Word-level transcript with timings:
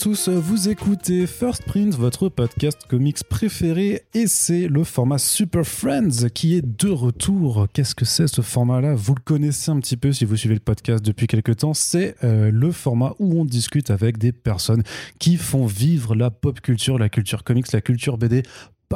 tous, 0.00 0.30
vous 0.30 0.70
écoutez 0.70 1.26
First 1.26 1.64
Print, 1.64 1.94
votre 1.94 2.30
podcast 2.30 2.86
comics 2.88 3.22
préféré, 3.28 4.04
et 4.14 4.26
c'est 4.28 4.66
le 4.66 4.82
format 4.82 5.18
Super 5.18 5.66
Friends 5.66 6.30
qui 6.32 6.56
est 6.56 6.62
de 6.62 6.88
retour. 6.88 7.66
Qu'est-ce 7.74 7.94
que 7.94 8.06
c'est 8.06 8.26
ce 8.26 8.40
format-là? 8.40 8.94
Vous 8.94 9.14
le 9.14 9.20
connaissez 9.22 9.70
un 9.70 9.78
petit 9.78 9.98
peu 9.98 10.14
si 10.14 10.24
vous 10.24 10.38
suivez 10.38 10.54
le 10.54 10.60
podcast 10.60 11.04
depuis 11.04 11.26
quelques 11.26 11.58
temps. 11.58 11.74
C'est 11.74 12.14
euh, 12.24 12.50
le 12.50 12.72
format 12.72 13.12
où 13.18 13.38
on 13.38 13.44
discute 13.44 13.90
avec 13.90 14.16
des 14.16 14.32
personnes 14.32 14.84
qui 15.18 15.36
font 15.36 15.66
vivre 15.66 16.14
la 16.14 16.30
pop 16.30 16.62
culture, 16.62 16.98
la 16.98 17.10
culture 17.10 17.44
comics, 17.44 17.70
la 17.70 17.82
culture 17.82 18.16
BD 18.16 18.42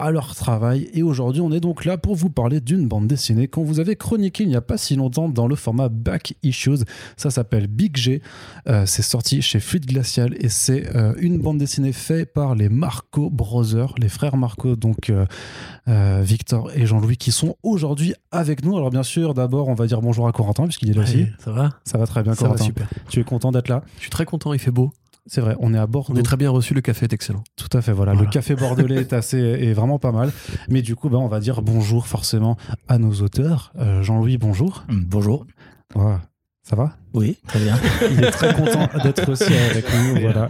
à 0.00 0.10
leur 0.10 0.34
travail. 0.34 0.88
Et 0.92 1.02
aujourd'hui, 1.02 1.40
on 1.40 1.52
est 1.52 1.60
donc 1.60 1.84
là 1.84 1.96
pour 1.96 2.14
vous 2.16 2.30
parler 2.30 2.60
d'une 2.60 2.88
bande 2.88 3.06
dessinée 3.06 3.48
qu'on 3.48 3.62
vous 3.64 3.80
avait 3.80 3.96
chroniquée 3.96 4.42
il 4.44 4.48
n'y 4.48 4.56
a 4.56 4.60
pas 4.60 4.76
si 4.76 4.96
longtemps 4.96 5.28
dans 5.28 5.46
le 5.46 5.54
format 5.54 5.88
Back 5.88 6.34
Issues. 6.42 6.84
Ça 7.16 7.30
s'appelle 7.30 7.66
Big 7.68 7.96
G. 7.96 8.20
Euh, 8.68 8.86
c'est 8.86 9.02
sorti 9.02 9.40
chez 9.42 9.60
Fluide 9.60 9.86
Glacial 9.86 10.34
et 10.38 10.48
c'est 10.48 10.94
euh, 10.96 11.14
une 11.18 11.38
bande 11.38 11.58
dessinée 11.58 11.92
faite 11.92 12.32
par 12.32 12.54
les 12.54 12.68
Marco 12.68 13.30
Brothers, 13.30 13.94
les 13.98 14.08
frères 14.08 14.36
Marco, 14.36 14.76
donc 14.76 15.10
euh, 15.10 16.22
Victor 16.22 16.70
et 16.74 16.86
Jean-Louis, 16.86 17.16
qui 17.16 17.30
sont 17.32 17.56
aujourd'hui 17.62 18.14
avec 18.32 18.64
nous. 18.64 18.76
Alors, 18.76 18.90
bien 18.90 19.02
sûr, 19.02 19.34
d'abord, 19.34 19.68
on 19.68 19.74
va 19.74 19.86
dire 19.86 20.00
bonjour 20.00 20.26
à 20.26 20.32
Corentin, 20.32 20.64
puisqu'il 20.64 20.90
est 20.90 20.94
là 20.94 21.02
aussi. 21.02 21.26
Ça 21.38 21.52
va 21.52 21.70
Ça 21.84 21.98
va 21.98 22.06
très 22.06 22.22
bien, 22.22 22.34
Ça 22.34 22.42
va 22.42 22.48
Corentin. 22.48 22.64
super. 22.64 22.88
Tu 23.08 23.20
es 23.20 23.24
content 23.24 23.52
d'être 23.52 23.68
là? 23.68 23.82
Je 23.96 24.02
suis 24.02 24.10
très 24.10 24.24
content, 24.24 24.52
il 24.52 24.58
fait 24.58 24.70
beau. 24.70 24.92
C'est 25.26 25.40
vrai, 25.40 25.56
on 25.58 25.72
est 25.72 25.78
à 25.78 25.86
Bordeaux. 25.86 26.12
On 26.14 26.20
est 26.20 26.22
très 26.22 26.36
bien 26.36 26.50
reçu, 26.50 26.74
le 26.74 26.80
café 26.82 27.04
est 27.06 27.12
excellent. 27.12 27.42
Tout 27.56 27.74
à 27.76 27.80
fait, 27.80 27.92
voilà. 27.92 28.12
Voilà. 28.12 28.26
Le 28.28 28.32
café 28.32 28.54
bordelais 28.54 28.96
est 29.00 29.12
assez, 29.14 29.38
est 29.38 29.72
vraiment 29.72 29.98
pas 29.98 30.12
mal. 30.12 30.30
Mais 30.68 30.82
du 30.82 30.96
coup, 30.96 31.08
ben, 31.08 31.18
on 31.18 31.28
va 31.28 31.40
dire 31.40 31.62
bonjour 31.62 32.06
forcément 32.06 32.56
à 32.88 32.98
nos 32.98 33.12
auteurs. 33.22 33.72
Euh, 33.78 34.02
Jean-Louis, 34.02 34.36
bonjour. 34.36 34.84
Bonjour. 34.90 35.46
Voilà. 35.94 36.20
Ça 36.62 36.76
va? 36.76 36.96
Oui, 37.12 37.36
très 37.46 37.58
bien. 37.60 37.78
Il 38.10 38.24
est 38.24 38.30
très 38.30 38.54
content 38.54 38.88
d'être 39.02 39.30
aussi 39.30 39.52
avec 39.54 39.84
nous. 39.94 40.20
Voilà. 40.22 40.48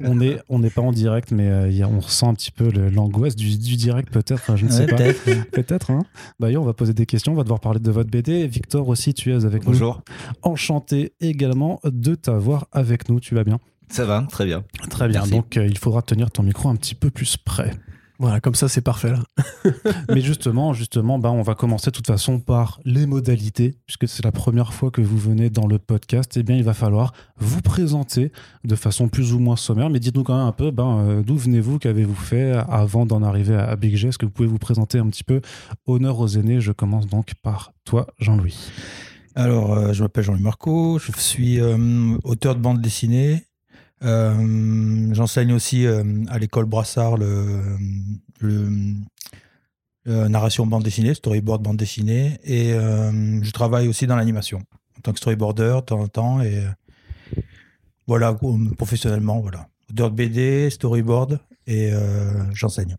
On 0.00 0.14
n'est 0.14 0.38
on 0.48 0.60
n'est 0.60 0.70
pas 0.70 0.82
en 0.82 0.92
direct, 0.92 1.32
mais 1.32 1.48
euh, 1.48 1.68
il 1.68 1.76
y 1.76 1.82
a- 1.82 1.88
on 1.88 1.98
ressent 1.98 2.28
un 2.30 2.34
petit 2.34 2.52
peu 2.52 2.70
l'angoisse 2.70 3.34
du, 3.34 3.58
du 3.58 3.74
direct, 3.74 4.12
peut-être. 4.12 4.54
Je 4.56 4.66
ne 4.66 4.70
sais 4.70 4.82
Ouais, 4.82 4.86
pas. 4.86 4.96
peut-être. 4.96 5.50
Peut-être. 5.50 5.90
Hein 5.90 6.04
D'ailleurs, 6.38 6.62
on 6.62 6.66
va 6.66 6.74
poser 6.74 6.94
des 6.94 7.06
questions. 7.06 7.32
On 7.32 7.36
va 7.36 7.42
devoir 7.42 7.58
parler 7.58 7.80
de 7.80 7.90
votre 7.90 8.08
BD. 8.08 8.46
Victor 8.46 8.88
aussi, 8.88 9.14
tu 9.14 9.32
es 9.32 9.44
avec 9.44 9.64
Bonjour, 9.64 10.00
nous. 10.08 10.50
Enchanté 10.52 11.12
également 11.20 11.80
de 11.84 12.14
t'avoir 12.14 12.68
avec 12.70 13.08
nous. 13.08 13.18
Tu 13.18 13.34
vas 13.34 13.42
bien? 13.42 13.58
Ça 13.90 14.04
va, 14.04 14.26
très 14.30 14.44
bien. 14.44 14.64
Très 14.90 15.08
bien. 15.08 15.20
Merci. 15.20 15.30
Donc, 15.32 15.56
euh, 15.56 15.66
il 15.66 15.78
faudra 15.78 16.02
tenir 16.02 16.30
ton 16.30 16.42
micro 16.42 16.68
un 16.68 16.76
petit 16.76 16.94
peu 16.94 17.10
plus 17.10 17.36
près. 17.36 17.72
Voilà, 18.20 18.40
comme 18.40 18.56
ça, 18.56 18.68
c'est 18.68 18.80
parfait 18.80 19.12
là. 19.12 19.22
Mais 20.08 20.20
justement, 20.20 20.72
justement, 20.72 21.20
bah, 21.20 21.30
on 21.30 21.42
va 21.42 21.54
commencer 21.54 21.92
de 21.92 21.96
toute 21.96 22.08
façon 22.08 22.40
par 22.40 22.80
les 22.84 23.06
modalités, 23.06 23.76
puisque 23.86 24.08
c'est 24.08 24.24
la 24.24 24.32
première 24.32 24.74
fois 24.74 24.90
que 24.90 25.00
vous 25.00 25.16
venez 25.16 25.50
dans 25.50 25.68
le 25.68 25.78
podcast. 25.78 26.36
Eh 26.36 26.42
bien, 26.42 26.56
il 26.56 26.64
va 26.64 26.74
falloir 26.74 27.12
vous 27.36 27.62
présenter 27.62 28.32
de 28.64 28.74
façon 28.74 29.08
plus 29.08 29.34
ou 29.34 29.38
moins 29.38 29.54
sommaire. 29.54 29.88
Mais 29.88 30.00
dites-nous 30.00 30.24
quand 30.24 30.36
même 30.36 30.48
un 30.48 30.52
peu, 30.52 30.72
ben, 30.72 30.98
euh, 30.98 31.22
d'où 31.22 31.36
venez-vous, 31.36 31.78
qu'avez-vous 31.78 32.16
fait 32.16 32.54
avant 32.68 33.06
d'en 33.06 33.22
arriver 33.22 33.54
à, 33.54 33.68
à 33.68 33.76
Big 33.76 33.94
G? 33.94 34.08
Est-ce 34.08 34.18
que 34.18 34.26
vous 34.26 34.32
pouvez 34.32 34.48
vous 34.48 34.58
présenter 34.58 34.98
un 34.98 35.06
petit 35.06 35.24
peu? 35.24 35.40
Honneur 35.86 36.18
aux 36.18 36.26
aînés. 36.26 36.60
Je 36.60 36.72
commence 36.72 37.06
donc 37.06 37.34
par 37.44 37.72
toi, 37.84 38.08
Jean-Louis. 38.18 38.58
Alors, 39.38 39.74
euh, 39.74 39.92
je 39.92 40.02
m'appelle 40.02 40.24
Jean-Louis 40.24 40.42
Marco, 40.42 40.98
je 40.98 41.12
suis 41.12 41.60
euh, 41.60 42.18
auteur 42.24 42.56
de 42.56 42.60
bande 42.60 42.80
dessinée. 42.80 43.44
Euh, 44.04 45.08
J'enseigne 45.12 45.52
aussi 45.52 45.86
euh, 45.86 46.04
à 46.28 46.38
l'école 46.38 46.66
Brassard 46.66 47.16
le, 47.16 47.60
narration 50.06 50.66
bande 50.66 50.84
dessinée, 50.84 51.14
storyboard 51.14 51.62
bande 51.62 51.76
dessinée. 51.76 52.38
Et 52.44 52.72
euh, 52.72 53.42
je 53.42 53.50
travaille 53.50 53.88
aussi 53.88 54.06
dans 54.06 54.16
l'animation 54.16 54.62
en 54.96 55.00
tant 55.02 55.12
que 55.12 55.18
storyboarder 55.18 55.76
de 55.76 55.80
temps 55.80 56.00
en 56.00 56.08
temps. 56.08 56.40
Et 56.40 56.62
voilà, 58.06 58.34
professionnellement, 58.76 59.40
voilà. 59.40 59.68
Auteur 59.90 60.10
de 60.10 60.16
BD, 60.16 60.70
storyboard 60.70 61.40
et 61.66 61.90
j'enseigne. 62.54 62.96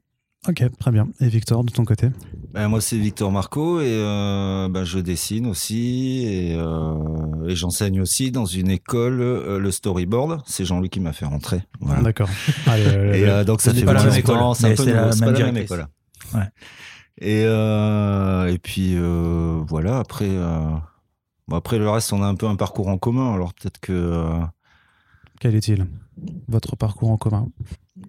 Ok, 0.47 0.63
très 0.79 0.91
bien. 0.91 1.09
Et 1.19 1.27
Victor, 1.27 1.65
de 1.65 1.71
ton 1.71 1.83
côté 1.83 2.07
Ben, 2.53 2.69
moi, 2.69 2.79
c'est 2.79 2.97
Victor 2.97 3.29
Marco 3.29 3.81
et 3.81 3.87
euh, 3.89 4.69
ben, 4.69 4.85
je 4.85 4.99
dessine 4.99 5.45
aussi 5.45 6.23
et, 6.25 6.55
euh, 6.55 7.47
et 7.47 7.55
j'enseigne 7.57 7.99
aussi 7.99 8.31
dans 8.31 8.45
une 8.45 8.69
école 8.69 9.19
euh, 9.21 9.59
le 9.59 9.69
storyboard. 9.71 10.41
C'est 10.45 10.63
Jean-Louis 10.63 10.89
qui 10.89 11.01
m'a 11.01 11.11
fait 11.11 11.25
rentrer. 11.25 11.61
Voilà. 11.81 12.01
D'accord. 12.01 12.29
Euh, 12.69 13.13
Et 13.13 13.25
euh, 13.27 13.43
donc 13.43 13.59
ça 13.61 13.71
C'est 13.73 13.79
fait 13.81 13.85
pas 13.85 13.93
la 13.93 14.03
longtemps, 14.05 14.15
école, 14.15 14.55
c'est 14.55 14.71
un 14.71 14.75
peu 14.75 14.85
la 14.85 15.07
même 15.09 15.19
pas 15.19 15.25
la 15.25 15.31
même 15.31 15.35
directrice. 15.35 15.63
école. 15.65 15.87
Ouais. 16.33 16.47
Et 17.21 17.43
euh, 17.45 18.47
et 18.47 18.57
puis 18.59 18.93
euh, 18.95 19.59
voilà 19.67 19.99
après 19.99 20.29
euh, 20.29 20.61
bon, 21.49 21.57
après 21.57 21.77
le 21.79 21.89
reste 21.89 22.13
on 22.13 22.23
a 22.23 22.27
un 22.27 22.35
peu 22.35 22.47
un 22.47 22.55
parcours 22.55 22.87
en 22.87 22.97
commun 22.97 23.33
alors 23.33 23.53
peut-être 23.53 23.79
que 23.81 23.91
euh, 23.91 24.39
quel 25.41 25.55
est-il 25.55 25.85
Votre 26.47 26.77
parcours 26.77 27.09
en 27.11 27.17
commun? 27.17 27.47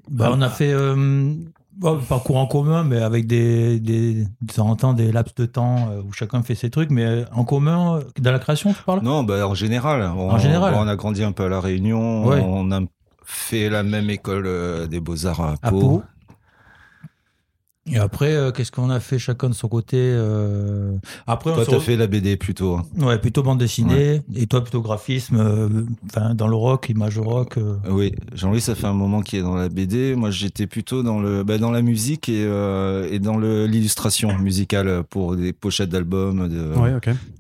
Bah, 0.09 0.31
on 0.33 0.41
a 0.43 0.49
fait 0.51 0.71
euh, 0.73 1.35
bon, 1.81 1.99
parcours 2.09 2.37
en 2.37 2.47
commun, 2.47 2.85
mais 2.85 3.01
avec 3.01 3.27
des, 3.27 3.81
des, 3.81 4.25
de 4.25 4.53
temps 4.55 4.69
en 4.69 4.77
temps 4.77 4.93
des 4.93 5.11
laps 5.11 5.35
de 5.35 5.47
temps 5.47 5.89
euh, 5.91 6.03
où 6.03 6.13
chacun 6.13 6.43
fait 6.43 6.55
ses 6.55 6.71
trucs, 6.71 6.91
mais 6.91 7.05
euh, 7.05 7.25
en 7.33 7.45
commun, 7.45 8.01
dans 8.21 8.33
la 8.33 8.39
création, 8.39 8.73
tu 8.73 8.83
parles? 8.85 9.01
Non 9.03 9.25
ben 9.25 9.43
en 9.45 9.55
général 9.55 10.03
on, 10.17 10.31
En 10.31 10.39
général. 10.39 10.75
on 10.77 10.87
a 10.87 10.95
grandi 10.97 11.25
un 11.25 11.33
peu 11.33 11.45
à 11.45 11.49
la 11.49 11.61
Réunion 11.61 12.25
Ouais. 12.27 12.41
on 12.47 12.71
a 12.71 12.81
fait 13.25 13.69
la 13.69 13.83
même 13.83 14.11
école 14.11 14.45
euh, 14.47 14.87
des 14.87 15.01
beaux 15.01 15.27
arts 15.27 15.41
à 15.41 15.55
À 15.63 15.71
Pau. 15.71 15.81
Pau. 15.81 16.03
Et 17.93 17.99
après, 17.99 18.33
euh, 18.35 18.53
qu'est-ce 18.53 18.71
qu'on 18.71 18.89
a 18.91 19.01
fait 19.01 19.19
chacun 19.19 19.49
de 19.49 19.55
son 19.55 19.69
côté 19.69 19.97
euh, 19.99 20.93
Après, 21.27 21.53
Toi 21.53 21.63
on 21.67 21.71
t'as 21.71 21.77
re- 21.79 21.81
fait 21.81 21.97
la 21.97 22.07
BD 22.07 22.37
plutôt. 22.37 22.77
hein. 22.77 22.87
ouais, 22.99 23.19
plutôt 23.19 23.43
bande 23.43 23.59
dessinée, 23.59 24.23
et 24.37 24.47
toi 24.47 24.61
plutôt 24.63 24.81
graphisme, 24.81 25.37
euh, 25.39 25.69
enfin 26.07 26.35
dans 26.35 26.47
le 26.49 26.55
rock, 26.55 26.89
image 26.89 27.19
rock. 27.19 27.59
euh. 27.59 27.77
Oui, 27.89 28.13
Jean-Louis, 28.35 28.61
ça 28.61 28.75
fait 28.75 28.87
un 28.87 28.93
moment 28.93 29.23
qu'il 29.23 29.39
est 29.41 29.43
dans 29.43 29.57
la 29.57 29.69
BD. 29.69 30.15
Moi, 30.15 30.31
j'étais 30.31 30.67
plutôt 30.67 31.03
dans 31.03 31.21
le, 31.21 31.43
bah, 31.43 31.59
dans 31.59 31.71
la 31.73 31.83
musique 31.83 32.29
et, 32.29 32.45
euh, 32.45 33.09
et 33.11 33.19
dans 33.19 33.37
le- 33.37 33.67
l'illustration 33.67 34.39
musicale 34.39 35.03
pour 35.11 35.37
des 35.37 35.53
pochettes 35.53 35.91
d'albums, 35.91 36.49
de, 36.49 36.73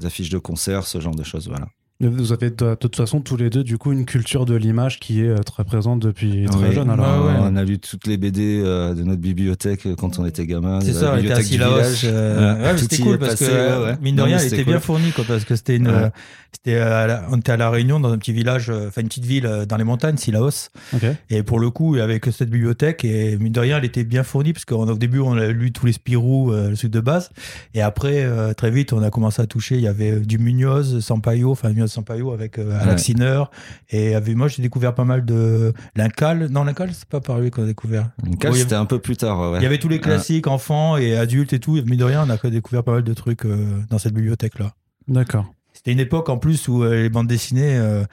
des 0.00 0.06
affiches 0.06 0.30
de 0.30 0.38
concerts, 0.38 0.86
ce 0.86 1.00
genre 1.00 1.14
de 1.14 1.22
choses. 1.22 1.48
Voilà. 1.48 1.66
Vous 2.00 2.32
avez 2.32 2.48
de, 2.50 2.74
toute 2.76 2.96
façon 2.96 3.20
tous 3.20 3.36
les 3.36 3.50
deux 3.50 3.62
du 3.62 3.76
coup 3.76 3.92
une 3.92 4.06
culture 4.06 4.46
de 4.46 4.54
l'image 4.54 4.98
qui 5.00 5.20
est 5.22 5.28
euh, 5.28 5.36
très 5.38 5.64
présente 5.64 6.00
depuis 6.00 6.46
très 6.46 6.68
Oui. 6.68 6.74
jeune. 6.74 6.88
Alors, 6.88 7.26
Ouais, 7.26 7.32
ouais. 7.32 7.38
On 7.42 7.56
a 7.56 7.62
lu 7.64 7.78
toutes 7.78 8.06
les 8.06 8.16
BD 8.16 8.62
euh, 8.64 8.94
de 8.94 9.02
notre 9.02 9.20
bibliothèque 9.20 9.86
quand 9.98 10.18
on 10.18 10.24
était 10.24 10.46
gamin. 10.46 10.80
C'est 10.80 10.94
ça, 10.94 11.12
on 11.14 11.18
était 11.18 11.32
à 11.32 11.36
bibliothèque 11.40 11.44
du 11.46 11.52
Sillaos. 11.52 11.74
village. 11.74 12.00
euh, 12.04 12.72
Ouais, 12.72 12.78
c'était 12.78 12.96
cool 12.98 13.18
parce 13.18 13.32
passé, 13.32 13.46
que, 13.46 14.02
mine 14.02 14.14
de 14.16 14.20
Non, 14.20 14.26
rien, 14.26 14.38
elle 14.38 14.46
était 14.46 14.64
bien 14.64 14.80
fournie, 14.80 15.10
quoi, 15.12 15.24
parce 15.28 15.44
que 15.44 15.54
c'était 15.56 15.76
une, 15.76 15.88
Ouais. 15.88 15.94
euh, 15.94 16.08
c'était 16.54 16.78
à 16.78 17.06
la- 17.06 17.26
on 17.30 17.36
était 17.36 17.52
à 17.52 17.56
La 17.58 17.68
Réunion, 17.68 18.00
dans 18.00 18.10
un 18.12 18.18
petit 18.18 18.32
village, 18.32 18.70
euh, 18.70 18.88
enfin 18.88 19.02
une 19.02 19.08
petite 19.08 19.26
ville 19.26 19.44
euh, 19.44 19.66
dans 19.66 19.76
les 19.76 19.84
montagnes, 19.84 20.16
Sillaos. 20.16 20.70
ok. 20.94 21.04
Et 21.28 21.42
pour 21.42 21.60
le 21.60 21.68
coup, 21.70 21.96
avec 21.96 22.24
cette 22.32 22.48
bibliothèque, 22.50 23.04
et 23.04 23.36
mine 23.36 23.52
de 23.52 23.60
rien, 23.60 23.76
elle 23.76 23.84
était 23.84 24.04
bien 24.04 24.22
fournie, 24.22 24.54
parce 24.54 24.64
qu'au 24.64 24.86
début, 24.94 25.18
on 25.20 25.34
a 25.36 25.48
lu 25.48 25.70
tous 25.70 25.84
les 25.84 25.92
Spirou, 25.92 26.50
euh, 26.50 26.70
le 26.70 26.76
truc 26.78 26.90
de 26.90 27.00
base. 27.00 27.30
Et 27.74 27.82
après, 27.82 28.22
euh, 28.24 28.54
très 28.54 28.70
vite, 28.70 28.94
on 28.94 29.02
a 29.02 29.10
commencé 29.10 29.42
à 29.42 29.46
toucher. 29.46 29.74
Il 29.74 29.82
y 29.82 29.88
avait 29.88 30.12
euh, 30.12 30.20
du 30.20 30.38
Munoz, 30.38 31.00
Sampaio, 31.00 31.50
enfin 31.50 31.68
Munoz 31.68 31.89
Sampaio 31.90 32.32
avec 32.32 32.58
euh, 32.58 32.72
Alex 32.80 32.90
Ouais. 32.92 32.98
Sinner. 32.98 33.44
Et 33.90 34.14
avec 34.14 34.34
moi, 34.36 34.48
j'ai 34.48 34.62
découvert 34.62 34.94
pas 34.94 35.04
mal 35.04 35.24
de. 35.24 35.72
L'Incal. 35.96 36.48
Non, 36.50 36.64
l'Incal, 36.64 36.90
c'est 36.94 37.08
pas 37.08 37.20
par 37.20 37.38
lui 37.40 37.50
qu'on 37.50 37.62
a 37.64 37.66
découvert. 37.66 38.10
Y 38.26 38.54
c'était 38.56 38.74
un 38.74 38.86
peu 38.86 38.98
plus 38.98 39.16
tard. 39.16 39.52
ouais. 39.52 39.58
il 39.58 39.62
y 39.62 39.66
avait 39.66 39.78
tous 39.78 39.88
les 39.88 40.00
classiques, 40.00 40.46
enfants 40.46 40.96
et 40.96 41.16
adultes 41.16 41.52
et 41.52 41.58
tout. 41.60 41.76
Et 41.76 41.82
mine 41.82 41.98
de 41.98 42.04
rien, 42.04 42.24
on 42.26 42.30
a 42.30 42.50
découvert 42.50 42.82
pas 42.84 42.92
mal 42.92 43.02
de 43.04 43.14
trucs 43.14 43.44
euh, 43.44 43.80
dans 43.90 43.98
cette 43.98 44.14
bibliothèque-là. 44.14 44.72
D'accord. 45.08 45.52
C'était 45.72 45.92
une 45.92 46.00
époque 46.00 46.28
en 46.28 46.38
plus 46.38 46.68
où 46.68 46.82
euh, 46.84 47.02
les 47.02 47.08
bandes 47.10 47.26
dessinées, 47.28 47.76
euh, 47.76 48.04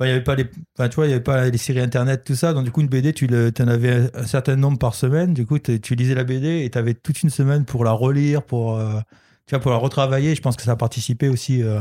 il 0.00 0.06
y 0.06 0.10
avait 0.10 0.22
pas 0.22 0.34
les, 0.36 0.46
enfin, 0.78 0.88
tu 0.88 0.94
vois, 0.96 1.06
il 1.06 1.10
y 1.10 1.12
avait 1.12 1.22
pas 1.22 1.48
les 1.48 1.58
séries 1.58 1.80
internet, 1.80 2.22
tout 2.24 2.34
ça. 2.36 2.52
Donc 2.52 2.64
du 2.64 2.70
coup, 2.70 2.80
une 2.82 2.86
BD, 2.88 3.12
tu 3.12 3.26
le- 3.26 3.50
en 3.60 3.66
avais 3.68 4.10
un 4.14 4.26
certain 4.26 4.54
nombre 4.56 4.78
par 4.78 4.94
semaine. 4.94 5.34
Du 5.34 5.44
coup, 5.46 5.58
tu 5.58 5.94
lisais 5.96 6.14
la 6.14 6.22
BD 6.24 6.64
et 6.64 6.70
tu 6.70 6.78
avais 6.78 6.94
toute 6.94 7.22
une 7.22 7.30
semaine 7.30 7.64
pour 7.64 7.82
la 7.84 7.90
relire, 7.92 8.42
pour, 8.44 8.76
euh, 8.76 9.00
tu 9.46 9.54
vois, 9.54 9.60
pour 9.60 9.70
la 9.72 9.76
retravailler. 9.78 10.34
Je 10.36 10.40
pense 10.42 10.54
que 10.56 10.62
ça 10.62 10.72
a 10.72 10.76
participé 10.76 11.28
aussi 11.28 11.62
euh, 11.64 11.80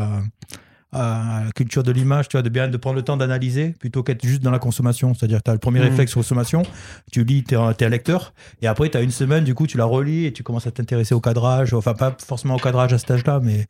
à 0.98 1.44
la 1.46 1.52
culture 1.52 1.84
de 1.84 1.92
l'image, 1.92 2.28
tu 2.28 2.38
vois, 2.38 2.42
de 2.42 2.50
bien 2.50 2.68
de 2.68 2.78
prendre 2.78 2.96
le 2.96 3.02
temps 3.04 3.18
d'analyser 3.18 3.70
plutôt 3.80 4.04
qu'être 4.04 4.26
juste 4.26 4.42
dans 4.42 4.52
la 4.52 4.60
consommation. 4.60 5.14
C'est-à-dire, 5.14 5.42
tu 5.44 5.50
as 5.52 5.54
le 5.54 5.60
premier 5.60 5.80
Mhm. 5.80 5.90
réflexe 5.90 6.14
consommation, 6.14 6.64
tu 7.12 7.24
lis, 7.24 7.44
tu 7.44 7.56
es, 7.56 7.58
un 7.58 7.90
lecteur, 7.90 8.34
et 8.62 8.68
après, 8.68 8.90
tu 8.90 8.98
as 8.98 9.02
une 9.02 9.12
semaine, 9.12 9.44
du 9.44 9.54
coup, 9.54 9.68
tu 9.68 9.78
la 9.78 9.86
relis 9.86 10.26
et 10.26 10.34
tu 10.34 10.44
commences 10.44 10.68
à 10.68 10.72
t'intéresser 10.72 11.14
au 11.16 11.22
cadrage. 11.22 11.74
Enfin, 11.74 11.94
pas 11.94 12.16
forcément 12.26 12.56
au 12.56 12.60
cadrage 12.60 12.94
à 12.94 12.98
cet 12.98 13.12
âge-là, 13.12 13.40
mais 13.42 13.68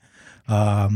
à, 0.48 0.90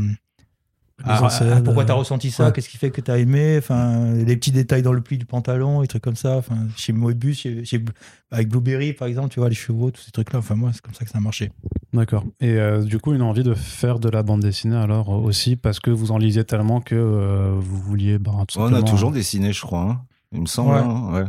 Les 1.04 1.10
à- 1.12 1.22
en 1.24 1.28
scène, 1.28 1.48
à- 1.52 1.60
pourquoi 1.60 1.84
t'as 1.84 1.92
euh, 1.94 1.96
ressenti 1.96 2.30
ça? 2.30 2.46
ouais. 2.46 2.52
Qu'est-ce 2.52 2.68
qui 2.68 2.76
fait 2.76 2.90
que 2.90 3.00
t'as 3.00 3.18
aimé? 3.18 3.56
Enfin, 3.58 4.12
les 4.14 4.36
petits 4.36 4.52
détails 4.52 4.82
dans 4.82 4.92
le 4.92 5.00
pli 5.00 5.18
du 5.18 5.26
pantalon, 5.26 5.80
les 5.80 5.88
trucs 5.88 6.02
comme 6.02 6.16
ça. 6.16 6.36
Enfin, 6.36 6.56
chez 6.76 6.92
Moebius, 6.92 7.38
chez, 7.40 7.64
chez- 7.64 7.84
avec 8.30 8.48
Blueberry, 8.48 8.92
par 8.92 9.08
exemple, 9.08 9.28
tu 9.30 9.40
vois, 9.40 9.48
les 9.48 9.54
chevaux, 9.54 9.90
tous 9.90 10.02
ces 10.02 10.10
trucs-là. 10.12 10.38
Enfin, 10.38 10.54
moi, 10.54 10.70
c'est 10.72 10.80
comme 10.82 10.94
ça 10.94 11.04
que 11.04 11.10
ça 11.10 11.18
a 11.18 11.20
marché. 11.20 11.50
D'accord. 11.92 12.24
Et 12.40 12.50
euh, 12.52 12.82
du 12.82 12.98
coup, 12.98 13.12
une 13.14 13.22
envie 13.22 13.42
de 13.42 13.54
faire 13.54 13.98
de 13.98 14.08
la 14.08 14.22
bande 14.22 14.40
dessinée 14.40 14.76
alors 14.76 15.10
euh, 15.10 15.18
aussi 15.18 15.56
parce 15.56 15.80
que 15.80 15.90
vous 15.90 16.10
en 16.12 16.18
lisiez 16.18 16.44
tellement 16.44 16.80
que 16.80 16.94
euh, 16.94 17.52
vous 17.58 17.78
vouliez. 17.78 18.18
bah, 18.18 18.32
tout 18.48 18.58
On 18.60 18.72
a 18.72 18.82
toujours 18.82 19.10
dessiné, 19.12 19.52
je 19.52 19.60
crois. 19.62 19.82
hein. 19.82 20.00
Il 20.32 20.40
me 20.40 20.46
semble. 20.46 20.70
Ouais. 20.72 20.78
hein, 20.80 21.12
ouais. 21.12 21.24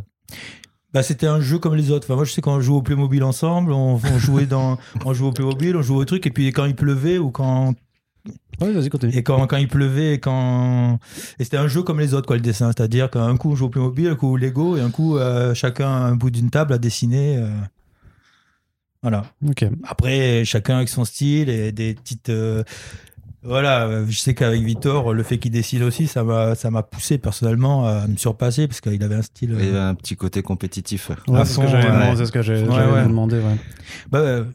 Bah, 0.94 1.02
c'était 1.02 1.26
un 1.28 1.42
jeu 1.42 1.58
comme 1.58 1.74
les 1.76 1.90
autres. 1.90 2.06
Enfin, 2.06 2.16
moi, 2.16 2.24
je 2.24 2.32
sais 2.32 2.42
quand 2.42 2.54
on 2.56 2.62
jouait 2.62 2.78
au 2.78 2.82
Playmobil 2.84 3.24
ensemble, 3.24 3.72
on, 3.72 3.96
on 3.96 4.18
jouait 4.20 4.46
dans, 4.46 4.78
on 5.06 5.14
jouait 5.14 5.28
au 5.30 5.32
Playmobil, 5.32 5.76
on 5.76 5.82
jouait 5.82 5.98
au 5.98 6.06
truc, 6.06 6.28
et 6.28 6.30
puis 6.30 6.52
quand 6.52 6.66
il 6.66 6.76
pleuvait 6.76 7.18
ou 7.18 7.32
quand 7.32 7.74
Ouais, 8.62 8.72
vas-y, 8.72 8.90
continue. 8.90 9.14
Et 9.16 9.24
quand, 9.24 9.46
quand 9.48 9.58
il 9.58 9.68
pleuvait, 9.68 10.14
et 10.14 10.20
quand. 10.20 11.00
Et 11.40 11.44
c'était 11.44 11.58
un 11.58 11.68
jeu 11.68 11.84
comme 11.84 12.00
les 12.00 12.14
autres, 12.14 12.28
quoi, 12.28 12.36
le 12.38 12.42
dessin. 12.42 12.72
C'est-à-dire 12.76 13.10
qu'un 13.10 13.36
coup, 13.36 13.52
on 13.52 13.56
joue 13.56 13.66
au 13.66 13.70
Playmobil, 13.70 14.08
un 14.08 14.16
coup 14.16 14.28
au 14.34 14.38
Lego, 14.38 14.78
et 14.78 14.82
un 14.82 14.90
coup, 14.92 15.18
euh, 15.18 15.54
chacun 15.54 15.90
un 15.90 16.16
bout 16.16 16.30
d'une 16.30 16.50
table 16.50 16.72
à 16.74 16.78
dessiner. 16.78 17.38
euh, 17.38 17.50
Voilà. 19.02 19.24
Ok. 19.48 19.66
Après, 19.86 20.46
chacun 20.46 20.78
avec 20.78 20.90
son 20.90 21.04
style 21.04 21.50
et 21.50 21.72
des 21.74 21.94
petites. 21.96 22.30
euh, 22.30 22.64
Voilà, 23.46 23.88
euh, 23.88 24.06
je 24.08 24.18
sais 24.18 24.34
qu'avec 24.34 24.62
Victor, 24.62 25.14
le 25.14 25.22
fait 25.24 25.38
qu'il 25.38 25.52
dessine 25.52 25.84
aussi, 25.84 26.08
ça 26.08 26.24
m'a, 26.24 26.56
ça 26.56 26.72
m'a 26.72 26.82
poussé 26.84 27.18
personnellement 27.18 27.86
à 27.86 28.08
me 28.08 28.16
surpasser 28.16 28.70
parce 28.70 28.80
qu'il 28.80 29.04
avait 29.04 29.16
un 29.16 29.22
style. 29.22 29.54
Il 29.60 29.66
y 29.66 29.68
avait 29.70 29.78
un 29.80 29.96
petit 29.96 30.16
côté 30.16 30.42
compétitif. 30.42 31.10
Ouais, 31.28 31.40
À 31.42 31.44
c'est 31.44 31.56
ce 31.56 31.60
que 31.60 31.66
fond, 31.66 31.72
j'avais 31.72 31.90
ouais. 31.90 31.94
demandé, 31.94 32.16
c'est 32.18 32.26
ce 32.28 32.32
que 32.32 32.42
j'ai- 32.42 32.64
Ouais, 32.64 32.70
ouais. 32.70 33.02
vous 33.04 33.10
demander, 33.10 33.40
ouais. 33.40 33.58
Bah, 34.10 34.20
euh, 34.20 34.46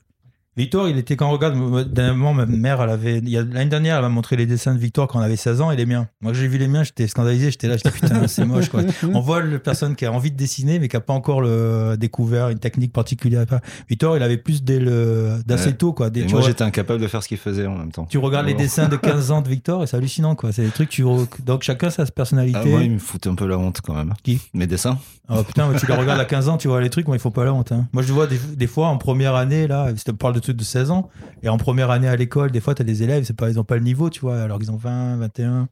Victor, 0.58 0.88
il 0.88 0.99
était 0.99 1.16
quand 1.16 1.28
on 1.28 1.32
regarde, 1.32 1.93
dernièrement, 1.93 2.34
ma 2.34 2.44
mère, 2.44 2.82
elle 2.82 2.90
avait, 2.90 3.20
l'année 3.20 3.66
dernière, 3.70 3.96
elle 3.96 4.02
m'a 4.02 4.08
montré 4.08 4.37
les 4.37 4.44
dessins 4.44 4.75
de 4.75 4.78
Victor 4.81 5.06
quand 5.06 5.20
on 5.20 5.22
avait 5.22 5.37
16 5.37 5.60
ans 5.60 5.70
et 5.70 5.76
les 5.76 5.87
miens. 5.87 6.08
Moi, 6.20 6.32
j'ai 6.32 6.49
vu 6.49 6.58
les 6.58 6.66
miens, 6.69 6.82
j'étais 6.82 7.06
scandalisé, 7.06 7.50
j'étais 7.52 7.69
là, 7.69 7.76
j'étais 7.76 7.90
putain, 7.93 8.26
c'est 8.26 8.44
moche, 8.44 8.69
quoi. 8.69 8.82
On 9.14 9.20
voit 9.20 9.40
la 9.43 9.58
personne 9.60 9.94
qui 9.94 10.05
a 10.05 10.12
envie 10.12 10.31
de 10.32 10.37
dessiner, 10.37 10.78
mais 10.81 10.88
qui 10.88 10.96
a 10.96 11.00
pas 11.00 11.12
encore 11.14 11.40
le, 11.40 11.96
découvert 11.96 12.49
une 12.49 12.58
technique 12.58 12.93
particulière. 12.93 13.44
Victor, 13.88 14.16
il 14.16 14.22
avait 14.22 14.37
plus 14.37 14.62
dès 14.64 14.81
le, 14.81 15.37
d'assez 15.46 15.69
Ouais. 15.69 15.72
tôt, 15.75 15.93
quoi. 15.93 16.10
Dès- 16.10 16.26
moi, 16.26 16.40
j'étais 16.43 16.64
incapable 16.64 17.00
de 17.00 17.06
faire 17.06 17.22
ce 17.22 17.28
qu'il 17.28 17.38
faisait 17.38 17.66
en 17.66 17.76
même 17.78 17.93
temps. 17.93 18.06
tu 18.06 18.19
regardes 18.19 18.46
les 18.46 18.55
dessins 18.55 18.88
de 18.88 18.96
15 19.08 19.31
ans 19.31 19.43
de 19.43 19.49
Victor 19.49 19.84
et 19.84 19.87
c'est 19.87 19.96
hallucinant, 19.96 20.34
quoi. 20.34 20.50
C'est 20.52 20.62
des 20.64 20.70
trucs, 20.70 20.88
tu, 20.88 21.05
donc 21.46 21.62
chacun 21.62 21.90
sa 21.90 22.05
personnalité. 22.06 22.58
Ah, 22.62 22.66
moi, 22.66 22.82
il 22.82 22.90
me 22.90 22.99
fout 22.99 23.25
un 23.28 23.34
peu 23.37 23.46
la 23.46 23.58
honte 23.58 23.81
quand 23.81 23.94
même. 23.94 24.12
Qui? 24.25 24.40
Mes 24.55 24.66
dessins 24.66 24.99
Ah 25.28 25.43
putain, 25.44 25.69
mais 25.69 25.78
tu 25.78 25.87
les 25.87 25.94
regardes 25.94 26.20
à 26.20 26.25
15 26.25 26.49
ans, 26.49 26.56
tu 26.56 26.66
vois 26.69 26.81
les 26.81 26.90
trucs, 26.90 27.06
moi 27.06 27.16
il 27.16 27.20
faut 27.20 27.31
pas 27.31 27.44
la 27.44 27.52
honte. 27.55 27.70
hein. 27.72 27.87
Moi 27.93 28.02
je 28.02 28.12
vois 28.12 28.26
des, 28.26 28.38
des 28.56 28.66
fois 28.66 28.88
en 28.88 28.96
première 28.99 29.34
année, 29.37 29.66
là, 29.69 29.88
je 29.94 30.02
te 30.02 30.10
parle 30.10 30.34
de 30.34 30.40
de 30.56 30.64
16 30.64 30.90
ans, 30.90 31.08
et 31.42 31.48
en 31.48 31.58
première 31.58 31.90
année 31.90 32.08
à 32.08 32.16
l'école, 32.16 32.50
des 32.50 32.60
fois 32.60 32.74
tu 32.74 32.82
as 32.82 32.84
des 32.84 33.02
élèves, 33.02 33.24
c'est 33.24 33.36
pas, 33.36 33.50
ils 33.50 33.58
ont 33.60 33.64
pas 33.64 33.76
le 33.76 33.82
niveau, 33.82 34.10
tu 34.10 34.20
vois, 34.20 34.40
alors 34.42 34.58
qu'ils 34.58 34.70
ont 34.70 34.76
20, 34.76 35.16
21. 35.18 35.68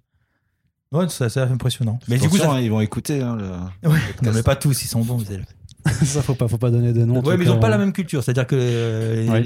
Ouais, 0.93 1.07
c'est 1.09 1.25
assez 1.25 1.41
impressionnant. 1.41 1.99
Mais 2.09 2.17
du 2.19 2.29
coup, 2.29 2.37
ça... 2.37 2.53
hein, 2.53 2.61
ils 2.61 2.71
vont 2.71 2.81
écouter. 2.81 3.21
hein, 3.21 3.37
le- 3.37 3.89
Ouais, 3.91 3.99
non, 4.23 4.31
mais 4.33 4.43
pas 4.43 4.55
tous, 4.57 4.83
ils 4.85 4.89
sont 4.89 5.03
bons, 5.03 5.19
les 5.19 5.33
élèves. 5.35 5.47
ça, 6.05 6.21
faut 6.23 6.35
pas, 6.35 6.49
faut 6.49 6.59
pas 6.59 6.71
donner 6.71 6.93
des 6.93 7.05
noms. 7.05 7.19
en 7.19 7.23
Ouais, 7.25 7.37
mais 7.37 7.45
ils 7.45 7.49
cas, 7.49 7.55
ont 7.55 7.61
pas 7.61 7.67
euh, 7.69 7.71
la 7.71 7.79
même 7.79 7.93
culture. 7.93 8.23
C'est-à-dire 8.23 8.47
que, 8.47 8.57
euh, 8.59 9.29
Ouais. 9.29 9.43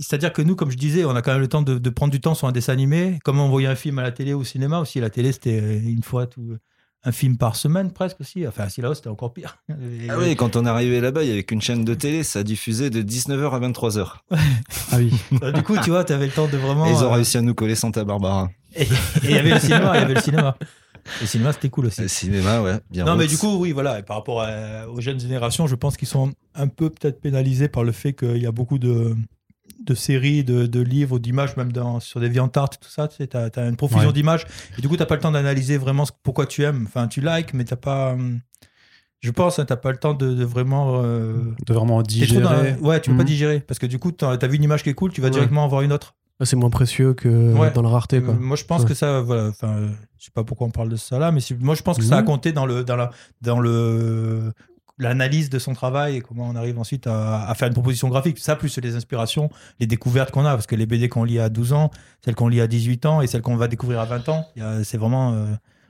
c'est-à-dire 0.00 0.32
que 0.32 0.40
nous, 0.42 0.56
comme 0.56 0.70
je 0.70 0.76
disais, 0.78 1.04
on 1.04 1.14
a 1.16 1.20
quand 1.22 1.32
même 1.32 1.40
le 1.42 1.48
temps 1.48 1.60
de, 1.62 1.78
de 1.78 1.90
prendre 1.90 2.10
du 2.10 2.20
temps 2.20 2.34
sur 2.34 2.46
un 2.48 2.52
dessin 2.52 2.72
animé. 2.72 3.18
Comme 3.24 3.38
on 3.38 3.48
voyait 3.50 3.68
un 3.68 3.74
film 3.74 3.98
à 3.98 4.02
la 4.02 4.10
télé 4.12 4.32
ou 4.34 4.40
au 4.40 4.44
cinéma 4.44 4.78
aussi. 4.78 5.00
La 5.00 5.10
télé, 5.10 5.32
c'était 5.32 5.78
une 5.78 6.02
fois 6.02 6.26
tout, 6.26 6.56
un 7.04 7.12
film 7.12 7.36
par 7.36 7.56
semaine 7.56 7.92
presque 7.92 8.20
aussi. 8.20 8.46
Enfin, 8.46 8.68
si 8.68 8.80
là, 8.80 8.94
c'était 8.94 9.08
encore 9.08 9.32
pire. 9.32 9.58
Et- 9.70 10.06
Ah 10.10 10.14
oui, 10.18 10.34
quand 10.36 10.56
on 10.56 10.64
est 10.66 10.68
arrivé 10.68 11.00
là-bas, 11.00 11.22
il 11.22 11.28
y 11.28 11.32
avait 11.32 11.44
qu'une 11.44 11.60
chaîne 11.60 11.84
de 11.84 11.94
télé, 11.94 12.22
ça 12.22 12.42
diffusait 12.42 12.90
de 12.90 13.02
19h 13.02 13.50
à 13.54 13.60
23h. 13.60 14.06
Ah 14.92 14.96
oui. 14.98 15.12
Euh, 15.42 15.52
du 15.52 15.62
coup, 15.62 15.76
tu 15.82 15.90
vois, 15.90 16.04
tu 16.04 16.12
avais 16.12 16.26
le 16.26 16.32
temps 16.32 16.46
de 16.48 16.56
vraiment. 16.56 16.86
Et 16.86 16.90
ils 16.90 16.96
ont 17.04 17.10
euh, 17.10 17.14
réussi 17.14 17.36
à 17.36 17.40
nous 17.42 17.54
coller 17.54 17.74
Santa 17.74 18.04
Barbara. 18.04 18.50
Et 18.76 18.86
il 19.22 19.30
y 19.30 19.34
avait 19.38 19.50
le 19.54 19.60
cinéma, 19.60 19.92
il 19.96 20.00
y 20.00 20.04
avait 20.04 20.14
le 20.14 20.20
cinéma. 20.20 20.56
Le 21.20 21.26
cinéma, 21.26 21.52
c'était 21.52 21.68
cool 21.68 21.86
aussi. 21.86 22.00
Le 22.00 22.08
cinéma, 22.08 22.62
ouais, 22.62 22.78
bien 22.90 23.04
Non, 23.04 23.16
mais 23.16 23.26
du 23.26 23.36
coup, 23.36 23.56
oui, 23.58 23.72
voilà. 23.72 23.98
Et 23.98 24.02
par 24.02 24.16
rapport 24.16 24.40
à- 24.42 24.88
aux 24.88 25.00
jeunes 25.02 25.20
générations, 25.20 25.66
je 25.66 25.74
pense 25.74 25.96
qu'ils 25.98 26.08
sont 26.08 26.32
un 26.54 26.68
peu 26.68 26.88
peut-être 26.90 27.20
pénalisés 27.20 27.68
par 27.68 27.84
le 27.84 27.92
fait 27.92 28.12
qu'il 28.14 28.38
y 28.38 28.46
a 28.46 28.52
beaucoup 28.52 28.78
de, 28.78 29.14
de 29.82 29.94
séries, 29.94 30.44
de, 30.44 30.66
de 30.66 30.80
livres, 30.80 31.18
d'images, 31.18 31.56
même 31.56 31.72
dans, 31.72 32.00
sur 32.00 32.20
des 32.20 32.28
viandes 32.28 32.52
tartes, 32.52 32.78
tout 32.80 32.88
ça. 32.90 33.08
Tu 33.08 33.16
sais, 33.16 33.36
as, 33.36 33.50
une 33.68 33.76
profusion 33.76 34.08
Ouais. 34.08 34.12
d'images. 34.12 34.46
Et 34.78 34.82
du 34.82 34.88
coup, 34.88 34.96
t'as 34.96 35.06
pas 35.06 35.14
le 35.16 35.20
temps 35.20 35.32
d'analyser 35.32 35.76
vraiment 35.78 36.04
ce- 36.04 36.12
pourquoi 36.22 36.46
tu 36.46 36.62
aimes. 36.64 36.84
Enfin, 36.86 37.08
tu 37.08 37.20
likes, 37.20 37.54
mais 37.54 37.64
t'as 37.64 37.76
pas. 37.76 38.12
hum, 38.12 38.40
Je 39.20 39.30
pense, 39.30 39.58
hein, 39.58 39.64
t'as 39.64 39.76
pas 39.76 39.90
le 39.90 39.96
temps 39.96 40.12
de, 40.12 40.34
de 40.34 40.44
vraiment. 40.44 41.00
euh, 41.02 41.32
De 41.66 41.72
vraiment 41.72 41.92
dans 41.94 41.98
la- 41.98 42.02
digérer. 42.04 42.74
Ouais, 42.82 43.00
tu 43.00 43.08
peux 43.10 43.16
pas 43.16 43.22
Mhm. 43.22 43.26
digérer. 43.28 43.60
Parce 43.60 43.78
que 43.78 43.86
du 43.86 43.98
coup, 43.98 44.12
t'as 44.12 44.32
as 44.32 44.46
vu 44.46 44.56
une 44.56 44.62
image 44.64 44.82
qui 44.82 44.90
est 44.90 44.94
cool, 44.94 45.12
tu 45.12 45.20
vas 45.22 45.28
Ouais. 45.28 45.32
directement 45.32 45.64
en 45.64 45.68
voir 45.68 45.80
une 45.80 45.92
autre. 45.94 46.14
Ah, 46.40 46.44
C'est 46.44 46.56
moins 46.56 46.68
précieux 46.68 47.14
que 47.14 47.54
Ouais. 47.54 47.70
dans 47.70 47.80
la 47.80 47.88
rareté. 47.88 48.20
Quoi. 48.20 48.34
Euh, 48.34 48.38
Moi, 48.38 48.56
je 48.56 48.64
pense 48.64 48.82
Ouais. 48.82 48.88
que 48.88 48.94
ça, 48.94 49.20
voilà, 49.22 49.48
enfin, 49.48 49.68
euh, 49.78 49.88
je 50.18 50.24
sais 50.26 50.30
pas 50.34 50.44
pourquoi 50.44 50.66
on 50.66 50.70
parle 50.70 50.88
de 50.90 50.96
ça 50.96 51.18
là, 51.18 51.30
mais 51.32 51.40
moi, 51.60 51.74
je 51.74 51.82
pense 51.82 51.96
que 51.96 52.02
ça 52.02 52.16
a 52.18 52.20
Mhm. 52.20 52.26
compté 52.26 52.52
dans 52.52 52.66
le, 52.66 52.84
dans 52.84 52.96
la, 52.96 53.10
dans 53.40 53.60
le, 53.60 54.52
l'analyse 54.98 55.50
de 55.50 55.58
son 55.58 55.72
travail 55.74 56.16
et 56.16 56.20
comment 56.20 56.48
on 56.48 56.54
arrive 56.54 56.78
ensuite 56.78 57.06
à, 57.06 57.48
à 57.48 57.54
faire 57.54 57.66
une 57.68 57.74
proposition 57.74 58.08
graphique. 58.08 58.38
Ça, 58.38 58.54
plus 58.56 58.78
les 58.78 58.94
inspirations, 58.94 59.50
les 59.80 59.86
découvertes 59.86 60.30
qu'on 60.30 60.44
a, 60.44 60.52
parce 60.54 60.66
que 60.66 60.76
les 60.76 60.86
BD 60.86 61.08
qu'on 61.08 61.24
lit 61.24 61.40
à 61.40 61.48
12 61.48 61.72
ans, 61.72 61.90
celles 62.24 62.34
qu'on 62.36 62.48
lit 62.48 62.60
à 62.60 62.66
18 62.66 63.06
ans 63.06 63.20
et 63.20 63.26
celles 63.26 63.42
qu'on 63.42 63.56
va 63.56 63.66
découvrir 63.68 63.98
à 64.00 64.04
20 64.04 64.28
ans, 64.28 64.46
c'est 64.84 64.96
vraiment, 64.98 65.32
euh, 65.32 65.46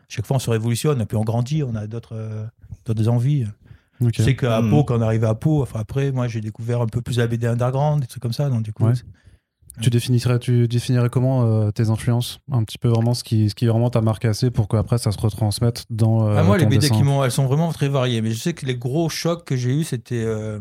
chaque 0.09 0.27
fois 0.27 0.37
on 0.37 0.41
se 0.41 0.49
révolutionne, 0.51 1.01
et 1.01 1.07
puis 1.07 1.17
on 1.17 1.25
grandit, 1.25 1.63
on 1.63 1.75
a 1.75 1.87
d'autres, 1.87 2.15
euh, 2.17 2.45
d'autres 2.87 3.09
envies. 3.09 3.47
Je 4.01 4.23
sais 4.23 4.35
qu'à 4.37 4.61
Mhm. 4.61 4.71
Pau, 4.71 4.85
quand 4.85 4.99
on 4.99 5.03
arrivait 5.03 5.27
à 5.27 5.35
Pau, 5.35 5.63
enfin 5.63 5.81
après, 5.81 6.11
moi, 6.11 6.27
j'ai 6.27 6.41
découvert 6.41 6.81
un 6.81 6.87
peu 6.87 7.01
plus 7.01 7.19
la 7.19 7.27
BD 7.27 7.47
underground, 7.47 8.01
des 8.01 8.07
trucs 8.07 8.23
comme 8.23 8.33
ça, 8.33 8.49
donc 8.49 8.63
du 8.63 8.73
coup, 8.73 8.85
Ouais. 8.87 8.93
Tu 9.81 9.91
définirais, 9.91 10.39
tu 10.39 10.69
définirais 10.69 11.09
comment 11.11 11.45
euh, 11.45 11.71
tes 11.71 11.91
influences? 11.91 12.39
Un 12.53 12.63
petit 12.63 12.79
peu 12.79 12.89
vraiment 12.89 13.13
ce 13.15 13.25
qui, 13.25 13.51
ce 13.51 13.55
qui 13.55 13.67
vraiment 13.67 13.91
t'a 13.91 14.01
marqué 14.01 14.29
assez 14.29 14.51
pour 14.51 14.69
qu'après 14.69 14.99
ça 14.99 15.11
se 15.13 15.19
retransmette 15.19 15.85
dans. 15.91 16.29
euh, 16.29 16.37
Ah, 16.39 16.43
moi, 16.45 16.59
les 16.59 16.67
BD 16.67 16.79
dessin. 16.79 16.95
qui 16.95 17.03
m'ont, 17.03 17.25
elles 17.25 17.33
sont 17.33 17.47
vraiment 17.47 17.73
très 17.73 17.89
variées. 17.89 18.21
Mais 18.23 18.31
je 18.31 18.39
sais 18.39 18.53
que 18.55 18.67
les 18.67 18.77
gros 18.77 19.09
chocs 19.09 19.45
que 19.45 19.57
j'ai 19.57 19.71
eu, 19.75 19.83
c'était, 19.85 20.23
euh, 20.25 20.61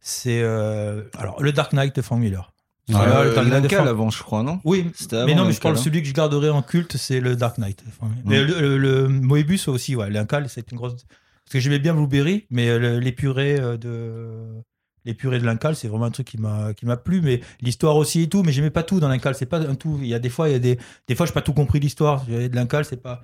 c'est, 0.00 0.40
euh, 0.42 1.02
alors 1.18 1.42
le 1.42 1.52
Dark 1.52 1.72
Knight 1.72 1.94
de 1.96 2.02
Frank 2.02 2.20
Miller. 2.20 2.52
Voilà, 2.88 3.18
Euh, 3.20 3.24
le 3.28 3.34
Dark 3.34 3.46
Knight 3.46 3.58
de 3.58 3.62
Lincal 3.62 3.78
Frank- 3.78 3.88
avant, 3.88 4.10
je 4.10 4.22
crois, 4.22 4.42
non? 4.42 4.60
Oui, 4.64 4.90
mais 5.12 5.34
non, 5.34 5.44
mais 5.44 5.52
je 5.52 5.60
parle 5.60 5.74
hein. 5.76 5.80
celui 5.80 6.02
que 6.02 6.08
je 6.08 6.12
garderai 6.14 6.50
en 6.50 6.62
culte, 6.62 6.96
c'est 6.96 7.20
le 7.20 7.36
Dark 7.36 7.58
Knight. 7.58 7.84
Miller. 7.84 8.16
Mais 8.24 8.42
Mm. 8.42 8.46
le, 8.46 8.60
le, 8.60 8.78
le 8.78 9.08
Moebius 9.08 9.68
aussi, 9.68 9.94
ouais, 9.96 10.10
Lincal, 10.10 10.48
c'est 10.48 10.70
une 10.72 10.78
grosse. 10.78 10.94
Parce 10.94 11.52
que 11.52 11.60
j'aimais 11.60 11.78
bien 11.78 11.94
Blueberry, 11.94 12.46
mais 12.50 12.78
le- 12.78 12.98
les 13.00 13.12
purées 13.12 13.58
euh, 13.60 13.76
de 13.76 14.62
les 15.10 15.14
purées 15.14 15.38
de 15.40 15.44
Lincal, 15.44 15.74
c'est 15.76 15.88
vraiment 15.88 16.04
un 16.06 16.10
truc 16.10 16.26
qui 16.28 16.38
m'a 16.38 16.72
qui 16.74 16.86
m'a 16.86 16.96
plu. 16.96 17.20
Mais 17.20 17.40
l'histoire 17.60 17.96
aussi 17.96 18.22
et 18.22 18.28
tout, 18.28 18.42
mais 18.42 18.52
j'aimais 18.52 18.70
pas 18.70 18.82
tout 18.82 19.00
dans 19.00 19.08
Lincal. 19.08 19.34
C'est 19.34 19.46
pas 19.46 19.60
un 19.60 19.74
tout. 19.74 19.98
Il 20.00 20.08
y 20.08 20.14
a 20.14 20.18
des 20.18 20.28
fois, 20.30 20.48
il 20.48 20.52
y 20.52 20.54
a 20.54 20.58
des 20.58 20.78
des 21.08 21.14
fois, 21.14 21.26
j'ai 21.26 21.32
pas 21.32 21.42
tout 21.42 21.52
compris 21.54 21.80
l'histoire. 21.80 22.24
De 22.26 22.48
Lincal, 22.54 22.84
c'est 22.84 23.02
pas. 23.02 23.22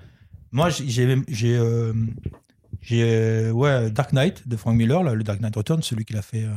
Moi, 0.53 0.69
j'ai 0.71 0.89
j'ai 0.89 1.17
j'ai 1.29 1.57
euh, 1.57 1.93
j'ai, 2.81 3.03
euh, 3.05 3.51
ouais 3.53 3.91
Dark 3.91 4.13
Knight 4.13 4.47
de 4.49 4.57
Frank 4.57 4.77
Miller, 4.77 5.03
là, 5.03 5.15
le 5.15 5.25
Dark 5.25 5.41
Knight 5.41 5.55
Return, 5.57 5.83
celui 5.83 6.05
qu'il 6.05 6.17
a 6.17 6.23
fait. 6.23 6.45
euh, 6.45 6.51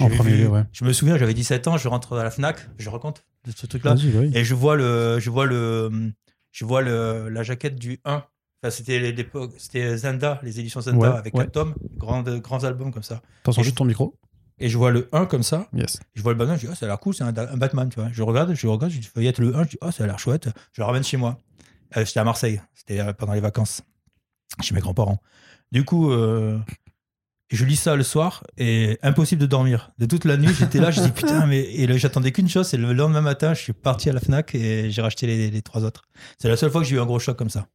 En 0.00 0.08
premier 0.10 0.32
vu- 0.32 0.42
lieu, 0.44 0.48
ouais. 0.48 0.64
Je 0.72 0.84
me 0.84 0.92
souviens, 0.92 1.16
j'avais 1.18 1.34
17 1.34 1.68
ans, 1.68 1.76
je 1.76 1.88
rentre 1.88 2.16
à 2.18 2.22
la 2.24 2.30
Fnac, 2.30 2.68
je 2.78 2.88
raconte 2.90 3.24
de 3.46 3.52
ce 3.52 3.66
truc-là. 3.66 3.94
Oui. 3.98 4.30
Et 4.34 4.44
je 4.44 4.54
vois 4.54 4.76
le, 4.76 5.18
je 5.20 5.30
vois 5.30 5.46
le, 5.46 6.12
je 6.52 6.64
vois 6.64 6.82
le, 6.82 7.28
la 7.30 7.42
jaquette 7.42 7.76
du 7.76 7.98
1. 8.04 8.22
Enfin, 8.62 8.70
c'était 8.70 8.98
l'époque, 9.12 9.52
c'était 9.58 9.96
Zenda, 9.98 10.40
les 10.42 10.58
éditions 10.60 10.80
Zenda 10.80 10.98
Ouais, 11.12 11.18
avec 11.18 11.34
ouais. 11.34 11.46
tomes, 11.46 11.74
grands, 11.98 12.22
grands 12.22 12.64
albums 12.64 12.90
comme 12.92 13.02
ça. 13.02 13.22
Attention, 13.42 13.60
Et 13.62 13.64
juste 13.64 13.76
ton 13.76 13.84
micro. 13.84 14.16
Et 14.58 14.68
je 14.68 14.78
vois 14.78 14.90
le 14.90 15.08
1 15.12 15.26
comme 15.26 15.42
ça, 15.42 15.68
Yes. 15.74 16.00
je 16.14 16.22
vois 16.22 16.32
le 16.32 16.38
Batman, 16.38 16.56
je 16.56 16.66
dis, 16.66 16.72
ah, 16.72 16.74
ça 16.74 16.86
a 16.86 16.88
l'air 16.88 16.98
cool, 16.98 17.14
c'est 17.14 17.24
un, 17.24 17.28
un 17.36 17.56
Batman, 17.56 17.88
tu 17.90 18.00
vois. 18.00 18.08
Je 18.12 18.22
regarde, 18.22 18.54
je 18.54 18.66
regarde, 18.66 18.90
je 18.92 19.00
feuillette 19.08 19.38
le 19.38 19.54
1, 19.54 19.64
je 19.64 19.68
dis, 19.70 19.78
oh, 19.82 19.90
ça 19.90 20.04
a 20.04 20.06
l'air 20.06 20.18
chouette, 20.18 20.48
je 20.72 20.80
le 20.80 20.86
ramène 20.86 21.04
chez 21.04 21.16
moi. 21.18 21.38
Euh, 21.96 22.04
J'étais 22.04 22.20
à 22.20 22.24
Marseille, 22.24 22.60
c'était 22.74 23.00
euh, 23.00 23.12
pendant 23.12 23.34
les 23.34 23.40
vacances, 23.40 23.82
chez 24.62 24.74
mes 24.74 24.80
grands-parents. 24.80 25.20
Du 25.72 25.84
coup, 25.84 26.10
euh, 26.10 26.58
je 27.50 27.64
lis 27.66 27.76
ça 27.76 27.96
le 27.96 28.02
soir 28.02 28.44
et 28.56 28.98
impossible 29.02 29.40
de 29.42 29.46
dormir. 29.46 29.92
De 29.98 30.06
toute 30.06 30.24
la 30.24 30.36
nuit, 30.38 30.52
j'étais 30.58 30.80
là, 30.80 30.90
je 30.90 31.00
dis 31.02 31.10
putain, 31.10 31.46
mais 31.46 31.60
et 31.60 31.98
j'attendais 31.98 32.32
qu'une 32.32 32.48
chose, 32.48 32.66
c'est 32.66 32.76
le 32.78 32.92
lendemain 32.94 33.20
matin, 33.20 33.52
je 33.52 33.60
suis 33.60 33.72
parti 33.74 34.08
à 34.08 34.12
la 34.14 34.20
Fnac 34.20 34.54
et 34.54 34.90
j'ai 34.90 35.02
racheté 35.02 35.26
les, 35.26 35.50
les 35.50 35.62
trois 35.62 35.84
autres. 35.84 36.02
C'est 36.38 36.48
la 36.48 36.56
seule 36.56 36.70
fois 36.70 36.80
que 36.80 36.86
j'ai 36.86 36.96
eu 36.96 37.00
un 37.00 37.06
gros 37.06 37.18
choc 37.18 37.36
comme 37.36 37.50
ça. 37.50 37.66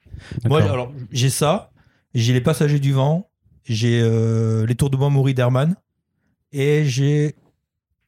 Moi, 0.45 0.61
alors, 0.63 0.91
j'ai 1.11 1.29
ça, 1.29 1.71
j'ai 2.15 2.33
les 2.33 2.41
Passagers 2.41 2.79
du 2.79 2.91
vent, 2.91 3.29
j'ai 3.65 4.01
euh, 4.01 4.65
les 4.65 4.75
Tours 4.75 4.89
de 4.89 4.97
Montmoury 4.97 5.33
d'Herman 5.33 5.75
et 6.53 6.86
j'ai 6.86 7.36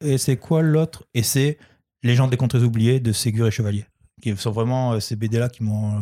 et 0.04 0.18
c'est 0.18 0.36
quoi 0.36 0.62
l'autre? 0.62 1.04
Et 1.14 1.22
c'est 1.22 1.58
Légende 2.02 2.30
des 2.30 2.36
contrées 2.36 2.62
oubliées 2.62 3.00
de 3.00 3.12
Ségur 3.12 3.46
et 3.46 3.50
Chevalier. 3.50 3.86
Qui 4.22 4.36
sont 4.36 4.50
vraiment 4.50 4.92
euh, 4.92 5.00
ces 5.00 5.16
BD 5.16 5.38
là 5.38 5.48
qui 5.48 5.62
m'ont 5.62 5.96
euh, 5.96 6.00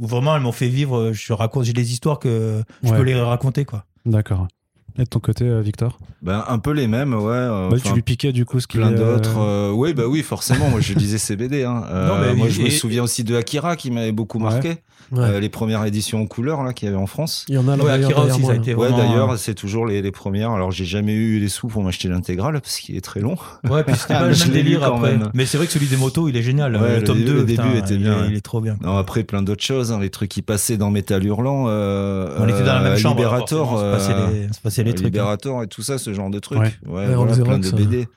où 0.00 0.06
vraiment 0.06 0.34
elles 0.36 0.42
m'ont 0.42 0.50
fait 0.52 0.68
vivre. 0.68 0.96
euh, 0.98 1.12
Je 1.12 1.32
raconte, 1.32 1.64
j'ai 1.64 1.72
des 1.72 1.92
histoires 1.92 2.18
que 2.18 2.62
je 2.82 2.90
Ouais. 2.90 2.96
peux 2.96 3.02
les 3.04 3.14
raconter 3.20 3.64
quoi. 3.64 3.84
D'accord. 4.04 4.48
Et 4.96 5.02
de 5.02 5.08
ton 5.08 5.18
côté, 5.18 5.44
euh, 5.44 5.60
Victor? 5.60 5.98
Ben, 6.22 6.44
un 6.46 6.58
peu 6.60 6.70
les 6.70 6.86
mêmes, 6.86 7.14
ouais. 7.14 7.32
euh, 7.32 7.68
Bah, 7.68 7.76
Tu 7.84 7.92
lui 7.92 8.02
piquais 8.02 8.32
du 8.32 8.44
coup 8.44 8.60
ce 8.60 8.68
qu'il 8.68 8.78
plein 8.80 8.92
euh, 8.92 9.16
d'autres. 9.16 9.38
euh, 9.38 9.72
oui, 9.72 9.92
bah 9.92 10.06
oui, 10.06 10.22
forcément. 10.22 10.70
Moi, 10.70 10.80
je 10.80 10.92
lisais 10.94 11.18
ces 11.18 11.34
BD. 11.34 11.64
Hein. 11.64 11.84
Euh, 11.90 12.06
Non, 12.08 12.20
mais 12.20 12.32
moi, 12.34 12.46
et- 12.46 12.50
je 12.50 12.62
me 12.62 12.66
et- 12.66 12.70
souviens 12.70 13.02
aussi 13.02 13.24
de 13.24 13.34
Akira 13.34 13.74
qui 13.74 13.90
m'avait 13.90 14.12
beaucoup 14.12 14.38
marqué. 14.38 14.68
Ouais. 14.68 14.82
Euh, 15.16 15.38
les 15.38 15.48
premières 15.50 15.84
éditions 15.84 16.22
en 16.22 16.26
couleur 16.26 16.64
là 16.64 16.72
qu'il 16.72 16.86
y 16.86 16.88
avait 16.88 17.00
en 17.00 17.06
France. 17.06 17.44
Il 17.48 17.54
y 17.54 17.58
en 17.58 17.68
a 17.68 17.76
là, 17.76 17.84
Ouais, 17.84 17.90
d'ailleurs, 17.90 18.10
Akira 18.10 18.24
aussi, 18.24 18.40
moi, 18.40 18.50
ça 18.50 18.56
a 18.56 18.60
été 18.60 18.74
Ouais, 18.74 18.88
vraiment, 18.88 18.98
d'ailleurs, 19.06 19.38
c'est 19.38 19.54
toujours 19.54 19.86
les, 19.86 20.02
les 20.02 20.10
premières. 20.10 20.50
Alors, 20.50 20.72
j'ai 20.72 20.86
jamais 20.86 21.12
eu 21.12 21.38
les 21.38 21.48
sous 21.48 21.68
pour 21.68 21.84
m'acheter 21.84 22.08
l'intégrale 22.08 22.54
parce 22.60 22.78
qu'il 22.78 22.96
est 22.96 23.00
très 23.04 23.20
long. 23.20 23.36
Ouais, 23.68 23.84
puis 23.84 23.94
c'était 23.94 24.14
Ah, 24.14 24.20
pas 24.20 24.28
mais 24.28 24.32
le 24.34 24.38
même 24.40 24.50
délire 24.50 24.80
quand 24.80 24.96
après. 24.96 25.16
même. 25.16 25.30
Mais 25.34 25.46
c'est 25.46 25.56
vrai 25.58 25.66
que 25.66 25.72
celui 25.72 25.86
des 25.86 25.98
motos, 25.98 26.28
il 26.28 26.36
est 26.36 26.42
génial. 26.42 26.74
Ouais, 26.76 26.94
le, 26.94 26.96
le 26.96 27.04
tome 27.04 27.18
début- 27.18 27.30
2, 27.30 27.34
le 27.36 27.44
début 27.44 27.62
putain, 27.62 27.74
était 27.78 27.94
il 27.94 28.00
bien, 28.00 28.12
est- 28.18 28.20
ouais. 28.22 28.26
il 28.30 28.34
est 28.36 28.40
trop 28.40 28.60
bien. 28.60 28.76
Non, 28.80 28.96
après, 28.96 29.22
plein 29.24 29.42
d'autres 29.42 29.62
choses. 29.62 29.92
hein, 29.92 30.00
les 30.00 30.10
trucs 30.10 30.30
qui 30.30 30.42
passaient 30.42 30.78
dans 30.78 30.90
Metal 30.90 31.22
Hurlant. 31.24 31.66
Euh, 31.68 32.34
On 32.40 32.48
était 32.48 32.60
dans 32.64 32.74
la 32.74 32.80
même 32.80 32.92
euh, 32.94 32.96
chambre. 32.96 33.16
Liberator. 33.18 33.72
on 33.72 33.76
se 33.78 33.82
passait 33.92 34.12
euh, 34.14 34.30
les, 34.32 34.46
on 34.48 34.52
se 34.54 34.60
passait 34.60 34.82
les 34.82 34.90
euh, 34.90 34.94
trucs. 34.94 35.06
hein. 35.06 35.10
Liberator 35.10 35.62
et 35.62 35.66
tout 35.68 35.82
ça, 35.82 35.98
ce 35.98 36.12
genre 36.14 36.30
de 36.30 36.38
trucs. 36.40 36.58
Ouais. 36.58 36.72
Ouais, 36.86 37.06
Ouais, 37.08 37.14
voilà, 37.14 37.36
plein 37.36 37.58
de. 37.58 37.70
BD. 37.70 38.08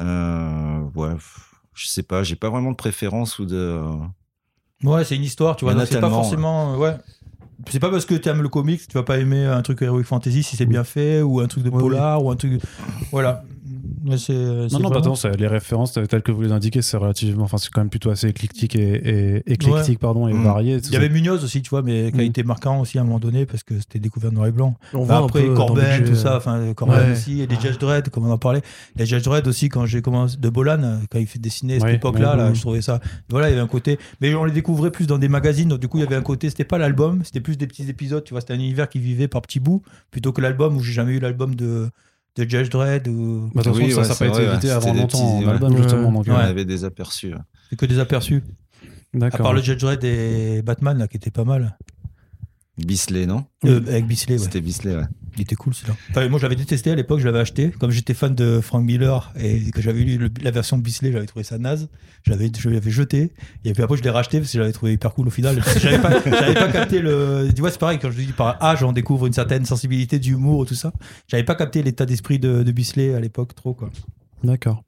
Euh, 0.00 0.80
ouais, 0.96 1.10
je 1.74 1.86
sais 1.86 2.02
pas, 2.02 2.22
j'ai 2.24 2.36
pas 2.36 2.50
vraiment 2.50 2.72
de 2.72 2.76
préférence 2.76 3.38
ou 3.38 3.46
de. 3.46 3.80
Ouais, 4.84 5.04
c'est 5.04 5.16
une 5.16 5.24
histoire, 5.24 5.56
tu 5.56 5.64
vois. 5.64 5.86
C'est 5.86 6.00
pas 6.00 6.10
forcément. 6.10 6.76
Ouais. 6.76 6.96
C'est 7.70 7.80
pas 7.80 7.90
parce 7.90 8.04
que 8.04 8.14
tu 8.14 8.28
aimes 8.28 8.42
le 8.42 8.48
comics, 8.48 8.86
tu 8.86 8.94
vas 8.94 9.04
pas 9.04 9.18
aimer 9.18 9.44
un 9.44 9.62
truc 9.62 9.80
Heroic 9.82 10.04
Fantasy 10.04 10.42
si 10.42 10.56
c'est 10.56 10.66
bien 10.66 10.84
fait, 10.84 11.22
ou 11.22 11.40
un 11.40 11.46
truc 11.46 11.64
de 11.64 11.70
Ouais, 11.70 11.80
polar, 11.80 12.22
ou 12.22 12.30
un 12.30 12.36
truc. 12.36 12.60
Voilà. 13.10 13.42
Mais 14.04 14.18
c'est. 14.18 14.32
Non, 14.32 14.68
c'est 14.68 14.74
non, 14.74 14.88
vraiment- 14.88 14.90
pardon, 14.90 15.14
les 15.38 15.46
références 15.46 15.92
telles 15.92 16.22
que 16.22 16.32
vous 16.32 16.42
les 16.42 16.52
indiquez, 16.52 16.82
c'est 16.82 16.96
relativement, 16.96 17.44
enfin, 17.44 17.56
c'est 17.58 17.70
quand 17.70 17.80
même 17.80 17.90
plutôt 17.90 18.10
assez 18.10 18.28
éclectique 18.28 18.76
et, 18.76 19.36
et 19.38 19.52
éclectique, 19.52 19.98
pardon, 19.98 20.28
et 20.28 20.32
Mm. 20.32 20.42
varié. 20.44 20.76
Il 20.84 20.92
y 20.92 20.96
avait 20.96 21.08
Munoz 21.08 21.42
aussi, 21.44 21.62
tu 21.62 21.70
vois, 21.70 21.82
mais 21.82 22.10
qui 22.12 22.18
a 22.20 22.22
Mm. 22.22 22.26
été 22.26 22.42
marquant 22.42 22.80
aussi 22.80 22.98
à 22.98 23.02
un 23.02 23.04
moment 23.04 23.18
donné 23.18 23.46
parce 23.46 23.62
que 23.62 23.78
c'était 23.78 23.98
découvert 23.98 24.32
noir 24.32 24.46
et 24.46 24.52
blanc. 24.52 24.76
On 24.92 25.04
voit 25.04 25.18
après, 25.18 25.46
Corben, 25.54 26.04
tout 26.04 26.14
ça, 26.14 26.34
euh, 26.34 26.36
enfin, 26.38 26.72
Corben 26.74 26.98
Ouais. 27.06 27.12
aussi, 27.12 27.40
et 27.40 27.46
les 27.46 27.56
Judge 27.56 27.78
Dredd, 27.78 28.08
comme 28.10 28.26
on 28.26 28.30
en 28.32 28.38
parlait. 28.38 28.62
Les 28.96 29.06
Judge 29.06 29.22
Dredd 29.24 29.46
aussi, 29.46 29.68
quand 29.68 29.86
j'ai 29.86 30.02
commencé, 30.02 30.36
de 30.36 30.48
Bolan, 30.48 30.82
euh, 30.82 30.96
quand 31.10 31.18
il 31.18 31.26
fait 31.26 31.38
dessiner 31.38 31.76
à 31.76 31.80
cette 31.80 31.94
époque-là, 31.96 32.36
là, 32.36 32.52
je 32.54 32.60
trouvais 32.60 32.82
ça. 32.82 33.00
Voilà, 33.30 33.48
il 33.48 33.52
y 33.52 33.54
avait 33.54 33.62
un 33.62 33.66
côté. 33.66 33.98
Mais 34.20 34.34
on 34.34 34.44
les 34.44 34.52
découvrait 34.52 34.90
plus 34.90 35.06
dans 35.06 35.18
des 35.18 35.28
magazines, 35.28 35.68
donc 35.68 35.80
du 35.80 35.88
coup, 35.88 35.98
il 35.98 36.02
y 36.02 36.06
avait 36.06 36.16
un 36.16 36.22
côté, 36.22 36.48
c'était 36.50 36.64
pas 36.64 36.78
l'album, 36.78 37.22
c'était 37.24 37.40
plus 37.40 37.56
des 37.58 37.66
petits 37.66 37.88
épisodes, 37.88 38.24
tu 38.24 38.32
vois, 38.34 38.40
c'était 38.40 38.52
un 38.54 38.58
univers 38.58 38.88
qui 38.88 38.98
vivait 38.98 39.28
par 39.28 39.42
petits 39.42 39.60
bouts, 39.60 39.82
plutôt 40.10 40.32
que 40.32 40.40
l'album 40.40 40.76
où 40.76 40.80
j'ai 40.80 40.92
jamais 40.92 41.12
eu 41.12 41.18
l'album 41.20 41.54
de, 41.54 41.88
de 42.36 42.42
Judge 42.48 42.68
Dredd 42.70 43.08
ou. 43.08 43.50
Bah, 43.54 43.62
de 43.62 43.68
toute 43.70 43.76
Oui, 43.78 43.90
façon, 43.90 44.00
ouais, 44.00 44.04
ça 44.14 44.24
n'a 44.24 44.30
pas 44.32 44.38
été 44.38 44.48
édité 44.50 44.66
ouais. 44.68 44.72
avant 44.72 44.92
longtemps 44.94 45.06
petits- 45.06 45.22
en 45.22 45.42
ouais. 45.44 45.48
album, 45.52 45.76
justement. 45.76 46.12
Donc, 46.12 46.26
On 46.28 46.34
avait 46.34 46.64
des 46.64 46.84
aperçus. 46.84 47.32
C'est 47.70 47.76
que 47.76 47.86
des 47.86 47.98
aperçus. 47.98 48.42
À 49.14 49.18
D'accord. 49.18 49.40
part 49.42 49.52
le 49.52 49.62
Judge 49.62 49.80
Dredd 49.80 50.02
et 50.04 50.62
Batman, 50.62 50.98
là, 50.98 51.06
qui 51.08 51.16
était 51.16 51.30
pas 51.30 51.44
mal. 51.44 51.78
Bisley, 52.76 53.26
non? 53.26 53.44
Euh, 53.64 53.78
avec 53.86 54.06
Bisley, 54.06 54.34
ouais. 54.36 54.42
C'était 54.42 54.60
Bisley, 54.60 54.96
ouais. 54.96 55.04
Il 55.36 55.42
était 55.42 55.56
cool 55.56 55.74
celui-là. 55.74 55.96
Enfin, 56.10 56.28
moi, 56.28 56.38
je 56.38 56.44
l'avais 56.44 56.54
détesté 56.56 56.90
à 56.90 56.94
l'époque, 56.94 57.18
je 57.20 57.24
l'avais 57.26 57.40
acheté. 57.40 57.70
Comme 57.80 57.90
j'étais 57.90 58.14
fan 58.14 58.34
de 58.34 58.60
Frank 58.60 58.84
Miller 58.84 59.32
et 59.38 59.70
que 59.72 59.82
j'avais 59.82 60.00
lu 60.00 60.16
le- 60.18 60.30
la 60.42 60.50
version 60.50 60.78
Bisley, 60.78 61.10
j'avais 61.12 61.26
trouvé 61.26 61.44
ça 61.44 61.58
naze. 61.58 61.88
Je 62.22 62.30
l'avais, 62.30 62.50
je 62.56 62.68
l'avais 62.70 62.90
jeté. 62.90 63.32
Et 63.64 63.72
puis 63.72 63.82
après, 63.82 63.96
je 63.96 64.02
l'ai 64.02 64.10
racheté 64.10 64.38
parce 64.38 64.50
que 64.50 64.54
je 64.54 64.60
l'avais 64.60 64.72
trouvé 64.72 64.92
hyper 64.92 65.12
cool 65.14 65.26
au 65.26 65.30
final. 65.30 65.62
J'avais 65.80 65.98
pas, 66.00 66.10
j'avais 66.24 66.54
pas 66.54 66.68
capté 66.70 67.00
le. 67.00 67.48
Tu 67.54 67.60
vois, 67.60 67.70
c'est 67.70 67.78
pareil, 67.80 67.98
quand 67.98 68.10
je 68.10 68.16
dis 68.22 68.32
par 68.32 68.62
âge, 68.62 68.82
on 68.82 68.92
découvre 68.92 69.26
une 69.26 69.32
certaine 69.32 69.64
sensibilité 69.66 70.18
d'humour, 70.18 70.64
tout 70.66 70.74
ça. 70.74 70.92
J'avais 71.28 71.44
pas 71.44 71.54
capté 71.54 71.82
l'état 71.82 72.06
d'esprit 72.06 72.38
de, 72.38 72.62
de 72.62 72.72
Bisley 72.72 73.14
à 73.14 73.20
l'époque, 73.20 73.54
trop, 73.54 73.74
quoi. 73.74 73.90
D'accord. 74.42 74.82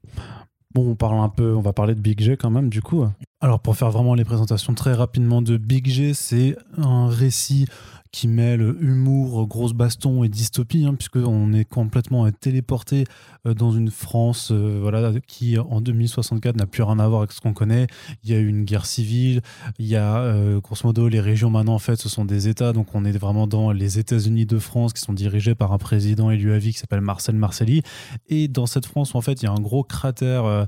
Bon, 0.73 0.91
on 0.91 0.95
parle 0.95 1.19
un 1.19 1.29
peu, 1.29 1.55
on 1.55 1.61
va 1.61 1.73
parler 1.73 1.95
de 1.95 2.01
Big 2.01 2.19
G 2.21 2.37
quand 2.37 2.49
même, 2.51 2.69
du 2.69 2.81
coup. 2.81 3.03
Alors, 3.41 3.59
pour 3.59 3.75
faire 3.75 3.89
vraiment 3.89 4.13
les 4.15 4.25
présentations 4.25 4.73
très 4.73 4.93
rapidement 4.93 5.41
de 5.41 5.57
Big 5.57 5.87
G, 5.87 6.13
c'est 6.13 6.55
un 6.77 7.07
récit 7.07 7.65
qui 8.11 8.27
mêle 8.27 8.75
humour, 8.79 9.47
grosse 9.47 9.73
baston 9.73 10.23
et 10.23 10.29
dystopie, 10.29 10.85
hein, 10.85 10.95
puisqu'on 10.95 11.53
est 11.53 11.65
complètement 11.65 12.29
téléporté 12.31 13.05
euh, 13.45 13.53
dans 13.53 13.71
une 13.71 13.89
France 13.89 14.49
euh, 14.51 14.79
voilà, 14.81 15.11
qui, 15.27 15.57
en 15.57 15.81
2064, 15.81 16.55
n'a 16.55 16.65
plus 16.65 16.83
rien 16.83 16.99
à 16.99 17.07
voir 17.07 17.21
avec 17.21 17.31
ce 17.31 17.41
qu'on 17.41 17.53
connaît. 17.53 17.87
Il 18.23 18.31
y 18.31 18.33
a 18.33 18.39
eu 18.39 18.47
une 18.47 18.63
guerre 18.63 18.85
civile, 18.85 19.41
il 19.79 19.87
y 19.87 19.95
a, 19.95 20.17
euh, 20.17 20.59
grosso 20.59 20.87
modo, 20.87 21.07
les 21.07 21.19
régions 21.19 21.49
maintenant, 21.49 21.75
en 21.75 21.79
fait, 21.79 21.95
ce 21.97 22.09
sont 22.09 22.25
des 22.25 22.47
États, 22.47 22.73
donc 22.73 22.93
on 22.93 23.05
est 23.05 23.17
vraiment 23.17 23.47
dans 23.47 23.71
les 23.71 23.99
États-Unis 23.99 24.45
de 24.45 24.59
France 24.59 24.93
qui 24.93 25.01
sont 25.01 25.13
dirigés 25.13 25.55
par 25.55 25.73
un 25.73 25.77
président 25.77 26.31
élu 26.31 26.53
à 26.53 26.57
vie 26.57 26.73
qui 26.73 26.79
s'appelle 26.79 27.01
Marcel 27.01 27.35
Marcelli. 27.35 27.81
Et 28.29 28.47
dans 28.47 28.65
cette 28.65 28.85
France, 28.85 29.15
en 29.15 29.21
fait, 29.21 29.41
il 29.41 29.45
y 29.45 29.47
a 29.47 29.51
un 29.51 29.59
gros 29.59 29.83
cratère 29.83 30.67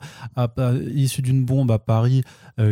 issu 0.93 1.21
d'une 1.21 1.45
bombe 1.45 1.71
à 1.71 1.79
Paris 1.79 2.23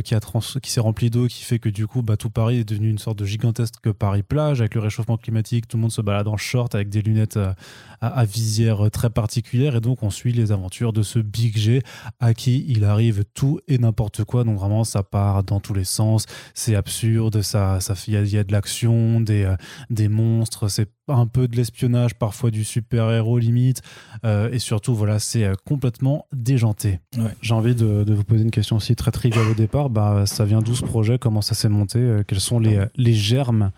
qui, 0.03 0.15
qui 0.61 0.71
s'est 0.71 0.79
rempli 0.79 1.09
d'eau, 1.09 1.27
qui 1.27 1.43
fait 1.43 1.59
que 1.59 1.69
du 1.69 1.87
coup, 1.87 2.01
bah, 2.01 2.17
tout 2.17 2.29
Paris 2.29 2.57
est 2.57 2.69
devenu 2.69 2.89
une 2.89 2.97
sorte 2.97 3.19
de 3.19 3.25
gigantesque 3.25 3.91
Avec 4.61 4.75
le 4.75 4.81
réchauffement 4.81 5.17
climatique. 5.17 5.67
Tout 5.67 5.77
le 5.77 5.81
monde 5.81 5.91
se 5.91 6.01
balade 6.01 6.27
en 6.27 6.37
short 6.37 6.75
avec 6.75 6.89
des 6.89 7.01
lunettes 7.01 7.37
euh, 7.37 7.53
à, 8.01 8.07
à 8.07 8.25
visière 8.25 8.85
euh, 8.85 8.89
très 8.89 9.09
particulière. 9.09 9.75
Et 9.75 9.81
donc, 9.81 10.03
on 10.03 10.09
suit 10.09 10.33
les 10.33 10.51
aventures 10.51 10.93
de 10.93 11.03
ce 11.03 11.19
Big 11.19 11.57
G 11.57 11.81
à 12.19 12.33
qui 12.33 12.65
il 12.67 12.83
arrive 12.85 13.23
tout 13.33 13.59
et 13.67 13.77
n'importe 13.77 14.23
quoi. 14.23 14.43
Donc, 14.43 14.57
vraiment, 14.59 14.83
ça 14.83 15.03
part 15.03 15.43
dans 15.43 15.59
tous 15.59 15.73
les 15.73 15.83
sens. 15.83 16.25
C'est 16.53 16.75
absurde. 16.75 17.41
Ça, 17.41 17.79
il 18.07 18.13
y 18.13 18.17
a- 18.17 18.21
il 18.21 18.29
y, 18.29 18.37
a 18.37 18.43
de 18.43 18.51
l'action, 18.51 19.21
des, 19.21 19.43
euh, 19.43 19.55
des 19.89 20.07
monstres. 20.09 20.67
C'est 20.67 20.89
un 21.09 21.25
peu 21.25 21.47
de 21.47 21.55
l'espionnage, 21.55 22.15
parfois 22.15 22.51
du 22.51 22.63
super-héros 22.65 23.37
limite. 23.39 23.81
Euh, 24.25 24.49
et 24.51 24.59
surtout, 24.59 24.93
voilà, 24.93 25.19
c'est 25.19 25.49
complètement 25.65 26.25
déjanté. 26.33 26.99
Ouais. 27.17 27.31
J'ai 27.41 27.53
envie 27.53 27.75
de, 27.75 28.03
de 28.03 28.13
vous 28.13 28.25
poser 28.25 28.43
une 28.43 28.51
question 28.51 28.75
aussi 28.75 28.95
très 28.95 29.11
triviale 29.11 29.47
au 29.47 29.53
départ. 29.53 29.89
Bah, 29.89 30.25
ça 30.25 30.43
vient 30.43 30.61
d'où 30.61 30.75
ce 30.75 30.83
projet? 30.83 31.17
Comment 31.17 31.41
ça 31.41 31.55
s'est 31.55 31.69
monté? 31.69 32.21
Quels 32.27 32.41
sont 32.41 32.59
les, 32.59 32.83
les 32.95 33.13
germes 33.13 33.71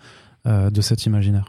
de 0.46 0.82
cet 0.82 1.06
imaginaire 1.06 1.46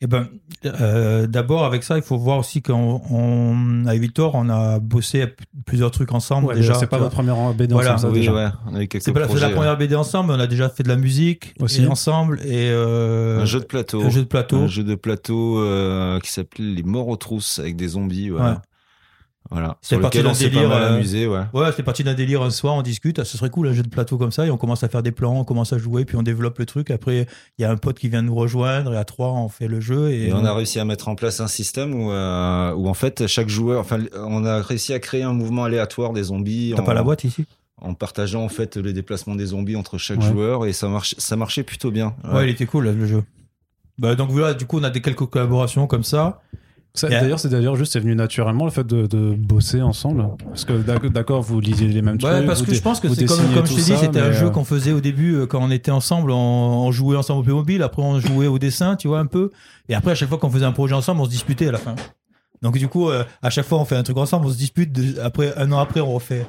Eh 0.00 0.06
ben, 0.06 0.28
euh, 0.66 1.26
d'abord 1.26 1.64
avec 1.64 1.82
ça, 1.82 1.96
il 1.96 2.02
faut 2.02 2.18
voir 2.18 2.38
aussi 2.38 2.60
qu'on, 2.62 3.00
on, 3.10 3.86
avec 3.86 4.00
Victor, 4.00 4.34
on 4.34 4.48
a 4.50 4.78
bossé 4.78 5.26
plusieurs 5.66 5.90
trucs 5.90 6.12
ensemble 6.12 6.48
Ouais, 6.48 6.54
déjà. 6.56 6.74
C'est 6.74 6.86
pas 6.86 6.98
votre 6.98 7.14
première 7.14 7.54
BD 7.54 7.72
Voilà. 7.72 7.94
ensemble, 7.94 8.14
oui, 8.14 8.28
ouais. 8.28 8.88
C'est 9.00 9.12
pas 9.12 9.20
projets. 9.26 9.48
la 9.48 9.54
première 9.54 9.76
BD 9.78 9.94
ensemble, 9.94 10.30
mais 10.32 10.36
on 10.38 10.40
a 10.40 10.46
déjà 10.46 10.68
fait 10.68 10.82
de 10.82 10.88
la 10.88 10.96
musique 10.96 11.54
Aussi. 11.60 11.84
et 11.84 11.86
ensemble 11.86 12.40
et 12.44 12.68
euh, 12.70 13.40
Un 13.40 13.44
jeu 13.46 13.60
de 13.60 13.64
plateau. 13.64 14.02
un 14.02 14.10
jeu 14.10 14.20
de 14.22 14.26
plateau. 14.28 14.56
Un 14.56 14.66
jeu 14.68 14.82
de 14.84 14.94
plateau 14.94 15.58
euh, 15.60 16.18
qui 16.20 16.30
s'appelait 16.32 16.64
Les 16.64 16.82
Morts 16.82 17.08
aux 17.08 17.16
trousses 17.16 17.58
avec 17.58 17.76
des 17.76 17.88
zombies. 17.88 18.30
Voilà. 18.30 18.62
Ouais. 19.50 19.58
voilà. 19.58 19.76
C'est 19.82 19.98
parti 19.98 20.22
d'un 20.22 20.30
pas 20.32 20.38
délire, 20.38 20.68
mal 20.68 20.82
euh, 20.82 20.94
amusé. 20.96 21.26
Ouais. 21.26 21.42
Ouais, 21.52 21.70
c'est 21.76 21.82
parti 21.82 22.02
d'un 22.02 22.14
délire 22.14 22.42
un 22.42 22.50
soir, 22.50 22.74
on 22.74 22.82
discute, 22.82 23.18
ah, 23.18 23.24
ce 23.24 23.36
serait 23.36 23.50
cool 23.50 23.68
un 23.68 23.72
jeu 23.72 23.82
de 23.82 23.88
plateau 23.88 24.16
comme 24.16 24.32
ça, 24.32 24.46
et 24.46 24.50
on 24.50 24.56
commence 24.56 24.82
à 24.84 24.88
faire 24.88 25.02
des 25.02 25.12
plans, 25.12 25.38
on 25.40 25.44
commence 25.44 25.72
à 25.72 25.78
jouer, 25.78 26.04
puis 26.04 26.16
on 26.16 26.22
développe 26.22 26.58
le 26.58 26.66
truc. 26.66 26.90
Après, 26.90 27.26
il 27.58 27.62
y 27.62 27.64
a 27.64 27.70
un 27.70 27.76
pote 27.76 27.98
qui 27.98 28.08
vient 28.08 28.22
nous 28.22 28.34
rejoindre, 28.34 28.94
et 28.94 28.96
à 28.96 29.04
trois, 29.04 29.32
on 29.32 29.48
fait 29.48 29.68
le 29.68 29.80
jeu. 29.80 30.10
Et, 30.10 30.28
Et 30.28 30.32
on 30.32 30.44
a 30.44 30.54
réussi 30.54 30.80
à 30.80 30.84
mettre 30.84 31.08
en 31.08 31.14
place 31.14 31.40
un 31.40 31.46
système 31.46 31.94
où, 31.94 32.10
euh, 32.10 32.72
où 32.74 32.88
en 32.88 32.94
fait 32.94 33.26
chaque 33.26 33.48
joueur, 33.48 33.80
enfin, 33.80 33.98
on 34.16 34.44
a 34.46 34.62
réussi 34.62 34.92
à 34.94 34.98
créer 34.98 35.22
un 35.22 35.32
mouvement 35.34 35.64
aléatoire 35.64 36.12
des 36.14 36.22
zombies. 36.24 36.72
T'as 36.74 36.82
en, 36.82 36.84
pas 36.86 36.94
la 36.94 37.02
boîte 37.02 37.24
ici? 37.24 37.44
En 37.82 37.92
partageant 37.92 38.42
en 38.44 38.48
fait 38.48 38.76
les 38.78 38.92
déplacements 38.92 39.34
des 39.34 39.46
zombies 39.46 39.76
entre 39.76 39.98
chaque 39.98 40.20
Ouais. 40.20 40.28
joueur 40.28 40.64
et 40.64 40.72
ça 40.72 40.88
marche, 40.88 41.14
ça 41.18 41.36
marchait 41.36 41.64
plutôt 41.64 41.90
bien. 41.90 42.14
ouais. 42.32 42.44
il 42.46 42.50
était 42.50 42.66
cool 42.66 42.84
le 42.88 43.06
jeu. 43.06 43.22
Bah, 43.98 44.14
donc 44.14 44.30
voilà, 44.30 44.54
du 44.54 44.64
coup, 44.64 44.78
on 44.78 44.84
a 44.84 44.90
des 44.90 45.00
quelques 45.02 45.26
collaborations 45.26 45.86
comme 45.86 46.02
ça. 46.04 46.40
D'ailleurs, 47.02 47.40
c'est 47.40 47.48
d'ailleurs 47.48 47.74
juste 47.74 47.92
c'est 47.92 47.98
venu 48.00 48.14
naturellement 48.14 48.64
le 48.66 48.70
fait 48.70 48.86
de, 48.86 49.06
de 49.06 49.34
bosser 49.34 49.82
ensemble. 49.82 50.28
Parce 50.46 50.64
que 50.64 50.74
d'ac- 50.74 51.06
d'accord, 51.10 51.42
vous 51.42 51.58
lisiez 51.60 51.88
les 51.88 52.02
mêmes 52.02 52.18
Ouais, 52.22 52.34
trucs. 52.36 52.46
parce 52.46 52.62
que 52.62 52.72
je 52.72 52.80
pense 52.80 53.00
que 53.00 53.12
c'est 53.12 53.24
comme, 53.24 53.38
comme 53.52 53.66
je 53.66 53.74
t'ai 53.74 53.82
dit, 53.82 53.96
c'était 53.98 54.20
un 54.20 54.30
jeu 54.30 54.46
euh, 54.46 54.50
qu'on 54.50 54.64
faisait 54.64 54.92
au 54.92 55.00
début 55.00 55.34
euh, 55.34 55.46
quand 55.46 55.60
on 55.60 55.72
était 55.72 55.90
ensemble, 55.90 56.30
on, 56.30 56.36
on 56.36 56.92
jouait 56.92 57.16
ensemble 57.16 57.40
au 57.40 57.42
Playmobil, 57.42 57.82
après 57.82 58.00
on 58.02 58.20
jouait 58.20 58.46
au 58.46 58.60
dessin, 58.60 58.94
tu 58.94 59.08
vois, 59.08 59.18
un 59.18 59.26
peu. 59.26 59.50
Et 59.88 59.94
après, 59.96 60.12
à 60.12 60.14
chaque 60.14 60.28
fois 60.28 60.38
qu'on 60.38 60.50
faisait 60.50 60.64
un 60.66 60.72
projet 60.72 60.94
ensemble, 60.94 61.20
on 61.20 61.24
se 61.24 61.30
disputait 61.30 61.66
à 61.66 61.72
la 61.72 61.78
fin. 61.78 61.96
Donc 62.62 62.78
du 62.78 62.86
coup, 62.86 63.08
euh, 63.10 63.24
à 63.42 63.50
chaque 63.50 63.66
fois 63.66 63.78
on 63.80 63.84
fait 63.84 63.96
un 63.96 64.04
truc 64.04 64.16
ensemble, 64.16 64.46
on 64.46 64.50
se 64.50 64.56
dispute, 64.56 64.92
de- 64.92 65.18
après, 65.20 65.52
un 65.58 65.72
an 65.72 65.78
après, 65.80 66.00
on 66.00 66.12
refait. 66.14 66.46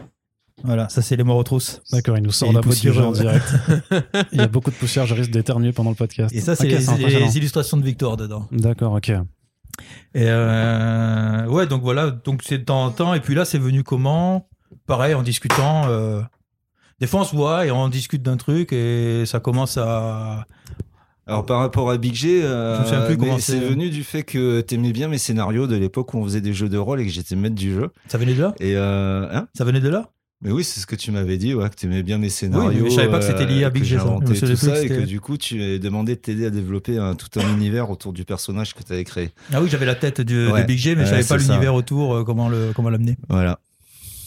Voilà, 0.63 0.87
ça 0.89 1.01
c'est 1.01 1.15
les 1.15 1.23
morts 1.23 1.37
aux 1.37 1.43
trousses. 1.43 1.81
D'accord, 1.91 2.17
il 2.17 2.23
nous 2.23 2.31
sort 2.31 2.53
la 2.53 2.61
du 2.61 2.71
jeu 2.93 3.01
en 3.01 3.11
direct. 3.11 3.51
il 4.31 4.37
y 4.37 4.41
a 4.41 4.47
beaucoup 4.47 4.69
de 4.69 4.75
poussière, 4.75 5.05
je 5.07 5.15
risque 5.15 5.31
d'éternuer 5.31 5.71
pendant 5.73 5.89
le 5.89 5.95
podcast. 5.97 6.33
Et 6.35 6.39
ça, 6.39 6.55
c'est 6.55 6.65
Ok, 6.73 6.99
les, 6.99 7.19
les 7.19 7.37
illustrations 7.37 7.77
de 7.77 7.83
Victor 7.83 8.15
dedans. 8.15 8.47
D'accord, 8.51 8.93
ok. 8.93 9.11
Et 10.13 10.25
euh, 10.27 11.45
ouais, 11.47 11.67
donc 11.67 11.81
voilà, 11.81 12.11
donc 12.11 12.41
c'est 12.43 12.59
de 12.59 12.63
temps 12.63 12.85
en 12.85 12.91
temps. 12.91 13.13
Et 13.13 13.19
puis 13.19 13.35
là, 13.35 13.45
c'est 13.45 13.59
venu 13.59 13.83
comment? 13.83 14.47
Pareil, 14.87 15.13
en 15.13 15.21
discutant. 15.23 15.87
euh, 15.87 16.21
des 16.99 17.07
fois, 17.07 17.21
on 17.21 17.23
se 17.25 17.35
voit 17.35 17.65
et 17.65 17.71
on 17.71 17.89
discute 17.89 18.21
d'un 18.21 18.37
truc 18.37 18.71
et 18.71 19.25
ça 19.25 19.39
commence 19.39 19.77
à. 19.77 20.45
Alors 21.27 21.43
par 21.43 21.59
rapport 21.59 21.89
à 21.89 21.97
Big 21.97 22.13
G, 22.13 22.41
euh, 22.43 22.83
c'est. 23.39 23.59
venu 23.59 23.89
du 23.89 24.03
fait 24.03 24.23
que 24.23 24.61
t'aimais 24.61 24.91
bien 24.91 25.07
mes 25.07 25.17
scénarios 25.17 25.65
de 25.65 25.75
l'époque 25.75 26.13
où 26.13 26.19
on 26.19 26.23
faisait 26.23 26.41
des 26.41 26.53
jeux 26.53 26.69
de 26.69 26.77
rôle 26.77 27.01
et 27.01 27.05
que 27.05 27.11
j'étais 27.11 27.35
maître 27.35 27.55
du 27.55 27.73
jeu. 27.73 27.89
Ça 28.07 28.19
venait 28.19 28.35
de 28.35 28.41
là? 28.41 28.53
Et 28.59 28.77
euh, 28.77 29.27
hein? 29.31 29.47
Ça 29.57 29.63
venait 29.65 29.79
de 29.79 29.89
là? 29.89 30.11
Mais 30.45 30.51
oui, 30.51 30.63
c'est 30.63 30.79
ce 30.79 30.85
que 30.85 30.95
tu 30.95 31.11
m'avais 31.11 31.37
dit, 31.37 31.53
ouais, 31.53 31.69
que 31.69 31.75
t'aimais 31.75 32.03
bien 32.03 32.17
mes 32.17 32.29
scénarios. 32.29 32.83
mais 32.83 32.89
je 32.89 32.95
savais 32.95 33.09
pas 33.09 33.19
que 33.19 33.25
c'était 33.25 33.45
lié 33.45 33.63
à 33.63 33.67
euh, 33.67 33.69
Big 33.71 33.83
inventé 33.95 34.35
souvenais 34.35 34.53
tout 34.53 34.57
ça 34.65 34.71
que 34.79 34.85
et 34.85 34.87
que 34.87 35.01
du 35.05 35.19
coup 35.19 35.37
tu 35.37 35.57
m'avais 35.57 35.79
demandé 35.79 36.15
de 36.15 36.19
t'aider 36.21 36.45
à 36.45 36.49
développer 36.51 36.97
un, 36.97 37.15
tout 37.15 37.37
un 37.39 37.53
univers 37.53 37.89
autour 37.89 38.13
du 38.13 38.23
personnage 38.23 38.73
que 38.73 38.83
tu 38.83 38.93
avais 38.93 39.03
créé. 39.03 39.31
Ah 39.51 39.61
oui, 39.61 39.67
j'avais 39.69 39.85
la 39.85 39.95
tête 39.95 40.21
du, 40.21 40.47
Ouais. 40.47 40.61
de 40.61 40.67
Big 40.67 40.77
G, 40.77 40.95
mais 40.95 41.03
je 41.05 41.09
savais 41.09 41.23
pas 41.23 41.37
l'univers 41.37 41.73
autour, 41.73 42.15
euh, 42.15 42.23
comment 42.23 42.47
le 42.47 42.71
comment 42.75 42.89
l'amener. 42.89 43.17
Voilà. 43.27 43.59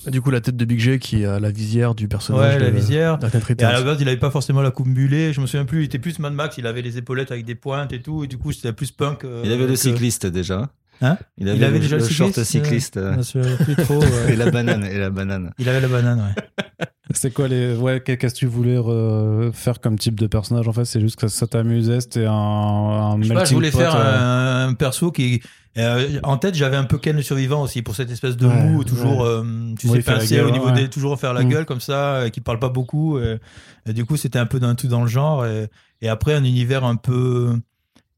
Du 0.06 0.22
coup, 0.22 0.30
la 0.30 0.40
tête 0.40 0.56
de 0.56 0.64
Big 0.64 0.78
G 0.78 0.98
qui 0.98 1.24
a 1.26 1.38
la 1.38 1.50
visière 1.50 1.94
du 1.94 2.08
personnage. 2.08 2.54
Ouais, 2.54 2.58
la 2.58 2.70
de- 2.70 2.74
visière. 2.76 3.18
Et 3.58 3.62
à 3.64 3.72
la 3.72 3.82
base, 3.82 3.98
il 4.00 4.08
avait 4.08 4.16
pas 4.16 4.30
forcément 4.30 4.62
la 4.62 4.70
coupe 4.70 4.86
mulet. 4.86 5.32
Je 5.34 5.40
me 5.40 5.46
souviens 5.46 5.66
plus. 5.66 5.82
Il 5.82 5.84
était 5.86 5.98
plus 5.98 6.18
Mad 6.18 6.32
Max. 6.32 6.56
Il 6.56 6.66
avait 6.66 6.80
les 6.82 6.96
épaulettes 6.96 7.30
avec 7.30 7.44
des 7.44 7.54
pointes 7.56 7.92
et 7.92 8.00
tout. 8.00 8.24
Et 8.24 8.26
du 8.26 8.38
coup, 8.38 8.52
c'était 8.52 8.72
plus 8.72 8.90
punk. 8.90 9.24
euh, 9.24 9.42
Il 9.44 9.52
avait 9.52 9.64
le 9.66 9.72
que- 9.72 9.76
cycliste 9.76 10.24
déjà. 10.26 10.70
Hein 11.00 11.16
il 11.36 11.48
avait, 11.48 11.58
Il 11.58 11.64
avait 11.64 11.74
le, 11.74 11.80
déjà 11.80 11.96
le 11.96 12.02
le 12.02 12.08
short 12.08 12.32
cycliste, 12.42 12.94
cycliste. 12.94 12.96
Euh, 12.96 13.16
ouais. 14.26 14.32
et 14.32 14.36
la 14.36 14.50
banane, 14.50 14.84
et 14.84 14.98
la 14.98 15.10
banane. 15.10 15.52
Il 15.58 15.68
avait 15.68 15.80
la 15.80 15.88
banane, 15.88 16.20
ouais. 16.20 16.86
C'est 17.14 17.32
quoi 17.32 17.48
les. 17.48 17.74
Ouais, 17.76 18.02
qu'est- 18.04 18.16
qu'est-ce 18.18 18.34
que 18.34 18.38
tu 18.40 18.46
voulais 18.46 18.76
euh, 18.76 19.50
faire 19.52 19.80
comme 19.80 19.98
type 19.98 20.18
de 20.20 20.26
personnage 20.26 20.68
en 20.68 20.72
fait? 20.72 20.84
C'est 20.84 21.00
juste 21.00 21.16
que 21.16 21.28
ça 21.28 21.46
t'amusait, 21.46 22.00
c'était 22.00 22.26
un, 22.26 22.32
un 22.32 23.22
Je 23.22 23.28
sais 23.28 23.34
pas, 23.34 23.44
je 23.44 23.54
voulais 23.54 23.70
pot, 23.70 23.78
faire 23.78 23.94
euh, 23.96 24.66
un, 24.66 24.68
un 24.68 24.74
perso 24.74 25.10
qui. 25.10 25.40
euh, 25.78 26.20
en 26.22 26.36
tête, 26.36 26.54
j'avais 26.54 26.76
un 26.76 26.84
peu 26.84 26.98
Ken 26.98 27.16
le 27.16 27.22
survivant 27.22 27.62
aussi 27.62 27.80
pour 27.80 27.94
cette 27.96 28.10
espèce 28.10 28.36
de 28.36 28.46
Ouais, 28.46 28.62
mou, 28.64 28.84
toujours, 28.84 29.20
ouais. 29.22 29.26
euh, 29.28 29.74
tu 29.78 29.86
Oui, 29.88 29.96
sais, 29.96 30.02
faire 30.02 30.14
la 30.16 30.20
pincé 30.20 30.36
gueule, 30.36 30.46
au 30.46 30.50
niveau 30.50 30.66
ouais. 30.66 30.72
des. 30.74 30.88
Toujours 30.90 31.18
faire 31.18 31.32
la 31.32 31.44
Mm. 31.44 31.48
gueule 31.48 31.64
comme 31.64 31.80
ça, 31.80 32.14
euh, 32.16 32.28
qui 32.28 32.40
parle 32.42 32.58
pas 32.58 32.68
beaucoup. 32.68 33.18
Et, 33.18 33.38
et 33.86 33.92
du 33.94 34.04
coup, 34.04 34.16
c'était 34.18 34.38
un 34.38 34.46
peu 34.46 34.60
d'un 34.60 34.74
tout 34.74 34.88
dans 34.88 35.00
le 35.02 35.08
genre. 35.08 35.46
Et, 35.46 35.68
et 36.02 36.08
après, 36.10 36.34
un 36.34 36.44
univers 36.44 36.84
un 36.84 36.96
peu. 36.96 37.54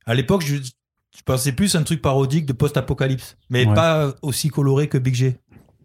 À 0.04 0.14
l'époque, 0.14 0.42
je, 0.44 0.56
je 1.17 1.23
pensais 1.25 1.52
plus 1.52 1.75
à 1.75 1.79
un 1.79 1.83
truc 1.83 2.00
parodique 2.02 2.47
de 2.47 2.52
post-apocalypse, 2.52 3.37
mais 3.50 3.67
Ouais. 3.67 3.75
pas 3.75 4.14
aussi 4.23 4.49
coloré 4.49 4.88
que 4.88 4.99
Big 4.99 5.14
G. 5.14 5.37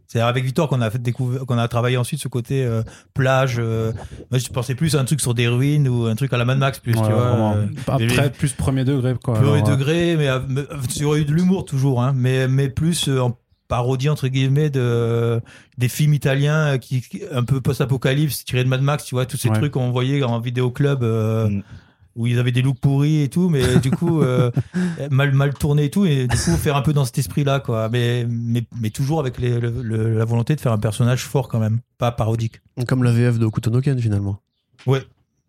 C'est 0.08 0.20
avec 0.22 0.46
Victor 0.46 0.70
qu'on 0.70 0.82
a 0.82 0.90
fait 0.92 1.02
découvrir, 1.02 1.46
qu'on 1.48 1.58
a 1.58 1.68
travaillé 1.68 1.98
ensuite 1.98 2.22
ce 2.22 2.28
côté 2.28 2.64
euh, 2.64 2.84
plage. 3.16 3.56
euh, 3.58 3.92
moi, 4.32 4.40
je 4.40 4.48
pensais 4.50 4.76
plus 4.76 4.96
à 4.96 5.00
un 5.00 5.04
truc 5.06 5.20
sur 5.20 5.34
des 5.34 5.48
ruines 5.48 5.90
ou 5.90 6.06
un 6.06 6.16
truc 6.16 6.32
à 6.32 6.38
la 6.38 6.46
Mad 6.46 6.60
Max 6.60 6.80
plus, 6.80 6.94
tu 6.94 7.00
vois. 7.00 7.56
euh, 7.58 7.66
Après, 7.88 8.06
mais- 8.06 8.30
plus 8.30 8.54
premier 8.54 8.86
degré, 8.86 9.16
quoi. 9.22 9.34
Premier 9.34 9.58
Alors, 9.58 9.68
euh, 9.68 9.72
degré, 9.76 10.16
mais, 10.16 10.30
mais 10.48 10.62
il 10.96 11.02
y 11.02 11.06
aurait 11.06 11.22
eu 11.22 11.26
de 11.26 11.34
l'humour 11.34 11.66
toujours, 11.66 12.04
hein, 12.04 12.14
mais, 12.16 12.48
mais 12.48 12.70
plus 12.70 13.10
euh, 13.10 13.20
en 13.20 13.38
parodie 13.68 14.10
entre 14.10 14.28
guillemets 14.28 14.70
de 14.70 15.42
des 15.80 15.90
films 15.90 16.14
italiens 16.14 16.76
euh, 16.76 16.78
qui 16.78 17.02
qui- 17.02 17.24
un 17.32 17.44
peu 17.44 17.60
post-apocalypse 17.60 18.46
tirés 18.46 18.64
de 18.64 18.70
Mad 18.70 18.82
Max, 18.84 19.06
tu 19.06 19.16
vois, 19.16 19.26
tous 19.26 19.38
ces 19.38 19.50
Ouais. 19.50 19.58
trucs 19.58 19.72
qu'on 19.72 19.90
voyait 19.90 20.22
en 20.24 20.40
vidéo 20.40 20.70
club 20.70 21.02
euh, 21.04 21.50
Mm. 21.50 21.64
Où 22.16 22.28
ils 22.28 22.40
avaient 22.40 22.52
des 22.52 22.62
looks 22.62 22.80
pourris 22.80 23.22
et 23.24 23.30
tout, 23.30 23.50
mais 23.50 23.78
du 23.80 23.92
coup 23.92 24.22
euh, 24.22 24.52
mal 25.12 25.34
mal 25.34 25.54
tourné 25.54 25.86
et 25.86 25.90
tout, 25.90 26.06
et 26.06 26.28
du 26.28 26.38
coup 26.38 26.52
faire 26.58 26.76
un 26.78 26.82
peu 26.82 26.94
dans 26.94 27.06
cet 27.06 27.18
esprit-là, 27.18 27.60
quoi. 27.60 27.90
Mais 27.90 28.26
mais, 28.30 28.64
mais 28.80 28.90
toujours 28.90 29.20
avec 29.20 29.38
les- 29.38 29.60
le- 29.60 29.82
le- 29.82 30.18
la 30.18 30.26
volonté 30.26 30.56
de 30.56 30.62
faire 30.62 30.72
un 30.72 30.78
personnage 30.80 31.24
fort 31.26 31.48
quand 31.50 31.60
même, 31.60 31.80
pas 31.98 32.12
parodique. 32.12 32.62
Comme 32.88 33.04
la 33.04 33.12
VF 33.12 33.38
de 33.40 33.48
Kutonoken 33.48 34.00
finalement. 34.00 34.40
Ouais. 34.88 35.02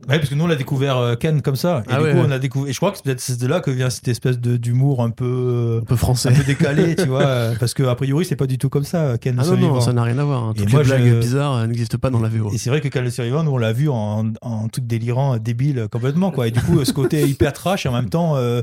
Ouais, 0.07 0.19
parce 0.19 0.29
que 0.29 0.35
nous 0.35 0.45
on 0.45 0.51
a 0.51 0.57
découvert 0.57 0.99
euh, 0.99 1.15
Ken 1.17 1.41
comme 1.41 1.57
ça, 1.57 1.83
et 1.89 1.91
Ah 1.91 1.97
du 1.99 2.05
ouais, 2.05 2.11
coup 2.13 2.19
ouais. 2.19 2.25
on 2.27 2.31
a 2.31 2.39
découvert. 2.39 2.69
Et 2.69 2.73
je 2.75 2.77
crois 2.77 2.91
que 2.91 2.99
c'est 2.99 3.03
peut-être 3.05 3.41
de 3.41 3.47
là 3.47 3.61
que 3.61 3.71
vient 3.71 3.89
cette 3.89 4.07
espèce 4.09 4.39
d'humour 4.39 5.03
un 5.03 5.09
peu 5.09 5.25
euh, 5.25 5.81
Un 5.81 5.85
peu 5.85 5.97
français. 5.97 6.29
un 6.29 6.33
peu 6.35 6.45
décalé, 6.45 6.95
tu 6.97 7.07
vois, 7.07 7.23
euh, 7.25 7.55
parce 7.61 7.73
que 7.73 7.83
a 7.83 7.95
priori 7.95 8.27
c'est 8.27 8.37
pas 8.37 8.47
du 8.47 8.59
tout 8.59 8.69
comme 8.69 8.85
ça. 8.85 9.17
Ken 9.17 9.37
Ah 9.41 9.51
le 9.51 9.57
non, 9.57 9.75
non, 9.75 9.81
ça 9.81 9.95
n'a 9.95 10.03
rien 10.03 10.19
à 10.19 10.25
voir. 10.25 10.45
hein. 10.45 10.53
Et 10.57 10.61
Toutes 10.61 10.73
moi, 10.73 10.83
les 10.83 10.89
blagues 10.89 11.07
je- 11.07 11.19
bizarres 11.21 11.67
n'existent 11.67 11.97
pas 11.97 12.11
dans 12.11 12.21
la 12.21 12.29
VO. 12.29 12.51
Et 12.53 12.59
c'est 12.59 12.69
vrai 12.69 12.83
que 12.83 12.89
Ken 12.89 13.05
le 13.05 13.11
survivant, 13.11 13.43
nous 13.43 13.53
on 13.53 13.59
l'a 13.59 13.73
vu 13.73 13.89
en, 13.89 14.33
en 14.43 14.69
tout 14.69 14.83
délirant, 14.83 15.39
débile 15.39 15.89
complètement, 15.91 16.31
quoi. 16.31 16.47
Et 16.49 16.51
du 16.51 16.61
coup, 16.61 16.85
ce 16.85 16.93
côté 16.93 17.27
hyper 17.27 17.55
trash 17.55 17.87
et 17.87 17.89
en 17.89 17.93
même 17.93 18.11
temps. 18.11 18.37
euh, 18.37 18.61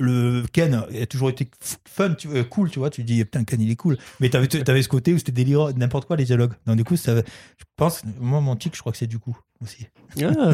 le 0.00 0.44
Ken 0.52 0.74
a 0.74 1.06
toujours 1.06 1.30
été 1.30 1.48
fun, 1.86 2.14
tu- 2.14 2.28
euh, 2.28 2.42
cool, 2.44 2.70
tu 2.70 2.78
vois. 2.78 2.90
Tu 2.90 3.04
dis, 3.04 3.22
putain, 3.24 3.44
Ken, 3.44 3.60
il 3.60 3.70
est 3.70 3.76
cool. 3.76 3.98
Mais 4.20 4.28
t'avais, 4.30 4.48
t'avais 4.48 4.82
ce 4.82 4.88
côté 4.88 5.12
où 5.14 5.18
c'était 5.18 5.32
délirant, 5.32 5.70
n'importe 5.72 6.06
quoi, 6.06 6.16
les 6.16 6.24
dialogues. 6.24 6.52
Donc, 6.66 6.76
du 6.76 6.84
coup, 6.84 6.96
ça, 6.96 7.14
je 7.16 7.64
pense, 7.76 8.02
moi, 8.18 8.40
mon 8.40 8.56
tic, 8.56 8.74
je 8.74 8.80
crois 8.80 8.92
que 8.92 8.98
c'est 8.98 9.06
du 9.06 9.18
coup 9.18 9.36
aussi. 9.62 9.86
Ah, 10.22 10.52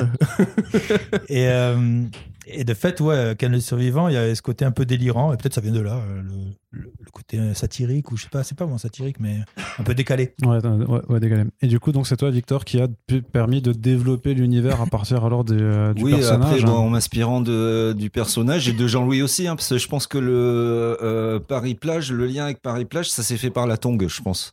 Et, 1.28 1.46
euh, 1.48 2.02
et 2.46 2.64
de 2.64 2.74
fait, 2.74 3.00
ouais, 3.00 3.34
Ken 3.38 3.50
le 3.52 3.60
survivant, 3.60 4.08
il 4.08 4.14
y 4.14 4.16
avait 4.16 4.34
ce 4.34 4.42
côté 4.42 4.64
un 4.64 4.70
peu 4.70 4.84
délirant, 4.86 5.32
et 5.32 5.36
peut-être 5.36 5.54
ça 5.54 5.60
vient 5.60 5.72
de 5.72 5.80
là, 5.80 5.96
euh, 5.96 6.22
le, 6.22 6.30
le- 6.70 6.92
le 6.98 7.10
côté 7.10 7.38
euh, 7.38 7.54
satirique, 7.54 8.12
ou 8.12 8.16
je 8.16 8.22
sais 8.24 8.28
pas, 8.28 8.44
c'est 8.44 8.56
pas 8.56 8.64
vraiment 8.64 8.78
satirique, 8.78 9.16
mais 9.20 9.38
un 9.78 9.82
peu 9.82 9.94
décalé. 9.94 10.34
Ouais, 10.44 10.64
ouais, 10.64 11.00
ouais, 11.08 11.20
dégalé. 11.20 11.44
Et 11.62 11.66
du 11.66 11.80
coup, 11.80 11.92
donc 11.92 12.06
c'est 12.06 12.16
toi, 12.16 12.30
Victor, 12.30 12.64
qui 12.64 12.80
a 12.80 12.88
permis 13.32 13.62
de 13.62 13.72
développer 13.72 14.34
l'univers 14.34 14.80
à 14.80 14.86
partir 14.86 15.24
alors 15.24 15.44
des, 15.44 15.56
euh, 15.60 15.92
du 15.94 16.04
oui, 16.04 16.12
personnage. 16.12 16.52
après, 16.52 16.62
bon, 16.62 16.72
en 16.76 16.88
m'inspirant 16.90 17.40
de, 17.40 17.94
du 17.96 18.10
personnage 18.10 18.68
et 18.68 18.72
de 18.72 18.86
Jean-Louis 18.86 19.22
aussi, 19.22 19.48
hein, 19.48 19.56
parce 19.56 19.68
que 19.70 19.78
je 19.78 19.88
pense 19.88 20.06
que 20.06 20.18
le 20.18 20.32
euh, 21.02 21.38
Paris-Plage, 21.40 22.12
le 22.12 22.26
lien 22.26 22.44
avec 22.44 22.60
Paris-Plage, 22.62 23.10
ça 23.10 23.22
s'est 23.22 23.36
fait 23.38 23.50
par 23.50 23.66
la 23.66 23.76
tongue, 23.76 24.06
je 24.08 24.22
pense. 24.22 24.52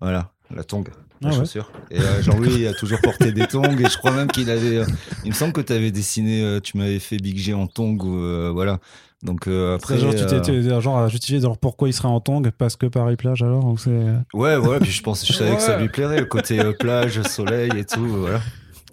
Voilà, 0.00 0.32
la 0.54 0.64
tongue, 0.64 0.88
la 1.20 1.28
Ah 1.28 1.32
ouais. 1.32 1.38
chaussure. 1.38 1.70
Et 1.90 2.00
euh, 2.00 2.22
Jean-Louis 2.22 2.66
a 2.66 2.72
toujours 2.74 3.00
porté 3.00 3.32
des 3.32 3.46
tongs, 3.46 3.76
et 3.78 3.88
je 3.88 3.98
crois 3.98 4.12
même 4.12 4.28
qu'il 4.28 4.50
avait. 4.50 4.78
euh, 4.78 4.86
il 5.24 5.30
me 5.30 5.34
semble 5.34 5.52
que 5.52 5.60
tu 5.60 5.72
avais 5.72 5.90
dessiné, 5.90 6.42
euh, 6.42 6.60
tu 6.60 6.76
m'avais 6.78 6.98
fait 6.98 7.16
Big 7.18 7.36
G 7.38 7.52
en 7.54 7.66
tongs, 7.66 7.98
ou, 8.02 8.16
euh, 8.22 8.50
voilà. 8.52 8.78
Donc 9.22 9.48
euh, 9.48 9.74
après. 9.76 9.98
Genre, 9.98 10.14
tu 10.14 10.22
euh, 10.22 10.40
t'es 10.40 10.80
genre 10.80 10.98
à 10.98 11.08
justifier 11.08 11.40
genre 11.40 11.58
pourquoi 11.58 11.88
il 11.88 11.92
serait 11.92 12.08
en 12.08 12.20
tongue 12.20 12.50
parce 12.56 12.76
que 12.76 12.86
Paris 12.86 13.16
plage 13.16 13.42
alors 13.42 13.62
donc 13.62 13.78
c'est 13.78 14.06
Ouais, 14.32 14.56
voilà, 14.56 14.80
puis 14.80 14.90
je 14.90 15.02
pense, 15.02 15.26
je 15.26 15.34
savais 15.34 15.54
que 15.56 15.60
ça 15.62 15.78
lui 15.78 15.90
plairait, 15.90 16.20
le 16.20 16.24
côté 16.24 16.58
euh, 16.58 16.72
plage, 16.72 17.20
soleil 17.24 17.70
et 17.76 17.84
tout, 17.84 18.06
voilà. 18.06 18.40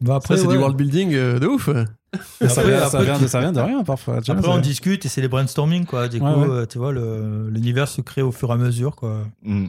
Bah 0.01 0.15
après, 0.15 0.35
c'est 0.35 0.45
du 0.47 0.57
world 0.57 0.75
building 0.75 1.13
euh, 1.13 1.39
de 1.39 1.47
ouf. 1.47 1.69
ça, 1.69 2.45
Après- 2.45 2.67
vient, 2.67 2.89
ça, 2.89 3.19
de, 3.19 3.27
ça 3.27 3.39
vient 3.39 3.51
de 3.53 3.59
rien 3.61 3.83
parfois 3.85 4.21
tu 4.21 4.31
vois, 4.31 4.39
Après, 4.41 4.51
on 4.51 4.59
discute 4.59 5.05
et 5.05 5.09
c'est 5.09 5.21
les 5.21 5.27
brainstorming, 5.29 5.85
quoi. 5.85 6.07
Du 6.09 6.19
Ouais, 6.19 6.33
coup, 6.33 6.41
ouais. 6.41 6.47
euh, 6.49 6.65
tu 6.65 6.77
vois, 6.77 6.91
l'univers 6.91 7.87
se 7.87 8.01
crée 8.01 8.21
au 8.21 8.31
fur 8.33 8.49
et 8.49 8.53
à 8.53 8.57
mesure, 8.57 8.95
quoi. 8.97 9.21
Mm. 9.43 9.67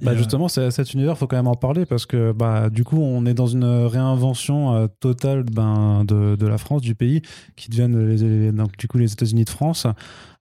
Bah 0.00 0.12
euh, 0.12 0.16
justement, 0.16 0.46
c'est- 0.48 0.70
cet 0.70 0.94
univers, 0.94 1.18
faut 1.18 1.26
quand 1.26 1.36
même 1.36 1.48
en 1.48 1.54
parler 1.56 1.84
parce 1.84 2.06
que 2.06 2.30
bah 2.32 2.70
du 2.70 2.84
coup, 2.84 2.98
on 3.02 3.26
est 3.26 3.34
dans 3.34 3.48
une 3.48 3.64
réinvention 3.64 4.74
euh, 4.76 4.86
totale 5.00 5.42
ben, 5.42 6.04
de, 6.04 6.36
de 6.36 6.46
la 6.46 6.56
France, 6.56 6.82
du 6.82 6.94
pays, 6.94 7.22
qui 7.56 7.68
deviennent 7.68 7.98
les, 8.08 8.16
les- 8.18 8.52
donc 8.52 8.76
du 8.76 8.86
coup 8.86 8.98
les 8.98 9.12
États-Unis 9.12 9.44
de 9.44 9.50
France, 9.50 9.86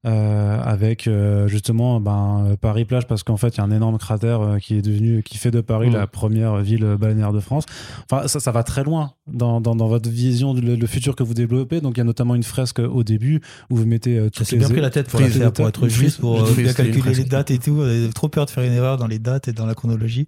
euh, 0.05 0.61
avec 0.61 1.07
euh, 1.07 1.47
justement 1.47 1.99
ben, 1.99 2.55
Paris 2.61 2.85
plage 2.85 3.07
parce 3.07 3.23
qu'en 3.23 3.35
fait, 3.37 3.55
il 3.55 3.57
y 3.57 3.61
a 3.61 3.63
un 3.63 3.71
énorme 3.71 3.97
cratère 3.97 4.41
euh, 4.41 4.57
qui 4.59 4.75
est 4.75 4.81
devenu, 4.81 5.23
qui 5.23 5.37
fait 5.37 5.51
de 5.51 5.59
Paris 5.61 5.89
la 5.89 6.07
première 6.07 6.57
ville 6.57 6.95
balnéaire 6.99 7.33
de 7.33 7.39
France. 7.39 7.65
Enfin, 8.09 8.27
ça, 8.27 8.39
ça 8.39 8.51
va 8.51 8.63
très 8.63 8.83
loin 8.83 9.13
dans, 9.25 9.59
dans, 9.59 9.75
dans 9.75 9.87
votre 9.87 10.09
vision, 10.09 10.53
du- 10.53 10.61
le, 10.61 10.75
le 10.75 10.87
futur 10.87 11.15
que 11.15 11.23
vous 11.23 11.33
développez. 11.33 11.81
Donc, 11.81 11.97
il 11.97 11.99
y 11.99 12.01
a 12.01 12.05
notamment 12.05 12.35
une 12.35 12.43
fresque 12.43 12.79
au 12.79 13.03
début 13.03 13.41
où 13.69 13.75
vous 13.75 13.85
mettez 13.85 14.17
euh, 14.17 14.25
Ça 14.25 14.29
toutes 14.45 14.51
les 14.51 14.57
bien 14.59 14.69
pris 14.69 14.81
la 14.81 14.89
tête 14.89 15.07
pour 15.09 15.19
la 15.19 15.29
faire, 15.29 15.51
pour 15.51 15.67
être 15.67 15.87
juste, 15.87 16.19
pour 16.19 16.41
euh, 16.43 16.53
bien 16.55 16.73
calculer 16.73 17.13
les 17.13 17.23
dates 17.23 17.51
et 17.51 17.57
tout. 17.57 17.77
J'avais 17.81 18.09
trop 18.09 18.29
peur 18.29 18.45
de 18.45 18.51
faire 18.51 18.63
une 18.63 18.73
erreur 18.73 18.97
dans 18.97 19.07
les 19.07 19.19
dates 19.19 19.47
et 19.47 19.53
dans 19.53 19.65
la 19.65 19.73
chronologie. 19.75 20.27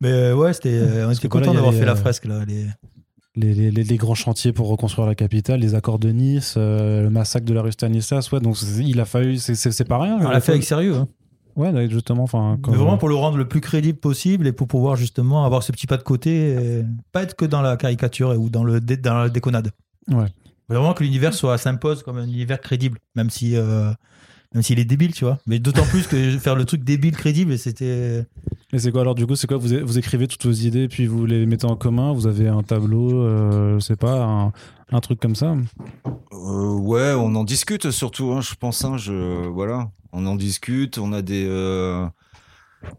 Mais 0.00 0.12
euh, 0.12 0.34
ouais, 0.36 0.52
c'était, 0.52 0.70
euh, 0.74 1.08
on 1.08 1.10
était 1.10 1.28
content 1.28 1.52
d'avoir 1.52 1.74
fait 1.74 1.84
la 1.84 1.96
fresque, 1.96 2.24
là. 2.26 2.44
Les... 2.46 2.66
les, 3.38 3.54
les, 3.54 3.70
les- 3.70 3.84
les 3.84 3.96
grands 3.96 4.14
chantiers 4.14 4.52
pour 4.52 4.68
reconstruire 4.68 5.06
la 5.06 5.14
capitale, 5.14 5.60
les 5.60 5.74
accords 5.74 5.98
de 5.98 6.10
Nice, 6.10 6.54
euh, 6.56 7.02
le 7.02 7.10
massacre 7.10 7.46
de 7.46 7.54
la 7.54 7.62
rue 7.62 7.72
Stanislas. 7.72 8.30
Ouais, 8.32 8.40
donc 8.40 8.56
il 8.80 8.98
a 9.00 9.04
fallu, 9.04 9.38
c'est- 9.38 9.84
pas 9.84 9.98
rien. 9.98 10.18
On 10.20 10.28
l'a 10.28 10.40
fait 10.40 10.52
avec 10.52 10.64
sérieux, 10.64 10.94
hein. 10.96 11.08
Ouais, 11.56 11.88
justement. 11.90 12.22
Enfin, 12.22 12.56
quand- 12.62 12.70
vraiment 12.72 12.98
pour 12.98 13.08
le 13.08 13.16
rendre 13.16 13.36
le 13.36 13.48
plus 13.48 13.60
crédible 13.60 13.98
possible 13.98 14.46
et 14.46 14.52
pour 14.52 14.68
pouvoir 14.68 14.94
justement 14.96 15.44
avoir 15.44 15.62
ce 15.64 15.72
petit 15.72 15.86
pas 15.88 15.96
de 15.96 16.02
côté, 16.04 16.50
et 16.52 16.84
pas 17.12 17.22
être 17.24 17.34
que 17.34 17.44
dans 17.44 17.62
la 17.62 17.76
caricature 17.76 18.30
ou 18.38 18.48
dans, 18.48 18.62
le 18.62 18.80
dé- 18.80 18.96
dans 18.96 19.14
la 19.14 19.28
déconnade. 19.28 19.70
Ouais. 20.08 20.26
Vraiment 20.68 20.92
que 20.92 21.02
l'univers 21.02 21.34
soit 21.34 21.58
s'impose 21.58 22.02
comme 22.02 22.18
un 22.18 22.24
univers 22.28 22.60
crédible, 22.60 22.98
même 23.16 23.30
si 23.30 23.56
euh, 23.56 23.90
même 24.54 24.62
s'il 24.62 24.78
est 24.78 24.84
débile, 24.84 25.12
tu 25.12 25.24
vois. 25.24 25.38
Mais 25.46 25.58
d'autant 25.58 25.84
plus 25.84 26.06
que 26.06 26.38
faire 26.38 26.56
le 26.56 26.64
truc 26.64 26.84
débile 26.84 27.16
crédible, 27.16 27.58
c'était 27.58 28.26
Et 28.72 28.78
c'est 28.78 28.90
quoi 28.92 29.02
alors 29.02 29.14
du 29.14 29.26
coup 29.26 29.36
C'est 29.36 29.46
quoi 29.46 29.56
vous, 29.56 29.68
vous 29.82 29.98
écrivez 29.98 30.26
toutes 30.26 30.46
vos 30.46 30.52
idées 30.52 30.88
puis 30.88 31.06
vous 31.06 31.26
les 31.26 31.46
mettez 31.46 31.66
en 31.66 31.76
commun 31.76 32.12
Vous 32.12 32.26
avez 32.26 32.48
un 32.48 32.62
tableau, 32.62 33.22
euh, 33.22 33.74
je 33.74 33.80
sais 33.80 33.96
pas, 33.96 34.22
un, 34.24 34.52
un 34.90 35.00
truc 35.00 35.20
comme 35.20 35.36
ça? 35.36 35.54
Euh, 36.32 36.72
ouais, 36.72 37.12
on 37.16 37.34
en 37.34 37.44
discute 37.44 37.90
surtout, 37.90 38.32
hein, 38.32 38.40
je 38.40 38.54
pense. 38.54 38.84
Hein, 38.84 38.96
je, 38.96 39.46
voilà, 39.48 39.90
on 40.12 40.26
en 40.26 40.36
discute. 40.36 40.98
On 40.98 41.12
a 41.12 41.22
des 41.22 41.46
euh, 41.46 42.06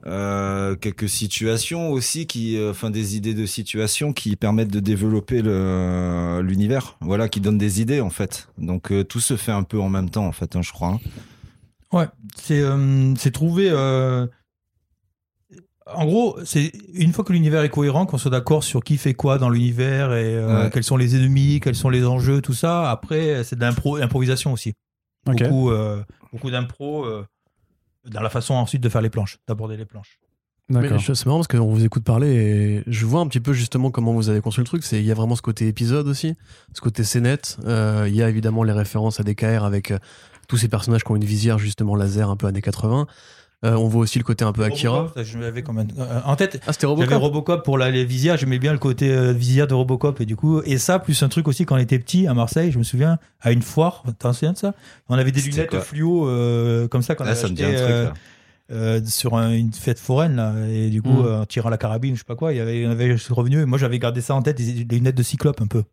euh, 0.05 0.75
quelques 0.75 1.09
situations 1.09 1.91
aussi 1.91 2.27
qui, 2.27 2.57
euh, 2.57 2.71
enfin, 2.71 2.89
des 2.89 3.15
idées 3.15 3.33
de 3.33 3.45
situations 3.45 4.11
qui 4.13 4.35
permettent 4.35 4.71
de 4.71 4.79
développer 4.79 5.41
le 5.41 6.41
l'univers. 6.43 6.97
Voilà, 7.01 7.29
qui 7.29 7.39
donnent 7.41 7.57
des 7.57 7.81
idées 7.81 8.01
en 8.01 8.09
fait. 8.09 8.49
Donc 8.57 8.91
euh, 8.91 9.03
tout 9.03 9.19
se 9.19 9.37
fait 9.37 9.51
un 9.51 9.63
peu 9.63 9.79
en 9.79 9.89
même 9.89 10.09
temps 10.09 10.25
en 10.25 10.31
fait, 10.31 10.55
hein, 10.55 10.61
je 10.61 10.71
crois. 10.71 10.99
Ouais, 11.91 12.07
c'est 12.35 12.61
euh, 12.61 13.13
c'est 13.15 13.31
trouver. 13.31 13.69
euh, 13.71 14.27
En 15.91 16.05
gros, 16.05 16.37
c'est 16.45 16.71
une 16.93 17.13
fois 17.13 17.23
que 17.25 17.33
l'univers 17.33 17.63
est 17.63 17.69
cohérent, 17.69 18.05
qu'on 18.05 18.19
soit 18.19 18.29
d'accord 18.29 18.63
sur 18.63 18.83
qui 18.83 18.97
fait 18.97 19.15
quoi 19.15 19.39
dans 19.39 19.49
l'univers 19.49 20.13
et 20.13 20.35
euh, 20.35 20.65
Ouais. 20.65 20.69
quels 20.71 20.83
sont 20.83 20.97
les 20.97 21.15
ennemis, 21.15 21.59
quels 21.59 21.73
sont 21.75 21.89
les 21.89 22.05
enjeux, 22.05 22.41
tout 22.41 22.53
ça. 22.53 22.91
Après, 22.91 23.43
c'est 23.43 23.59
l'improvisation 23.59 24.53
aussi. 24.53 24.73
Beaucoup, 25.25 25.71
euh, 25.71 26.03
beaucoup 26.31 26.51
d'impro 26.51 27.05
euh, 27.05 27.25
dans 28.05 28.21
la 28.21 28.29
façon 28.29 28.53
ensuite 28.53 28.81
de 28.83 28.89
faire 28.89 29.01
les 29.01 29.09
planches, 29.09 29.37
d'aborder 29.47 29.77
les 29.77 29.85
planches. 29.85 30.19
D'accord. 30.69 31.01
c'est 31.01 31.25
marrant 31.25 31.39
parce 31.39 31.47
qu'on 31.47 31.65
vous 31.73 31.83
écoute 31.83 32.03
parler 32.03 32.27
et 32.35 32.83
je 32.85 33.05
vois 33.07 33.21
un 33.21 33.27
petit 33.27 33.39
peu 33.39 33.53
justement 33.53 33.89
comment 33.89 34.13
vous 34.13 34.29
avez 34.29 34.39
construit 34.39 34.61
le 34.61 34.67
truc. 34.67 34.83
C'est 34.83 34.99
il 34.99 35.05
y 35.05 35.11
a 35.11 35.15
vraiment 35.15 35.35
ce 35.35 35.41
côté 35.41 35.67
épisode 35.67 36.07
aussi, 36.07 36.35
ce 36.75 36.81
côté 36.81 37.03
scénette. 37.03 37.57
Euh, 37.65 38.05
Il 38.07 38.15
y 38.15 38.21
a 38.21 38.29
évidemment 38.29 38.61
les 38.63 38.71
références 38.73 39.19
à 39.19 39.23
DKR 39.23 39.63
avec 39.63 39.89
euh, 39.89 39.97
tous 40.49 40.57
ces 40.57 40.67
personnages 40.67 41.05
qui 41.05 41.11
ont 41.11 41.15
une 41.15 41.23
visière 41.23 41.57
justement 41.59 41.95
laser 41.95 42.29
un 42.29 42.35
peu 42.35 42.47
années 42.47 42.61
80. 42.61 43.07
Euh, 43.65 43.73
on 43.75 43.89
voit 43.89 44.01
aussi 44.01 44.17
le 44.19 44.23
côté 44.23 44.45
un 44.45 44.53
peu 44.53 44.63
Akira. 44.63 44.99
Robocop, 44.99 45.17
ça, 45.17 45.23
je 45.23 45.37
l'avais 45.37 45.63
quand 45.63 45.73
même 45.73 45.89
euh, 45.99 46.21
en 46.23 46.37
tête. 46.37 46.61
Ah 46.65 46.71
c'était 46.71 46.87
J'avais 46.87 46.93
Robocop. 47.15 47.21
Robocop 47.21 47.65
pour 47.65 47.77
la, 47.77 47.91
les 47.91 48.05
visières, 48.05 48.37
j'aimais 48.37 48.57
bien 48.57 48.71
le 48.71 48.79
côté 48.79 49.11
euh, 49.11 49.33
visière 49.33 49.67
de 49.67 49.73
Robocop 49.73 50.21
et 50.21 50.25
du 50.25 50.37
coup 50.37 50.61
et 50.63 50.77
ça 50.77 50.97
plus 50.97 51.21
un 51.23 51.27
truc 51.29 51.45
aussi 51.49 51.65
quand 51.65 51.75
on 51.75 51.79
était 51.79 51.99
petit 51.99 52.25
à 52.25 52.33
Marseille, 52.33 52.71
je 52.71 52.77
me 52.79 52.83
souviens 52.83 53.19
à 53.41 53.51
une 53.51 53.61
foire, 53.61 54.03
t'en 54.17 54.31
souviens 54.31 54.53
de 54.53 54.57
ça? 54.57 54.73
On 55.09 55.15
avait 55.17 55.31
des 55.33 55.41
lunettes 55.41 55.77
fluo 55.81 56.25
euh, 56.29 56.87
comme 56.87 57.01
ça 57.01 57.15
qu'on 57.15 57.25
Là, 57.25 57.31
avait 57.31 57.39
ça 57.41 57.49
me 57.49 57.53
dit 57.53 57.65
acheté, 57.65 57.81
un 57.81 57.85
truc. 58.05 58.17
euh, 58.71 59.01
euh, 59.01 59.01
sur 59.05 59.35
un- 59.35 59.51
une 59.51 59.73
fête 59.73 59.99
foraine 59.99 60.37
là 60.37 60.53
et 60.69 60.89
du 60.89 61.01
coup 61.01 61.09
Mm. 61.23 61.25
euh, 61.25 61.41
en 61.41 61.45
tirant 61.45 61.69
la 61.69 61.77
carabine, 61.77 62.13
je 62.15 62.19
sais 62.19 62.25
pas 62.25 62.35
quoi, 62.37 62.53
il 62.53 62.57
y 62.57 62.61
avait, 62.61 62.85
revenu 63.29 63.59
et 63.61 63.65
moi 63.65 63.77
j'avais 63.77 63.99
gardé 63.99 64.21
ça 64.21 64.35
en 64.35 64.41
tête, 64.41 64.55
des, 64.57 64.85
des 64.85 64.95
lunettes 64.95 65.15
de 65.17 65.23
cyclope 65.23 65.59
un 65.61 65.67
peu. 65.67 65.83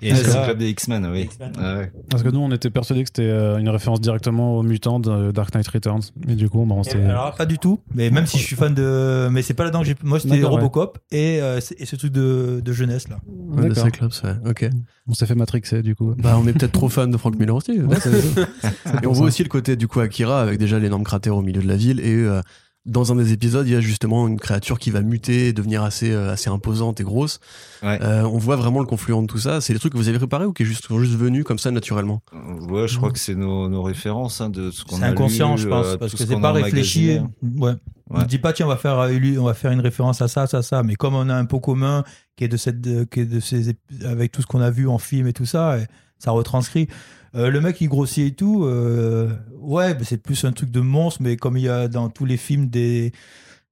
Et 0.00 0.14
c'est 0.14 0.36
le 0.36 0.44
club 0.44 0.58
des 0.58 0.70
X-Men, 0.70 1.06
oui. 1.12 1.28
Ouais. 1.40 1.92
Parce 2.10 2.22
que 2.22 2.28
nous, 2.28 2.40
on 2.40 2.50
était 2.50 2.70
persuadés 2.70 3.02
que 3.04 3.08
c'était 3.08 3.28
euh, 3.28 3.58
une 3.58 3.68
référence 3.68 4.00
directement 4.00 4.56
aux 4.58 4.62
mutants 4.62 4.98
de 4.98 5.30
Dark 5.30 5.54
Knight 5.54 5.68
Returns. 5.68 6.02
Et 6.28 6.34
du 6.34 6.48
coup, 6.48 6.64
bah, 6.64 6.74
on 6.76 6.82
s'est. 6.82 7.02
alors 7.04 7.34
pas 7.36 7.46
du 7.46 7.58
tout, 7.58 7.80
mais 7.94 8.10
même 8.10 8.26
si 8.26 8.38
je 8.38 8.44
suis 8.44 8.56
fan 8.56 8.74
de, 8.74 9.28
mais 9.30 9.42
c'est 9.42 9.54
pas 9.54 9.64
là-dedans 9.64 9.80
que 9.80 9.86
j'ai, 9.86 9.94
moi 10.02 10.18
c'était 10.18 10.42
ouais. 10.42 10.44
Robocop 10.44 10.98
et, 11.12 11.40
euh, 11.40 11.60
et 11.78 11.86
ce 11.86 11.96
truc 11.96 12.12
de, 12.12 12.60
de 12.64 12.72
jeunesse 12.72 13.08
là. 13.08 13.18
Ouais, 13.28 13.68
de. 13.68 13.74
Cyclops, 13.74 14.22
ouais. 14.24 14.34
Ok. 14.48 14.68
On 15.08 15.14
s'est 15.14 15.26
fait 15.26 15.34
matrixer 15.34 15.82
du 15.82 15.94
coup. 15.96 16.14
Bah 16.18 16.36
on 16.40 16.46
est 16.46 16.52
peut-être 16.52 16.72
trop 16.72 16.88
fan 16.88 17.10
de 17.10 17.16
Frank 17.16 17.36
Miller 17.36 17.56
aussi. 17.56 17.72
Et 19.02 19.06
on 19.06 19.12
voit 19.12 19.26
aussi 19.26 19.42
le 19.42 19.48
côté 19.48 19.74
du 19.76 19.88
coup 19.88 20.00
Akira 20.00 20.40
avec 20.40 20.58
déjà 20.58 20.78
l'énorme 20.78 21.02
cratère 21.04 21.36
au 21.36 21.42
milieu 21.42 21.60
de 21.60 21.66
la 21.66 21.76
ville 21.76 22.00
et 22.00 22.14
euh, 22.14 22.40
dans 22.84 23.12
un 23.12 23.16
des 23.16 23.32
épisodes, 23.32 23.66
il 23.66 23.72
y 23.72 23.76
a 23.76 23.80
justement 23.80 24.26
une 24.26 24.40
créature 24.40 24.78
qui 24.78 24.90
va 24.90 25.02
muter, 25.02 25.48
et 25.48 25.52
devenir 25.52 25.82
assez, 25.84 26.10
euh, 26.10 26.32
assez 26.32 26.50
imposante 26.50 27.00
et 27.00 27.04
grosse. 27.04 27.38
Ouais. 27.82 28.00
Euh, 28.02 28.22
on 28.22 28.38
voit 28.38 28.56
vraiment 28.56 28.80
le 28.80 28.86
confluent 28.86 29.22
de 29.22 29.26
tout 29.26 29.38
ça. 29.38 29.60
C'est 29.60 29.72
des 29.72 29.78
trucs 29.78 29.92
que 29.92 29.98
vous 29.98 30.08
avez 30.08 30.18
préparés 30.18 30.46
ou 30.46 30.52
qui 30.52 30.64
juste, 30.64 30.86
sont 30.86 30.98
juste 30.98 31.14
venus 31.14 31.44
comme 31.44 31.58
ça 31.58 31.70
naturellement? 31.70 32.22
Euh, 32.32 32.38
Ouais, 32.72 32.88
je 32.88 32.96
crois 32.96 33.10
que 33.10 33.18
c'est 33.18 33.34
nos, 33.34 33.68
nos 33.68 33.82
références 33.82 34.40
hein, 34.40 34.48
de 34.50 34.70
ce 34.70 34.84
qu'on 34.84 34.96
a 34.96 35.00
C'est 35.00 35.04
inconscient, 35.06 35.54
lu, 35.54 35.62
je 35.62 35.68
pense, 35.68 35.96
parce 35.96 36.12
que 36.12 36.18
ce 36.18 36.26
c'est 36.26 36.34
qu'on 36.34 36.40
pas 36.40 36.48
a 36.48 36.52
réfléchi. 36.52 37.18
Ouais. 37.56 37.74
On 38.10 38.18
ne 38.20 38.24
dit 38.24 38.38
pas, 38.38 38.52
tiens, 38.52 38.66
on 38.66 38.68
va 38.68 38.76
faire, 38.76 38.96
on 38.96 39.44
va 39.44 39.54
faire 39.54 39.70
une 39.70 39.80
référence 39.80 40.20
à 40.20 40.28
ça, 40.28 40.46
ça, 40.46 40.62
ça. 40.62 40.82
Mais 40.82 40.96
comme 40.96 41.14
on 41.14 41.28
a 41.28 41.34
un 41.34 41.44
pot 41.44 41.60
commun 41.60 42.04
qui 42.36 42.44
est 42.44 42.48
de 42.48 42.56
cette, 42.56 42.80
qui 43.10 43.20
est 43.20 43.26
de 43.26 43.40
ces, 43.40 43.76
avec 44.04 44.32
tout 44.32 44.42
ce 44.42 44.46
qu'on 44.46 44.60
a 44.60 44.70
vu 44.70 44.88
en 44.88 44.98
film 44.98 45.28
et 45.28 45.32
tout 45.32 45.46
ça, 45.46 45.78
et 45.78 45.86
ça 46.18 46.32
retranscrit. 46.32 46.88
Euh, 47.34 47.50
le 47.50 47.60
mec, 47.60 47.80
il 47.80 47.88
grossit 47.88 48.26
et 48.26 48.34
tout. 48.34 48.64
euh, 48.64 49.30
ouais, 49.58 49.94
mais 49.94 50.04
c'est 50.04 50.18
plus 50.18 50.44
un 50.44 50.52
truc 50.52 50.70
de 50.70 50.80
monstre, 50.80 51.20
mais 51.22 51.36
comme 51.36 51.56
il 51.56 51.64
y 51.64 51.68
a 51.68 51.88
dans 51.88 52.08
tous 52.10 52.24
les 52.26 52.36
films 52.36 52.66
des, 52.68 53.12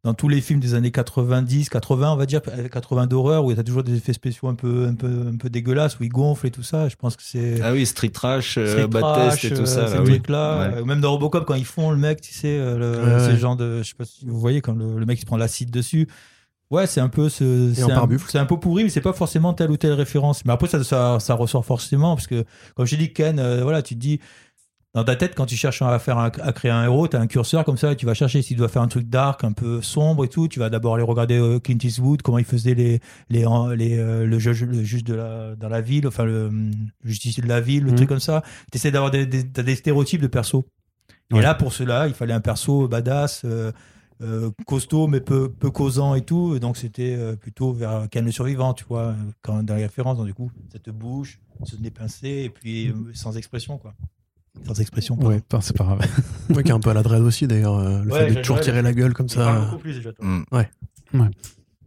dans 0.03 0.15
tous 0.15 0.29
les 0.29 0.41
films 0.41 0.61
des 0.61 0.73
années 0.75 0.91
90, 0.91 1.69
80, 1.69 2.13
on 2.13 2.17
va 2.17 2.25
dire, 2.25 2.41
80 2.73 3.07
d'horreur, 3.07 3.45
où 3.45 3.51
il 3.51 3.57
y 3.59 3.61
a 3.61 3.63
toujours 3.63 3.83
des 3.83 3.97
effets 3.97 4.15
spéciaux 4.15 4.49
un 4.49 4.55
peu, 4.55 4.87
un 4.89 4.95
peu, 4.95 5.27
un 5.31 5.37
peu 5.37 5.51
dégueulasses, 5.51 6.01
où 6.01 6.05
il 6.05 6.09
gonfle 6.09 6.47
et 6.47 6.51
tout 6.51 6.63
ça. 6.63 6.89
Je 6.89 6.97
pense 6.97 7.17
que 7.17 7.23
c'est. 7.23 7.61
Ah 7.63 7.73
oui, 7.73 7.85
Street 7.85 8.09
Trash, 8.09 8.57
euh, 8.57 8.67
Street 8.67 8.87
Bad 8.89 9.03
Trash, 9.03 9.43
Test 9.43 9.45
et 9.53 9.55
euh, 9.55 9.61
tout 9.61 9.67
ça. 9.67 9.89
ces 9.89 9.95
là, 9.97 10.01
oui. 10.03 10.09
trucs-là. 10.13 10.59
Ouais. 10.71 10.79
Euh, 10.79 10.85
Même 10.87 11.03
dans 11.03 11.11
Robocop, 11.13 11.45
quand 11.45 11.55
ils 11.55 11.67
font 11.67 11.91
le 11.91 11.99
mec, 11.99 12.23
tu 12.23 12.33
sais, 12.33 12.57
euh, 12.59 12.79
le, 12.79 12.91
Ouais, 13.15 13.27
ce 13.27 13.33
ouais. 13.33 13.37
genre 13.39 13.57
de. 13.57 13.83
Je 13.83 13.89
sais 13.89 13.95
pas 13.95 14.07
si 14.07 14.25
vous 14.25 14.41
voyez, 14.41 14.63
quand 14.63 14.73
le, 14.75 14.99
le 14.99 15.05
mec 15.05 15.21
il 15.21 15.27
prend 15.27 15.37
l'acide 15.37 15.71
dessus. 15.71 16.09
Ouais, 16.71 16.87
c'est 16.87 17.01
un 17.01 17.09
peu 17.09 17.29
ce. 17.29 17.73
C'est 17.75 17.83
un, 17.91 18.09
c'est 18.29 18.39
un 18.39 18.47
peu 18.47 18.59
pourri, 18.61 18.85
mais 18.85 18.91
c'est 18.91 19.01
pas 19.01 19.13
forcément 19.13 19.55
telle 19.55 19.71
ou 19.73 19.77
telle 19.77 19.93
référence. 19.95 20.45
Mais 20.45 20.53
après, 20.53 20.69
ça, 20.69 20.85
ça, 20.85 21.19
ça 21.19 21.35
ressort 21.35 21.65
forcément, 21.65 22.15
parce 22.15 22.29
que, 22.29 22.45
comme 22.77 22.87
je 22.87 22.95
dit, 22.97 23.13
Ken, 23.13 23.39
euh, 23.41 23.63
voilà, 23.63 23.83
tu 23.83 23.95
te 23.95 24.01
dis. 24.01 24.21
Dans 24.93 25.05
ta 25.05 25.15
tête, 25.15 25.37
quand 25.37 25.47
tu 25.47 25.55
cherches 25.55 25.83
à, 25.83 25.97
faire 26.01 26.19
un- 26.19 26.33
à 26.43 26.53
créer 26.53 26.73
un 26.73 26.83
héros, 26.83 27.07
tu 27.07 27.17
as 27.17 27.21
un 27.21 27.29
curseur 27.29 27.65
comme 27.65 27.77
ça, 27.77 27.93
et 27.93 27.97
tu 27.97 28.07
vas 28.07 28.15
chercher 28.15 28.43
s'il 28.43 28.57
doit 28.57 28.67
faire 28.67 28.83
un 28.83 28.89
truc 28.89 29.09
dark, 29.09 29.45
un 29.45 29.53
peu 29.53 29.81
sombre 29.83 30.25
et 30.25 30.29
tout. 30.29 30.49
Tu 30.49 30.59
vas 30.59 30.69
d'abord 30.69 30.97
aller 30.97 31.05
regarder 31.05 31.39
euh, 31.39 31.61
Clint 31.61 31.79
Eastwood, 31.81 32.23
comment 32.23 32.39
il 32.39 32.45
faisait 32.45 32.75
les, 32.75 32.99
les, 33.29 33.45
les, 33.77 33.99
euh, 34.01 34.27
le, 34.27 34.39
juge, 34.41 34.65
le 34.65 34.83
juge 34.83 35.05
de 35.05 35.15
la, 35.15 35.55
dans 35.55 35.69
la 35.69 35.81
ville, 35.81 36.09
enfin 36.09 36.25
le, 36.25 36.47
hum, 36.47 36.73
justicier 37.05 37.41
de 37.41 37.47
la 37.49 37.61
ville, 37.61 37.85
le 37.85 37.91
Mhm. 37.91 37.97
truc 37.99 38.09
comme 38.09 38.19
ça. 38.19 38.43
Tu 38.73 38.79
essaies 38.79 38.91
d'avoir 38.91 39.13
des, 39.13 39.27
des, 39.27 39.45
des 39.45 39.77
stéréotypes 39.77 40.23
de 40.23 40.27
perso. 40.27 40.67
Et 41.31 41.35
Ouais. 41.37 41.41
là, 41.43 41.55
pour 41.55 41.73
cela, 41.73 42.09
il 42.09 42.15
fallait 42.15 42.35
un 42.35 42.41
perso 42.41 42.89
badass, 42.89 43.45
euh, 44.23 44.51
costaud, 44.67 45.07
mais 45.07 45.21
peu, 45.21 45.51
peu 45.51 45.71
causant 45.71 46.15
et 46.15 46.23
tout. 46.23 46.55
Et 46.57 46.61
donc, 46.61 46.77
c'était 46.77 47.17
euh, 47.17 47.37
plutôt 47.37 47.73
vers 47.73 48.09
Ken 48.11 48.25
le 48.25 48.31
survivant, 48.33 48.75
tu 48.75 48.85
vois, 48.85 49.15
quand, 49.43 49.63
dans 49.63 49.75
les 49.75 49.85
références. 49.85 50.19
Donc, 50.19 50.27
du 50.27 50.35
coup, 50.35 50.51
cette 50.71 50.91
bouche, 50.91 51.41
ce 51.65 51.77
nez 51.77 51.91
pincé, 51.91 52.29
et 52.45 52.51
puis 52.51 52.89
euh, 52.89 52.95
sans 53.15 53.37
expression, 53.37 53.79
quoi. 53.79 53.95
Sans 54.67 54.81
expression. 54.81 55.17
pardon. 55.17 55.31
Ouais, 55.31 55.43
c'est 55.61 55.77
pas 55.77 55.85
grave. 55.85 56.01
Ouais, 56.51 56.63
qui 56.63 56.71
est 56.71 56.75
un 56.75 56.81
peu 56.81 56.91
à 56.91 56.95
la 56.95 57.03
dread 57.03 57.23
aussi 57.23 57.47
d'ailleurs. 57.47 57.79
le 57.81 58.11
Ouais, 58.11 58.29
fait 58.29 58.35
de 58.35 58.41
toujours 58.41 58.57
ouais, 58.57 58.63
tirer 58.63 58.83
la 58.83 58.93
gueule 58.93 59.15
comme 59.15 59.29
ça. 59.29 59.61
beaucoup 59.61 59.79
plus 59.79 59.95
déjà, 59.95 60.13
toi. 60.13 60.27
Mm. 60.27 61.25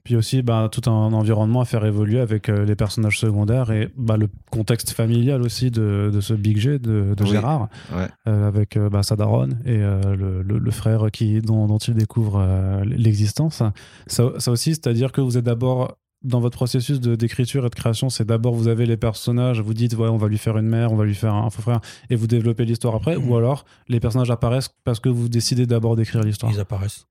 Puis 0.03 0.17
aussi, 0.17 0.41
bah, 0.41 0.67
tout 0.69 0.89
un 0.89 1.13
environnement 1.13 1.61
à 1.61 1.65
faire 1.65 1.85
évoluer 1.85 2.19
avec 2.19 2.49
euh, 2.49 2.65
les 2.65 2.75
personnages 2.75 3.19
secondaires 3.19 3.71
et 3.71 3.87
bah, 3.95 4.17
le 4.17 4.27
contexte 4.51 4.91
familial 4.91 5.41
aussi 5.41 5.71
de, 5.71 6.11
de 6.13 6.19
ce 6.19 6.33
Big 6.33 6.57
G, 6.57 6.77
de, 6.77 7.13
de 7.15 7.23
Oui. 7.23 7.29
Gérard, 7.29 7.69
Ouais. 7.95 8.07
euh, 8.27 8.47
avec 8.47 8.75
euh, 8.75 8.89
bah, 8.89 9.01
sa 9.01 9.15
daronne 9.15 9.59
et 9.65 9.77
euh, 9.77 10.15
le, 10.15 10.41
le- 10.41 10.59
le 10.59 10.71
frère 10.71 11.09
qui, 11.11 11.39
dont, 11.41 11.67
dont 11.67 11.77
il 11.77 11.93
découvre 11.93 12.45
l'existence. 12.85 13.63
Ça, 14.07 14.31
ça 14.39 14.51
aussi, 14.51 14.71
c'est-à-dire 14.71 15.11
que 15.13 15.21
vous 15.21 15.37
êtes 15.37 15.45
d'abord 15.45 15.95
dans 16.23 16.39
votre 16.39 16.55
processus 16.57 16.99
d'écriture 17.01 17.65
et 17.65 17.69
de 17.69 17.75
création, 17.75 18.09
c'est 18.09 18.25
d'abord 18.25 18.53
vous 18.53 18.67
avez 18.69 18.85
les 18.85 18.95
personnages, 18.97 19.59
vous 19.59 19.73
dites 19.73 19.93
ouais 19.97 20.07
on 20.07 20.15
va 20.17 20.29
lui 20.29 20.37
faire 20.37 20.57
une 20.57 20.67
mère, 20.67 20.93
on 20.93 20.95
va 20.95 21.03
lui 21.03 21.15
faire 21.15 21.33
un 21.33 21.49
faux 21.49 21.61
frère, 21.61 21.81
et 22.09 22.15
vous 22.15 22.27
développez 22.27 22.63
l'histoire 22.63 22.95
après, 22.95 23.17
Mhm. 23.17 23.29
ou 23.29 23.35
alors 23.35 23.65
les 23.89 23.99
personnages 23.99 24.31
apparaissent 24.31 24.69
parce 24.85 24.99
que 25.01 25.09
vous 25.09 25.27
décidez 25.27 25.65
d'abord 25.65 25.95
d'écrire 25.97 26.23
l'histoire. 26.23 26.51
Ils 26.53 26.61
apparaissent. 26.61 27.07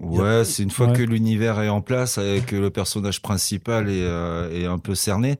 Ouais, 0.00 0.44
c'est 0.44 0.62
une 0.62 0.70
fois 0.70 0.86
Ouais. 0.88 0.92
que 0.94 1.02
l'univers 1.02 1.60
est 1.60 1.68
en 1.68 1.80
place, 1.82 2.18
et 2.18 2.40
que 2.46 2.56
le 2.56 2.70
personnage 2.70 3.20
principal 3.20 3.88
est, 3.88 4.02
euh, 4.02 4.50
est 4.50 4.66
un 4.66 4.78
peu 4.78 4.94
cerné. 4.94 5.38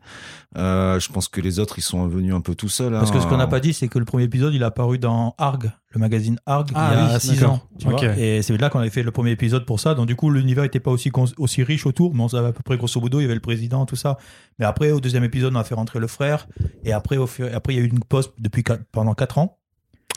euh, 0.59 1.01
je 1.01 1.11
pense 1.11 1.29
que 1.29 1.41
les 1.41 1.59
autres, 1.59 1.79
ils 1.79 1.83
sont 1.83 2.07
venus 2.07 2.35
un 2.35 2.43
peu 2.43 2.55
tout 2.55 2.69
seuls. 2.69 2.93
Parce 2.93 3.11
que 3.11 3.19
ce 3.21 3.27
qu'on 3.27 3.38
n'a 3.38 3.45
hein. 3.45 3.49
pas 3.49 3.61
dit, 3.61 3.73
c'est 3.73 3.88
que 3.88 3.99
le 3.99 4.05
premier 4.05 4.25
épisode, 4.25 4.53
il 4.53 4.62
a 4.62 4.67
apparu 4.67 4.99
dans 4.99 5.35
Arg, 5.38 5.71
le 5.95 5.99
magazine 5.99 6.38
Arg, 6.45 6.69
Ah 6.75 6.91
il 6.93 6.99
y 6.99 7.01
a 7.11 7.15
oui, 7.15 7.21
6 7.21 7.41
d'accord. 7.41 7.55
ans. 7.55 7.62
tu 7.79 7.87
Ok. 7.88 8.05
vois. 8.05 8.19
Et 8.19 8.43
c'est 8.43 8.55
là 8.59 8.69
qu'on 8.69 8.81
avait 8.81 8.91
fait 8.91 9.03
le 9.03 9.11
premier 9.12 9.31
épisode 9.31 9.65
pour 9.65 9.81
ça. 9.81 9.95
Donc, 9.95 10.07
du 10.07 10.15
coup, 10.15 10.29
l'univers 10.29 10.65
n'était 10.65 10.79
pas 10.81 10.91
aussi, 10.91 11.62
riche 11.62 11.87
autour, 11.87 12.15
mais 12.15 12.23
on 12.23 12.29
savait 12.29 12.49
à 12.49 12.53
peu 12.53 12.62
près, 12.62 12.77
grosso 12.77 13.01
modo, 13.01 13.19
il 13.21 13.23
y 13.23 13.25
avait 13.25 13.35
le 13.35 13.41
président, 13.41 13.87
tout 13.87 13.97
ça. 13.97 14.19
Mais 14.59 14.67
après, 14.67 14.91
au 14.93 15.01
deuxième 15.01 15.25
épisode, 15.25 15.55
on 15.57 15.59
a 15.59 15.65
fait 15.65 15.75
rentrer 15.75 16.01
le 16.01 16.07
frère. 16.07 16.47
Et 16.85 16.93
après, 16.93 17.17
au 17.17 17.27
fur- 17.27 17.49
après 17.55 17.73
il 17.73 17.77
y 17.79 17.81
a 17.81 17.85
eu 17.85 17.88
une 17.88 18.01
pause 18.05 18.31
depuis 18.38 18.62
quatre- 18.62 18.85
pendant 18.93 19.15
4 19.15 19.38
ans. 19.38 19.59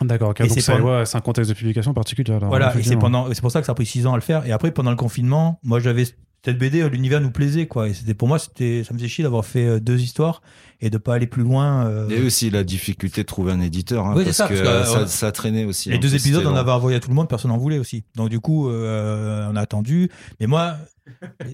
D'accord, 0.02 0.30
ok. 0.32 0.42
Et 0.42 0.48
donc 0.48 0.60
c'est 0.60 0.72
pendant- 0.72 1.00
ouais, 1.00 1.06
c'est 1.06 1.18
un 1.18 1.22
contexte 1.22 1.50
de 1.50 1.56
publication 1.56 1.94
particulier. 1.94 2.34
alors, 2.34 2.50
voilà, 2.50 2.78
et 2.78 2.84
c'est 2.84 2.98
pendant, 2.98 3.28
c'est 3.34 3.42
pour 3.42 3.52
ça 3.52 3.60
que 3.62 3.66
ça 3.66 3.72
a 3.72 3.76
pris 3.76 3.86
6 3.86 4.06
ans 4.08 4.14
à 4.14 4.18
le 4.18 4.22
faire. 4.22 4.46
Et 4.46 4.52
après, 4.52 4.72
pendant 4.72 4.92
le 4.92 4.98
confinement, 4.98 5.60
moi, 5.64 5.80
j'avais 5.80 6.06
cette 6.06 6.60
BD, 6.60 6.88
l'univers 6.90 7.22
nous 7.22 7.32
plaisait, 7.32 7.66
quoi. 7.66 7.88
Et 7.90 7.94
c'était 7.94 8.14
pour 8.14 8.28
moi, 8.28 8.38
c'était, 8.38 8.84
ça 8.84 8.94
me 8.94 9.00
faisait 9.00 9.08
chier 9.10 9.24
d'avoir 9.24 9.46
fait 9.46 9.66
euh, 9.66 9.80
deux 9.80 10.00
histoires 10.02 10.42
et 10.80 10.90
de 10.92 10.98
pas 11.00 11.16
aller 11.16 11.26
plus 11.26 11.42
loin. 11.42 11.88
euh, 11.88 12.06
Il 12.10 12.16
y 12.16 12.20
a 12.20 12.22
eu 12.22 12.28
aussi 12.28 12.50
la 12.52 12.64
difficulté 12.64 13.22
de 13.22 13.26
trouver 13.26 13.52
un 13.54 13.62
éditeur, 13.62 14.06
hein, 14.06 14.14
Oui, 14.16 14.26
parce 14.26 14.38
ça, 14.38 14.48
que, 14.48 14.54
parce 14.54 14.92
que, 14.94 14.98
euh, 14.98 15.06
ça, 15.06 15.08
ça 15.08 15.32
traînait 15.32 15.64
aussi. 15.66 15.90
Les 15.90 15.96
hein, 15.96 16.00
deux 16.00 16.10
parce 16.12 16.22
épisodes, 16.24 16.46
on 16.46 16.52
long. 16.52 16.56
avait 16.58 16.72
envoyé 16.72 16.98
à 16.98 17.00
tout 17.00 17.10
le 17.10 17.16
monde, 17.16 17.28
personne 17.30 17.50
n'en 17.50 17.58
voulait 17.58 17.80
aussi. 17.80 18.04
Donc 18.16 18.30
du 18.30 18.40
coup, 18.40 18.70
euh, 18.70 19.48
on 19.52 19.56
a 19.56 19.62
attendu. 19.62 20.12
Mais 20.40 20.46
moi, 20.46 20.76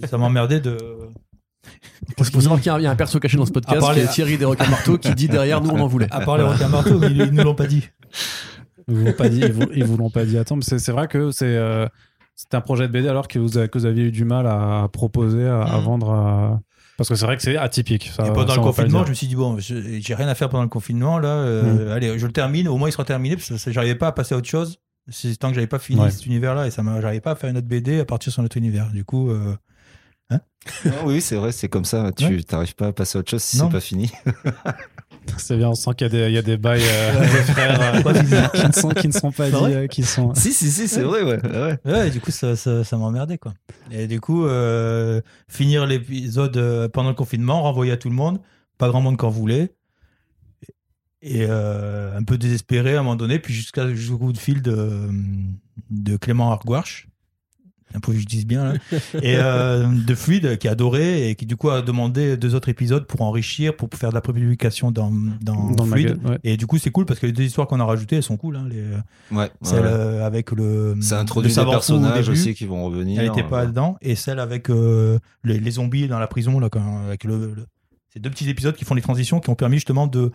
ça 0.10 0.18
m'emmerdait 0.18 0.60
de. 0.60 0.78
Il 2.18 2.26
faut 2.26 2.42
savoir 2.42 2.60
qu'il 2.60 2.68
y 2.68 2.70
a 2.70 2.76
un- 2.76 2.80
il 2.80 2.84
y 2.84 2.88
a 2.88 2.92
un 2.92 2.96
perso 2.96 3.20
caché 3.20 3.38
dans 3.38 3.46
ce 3.46 3.52
podcast 3.52 3.94
qui 3.94 4.00
est 4.00 4.08
Thierry 4.08 4.38
des 4.38 4.46
Marteau 4.46 4.98
qui 4.98 5.14
dit 5.14 5.28
derrière 5.30 5.62
nous 5.62 5.70
on 5.70 5.80
en 5.80 5.88
voulait. 5.88 6.08
À 6.12 6.22
part 6.22 6.38
les 6.38 6.44
requins 6.44 6.68
marteaux, 6.68 7.00
ils, 7.04 7.18
ils 7.18 7.32
nous 7.32 7.44
l'ont 7.44 7.56
pas 7.56 7.68
dit. 7.68 7.88
Ils 8.88 8.96
vous 8.96 9.06
l'ont 9.06 9.14
pas 9.14 9.30
dit, 9.30 9.40
ils 9.40 9.52
vous, 9.54 9.68
ils 9.74 9.84
vous 9.84 9.98
l'ont 9.98 10.10
pas 10.10 10.26
dit. 10.26 10.38
Attends, 10.38 10.56
mais 10.56 10.64
c'est 10.64 10.80
c'est 10.80 10.92
vrai 10.92 11.08
que 11.08 11.32
c'est 11.32 11.46
euh, 11.46 11.88
c'était 12.36 12.58
un 12.58 12.62
projet 12.62 12.88
de 12.88 12.92
BD 12.94 13.08
alors 13.08 13.28
que 13.28 13.38
vous, 13.40 13.58
avez- 13.58 13.70
que 13.70 13.78
vous 13.78 13.86
aviez 13.86 14.06
eu 14.06 14.12
du 14.12 14.26
mal 14.26 14.48
à 14.48 14.88
proposer, 14.92 15.48
à, 15.48 15.62
à 15.62 15.78
Mhm. 15.80 15.84
vendre. 15.86 16.12
à- 16.12 16.60
Parce 16.98 17.08
que 17.10 17.16
c'est 17.16 17.26
vrai 17.26 17.36
que 17.38 17.42
c'est 17.44 17.58
atypique. 17.58 18.12
Ça, 18.16 18.26
Et 18.28 18.34
pendant 18.34 18.50
ça, 18.50 18.56
le 18.58 18.62
confinement, 18.62 19.04
je 19.06 19.10
me 19.10 19.14
suis 19.16 19.28
dit, 19.28 19.36
bon, 19.36 19.58
j'ai 19.60 20.14
rien 20.16 20.28
à 20.28 20.36
faire 20.36 20.50
pendant 20.50 20.64
le 20.64 20.70
confinement. 20.70 21.20
Là, 21.20 21.30
euh, 21.30 21.96
allez, 21.96 22.18
je 22.20 22.26
le 22.28 22.32
termine. 22.34 22.68
Au 22.68 22.78
moins, 22.78 22.90
il 22.90 22.92
sera 22.92 23.06
terminé 23.06 23.36
parce 23.38 23.64
que 23.64 23.72
j'arrivais 23.72 23.96
pas 23.96 24.08
à 24.08 24.12
passer 24.12 24.36
à 24.36 24.38
autre 24.38 24.50
chose. 24.50 24.78
C'est 25.10 25.36
tant 25.38 25.50
que 25.50 25.56
j'avais 25.56 25.68
pas 25.68 25.80
fini 25.80 26.00
Ouais. 26.02 26.12
cet 26.12 26.26
univers-là 26.28 26.68
et 26.68 26.72
ça 26.72 26.84
m'a- 26.84 27.02
j'arrivais 27.02 27.22
pas 27.22 27.32
à 27.32 27.36
faire 27.36 27.50
une 27.50 27.58
autre 27.58 27.68
BD 27.68 28.00
à 28.00 28.06
partir 28.06 28.32
sur 28.32 28.42
notre 28.44 28.58
univers. 28.58 28.90
Du 28.92 29.04
coup, 29.04 29.30
euh, 29.32 29.56
Ah 30.32 30.40
oui, 31.06 31.22
c'est 31.22 31.36
vrai, 31.36 31.52
c'est 31.52 31.68
comme 31.70 31.86
ça. 31.86 32.12
Tu 32.16 32.24
Ouais. 32.26 32.40
n'arrives 32.52 32.76
pas 32.76 32.88
à 32.88 32.94
passer 32.94 33.18
à 33.18 33.20
autre 33.22 33.32
chose 33.32 33.42
si 33.44 33.58
c'est 33.58 33.70
pas 33.70 33.80
fini. 33.82 34.12
C'est 35.38 35.58
bien, 35.58 35.70
on 35.70 35.76
sent 35.76 35.92
qu'il 35.98 36.06
y 36.06 36.10
a 36.10 36.10
des, 36.10 36.28
il 36.28 36.34
y 36.34 36.38
a 36.38 36.42
des 36.42 36.58
bails 36.58 36.82
euh, 36.84 37.20
de 37.22 37.26
frères 37.26 38.06
euh, 38.06 38.14
dis 38.24 38.60
qui, 38.60 38.68
ne 38.68 38.72
sont, 38.72 38.90
qui 38.90 39.08
ne 39.08 39.14
sont 39.14 39.32
pas 39.32 39.50
dit, 39.50 39.56
euh, 39.56 39.88
qui 39.88 40.04
sont. 40.04 40.34
si, 40.36 40.54
si, 40.54 40.70
si, 40.72 40.88
c'est 40.88 41.02
vrai, 41.02 41.24
ouais. 41.24 41.40
ouais. 41.46 41.78
Ouais, 41.86 42.08
et 42.08 42.12
du 42.12 42.22
coup, 42.22 42.32
ça, 42.32 42.56
ça, 42.56 42.84
ça 42.84 42.98
m'emmerdait, 42.98 43.38
quoi. 43.38 43.54
Et 43.92 44.08
du 44.08 44.20
coup, 44.20 44.46
euh, 44.46 45.22
finir 45.48 45.86
l'épisode 45.86 46.90
pendant 46.94 47.10
le 47.10 47.16
confinement, 47.16 47.62
renvoyer 47.64 47.92
à 47.92 47.98
tout 47.98 48.10
le 48.10 48.16
monde, 48.16 48.40
pas 48.78 48.90
grand 48.90 49.02
monde 49.02 49.18
qu'en 49.18 49.30
voulait. 49.30 49.74
Et 51.24 51.46
euh, 51.48 52.18
un 52.18 52.24
peu 52.24 52.38
désespéré 52.38 52.96
à 52.96 53.00
un 53.00 53.04
moment 53.04 53.16
donné, 53.16 53.38
puis 53.38 53.54
jusqu'à 53.54 53.94
jusqu'au 53.94 54.18
coup 54.18 54.34
de 54.34 54.40
fil 54.40 54.64
de, 54.64 55.10
de 55.92 56.18
Clément 56.18 56.52
Argouarche. 56.52 57.08
Un 57.94 58.00
peu 58.00 58.14
que 58.14 58.20
je 58.20 58.26
dise 58.26 58.46
bien, 58.46 58.74
là. 58.74 58.74
Et 59.22 59.36
euh, 59.38 59.86
de 59.88 60.16
Fluide, 60.16 60.58
qui 60.58 60.68
a 60.68 60.72
adoré 60.72 61.30
et 61.30 61.36
qui, 61.36 61.46
du 61.46 61.56
coup, 61.58 61.70
a 61.70 61.82
demandé 61.82 62.38
deux 62.38 62.56
autres 62.56 62.70
épisodes 62.70 63.06
pour 63.06 63.22
enrichir, 63.22 63.76
pour 63.76 63.90
faire 63.94 64.10
de 64.10 64.16
la 64.16 64.22
prépublication 64.22 64.92
dans, 64.92 65.12
dans, 65.42 65.74
Fluide. 65.86 66.18
ouais. 66.26 66.40
Et 66.44 66.58
du 66.58 66.68
coup, 66.68 66.78
c'est 66.78 66.92
cool 66.92 67.06
parce 67.06 67.20
que 67.20 67.26
les 67.26 67.32
deux 67.34 67.44
histoires 67.44 67.68
qu'on 67.68 67.80
a 67.80 67.86
rajoutées, 67.86 68.16
elles 68.18 68.24
sont 68.24 68.38
cool. 68.38 68.56
Hein, 68.56 68.68
les, 68.70 68.84
Ouais, 69.36 69.50
celle 69.62 69.82
ouais. 69.82 69.88
euh, 69.92 70.26
avec 70.26 70.52
le. 70.52 70.96
Ça 71.02 71.16
le 71.16 71.22
introduit 71.22 71.54
des 71.54 71.66
personnages 71.66 72.26
début. 72.28 72.32
aussi 72.40 72.54
qui 72.54 72.66
vont 72.66 72.86
revenir. 72.86 73.20
Elle 73.22 73.28
n'était 73.30 73.44
pas 73.44 73.64
euh, 73.64 73.68
dedans. 73.68 73.98
Et 74.02 74.16
celle 74.16 74.40
avec 74.40 74.70
euh, 74.70 75.20
les, 75.44 75.60
les 75.60 75.72
zombies 75.72 76.08
dans 76.08 76.20
la 76.20 76.28
prison, 76.28 76.60
là, 76.60 76.70
quand, 76.70 77.04
avec 77.06 77.24
le, 77.24 77.54
le- 77.56 77.66
ces 78.14 78.20
deux 78.20 78.30
petits 78.30 78.50
épisodes 78.50 78.76
qui 78.76 78.84
font 78.86 78.94
les 78.96 79.02
transitions, 79.02 79.40
qui 79.40 79.50
ont 79.50 79.56
permis 79.56 79.78
justement 79.78 80.06
de, 80.08 80.32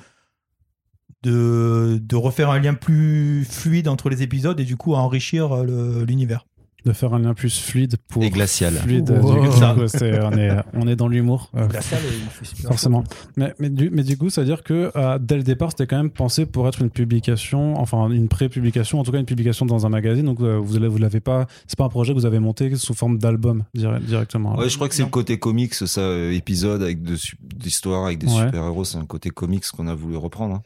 de, 1.22 1.98
de 2.02 2.16
refaire 2.16 2.50
un 2.50 2.58
lien 2.58 2.74
plus 2.74 3.44
fluide 3.44 3.88
entre 3.88 4.08
les 4.08 4.22
épisodes 4.22 4.58
et 4.60 4.64
du 4.64 4.76
coup 4.76 4.94
à 4.94 4.98
enrichir 4.98 5.54
l'univers. 5.64 6.46
De 6.87 6.92
faire 6.92 7.12
un 7.14 7.18
lien 7.18 7.35
plus 7.35 7.59
fluide 7.61 7.96
pour. 8.09 8.22
Et 8.22 8.31
glacial. 8.31 8.72
Fluide, 8.75 9.11
Wow. 9.11 9.35
du 9.42 9.49
coup, 9.49 9.57
Ça. 9.57 9.75
c'est- 9.88 10.22
on, 10.25 10.31
est, 10.33 10.51
on 10.72 10.87
est 10.87 10.94
dans 10.94 11.09
l'humour. 11.09 11.51
euh, 11.57 11.66
Glacial, 11.66 12.01
super 12.44 12.68
Forcément. 12.70 13.03
Mais, 13.37 13.53
mais, 13.59 13.68
du, 13.70 13.90
mais 13.90 14.05
du 14.05 14.16
coup, 14.16 14.31
c'est-à-dire 14.31 14.62
que 14.62 14.92
euh, 14.94 15.18
dès 15.20 15.37
le 15.37 15.42
départ, 15.42 15.70
c'était 15.72 15.88
quand 15.88 15.96
même 15.96 16.11
pensé 16.11 16.46
pour 16.46 16.68
être 16.68 16.81
une 16.81 16.90
publication, 16.90 17.77
enfin 17.77 18.09
une 18.11 18.29
pré-publication, 18.29 19.01
en 19.01 19.03
tout 19.03 19.11
cas 19.11 19.18
une 19.18 19.27
publication 19.27 19.66
dans 19.66 19.85
un 19.85 19.88
magazine. 19.88 20.25
Donc 20.27 20.40
euh, 20.40 20.57
vous 20.62 20.75
l'avez 20.75 20.87
vous 20.87 20.99
l'avez 20.99 21.18
pas, 21.20 21.46
c'est 21.66 21.77
pas 21.77 21.85
un 21.85 21.88
projet 21.88 22.12
que 22.14 22.18
vous 22.20 22.27
avez 22.27 22.38
monté 22.38 22.75
sous 22.77 22.94
forme 22.94 23.18
d'album 23.18 23.64
dire- 23.75 23.99
directement. 24.01 24.57
Ouais, 24.57 24.68
je 24.68 24.77
crois 24.77 24.88
que 24.88 24.94
c'est 24.94 25.03
le 25.03 25.09
côté 25.09 25.40
comics, 25.40 25.75
ça, 25.75 26.01
euh, 26.01 26.31
épisode 26.31 26.83
avec 26.83 27.03
de 27.03 27.16
d'histoires 27.57 28.07
avec 28.07 28.18
des 28.18 28.29
Ouais. 28.29 28.44
super-héros, 28.46 28.85
c'est 28.85 28.99
un 28.99 29.07
côté 29.07 29.31
comics 29.31 29.64
qu'on 29.77 29.88
a 29.88 29.94
voulu 29.96 30.16
reprendre. 30.16 30.55
hein. 30.55 30.62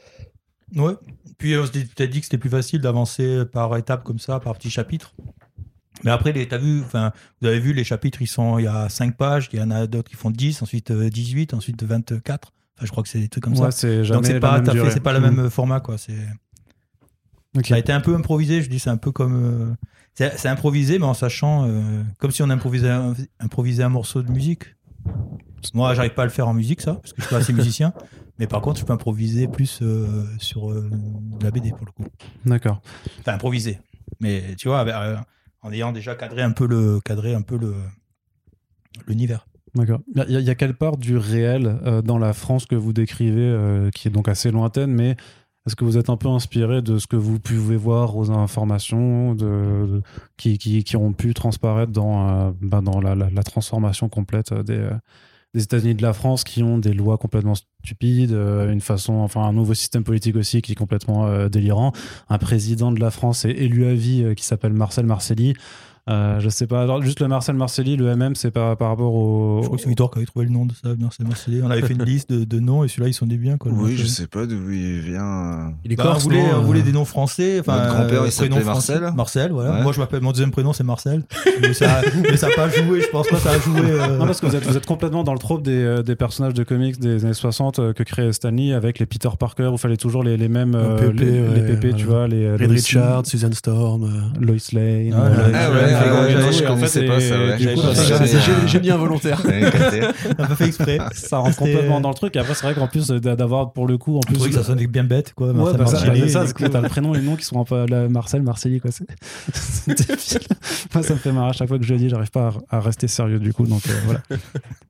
Ouais. 0.83 0.93
Puis 1.39 1.57
on 1.57 1.65
s'était 1.65 1.81
peut-être 1.85 2.11
dit 2.11 2.19
que 2.21 2.27
c'était 2.27 2.37
plus 2.39 2.51
facile 2.51 2.83
d'avancer 2.83 3.45
par 3.51 3.75
étapes 3.79 4.05
comme 4.05 4.19
ça, 4.19 4.39
par 4.41 4.55
petits 4.55 4.69
chapitres. 4.71 5.15
Mais 6.05 6.11
après, 6.11 6.33
les- 6.33 6.49
t'as 6.49 6.59
vu, 6.59 6.81
enfin, 6.85 7.13
vous 7.41 7.49
avez 7.49 7.61
vu, 7.61 7.73
les 7.73 7.85
chapitres, 7.85 8.23
ils 8.23 8.27
sont, 8.27 8.59
il 8.59 8.65
y 8.65 8.69
a 8.69 8.89
5 8.89 9.17
pages, 9.17 9.49
il 9.53 9.59
y 9.59 9.63
en 9.63 9.71
a 9.71 9.87
d'autres 9.87 10.11
qui 10.11 10.17
font 10.17 10.31
10, 10.31 10.63
ensuite 10.63 10.91
euh, 10.91 11.11
18, 11.11 11.55
ensuite 11.55 11.83
24. 11.83 12.53
Enfin, 12.77 12.87
je 12.87 12.91
crois 12.91 13.03
que 13.03 13.09
c'est 13.09 13.21
des 13.21 13.29
trucs 13.29 13.45
comme 13.45 13.53
Ouais, 13.59 13.71
ça. 13.71 13.89
Donc 14.05 14.25
c'est 14.27 14.41
pas, 14.41 14.61
même 14.61 14.91
c'est 14.91 15.01
pas 15.01 15.13
le 15.13 15.21
Mm. 15.21 15.23
même 15.37 15.51
format, 15.51 15.81
quoi. 15.81 15.99
C'est. 15.99 16.17
Ça 17.65 17.75
a 17.75 17.79
été 17.79 17.93
un 17.93 18.01
peu 18.01 18.15
improvisé, 18.15 18.63
je 18.63 18.71
dis, 18.71 18.79
c'est 18.79 18.91
un 18.91 18.97
peu 18.97 19.11
comme. 19.13 19.35
euh, 19.35 19.75
c'est 20.37 20.49
improvisé, 20.49 20.99
mais 20.99 21.05
en 21.07 21.15
sachant. 21.15 21.67
euh, 21.69 22.03
comme 22.19 22.31
si 22.31 22.43
on 22.43 22.51
improvisait 22.51 22.91
un, 22.91 23.15
improvisait 23.41 23.83
un 23.83 23.89
morceau 23.89 24.23
de 24.23 24.31
musique. 24.31 24.65
Moi, 25.75 25.93
j'arrive 25.95 26.15
pas 26.15 26.23
à 26.23 26.27
le 26.27 26.31
faire 26.31 26.49
en 26.49 26.55
musique, 26.55 26.81
ça, 26.81 26.95
parce 26.95 27.13
que 27.13 27.21
je 27.21 27.27
suis 27.27 27.35
pas 27.35 27.41
assez 27.41 27.53
musicien. 27.53 27.93
Mais 28.39 28.47
par 28.47 28.63
contre, 28.63 28.81
je 28.81 28.85
peux 28.87 28.93
improviser 28.95 29.49
plus 29.49 29.81
euh, 29.83 30.25
sur 30.39 30.71
euh, 30.71 30.89
la 31.43 31.51
BD, 31.51 31.71
pour 31.73 31.85
le 31.87 31.93
coup. 31.93 32.05
D'accord. 32.47 32.81
Enfin, 33.21 33.35
improviser. 33.35 33.79
Mais 34.21 34.55
tu 34.57 34.69
vois, 34.69 34.87
euh, 34.87 35.17
en 35.63 35.73
ayant 35.73 35.93
déjà 35.93 36.15
cadré 36.15 36.43
un 36.43 36.53
peu 36.53 36.67
le 36.67 37.01
cadré 37.01 37.35
un 37.35 37.43
peu 37.43 37.59
le 37.59 37.75
l'univers. 39.07 39.47
D'accord. 39.75 40.01
Il 40.17 40.41
y, 40.41 40.51
a- 40.51 40.55
quelle 40.57 40.75
part 40.75 40.97
du 40.97 41.17
réel 41.17 41.79
euh, 41.87 42.03
dans 42.03 42.19
la 42.19 42.33
France 42.33 42.67
que 42.67 42.75
vous 42.75 42.93
décrivez, 42.93 43.41
euh, 43.41 43.91
qui 43.91 44.09
est 44.09 44.11
donc 44.11 44.29
assez 44.29 44.51
lointaine, 44.51 44.93
mais 44.93 45.17
est-ce 45.67 45.77
que 45.77 45.85
vous 45.85 45.97
êtes 45.97 46.11
un 46.11 46.17
peu 46.17 46.29
inspiré 46.29 46.83
de 46.83 46.99
ce 46.99 47.07
que 47.07 47.17
vous 47.17 47.39
pouvez 47.39 47.77
voir 47.77 48.17
aux 48.17 48.33
informations 48.33 49.35
de, 49.35 50.03
qui, 50.37 50.59
qui, 50.59 50.83
qui 50.83 50.97
ont 50.97 51.13
pu 51.13 51.35
transparaître 51.35 51.93
dans, 51.93 52.29
euh, 52.29 52.51
ben, 52.61 52.83
dans 52.83 53.01
la, 53.01 53.43
transformation 53.45 54.09
complète 54.09 54.53
des, 54.53 54.91
des 55.55 55.65
États-Unis 55.65 55.95
de 55.95 56.03
la 56.03 56.13
France, 56.13 56.45
qui 56.45 56.63
ont 56.63 56.79
des 56.79 56.93
lois 56.93 57.19
complètement 57.19 57.55
stupides, 57.55 58.33
euh, 58.33 58.73
une 58.73 58.81
façon, 58.81 59.15
enfin 59.15 59.43
un 59.43 59.53
nouveau 59.53 59.75
système 59.75 60.05
politique 60.05 60.37
aussi 60.37 60.63
qui 60.63 60.73
est 60.73 60.77
complètement 60.77 61.27
euh, 61.27 61.49
délirant, 61.49 61.93
un 62.29 62.39
président 62.39 62.93
de 62.93 63.01
la 63.01 63.11
France 63.11 63.45
est 63.45 63.51
élu 63.51 63.87
à 63.87 63.95
vie 63.95 64.23
euh, 64.23 64.35
qui 64.35 64.45
s'appelle 64.45 64.73
Marcel 64.73 65.07
Marcelli. 65.07 65.55
Euh, 66.09 66.41
je 66.41 66.49
sais 66.49 66.67
pas, 66.67 66.83
alors, 66.83 67.03
juste 67.03 67.21
le 67.21 67.29
Marcel 67.29 67.55
Marcelli, 67.55 67.97
le 67.97 68.15
MM, 68.17 68.35
c'est 68.35 68.51
par, 68.51 68.77
par 68.77 68.89
rapport 68.89 69.15
au. 69.15 69.61
Je 69.61 69.67
crois 69.67 69.77
que 69.77 69.83
c'est 69.83 69.89
Victor 69.89 70.11
qui 70.11 70.19
avait 70.19 70.27
trouvé 70.27 70.47
le 70.47 70.51
nom 70.51 70.67
de 70.67 70.73
ça. 70.73 70.89
Merci, 70.99 71.19
merci. 71.27 71.61
On 71.63 71.71
avait 71.71 71.83
fait 71.83 71.93
une 71.95 72.03
liste 72.05 72.33
de, 72.33 72.45
de 72.45 72.59
noms 72.59 72.83
et 72.85 72.89
celui-là, 72.89 73.09
ils 73.09 73.15
sont 73.15 73.27
des 73.27 73.37
biens. 73.37 73.57
Quoi, 73.59 73.71
Oui, 73.75 73.97
je 73.97 74.05
euh, 74.05 74.07
sais 74.07 74.27
pas 74.27 74.47
d'où 74.47 74.71
il 74.71 75.01
vient. 75.01 75.73
Il 75.85 75.93
est 75.93 75.97
Bah, 75.97 76.05
on, 76.07 76.11
corse, 76.13 76.25
voulait, 76.25 76.43
on 76.53 76.57
euh, 76.59 76.61
voulait 76.61 76.83
des 76.83 76.93
noms 76.93 77.05
français. 77.05 77.61
Enfin, 77.61 77.77
Notre 77.77 77.95
grand-père, 77.95 78.23
il 78.25 78.27
euh, 78.29 78.31
s'appelait 78.31 78.51
prénom 78.51 78.65
français. 78.71 78.93
Marcel 79.01 79.15
Marcel, 79.17 79.53
voilà. 79.53 79.73
Ouais. 79.75 79.83
Moi, 79.83 79.93
je 79.93 80.01
m'appelle, 80.01 80.21
mon 80.23 80.31
deuxième 80.33 80.51
prénom, 80.51 80.73
c'est 80.73 80.85
Marcel. 80.85 81.23
mais 81.61 81.73
ça 81.75 82.03
n'a 82.03 82.55
pas 82.57 82.69
joué, 82.71 83.01
je 83.03 83.09
pense 83.09 83.29
pas 83.29 83.37
que 83.37 83.43
ça 83.43 83.51
a 83.53 83.59
joué. 83.59 83.81
euh, 83.81 84.17
Non, 84.19 84.27
parce 84.27 84.41
que 84.41 84.47
vous 84.47 84.57
êtes, 84.57 84.67
vous 84.67 84.77
êtes 84.77 84.87
complètement 84.87 85.23
dans 85.23 85.33
le 85.35 85.39
trope 85.39 85.63
des, 85.63 85.73
euh, 85.83 86.03
des 86.03 86.17
personnages 86.17 86.55
de 86.55 86.65
comics 86.65 86.99
des 86.99 87.25
années 87.25 87.35
60 87.35 87.79
euh, 87.79 87.93
que 87.93 88.03
créait 88.03 88.33
Stanley 88.33 88.73
avec 88.73 88.99
les 88.99 89.07
Peter 89.07 89.29
Parker 89.39 89.67
où 89.69 89.75
il 89.75 89.79
fallait 89.79 89.97
toujours 89.97 90.25
les, 90.25 90.37
les 90.37 90.49
mêmes. 90.49 90.75
euh, 90.75 90.97
PP, 90.97 91.21
les, 91.21 91.31
ouais, 91.41 91.55
les 91.55 91.77
PP, 91.77 91.97
tu 91.97 92.07
vois, 92.07 92.27
les. 92.27 92.45
euh, 92.45 92.53
Reed 92.57 92.63
Lois- 92.69 92.75
Richards, 92.75 93.27
Susan 93.27 93.53
Storm. 93.53 94.05
euh. 94.05 94.41
Lois 94.41 94.57
Lane. 94.73 95.15
Ah, 95.15 95.90
ouais, 95.93 96.01
ouais, 96.01 96.11
ouais, 96.11 96.35
ouais, 96.37 96.45
ouais, 96.45 96.53
je 96.53 96.65
connaissais 96.65 97.07
pas 97.07 97.21
ça, 97.21 98.67
génie 98.67 98.91
involontaire. 98.91 99.43
N'a 99.47 100.47
pas 100.47 100.55
fait 100.57 100.67
exprès. 100.67 100.99
Ça 101.13 101.39
rentre 101.39 101.57
complètement 101.57 102.01
dans 102.01 102.09
le 102.11 102.15
truc. 102.15 102.37
Et 102.37 102.39
après, 102.39 102.55
c'est 102.55 102.65
vrai 102.65 102.75
qu'en 102.75 102.89
plus 102.89 103.09
d'avoir 103.09 103.73
pour 103.73 103.87
le 103.87 103.99
coup, 103.99 104.17
en 104.17 104.21
plus. 104.21 104.53
ça 104.53 104.65
sonnait 104.65 104.87
bien 104.87 105.05
bête, 105.05 105.33
quoi. 105.35 105.49
Ouais, 105.49 105.55
Marcel 105.55 105.77
bah 105.79 105.87
ça, 106.29 106.45
bah, 106.45 106.69
t'as 106.71 106.81
le 106.81 106.89
prénom 106.89 107.15
et 107.15 107.19
le 107.19 107.25
nom 107.25 107.37
qui 107.37 107.45
sont 107.45 107.61
un 107.61 107.65
peu 107.65 107.87
Marcel, 108.09 108.43
Marcelli, 108.43 108.81
quoi. 108.81 108.91
c'est- 108.91 109.07
débile. 109.87 110.41
Moi, 110.95 111.03
ça 111.03 111.15
me 111.15 111.19
fait 111.19 111.33
marrer 111.33 111.51
à 111.51 111.53
chaque 111.53 111.69
fois 111.69 111.79
que 111.79 111.85
je 111.85 111.93
le 111.93 111.99
dis, 111.99 112.09
j'arrive 112.09 112.31
pas 112.31 112.53
à, 112.71 112.81
rester 112.81 113.09
sérieux 113.09 113.39
du 113.39 113.53
coup. 113.53 113.67
Donc 113.67 113.83
euh, 113.89 113.93
voilà, 114.05 114.21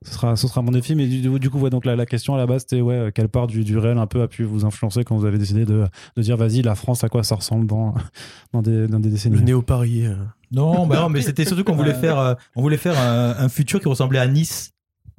ce 0.05 0.13
sera, 0.13 0.35
ce 0.35 0.47
sera 0.47 0.61
mon 0.61 0.71
défi. 0.71 0.95
Mais 0.95 1.07
du, 1.07 1.39
du 1.39 1.49
coup, 1.49 1.59
ouais, 1.59 1.69
donc 1.69 1.85
la, 1.85 1.95
la 1.95 2.05
question 2.05 2.35
à 2.35 2.37
la 2.37 2.45
base, 2.45 2.61
c'était 2.61 2.81
ouais, 2.81 2.95
euh, 2.95 3.11
quelle 3.13 3.29
part 3.29 3.47
du, 3.47 3.63
du 3.63 3.77
réel 3.77 3.97
un 3.97 4.07
peu 4.07 4.21
a 4.21 4.27
pu 4.27 4.43
vous 4.43 4.65
influencer 4.65 5.03
quand 5.03 5.15
vous 5.17 5.25
avez 5.25 5.37
décidé 5.37 5.65
de, 5.65 5.85
de 6.15 6.21
dire 6.21 6.37
vas-y, 6.37 6.61
la 6.61 6.75
France, 6.75 7.03
à 7.03 7.09
quoi 7.09 7.23
ça 7.23 7.35
ressemble 7.35 7.67
dans, 7.67 7.93
dans, 8.53 8.61
des, 8.61 8.87
dans 8.87 8.99
des 8.99 9.09
décennies? 9.09 9.37
Le 9.37 9.41
néo-Paris. 9.43 10.05
Euh. 10.53 10.55
Non, 10.59 10.87
bah 10.87 10.99
non, 11.01 11.09
mais 11.09 11.21
c'était 11.23 11.45
surtout 11.45 11.63
qu'on 11.63 11.75
voulait 11.75 11.93
faire, 11.93 12.19
euh, 12.19 12.33
on 12.55 12.61
voulait 12.61 12.77
faire 12.77 12.99
un, 12.99 13.35
un 13.37 13.49
futur 13.49 13.79
qui 13.79 13.87
ressemblait 13.87 14.19
à 14.19 14.27
Nice. 14.27 14.71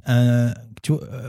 Un- 0.06 0.52
tu 0.82 0.92
vois, 0.92 1.02
euh, 1.12 1.28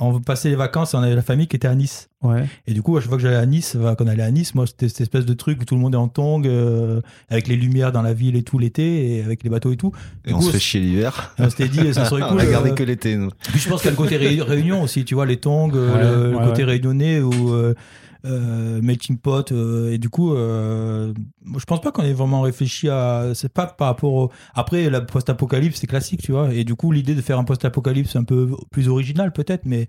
on 0.00 0.20
passait 0.20 0.48
les 0.48 0.56
vacances 0.56 0.92
et 0.92 0.96
on 0.96 1.00
avait 1.02 1.14
la 1.14 1.22
famille 1.22 1.46
qui 1.46 1.54
était 1.56 1.68
à 1.68 1.74
Nice. 1.74 2.08
Ouais. 2.20 2.46
Et 2.66 2.74
du 2.74 2.82
coup, 2.82 2.96
à 2.96 3.00
chaque 3.00 3.08
fois 3.08 3.16
que 3.16 3.22
j'allais 3.22 3.36
à 3.36 3.46
Nice, 3.46 3.76
enfin, 3.78 3.94
quand 3.94 4.04
on 4.04 4.08
allait 4.08 4.22
à 4.24 4.30
Nice, 4.30 4.54
moi, 4.54 4.66
c'était 4.66 4.88
cette 4.88 5.02
espèce 5.02 5.24
de 5.24 5.34
truc 5.34 5.60
où 5.62 5.64
tout 5.64 5.74
le 5.76 5.80
monde 5.80 5.94
est 5.94 5.98
en 5.98 6.08
tongs, 6.08 6.42
euh, 6.46 7.00
avec 7.30 7.46
les 7.48 7.56
lumières 7.56 7.92
dans 7.92 8.02
la 8.02 8.12
ville 8.12 8.34
et 8.36 8.42
tout 8.42 8.58
l'été, 8.58 9.16
et 9.18 9.22
avec 9.22 9.44
les 9.44 9.50
bateaux 9.50 9.70
et 9.72 9.76
tout. 9.76 9.92
Et 10.26 10.34
on 10.34 10.40
se 10.40 10.50
fait 10.50 10.58
chier 10.58 10.80
l'hiver. 10.80 11.32
on 11.38 11.48
s'était 11.48 11.68
dit, 11.68 11.94
ça 11.94 12.04
serait 12.06 12.22
On 12.24 12.28
cool. 12.30 12.40
regardait 12.40 12.72
euh, 12.72 12.74
que 12.74 12.82
l'été, 12.82 13.16
nous. 13.16 13.30
Puis 13.50 13.60
je 13.60 13.68
pense 13.68 13.82
qu'il 13.82 13.86
y 13.90 13.94
a 13.94 13.96
le 13.96 13.96
côté 13.96 14.16
ré- 14.16 14.40
réunion 14.42 14.82
aussi, 14.82 15.04
tu 15.04 15.14
vois, 15.14 15.26
les 15.26 15.36
tongs, 15.38 15.70
euh, 15.74 16.32
Ouais, 16.34 16.40
le, 16.40 16.46
côté 16.48 16.64
ouais. 16.64 16.70
réunionnais 16.72 17.20
ou 17.20 17.52
euh, 17.54 17.54
euh, 17.54 17.74
melting 18.24 19.18
pot. 19.18 19.52
euh, 19.52 19.92
et 19.92 19.98
du 19.98 20.08
coup, 20.08 20.34
euh, 20.34 21.12
je 21.58 21.64
pense 21.64 21.80
pas 21.80 21.92
qu'on 21.92 22.02
ait 22.02 22.12
vraiment 22.12 22.40
réfléchi 22.40 22.88
à. 22.88 23.32
C'est 23.34 23.52
pas 23.52 23.66
par 23.66 23.88
rapport 23.88 24.12
au. 24.12 24.32
Après, 24.54 24.88
la 24.90 25.00
post-apocalypse, 25.00 25.78
c'est 25.80 25.86
classique, 25.86 26.22
tu 26.22 26.32
vois. 26.32 26.52
Et 26.54 26.64
du 26.64 26.74
coup, 26.74 26.90
l'idée 26.92 27.14
de 27.14 27.20
faire 27.20 27.38
un 27.38 27.44
post-apocalypse 27.44 28.16
un 28.16 28.24
peu 28.24 28.50
plus 28.70 28.88
original, 28.88 29.32
peut-être, 29.32 29.66
mais. 29.66 29.88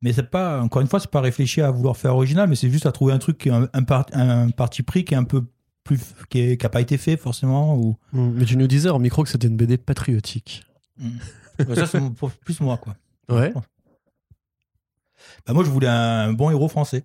Mais 0.00 0.12
c'est 0.12 0.30
pas, 0.30 0.60
encore 0.62 0.80
une 0.80 0.86
fois, 0.88 1.00
c'est 1.00 1.10
pas 1.10 1.20
réfléchi 1.20 1.60
à 1.60 1.70
vouloir 1.72 1.96
faire 1.96 2.14
original, 2.14 2.48
mais 2.48 2.54
c'est 2.54 2.70
juste 2.70 2.86
à 2.86 2.92
trouver 2.92 3.12
un 3.12 3.18
truc, 3.18 3.36
qui 3.38 3.48
est 3.48 3.52
un, 3.52 3.68
un, 3.72 3.82
par- 3.82 4.06
un 4.12 4.50
parti 4.50 4.84
pris 4.84 5.04
qui 5.04 5.14
est 5.14 5.16
un 5.16 5.24
peu 5.24 5.44
plus. 5.82 5.98
qui, 6.30 6.38
est- 6.40 6.56
qui 6.56 6.64
a 6.66 6.68
pas 6.68 6.80
été 6.80 6.96
fait 6.98 7.16
forcément. 7.16 7.76
Ou... 7.76 7.96
Mais 8.12 8.44
tu 8.44 8.56
nous 8.56 8.66
disais 8.68 8.90
en 8.90 8.98
micro 9.00 9.22
que 9.24 9.28
c'était 9.28 9.48
une 9.48 9.56
BD 9.56 9.76
patriotique. 9.76 10.62
Ouais, 11.00 11.74
ça, 11.74 11.86
c'est 11.86 12.00
plus 12.44 12.60
moi, 12.60 12.76
quoi. 12.76 12.94
Ouais. 13.28 13.52
Bah, 15.46 15.52
moi, 15.52 15.64
je 15.64 15.70
voulais 15.70 15.88
un 15.88 16.32
bon 16.32 16.50
héros 16.50 16.68
français. 16.68 17.04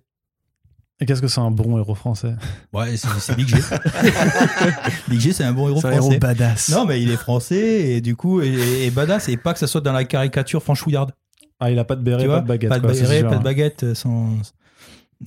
Et 1.04 1.06
qu'est-ce 1.06 1.20
que 1.20 1.28
c'est 1.28 1.42
un 1.42 1.50
bon 1.50 1.76
héros 1.76 1.94
français 1.94 2.34
Ouais, 2.72 2.96
c'est 2.96 3.08
c'est 3.18 3.36
Big 3.36 3.46
G. 3.46 3.56
Big 5.08 5.20
G, 5.20 5.32
c'est 5.34 5.44
un 5.44 5.52
bon 5.52 5.68
héros 5.68 5.80
C'est 5.82 5.88
un 5.88 5.92
héros 5.92 6.02
français. 6.04 6.18
badass. 6.18 6.70
Non, 6.70 6.86
mais 6.86 7.02
il 7.02 7.10
est 7.10 7.16
français 7.18 7.90
et 7.90 8.00
du 8.00 8.16
coup, 8.16 8.40
et, 8.40 8.86
et 8.86 8.90
badass, 8.90 9.28
et 9.28 9.36
pas 9.36 9.52
que 9.52 9.58
ça 9.58 9.66
soit 9.66 9.82
dans 9.82 9.92
la 9.92 10.04
caricature 10.04 10.62
franchouillarde. 10.62 11.12
Ah, 11.60 11.70
il 11.70 11.78
a 11.78 11.84
pas 11.84 11.94
de 11.96 12.02
béret, 12.02 12.22
tu 12.22 12.26
pas 12.28 12.32
vois 12.36 12.40
de 12.40 12.46
baguette. 12.48 12.70
Pas 12.70 12.78
de 12.78 12.86
quoi, 12.86 12.92
béret, 12.92 13.22
pas 13.22 13.28
de 13.30 13.34
hein. 13.34 13.40
baguette. 13.40 13.82
euh, 13.84 13.94
Sans... 13.94 14.30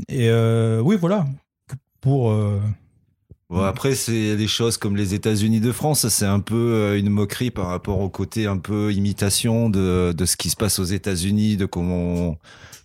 Et 0.10 0.30
euh, 0.30 0.82
oui, 0.82 0.98
voilà. 1.00 1.28
Pour. 2.02 2.32
euh, 2.32 2.60
Bon, 3.50 3.62
après, 3.62 3.96
c'est 3.96 4.36
des 4.36 4.48
choses 4.48 4.78
comme 4.78 4.98
les 4.98 5.13
États-Unis 5.13 5.62
de 5.62 5.72
France, 5.72 6.06
c'est 6.10 6.26
un 6.26 6.42
peu 6.42 6.98
une 6.98 7.10
moquerie 7.10 7.50
par 7.50 7.68
rapport 7.68 8.02
au 8.02 8.10
côté 8.10 8.46
un 8.46 8.58
peu 8.58 8.92
imitation 8.92 9.70
de, 9.70 10.12
de 10.12 10.26
ce 10.26 10.36
qui 10.36 10.50
se 10.50 10.58
passe 10.58 10.80
aux 10.80 10.84
États-Unis, 10.84 11.56
de 11.56 11.66
comment 11.66 11.96
on, 12.32 12.38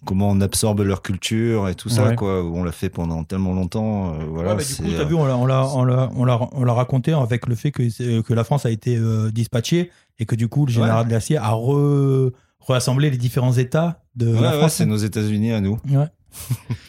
comment 0.04 0.28
on 0.30 0.40
absorbe 0.40 0.80
leur 0.80 1.00
culture 1.02 1.68
et 1.68 1.74
tout 1.74 1.88
ça, 1.88 2.08
Ouais. 2.08 2.16
quoi. 2.16 2.44
On 2.44 2.64
l'a 2.64 2.72
fait 2.72 2.88
pendant 2.88 3.22
tellement 3.24 3.54
longtemps, 3.54 4.14
euh, 4.14 4.24
voilà. 4.28 4.50
ouais, 4.54 4.56
mais 4.56 4.64
du 4.64 4.90
coup, 4.90 4.96
t'as 4.96 5.02
euh, 5.02 5.06
vu, 5.06 5.14
on 5.14 5.24
l'a, 5.26 5.36
on 5.36 5.44
l'a, 5.46 5.66
on 5.74 5.84
l'a, 5.84 6.10
on 6.16 6.24
l'a, 6.24 6.40
on 6.52 6.64
l'a 6.64 6.72
raconté 6.72 7.12
avec 7.12 7.46
le 7.46 7.54
fait 7.54 7.70
que, 7.70 7.88
c'est- 7.88 8.22
que 8.24 8.34
la 8.34 8.44
France 8.44 8.66
a 8.66 8.70
été 8.70 8.96
euh, 8.96 9.30
dispatchée 9.30 9.90
et 10.18 10.26
que 10.26 10.34
du 10.34 10.48
coup, 10.48 10.66
le 10.66 10.72
général 10.72 11.06
de 11.06 11.12
l'acier 11.12 11.36
a 11.36 11.50
re, 11.52 12.30
rassemblé 12.60 13.10
les 13.10 13.16
différents 13.16 13.52
États 13.52 14.02
de 14.16 14.26
ouais, 14.34 14.40
la 14.40 14.50
ouais, 14.52 14.58
France. 14.58 14.74
c'est 14.74 14.86
nos 14.86 14.96
États-Unis 14.96 15.52
à 15.52 15.60
nous. 15.60 15.78
Ouais. 15.88 16.06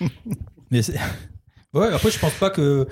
Mais 0.71 0.81
ouais, 1.73 1.87
après, 1.93 2.11
je 2.11 2.19
pense 2.19 2.33
pas 2.33 2.49
que. 2.49 2.61
euh, 2.61 2.85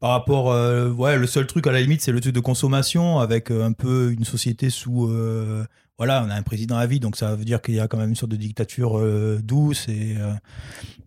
Par 0.00 0.10
rapport. 0.10 0.50
euh, 0.52 0.90
ouais, 0.90 1.16
le 1.16 1.26
seul 1.26 1.46
truc 1.46 1.66
à 1.66 1.72
la 1.72 1.80
limite, 1.80 2.00
c'est 2.02 2.12
le 2.12 2.20
truc 2.20 2.34
de 2.34 2.40
consommation 2.40 3.18
avec 3.20 3.50
euh, 3.50 3.64
un 3.64 3.72
peu 3.72 4.12
une 4.12 4.24
société 4.24 4.70
sous. 4.70 5.06
euh, 5.08 5.64
voilà, 6.00 6.24
on 6.26 6.30
a 6.30 6.34
un 6.34 6.42
président 6.42 6.78
à 6.78 6.86
vie, 6.86 6.98
donc 6.98 7.14
ça 7.14 7.34
veut 7.34 7.44
dire 7.44 7.60
qu'il 7.60 7.74
y 7.74 7.80
a 7.80 7.86
quand 7.86 7.98
même 7.98 8.08
une 8.08 8.16
sorte 8.16 8.32
de 8.32 8.36
dictature 8.36 8.98
euh, 8.98 9.38
douce. 9.44 9.86
Et, 9.90 10.16
euh, 10.18 10.32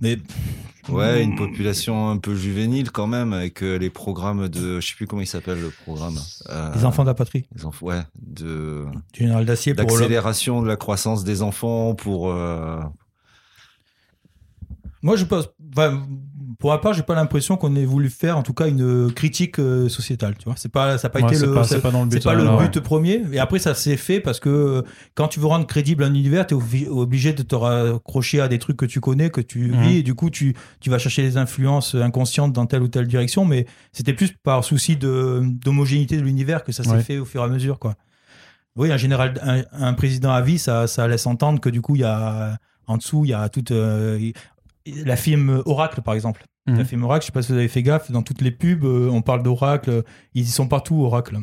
mais. 0.02 0.20
Ouais, 0.88 1.24
une 1.24 1.36
population 1.36 2.12
un 2.12 2.18
peu 2.18 2.36
juvénile 2.36 2.92
quand 2.92 3.08
même, 3.08 3.34
avec 3.34 3.64
euh, 3.64 3.78
les 3.78 3.90
programmes 3.90 4.50
de, 4.50 4.80
je 4.80 4.88
sais 4.88 4.94
plus 4.94 5.08
comment 5.08 5.24
il 5.24 5.28
s'appelle 5.28 5.60
le 5.60 5.72
programme. 5.72 6.14
Les 6.76 6.86
enfants 6.86 7.02
de 7.02 7.08
la 7.08 7.16
patrie, 7.16 7.48
les 7.56 7.66
enfants, 7.66 7.88
ouais, 7.88 8.04
de 8.22 8.86
du 9.14 9.22
général 9.22 9.48
d'acier 9.48 9.74
pour. 9.74 9.88
d'accélération 9.88 10.62
de 10.62 10.68
la 10.68 10.76
croissance 10.76 11.24
des 11.24 11.42
enfants 11.42 11.96
pour. 11.96 12.32
Moi, 15.02 15.16
je 15.16 15.26
pense. 15.26 15.50
enfin, 15.76 16.06
pour 16.60 16.70
ma 16.72 16.78
part, 16.78 16.94
j'ai 16.94 17.04
pas 17.04 17.16
l'impression 17.16 17.58
qu'on 17.58 17.76
ait 17.76 17.86
voulu 17.86 18.10
faire, 18.10 18.38
en 18.38 18.44
tout 18.44 18.54
cas, 18.54 18.68
une 18.68 19.12
critique 19.14 19.60
euh, 19.60 19.90
sociétale. 19.90 20.36
Tu 20.38 20.46
vois, 20.46 20.56
c'est 20.58 20.72
pas, 20.72 20.98
ça 20.98 21.08
n'a 21.08 21.12
pas 21.12 21.20
Ouais, 21.22 21.34
été 21.36 21.46
le. 21.46 21.54
pas- 21.54 21.68
pas 21.82 21.92
dans 21.92 22.02
le 22.04 22.10
but. 22.10 22.18
C'est 22.18 22.24
pas 22.24 22.34
le 22.36 22.44
non, 22.44 22.58
but 22.58 22.76
ouais. 22.76 22.82
premier. 22.82 23.22
Et 23.32 23.40
après, 23.40 23.60
ça 23.60 23.74
s'est 23.74 23.98
fait 23.98 24.20
parce 24.20 24.40
que 24.40 24.50
euh, 24.50 24.82
quand 25.16 25.28
tu 25.28 25.40
veux 25.40 25.46
rendre 25.48 25.66
crédible 25.68 26.04
un 26.04 26.14
univers, 26.14 26.46
tu 26.48 26.56
es 26.56 26.88
obligé 26.88 27.34
de 27.34 27.44
te 27.44 27.56
raccrocher 27.56 28.42
à 28.42 28.48
des 28.48 28.60
trucs 28.60 28.78
que 28.78 28.86
tu 28.86 29.00
connais, 29.00 29.30
que 29.30 29.42
tu 29.42 29.72
Mhm. 29.72 29.82
vis. 29.82 29.98
Et 29.98 30.04
du 30.04 30.16
coup, 30.16 30.30
tu, 30.30 30.56
tu 30.80 30.90
vas 30.90 30.98
chercher 30.98 31.22
les 31.22 31.38
influences 31.38 31.96
inconscientes 31.96 32.54
dans 32.54 32.66
telle 32.66 32.82
ou 32.84 32.88
telle 32.88 33.08
direction. 33.08 33.46
Mais 33.46 33.66
c'était 33.92 34.14
plus 34.14 34.32
par 34.44 34.64
souci 34.64 34.96
de- 34.96 35.42
d'homogénéité 35.44 36.18
de 36.18 36.22
l'univers 36.24 36.64
que 36.64 36.72
ça 36.72 36.84
s'est 36.84 36.90
Ouais. 36.92 37.02
fait 37.04 37.18
au 37.20 37.26
fur 37.26 37.42
et 37.42 37.46
à 37.46 37.48
mesure. 37.48 37.80
Quoi. 37.80 37.96
Oui, 38.76 38.92
un 38.92 38.98
général, 38.98 39.36
un, 39.44 39.62
un 39.72 39.94
président 39.94 40.32
à 40.32 40.42
vie, 40.42 40.58
ça, 40.58 40.88
ça 40.88 41.08
laisse 41.08 41.28
entendre 41.28 41.60
que 41.62 41.70
du 41.70 41.82
coup, 41.82 41.96
il 41.96 42.02
y 42.02 42.06
a 42.06 42.58
en 42.88 42.98
dessous, 42.98 43.24
il 43.24 43.30
y 43.30 43.34
a 43.34 43.48
toute 43.48 43.72
euh, 43.72 44.20
la 44.86 45.16
firme 45.16 45.62
Oracle, 45.66 46.02
par 46.02 46.14
exemple. 46.14 46.44
Mhm. 46.68 46.78
La 46.78 46.86
firme 46.86 47.04
Oracle, 47.04 47.24
je 47.24 47.26
sais 47.28 47.32
pas 47.34 47.42
si 47.42 47.52
vous 47.52 47.58
avez 47.58 47.68
fait 47.68 47.84
gaffe, 47.84 48.12
dans 48.12 48.22
toutes 48.22 48.42
les 48.42 48.52
pubs, 48.52 48.84
euh, 48.86 49.10
on 49.12 49.22
parle 49.22 49.44
d'Oracle. 49.44 50.04
Ils 50.34 50.44
y 50.44 50.48
sont 50.48 50.68
partout, 50.68 51.04
Oracle. 51.04 51.40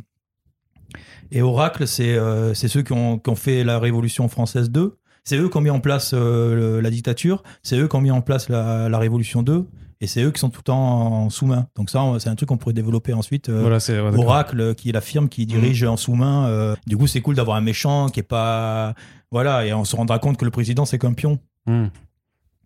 Et 1.31 1.42
Oracle, 1.42 1.87
c'est 1.87 2.14
euh, 2.14 2.55
ceux 2.55 2.83
qui 2.83 2.92
ont, 2.92 3.18
qui 3.18 3.31
ont 3.31 3.37
fait 3.37 3.62
la 3.64 3.79
Révolution 3.79 4.29
française 4.29 4.70
2. 4.70 4.96
C'est 5.24 5.37
eux 5.37 5.48
qui 5.48 5.57
ont 5.57 5.61
mis 5.61 5.70
en 5.70 5.81
place 5.81 6.12
euh, 6.14 6.55
le- 6.55 6.81
la 6.81 6.90
dictature. 6.90 7.42
C'est 7.62 7.76
eux 7.79 7.87
qui 7.87 7.94
ont 7.96 8.00
mis 8.00 8.11
en 8.11 8.22
place 8.22 8.48
la, 8.48 8.88
la 8.88 8.98
Révolution 8.98 9.42
2. 9.42 9.66
Et 10.03 10.07
c'est 10.07 10.22
eux 10.22 10.31
qui 10.31 10.40
sont 10.40 10.48
tout 10.48 10.61
le 10.61 10.64
temps 10.64 11.24
en 11.24 11.31
sous-main. 11.31 11.66
Donc 11.76 11.90
ça, 11.90 12.03
c'est 12.18 12.31
un 12.31 12.35
truc 12.35 12.48
qu'on 12.48 12.57
pourrait 12.57 12.72
développer 12.72 13.12
ensuite. 13.12 13.50
euh, 13.50 13.61
Voilà, 13.61 13.76
ouais. 13.76 14.24
Oracle, 14.24 14.59
euh, 14.61 14.74
qui 14.74 14.88
est 14.88 14.92
la 14.92 15.03
firme 15.03 15.29
qui 15.29 15.44
dirige 15.44 15.85
en 15.85 15.98
sous-main. 15.98 16.46
euh, 16.48 16.74
du 16.87 16.96
coup, 16.96 17.07
c'est 17.07 17.20
cool 17.20 17.35
d'avoir 17.37 17.59
un 17.59 17.61
méchant 17.61 18.09
qui 18.09 18.20
est 18.20 18.24
pas. 18.24 18.94
Voilà, 19.31 19.66
et 19.66 19.74
on 19.74 19.85
se 19.85 19.94
rendra 19.94 20.18
compte 20.18 20.38
que 20.38 20.44
le 20.46 20.50
président, 20.50 20.87
c'est 20.87 20.98
qu'un 20.98 21.12
pion. 21.12 21.38
Hmm. 21.66 21.88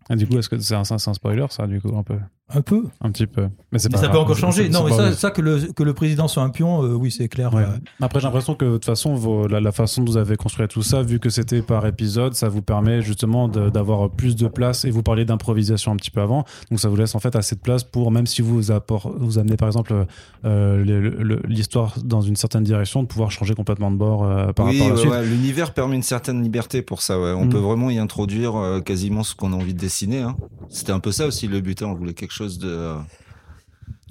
Et 0.09 0.15
du 0.15 0.27
coup, 0.27 0.37
est-ce 0.37 0.49
que 0.49 0.59
c'est 0.59 0.75
un, 0.75 0.81
un 0.81 1.13
spoiler, 1.13 1.45
ça, 1.49 1.67
du 1.67 1.81
coup, 1.81 1.95
un 1.97 2.03
peu? 2.03 2.19
Un 2.53 2.61
peu. 2.61 2.83
Un 3.01 3.11
petit 3.11 3.25
peu. 3.25 3.47
Mais, 3.71 3.79
c'est 3.79 3.89
Mais 3.89 3.95
pas 3.97 4.01
ça 4.03 4.09
peut 4.09 4.19
encore 4.19 4.37
changer. 4.37 4.69
Non, 4.69 4.83
mais 4.83 4.91
ça, 4.91 5.13
ça 5.13 5.31
que, 5.31 5.41
le, 5.41 5.71
que 5.73 5.81
le 5.81 5.93
président 5.95 6.27
soit 6.27 6.43
un 6.43 6.49
pion, 6.51 6.83
euh, 6.83 6.93
oui, 6.93 7.09
c'est 7.09 7.27
clair. 7.27 7.51
Ouais. 7.53 7.63
Euh, 7.63 7.77
Après, 8.01 8.19
j'ai 8.19 8.25
l'impression 8.27 8.53
que 8.53 8.65
de 8.65 8.71
toute 8.73 8.85
façon, 8.85 9.15
vos- 9.15 9.47
la, 9.47 9.59
la 9.59 9.71
façon 9.71 10.03
dont 10.03 10.11
vous 10.11 10.17
avez 10.17 10.35
construit 10.37 10.67
tout 10.67 10.83
ça, 10.83 11.01
vu 11.01 11.19
que 11.19 11.29
c'était 11.31 11.63
par 11.63 11.87
épisode, 11.87 12.35
ça 12.35 12.47
vous 12.47 12.61
permet 12.61 13.01
justement 13.01 13.47
d'avoir 13.47 14.11
plus 14.11 14.35
de 14.35 14.47
place. 14.47 14.85
Et 14.85 14.91
vous 14.91 15.01
parliez 15.01 15.25
d'improvisation 15.25 15.91
un 15.91 15.95
petit 15.95 16.11
peu 16.11 16.21
avant, 16.21 16.45
donc 16.69 16.79
ça 16.79 16.87
vous 16.87 16.95
laisse 16.95 17.15
en 17.15 17.19
fait 17.19 17.35
assez 17.35 17.55
de 17.55 17.61
place 17.61 17.83
pour, 17.83 18.11
même 18.11 18.27
si 18.27 18.43
vous 18.43 18.71
apport, 18.71 19.11
vous 19.17 19.39
amenez 19.39 19.57
par 19.57 19.67
exemple 19.67 20.05
euh, 20.45 21.39
l'histoire 21.47 21.95
dans 22.03 22.21
une 22.21 22.35
certaine 22.35 22.63
direction, 22.63 23.01
de 23.01 23.07
pouvoir 23.07 23.31
changer 23.31 23.55
complètement 23.55 23.89
de 23.89 23.97
bord 23.97 24.23
euh, 24.23 24.51
par 24.53 24.67
oui, 24.67 24.79
rapport 24.79 24.85
à 24.85 24.89
la 24.89 24.95
ouais, 24.95 24.99
suite. 25.01 25.11
ouais, 25.11 25.25
l'univers 25.25 25.73
permet 25.73 25.95
une 25.95 26.03
certaine 26.03 26.43
liberté 26.43 26.83
pour 26.83 27.01
ça. 27.01 27.19
Ouais. 27.19 27.31
On 27.31 27.45
Mm. 27.45 27.49
peut 27.49 27.57
vraiment 27.57 27.89
y 27.89 27.97
introduire 27.97 28.55
euh, 28.55 28.81
quasiment 28.81 29.23
ce 29.23 29.33
qu'on 29.35 29.51
a 29.53 29.55
envie 29.55 29.73
de 29.73 29.79
dessiner. 29.79 30.21
Hein. 30.21 30.35
C'était 30.69 30.91
un 30.91 30.99
peu 30.99 31.11
ça 31.11 31.25
aussi 31.27 31.47
le 31.47 31.59
but. 31.61 31.81
hein. 31.81 31.87
On 31.87 31.93
voulait 31.95 32.13
quelque 32.13 32.31
chose 32.35 32.59
de. 32.59 32.93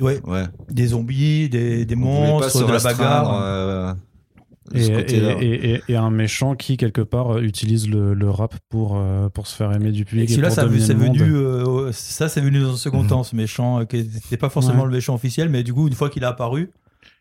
ouais, 0.00 0.20
Ouais. 0.24 0.44
des 0.70 0.88
zombies, 0.88 1.48
des, 1.48 1.84
des 1.84 1.94
monstres, 1.96 2.66
de 2.66 2.72
la 2.72 2.78
bagarre. 2.78 3.40
euh, 3.42 3.92
de 4.72 4.78
Et, 4.78 4.82
ce 4.84 4.90
et, 4.90 4.94
côté-là. 4.94 5.34
et- 5.42 5.74
et- 5.74 5.82
et 5.92 5.96
un 5.96 6.10
méchant 6.10 6.54
qui 6.54 6.78
quelque 6.78 7.02
part 7.02 7.36
euh, 7.36 7.42
utilise 7.42 7.86
le, 7.86 8.14
le 8.14 8.30
rap 8.30 8.54
pour, 8.70 8.96
euh, 8.96 9.28
pour 9.28 9.46
se 9.46 9.54
faire 9.54 9.70
aimer 9.72 9.92
du 9.92 10.06
public. 10.06 10.30
Et 10.30 10.40
pour 10.40 10.50
ça 10.50 10.62
dominer 10.64 10.82
c'est 10.86 10.94
le 10.94 11.00
monde. 11.00 11.16
venu, 11.18 11.34
euh, 11.36 11.92
ça 11.92 12.30
c'est 12.30 12.40
venu 12.40 12.60
dans 12.60 12.72
un 12.72 12.76
second 12.78 13.02
Mhm. 13.02 13.08
temps, 13.08 13.22
ce 13.24 13.36
méchant, 13.36 13.84
qui 13.84 13.98
n'était 13.98 14.38
pas 14.38 14.48
forcément 14.48 14.80
Ouais. 14.80 14.86
le 14.88 14.92
méchant 14.94 15.14
officiel, 15.14 15.50
mais 15.50 15.62
du 15.64 15.74
coup, 15.74 15.86
une 15.86 15.92
fois 15.92 16.08
qu'il 16.08 16.24
a 16.24 16.28
apparu, 16.28 16.70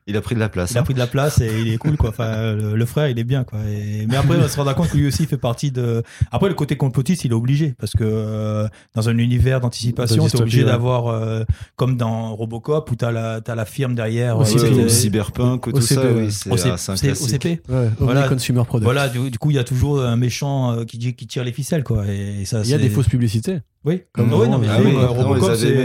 Il 0.05 0.17
a 0.17 0.21
pris 0.21 0.35
de 0.35 0.39
la 0.39 0.49
place. 0.49 0.71
il 0.71 0.77
a 0.77 0.81
hein. 0.81 0.83
pris 0.83 0.93
de 0.93 0.99
la 0.99 1.07
place 1.07 1.39
et 1.39 1.61
il 1.61 1.71
est 1.71 1.77
cool, 1.77 1.95
quoi. 1.97 2.09
Enfin, 2.09 2.53
le, 2.55 2.75
le 2.75 2.85
frère, 2.85 3.07
il 3.07 3.17
est 3.19 3.23
bien, 3.23 3.43
quoi. 3.43 3.59
Et- 3.69 4.05
mais 4.07 4.17
après, 4.17 4.35
on 4.37 4.47
se 4.47 4.59
rend 4.59 4.73
compte 4.73 4.89
que 4.89 4.97
lui 4.97 5.07
aussi 5.07 5.25
fait 5.25 5.37
partie 5.37 5.71
de. 5.71 6.03
Après, 6.31 6.49
le 6.49 6.55
côté 6.55 6.75
complotiste, 6.75 7.23
il 7.25 7.31
est 7.31 7.35
obligé 7.35 7.73
parce 7.79 7.93
que 7.93 8.03
euh, 8.03 8.67
dans 8.95 9.07
un 9.09 9.17
univers 9.17 9.61
d'anticipation, 9.61 10.27
t'es 10.27 10.41
obligé 10.41 10.63
ouais. 10.63 10.69
d'avoir, 10.71 11.07
euh, 11.07 11.43
comme 11.75 11.95
dans 11.97 12.35
Robocop, 12.35 12.91
où 12.91 12.95
t'as 12.95 13.11
la, 13.11 13.39
t'as 13.41 13.55
la 13.55 13.65
firme 13.65 13.95
derrière. 13.95 14.37
Aussi, 14.37 14.57
euh, 14.57 14.69
Ouais, 14.83 14.89
cyberpunk 14.89 15.67
ou 15.67 15.71
tout 15.71 15.77
OCP, 15.77 15.85
ça, 15.93 16.01
ouais. 16.03 16.11
oui, 16.25 16.31
c'est 16.31 16.49
OC- 16.49 16.57
c'est 16.77 16.91
un 16.91 16.95
c'est 16.97 17.07
classique. 17.07 17.43
Ouais, 17.43 17.57
OCP. 17.57 17.69
Omni 17.71 17.89
Voilà. 17.99 18.27
Consumer 18.27 18.63
Product. 18.65 18.83
Voilà, 18.83 19.07
du, 19.09 19.31
du 19.31 19.37
coup, 19.37 19.51
il 19.51 19.55
y 19.55 19.59
a 19.59 19.63
toujours 19.63 20.01
un 20.01 20.15
méchant 20.17 20.71
euh, 20.73 20.83
qui, 20.85 20.97
dit- 20.97 21.13
qui 21.15 21.27
tire 21.27 21.43
les 21.43 21.53
ficelles, 21.53 21.83
quoi. 21.83 22.05
Et 22.07 22.45
ça, 22.45 22.61
Il 22.63 22.69
y 22.69 22.73
a 22.73 22.77
des 22.77 22.89
fausses 22.89 23.07
publicités. 23.07 23.59
Oui, 23.85 24.03
Comme 24.13 24.31
Oui, 24.31 24.45
dans- 24.45 24.51
non, 24.53 24.57
mais 24.59 24.67
Ah 24.69 24.77
oui, 24.79 24.91
oui, 24.95 24.95
on 24.95 25.33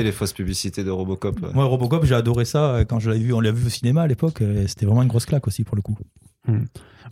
les 0.02 0.12
fausses 0.12 0.32
publicités 0.32 0.84
de 0.84 0.90
Robocop. 0.90 1.40
ouais. 1.42 1.48
Moi, 1.52 1.64
Robocop, 1.64 2.04
j'ai 2.04 2.14
adoré 2.14 2.44
ça 2.44 2.74
euh, 2.76 2.84
quand 2.84 3.00
je 3.00 3.10
l'avais 3.10 3.22
vu. 3.22 3.32
On 3.32 3.40
l'a 3.40 3.50
vu 3.50 3.66
au 3.66 3.70
cinéma 3.70 4.02
à 4.02 4.06
l'époque. 4.06 4.40
euh, 4.42 4.64
C'était 4.68 4.86
vraiment 4.86 5.02
une 5.02 5.08
grosse 5.08 5.26
claque 5.26 5.46
aussi 5.48 5.64
pour 5.64 5.74
le 5.76 5.82
coup. 5.82 5.96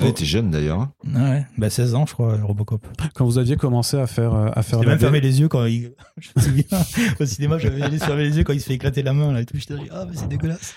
Il 0.01 0.07
était 0.07 0.25
jeune 0.25 0.51
d'ailleurs. 0.51 0.81
hein. 0.81 0.93
Ouais, 1.15 1.47
bah 1.59 1.69
16 1.71 1.95
ans, 1.95 2.07
je 2.07 2.13
crois, 2.15 2.37
Robocop. 2.43 2.87
Quand 3.15 3.25
vous 3.27 3.39
aviez 3.39 3.57
commencé 3.57 3.97
à 3.99 4.07
faire, 4.07 4.35
euh, 4.35 4.49
à 4.55 4.63
faire 4.63 4.81
même 4.81 4.99
fermé 4.99 5.21
les 5.21 5.41
yeux 5.41 5.49
quand 5.49 5.65
il. 5.67 5.93
Je 6.21 6.31
me 6.37 6.41
souviens, 6.43 6.79
au 7.21 7.25
cinéma, 7.27 7.59
j'avais 7.59 7.99
fermé 7.99 8.25
les 8.25 8.37
yeux 8.39 8.45
quand 8.45 8.53
il 8.53 8.61
se 8.61 8.67
fait 8.67 8.75
éclater 8.75 9.03
la 9.03 9.13
main 9.13 9.33
là, 9.33 9.41
et 9.43 9.45
tout. 9.47 9.57
J'étais 9.59 9.75
dit, 9.77 9.89
ah, 9.91 10.05
mais 10.09 10.17
c'est 10.17 10.29
dégueulasse. 10.29 10.75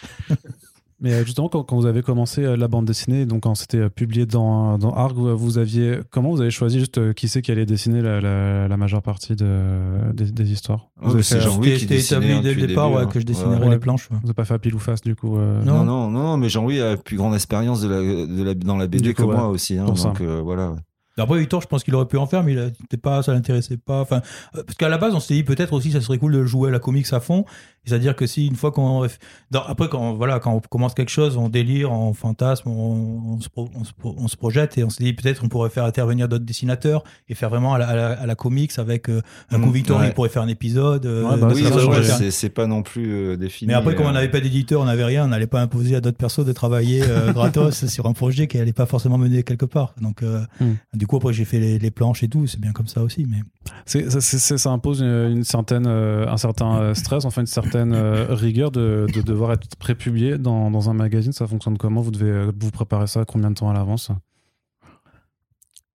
Mais 1.01 1.13
euh, 1.13 1.23
justement, 1.23 1.47
quand, 1.49 1.63
quand 1.63 1.77
vous 1.77 1.85
avez 1.85 2.01
commencé 2.01 2.43
euh, 2.43 2.57
la 2.57 2.67
bande 2.67 2.85
dessinée, 2.85 3.25
donc 3.25 3.43
quand 3.43 3.55
c'était 3.55 3.77
euh, 3.77 3.89
publié 3.89 4.25
dans, 4.25 4.77
dans 4.77 4.91
Arc, 4.91 5.13
vous 5.15 5.57
aviez 5.57 5.99
comment 6.12 6.31
vous 6.31 6.41
avez 6.41 6.51
choisi 6.51 6.79
juste 6.79 7.13
qui 7.13 7.27
c'est 7.29 7.41
qui 7.41 7.51
allait 7.51 7.65
dessiner 7.65 8.01
la, 8.01 8.19
la, 8.19 8.67
la 8.67 8.77
majeure 8.77 9.01
partie 9.01 9.35
de, 9.35 10.12
des, 10.13 10.31
des 10.31 10.51
histoires? 10.51 10.89
Vous 10.97 11.07
avez 11.12 11.17
mais 11.17 11.23
c'est 11.23 11.35
fait, 11.35 11.41
Jean-Louis 11.41 11.77
qui 11.77 11.85
dessinait, 11.85 12.25
établi 12.27 12.27
dès 12.27 12.33
le 12.35 12.41
depuis 12.49 12.62
le 12.62 12.67
départ 12.67 12.88
début, 12.88 12.97
ouais, 12.97 13.03
hein. 13.03 13.09
que 13.13 13.19
je 13.19 13.25
dessinerais 13.25 13.59
Ouais. 13.59 13.69
les 13.69 13.79
planches. 13.79 14.09
ouais. 14.12 14.17
Vous 14.17 14.27
n'avez 14.27 14.33
pas 14.33 14.45
fait 14.45 14.59
pile 14.59 14.75
ou 14.75 14.79
face 14.79 15.01
du 15.01 15.15
coup 15.15 15.38
euh, 15.38 15.62
Non. 15.63 15.83
Non, 15.85 16.09
non, 16.09 16.12
non, 16.12 16.38
mais 16.38 16.49
Jean-Louis 16.49 16.81
a 16.81 16.97
plus 16.97 17.15
grande 17.17 17.33
expérience 17.35 17.81
de 17.81 17.88
la, 17.88 17.99
de 18.01 18.43
la, 18.43 18.53
dans 18.53 18.77
la 18.77 18.88
BD 18.88 19.13
que 19.13 19.23
moi 19.23 19.35
ouais. 19.47 19.53
aussi. 19.53 19.77
Hein, 19.77 19.85
donc 19.85 20.19
euh, 20.21 20.41
voilà. 20.43 20.75
Après, 21.19 21.39
Victor, 21.39 21.62
je 21.62 21.67
pense 21.67 21.84
qu'il 21.84 21.93
aurait 21.95 22.08
pu 22.08 22.17
en 22.17 22.25
faire, 22.27 22.43
mais 22.43 22.53
il 22.53 22.97
pas, 22.99 23.23
ça 23.23 23.34
l'intéressait 23.34 23.77
pas. 23.77 24.01
Enfin, 24.01 24.21
euh, 24.55 24.63
parce 24.63 24.75
qu'à 24.77 24.89
la 24.89 24.97
base, 24.97 25.13
on 25.15 25.19
s'était 25.19 25.36
dit 25.36 25.43
peut-être 25.43 25.73
aussi, 25.73 25.91
ça 25.91 26.01
serait 26.01 26.17
cool 26.17 26.34
de 26.34 26.43
jouer 26.45 26.69
à 26.69 26.71
la 26.71 26.79
comics 26.79 27.12
à 27.12 27.19
fond. 27.19 27.45
C'est-à-dire 27.86 28.15
que 28.15 28.27
si 28.27 28.45
une 28.45 28.55
fois 28.55 28.71
qu'on, 28.71 29.08
après 29.53 29.88
quand 29.89 30.13
voilà, 30.13 30.39
quand 30.39 30.53
on 30.53 30.60
commence 30.60 30.93
quelque 30.93 31.10
chose, 31.10 31.38
on 31.38 31.49
délire, 31.49 31.91
on 31.91 32.13
fantasme, 32.13 32.69
on, 32.69 33.36
on 33.36 33.41
se, 33.41 33.49
pro- 33.49 33.69
on 33.73 33.84
se 33.84 33.93
pro- 33.93 34.15
on 34.17 34.27
se 34.27 34.36
projette 34.38 34.77
et 34.77 34.84
on 34.84 34.89
se 34.89 35.01
dit 35.01 35.13
peut-être 35.13 35.43
on 35.43 35.47
pourrait 35.47 35.69
faire 35.69 35.86
intervenir 35.86 36.27
d'autres 36.27 36.43
dessinateurs 36.45 37.03
et 37.29 37.36
faire 37.36 37.49
vraiment 37.49 37.73
à 37.73 37.77
la, 37.79 37.88
à 37.88 37.95
la- 37.95 38.12
à 38.21 38.25
la 38.25 38.36
comics 38.36 38.71
avec 38.77 39.10
euh, 39.10 39.21
un 39.49 39.58
Mm, 39.58 39.63
coup 39.63 39.71
Victor, 39.71 40.03
il 40.03 40.08
ouais. 40.08 40.13
pourrait 40.13 40.29
faire 40.29 40.43
un 40.43 40.47
épisode. 40.49 41.05
euh, 41.05 41.23
Ouais, 41.23 41.38
bah 41.38 41.47
oui, 41.53 41.63
faire- 41.63 42.03
c'est 42.17 42.32
c'est 42.32 42.49
pas 42.49 42.67
non 42.67 42.84
plus 42.84 43.12
euh, 43.12 43.38
défini. 43.38 43.69
mais 43.69 43.73
après, 43.75 43.95
comme 43.95 44.05
on 44.05 44.12
n'avait 44.12 44.29
pas 44.29 44.39
d'éditeur, 44.41 44.82
on 44.82 44.86
n'avait 44.86 45.05
rien, 45.05 45.25
on 45.25 45.29
n'allait 45.29 45.47
pas 45.47 45.62
imposer 45.62 45.95
à 45.95 46.01
d'autres 46.01 46.17
personnes 46.17 46.45
de 46.45 46.51
travailler 46.53 47.01
euh, 47.08 47.32
gratos 47.34 47.86
sur 47.88 48.05
un 48.05 48.13
projet 48.13 48.47
qui 48.47 48.58
n'allait 48.58 48.73
pas 48.73 48.86
forcément 48.86 49.17
mener 49.17 49.41
quelque 49.43 49.65
part. 49.65 49.95
Donc, 50.01 50.21
euh, 50.21 50.41
Hmm. 50.60 50.73
du 50.93 51.08
coup, 51.10 51.17
après, 51.17 51.34
j'ai 51.34 51.43
fait 51.43 51.60
les, 51.80 51.91
planches 51.91 52.24
et 52.24 52.30
tout, 52.30 52.45
c'est 52.48 52.60
bien 52.60 52.72
comme 52.72 52.88
ça 52.88 53.02
aussi. 53.02 53.26
Mais 53.28 53.41
ça 53.86 54.69
impose 54.69 55.02
une, 55.02 55.43
certaine, 55.43 55.88
euh, 55.88 56.28
un 56.28 56.38
certain 56.38 56.78
euh, 56.78 56.93
stress, 56.93 57.26
enfin 57.26 57.41
une 57.41 57.48
certaine 57.48 57.93
euh, 57.93 58.28
rigueur 58.30 58.72
de, 58.72 59.08
de 59.13 59.22
devoir 59.22 59.52
être 59.54 59.76
prépublié 59.76 60.38
dans, 60.38 60.69
dans 60.69 60.89
un 60.89 60.93
magazine. 60.93 61.32
Ça 61.32 61.48
fonctionne 61.48 61.78
comment? 61.78 62.02
Vous 62.02 62.12
devez 62.12 62.52
vous 62.58 62.72
préparer 62.72 63.08
ça 63.08 63.26
combien 63.26 63.50
de 63.50 63.56
temps 63.56 63.69
à 63.69 63.74
l'avance? 63.74 64.12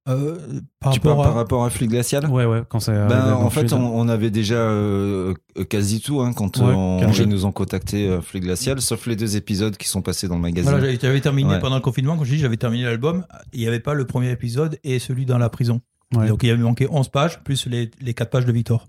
Euh, 0.09 0.37
par 0.81 0.93
Tu 0.93 1.01
parles 1.01 1.13
rapport 1.17 1.25
à. 1.25 1.29
par 1.29 1.35
rapport 1.35 1.65
à 1.65 1.71
Flux 1.71 1.87
Glacial 1.87 2.27
Ouais, 2.31 2.45
ouais, 2.45 2.63
quand 2.69 2.79
c'est. 2.81 2.93
Ben, 2.93 3.33
en 3.33 3.49
fait, 3.51 3.73
on, 3.73 3.81
on 3.99 4.09
avait 4.09 4.31
déjà 4.31 4.57
euh, 4.57 5.33
quasi 5.71 6.01
tout 6.01 6.21
hein, 6.21 6.33
quand 6.35 6.59
Ouais, 6.59 6.73
on- 6.75 7.11
ils 7.13 7.29
nous 7.29 7.47
ont 7.47 7.53
contacté 7.53 8.09
euh, 8.09 8.21
Flux 8.21 8.41
Glacial, 8.41 8.81
sauf 8.81 9.07
les 9.07 9.17
deux 9.17 9.37
épisodes 9.37 9.77
qui 9.77 9.89
sont 9.89 10.03
passés 10.03 10.29
dans 10.29 10.35
le 10.37 10.43
magazine. 10.43 10.71
Voilà, 10.71 10.95
j'avais- 11.01 11.21
terminé 11.21 11.51
Ouais. 11.55 11.61
pendant 11.61 11.77
le 11.77 11.81
confinement, 11.81 12.17
quand 12.17 12.25
je 12.25 12.35
dis 12.35 12.39
j'avais 12.39 12.57
terminé 12.59 12.85
l'album, 12.85 13.25
il 13.53 13.61
n'y 13.61 13.67
avait 13.67 13.81
pas 13.81 13.95
le 13.95 14.05
premier 14.07 14.31
épisode 14.31 14.79
et 14.85 14.99
celui 14.99 15.25
dans 15.27 15.39
la 15.39 15.49
prison. 15.49 15.81
Ouais. 16.15 16.29
Donc 16.29 16.43
il 16.43 16.51
avait 16.51 16.63
manqué 16.63 16.87
11 16.91 17.09
pages, 17.09 17.43
plus 17.43 17.67
les, 17.67 17.91
les 18.01 18.15
4 18.15 18.31
pages 18.31 18.45
de 18.47 18.53
Victor. 18.53 18.87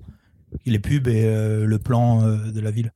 Les 0.66 0.80
pubs 0.80 1.08
et 1.08 1.24
euh, 1.26 1.66
le 1.66 1.80
plan 1.80 2.22
de 2.24 2.60
la 2.60 2.72
ville. 2.72 2.92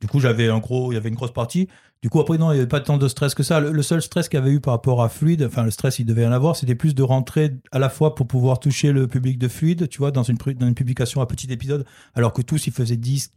Du 0.00 0.06
coup, 0.08 0.18
j'avais 0.18 0.48
un 0.48 0.58
gros, 0.58 0.92
il 0.92 0.94
y 0.94 0.98
avait 0.98 1.10
une 1.10 1.14
grosse 1.14 1.32
partie. 1.32 1.68
Du 2.02 2.08
coup, 2.08 2.18
après, 2.18 2.38
non, 2.38 2.50
il 2.50 2.54
n'y 2.54 2.60
avait 2.60 2.68
pas 2.68 2.80
tant 2.80 2.96
de 2.96 3.08
stress 3.08 3.34
que 3.34 3.42
ça. 3.42 3.60
Le, 3.60 3.72
le 3.72 3.82
seul 3.82 4.00
stress 4.00 4.28
qu'il 4.28 4.38
y 4.38 4.42
avait 4.42 4.52
eu 4.52 4.60
par 4.60 4.72
rapport 4.72 5.02
à 5.02 5.10
Fluide, 5.10 5.42
enfin, 5.42 5.64
le 5.64 5.70
stress, 5.70 5.98
il 5.98 6.06
devait 6.06 6.24
en 6.24 6.32
avoir, 6.32 6.56
c'était 6.56 6.74
plus 6.74 6.94
de 6.94 7.02
rentrer 7.02 7.56
à 7.72 7.78
la 7.78 7.90
fois 7.90 8.14
pour 8.14 8.26
pouvoir 8.26 8.58
toucher 8.58 8.92
le 8.92 9.06
public 9.06 9.38
de 9.38 9.48
Fluide, 9.48 9.88
tu 9.88 9.98
vois, 9.98 10.10
dans 10.10 10.22
une, 10.22 10.38
dans 10.58 10.66
une 10.66 10.74
publication 10.74 11.20
à 11.20 11.26
petit 11.26 11.52
épisode, 11.52 11.84
alors 12.14 12.32
que 12.32 12.40
tous, 12.40 12.66
ils 12.66 12.72
faisaient 12.72 12.96
10, 12.96 13.32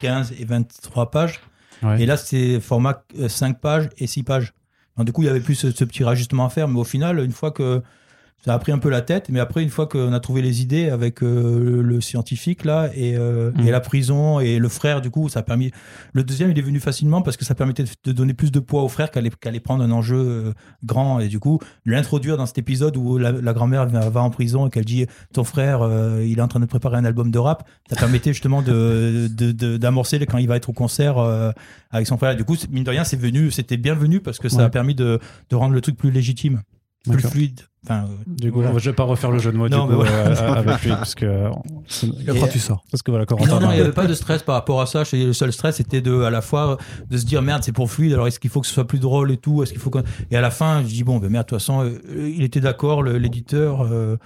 15 0.00 0.34
et 0.38 0.44
23 0.44 1.10
pages. 1.10 1.40
Ouais. 1.82 2.02
Et 2.02 2.06
là, 2.06 2.16
c'est 2.16 2.58
format 2.60 3.04
euh, 3.20 3.28
5 3.28 3.60
pages 3.60 3.88
et 3.98 4.08
6 4.08 4.24
pages. 4.24 4.52
Du 4.98 5.12
coup, 5.12 5.22
il 5.22 5.26
y 5.26 5.28
avait 5.28 5.40
plus 5.40 5.54
ce, 5.54 5.70
ce 5.70 5.84
petit 5.84 6.02
rajustement 6.02 6.46
à 6.46 6.48
faire. 6.48 6.66
Mais 6.66 6.80
au 6.80 6.84
final, 6.84 7.20
une 7.20 7.30
fois 7.30 7.52
que 7.52 7.82
ça 8.44 8.54
a 8.54 8.58
pris 8.58 8.70
un 8.72 8.78
peu 8.78 8.88
la 8.88 9.02
tête, 9.02 9.28
mais 9.30 9.40
après, 9.40 9.62
une 9.62 9.68
fois 9.68 9.86
qu'on 9.88 10.12
a 10.12 10.20
trouvé 10.20 10.42
les 10.42 10.62
idées 10.62 10.88
avec 10.90 11.22
euh, 11.22 11.60
le, 11.64 11.82
le 11.82 12.00
scientifique, 12.00 12.64
là, 12.64 12.88
et, 12.94 13.16
euh, 13.16 13.50
Mm. 13.50 13.66
et 13.66 13.70
la 13.70 13.80
prison, 13.80 14.38
et 14.40 14.58
le 14.58 14.68
frère, 14.68 15.00
du 15.00 15.10
coup, 15.10 15.28
ça 15.28 15.40
a 15.40 15.42
permis. 15.42 15.72
Le 16.12 16.22
deuxième, 16.22 16.50
il 16.50 16.58
est 16.58 16.62
venu 16.62 16.78
facilement 16.80 17.20
parce 17.22 17.36
que 17.36 17.44
ça 17.44 17.54
permettait 17.54 17.84
de, 18.04 18.12
donner 18.12 18.34
plus 18.34 18.52
de 18.52 18.60
poids 18.60 18.82
au 18.82 18.88
frère 18.88 19.10
qu'allait 19.10 19.30
allait 19.44 19.60
prendre 19.60 19.82
un 19.82 19.90
enjeu 19.90 20.16
euh, 20.16 20.52
grand. 20.84 21.18
Et 21.20 21.28
du 21.28 21.40
coup, 21.40 21.58
l'introduire 21.84 22.36
dans 22.36 22.46
cet 22.46 22.58
épisode 22.58 22.96
où 22.96 23.18
la, 23.18 23.32
la 23.32 23.52
grand-mère 23.52 23.86
va, 23.88 24.20
en 24.22 24.30
prison 24.30 24.66
et 24.66 24.70
qu'elle 24.70 24.84
dit 24.84 25.06
Ton 25.34 25.44
frère, 25.44 25.80
il 26.22 26.38
est 26.38 26.42
en 26.42 26.48
train 26.48 26.60
de 26.60 26.66
préparer 26.66 26.96
un 26.96 27.04
album 27.04 27.30
de 27.30 27.38
rap, 27.38 27.68
ça 27.90 27.96
permettait 27.96 28.32
justement 28.32 28.62
de, 28.62 29.28
de, 29.30 29.52
de- 29.52 29.76
d'amorcer 29.76 30.18
quand 30.26 30.38
il 30.38 30.46
va 30.48 30.56
être 30.56 30.68
au 30.68 30.72
concert 30.72 31.18
avec 31.90 32.06
son 32.06 32.16
frère. 32.18 32.32
Et 32.32 32.36
du 32.36 32.44
coup, 32.44 32.56
mine 32.70 32.84
de 32.84 32.90
rien, 32.90 33.04
c'est 33.04 33.16
venu, 33.20 33.50
c'était 33.50 33.76
bienvenu 33.76 34.20
parce 34.20 34.38
que 34.38 34.48
ça 34.48 34.58
Ouais. 34.58 34.64
a 34.64 34.70
permis 34.70 34.94
de, 34.94 35.18
de 35.50 35.56
rendre 35.56 35.74
le 35.74 35.80
truc 35.80 35.96
plus 35.96 36.10
légitime, 36.10 36.62
plus 37.06 37.20
fluide. 37.22 37.60
Enfin, 37.84 38.04
euh, 38.04 38.08
Du 38.26 38.50
coup, 38.52 38.60
voilà. 38.60 38.76
je 38.78 38.90
vais 38.90 38.94
pas 38.94 39.04
refaire 39.04 39.30
le 39.30 39.38
jeu 39.38 39.50
de 39.52 39.56
mots 39.56 39.68
Non, 39.68 39.84
du 39.86 39.90
coup, 39.94 40.00
voilà. 40.02 40.10
euh, 40.12 40.52
avec 40.56 40.82
lui, 40.82 40.90
parce 40.90 41.14
que 41.14 41.24
euh, 41.24 41.48
après, 42.28 42.48
tu 42.50 42.58
sors. 42.58 42.84
parce 42.90 43.02
que 43.02 43.10
voilà, 43.10 43.24
Corentin. 43.24 43.54
Non, 43.54 43.60
non, 43.60 43.70
il 43.72 43.76
n'y 43.76 43.80
avait 43.80 43.92
pas 43.92 44.06
de 44.06 44.14
stress 44.14 44.42
par 44.42 44.56
rapport 44.56 44.80
à 44.80 44.86
ça. 44.86 45.04
Le 45.12 45.32
seul 45.32 45.52
stress 45.52 45.80
était 45.80 46.00
de, 46.00 46.22
à 46.22 46.30
la 46.30 46.40
fois 46.42 46.76
de 47.08 47.16
se 47.16 47.24
dire 47.24 47.40
merde, 47.40 47.62
c'est 47.64 47.72
pour 47.72 47.90
fluide, 47.90 48.12
alors 48.12 48.26
est-ce 48.26 48.40
qu'il 48.40 48.50
faut 48.50 48.60
que 48.60 48.66
ce 48.66 48.74
soit 48.74 48.86
plus 48.86 48.98
drôle 48.98 49.30
et 49.30 49.36
tout 49.38 49.62
Est-ce 49.62 49.70
qu'il 49.72 49.80
faut 49.80 49.90
qu'on- 49.90 50.02
Et 50.30 50.36
à 50.36 50.40
la 50.40 50.50
fin, 50.50 50.82
je 50.82 50.88
dis 50.88 51.04
bon, 51.04 51.18
ben 51.18 51.30
merde, 51.30 51.46
de 51.46 51.48
toute 51.50 51.58
façon, 51.58 51.90
il 52.16 52.42
était 52.42 52.60
d'accord, 52.60 53.02
l'éditeur. 53.02 53.82
euh, 53.90 54.16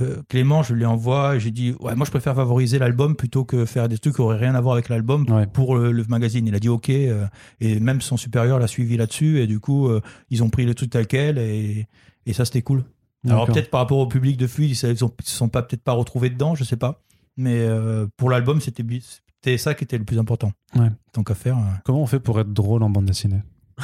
euh, 0.00 0.22
Clément, 0.28 0.62
je 0.62 0.74
lui 0.74 0.84
envoie, 0.84 1.36
et 1.36 1.40
j'ai 1.40 1.50
dit 1.50 1.74
ouais, 1.80 1.94
moi 1.94 2.04
je 2.06 2.10
préfère 2.10 2.34
favoriser 2.34 2.78
l'album 2.78 3.16
plutôt 3.16 3.44
que 3.44 3.64
faire 3.64 3.88
des 3.88 3.98
trucs 3.98 4.14
qui 4.14 4.20
auraient 4.20 4.38
rien 4.38 4.54
à 4.54 4.60
voir 4.60 4.74
avec 4.74 4.88
l'album 4.88 5.24
Ouais. 5.30 5.46
pour 5.46 5.76
le, 5.76 5.92
le 5.92 6.04
magazine. 6.08 6.46
Il 6.46 6.54
a 6.54 6.58
dit 6.60 6.68
ok, 6.68 6.90
euh, 6.90 7.26
et 7.60 7.80
même 7.80 8.00
son 8.00 8.16
supérieur 8.16 8.58
l'a 8.58 8.66
suivi 8.66 8.96
là-dessus, 8.96 9.40
et 9.40 9.46
du 9.46 9.58
coup, 9.60 9.88
euh, 9.88 10.00
ils 10.30 10.42
ont 10.42 10.50
pris 10.50 10.64
le 10.64 10.74
truc 10.74 10.90
tel 10.90 11.06
quel, 11.06 11.38
et, 11.38 11.86
et 12.26 12.32
ça 12.32 12.44
c'était 12.44 12.62
cool. 12.62 12.84
Alors 13.28 13.46
peut-être 13.46 13.70
par 13.70 13.80
rapport 13.80 13.98
au 13.98 14.06
public 14.06 14.36
de 14.38 14.46
Fluide, 14.46 14.70
ils 14.70 14.90
ils 14.90 14.96
se 14.96 15.08
sont 15.24 15.48
pas 15.50 15.62
peut-être 15.62 15.82
pas 15.82 15.92
retrouvés 15.92 16.30
dedans, 16.30 16.54
je 16.54 16.64
sais 16.64 16.76
pas. 16.78 17.02
Mais 17.36 17.58
euh, 17.60 18.06
pour 18.16 18.30
l'album, 18.30 18.60
c'était 18.60 19.58
ça 19.58 19.74
qui 19.74 19.84
était 19.84 19.98
le 19.98 20.04
plus 20.04 20.18
important. 20.18 20.52
Ouais. 20.76 20.88
Tant 21.12 21.22
qu'à 21.22 21.34
faire. 21.34 21.56
euh. 21.58 21.62
Comment 21.84 22.00
on 22.02 22.06
fait 22.06 22.20
pour 22.20 22.38
être 22.40 22.52
drôle 22.52 22.82
en 22.82 22.90
bande 22.90 23.04
dessinée? 23.06 23.40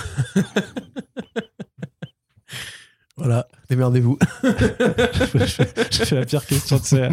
Voilà, 3.18 3.48
démerdez-vous. 3.70 4.18
J'ai 5.90 6.04
fait 6.04 6.14
la 6.16 6.26
pire 6.26 6.44
question 6.44 6.76
de 6.76 6.82
ces. 6.82 7.08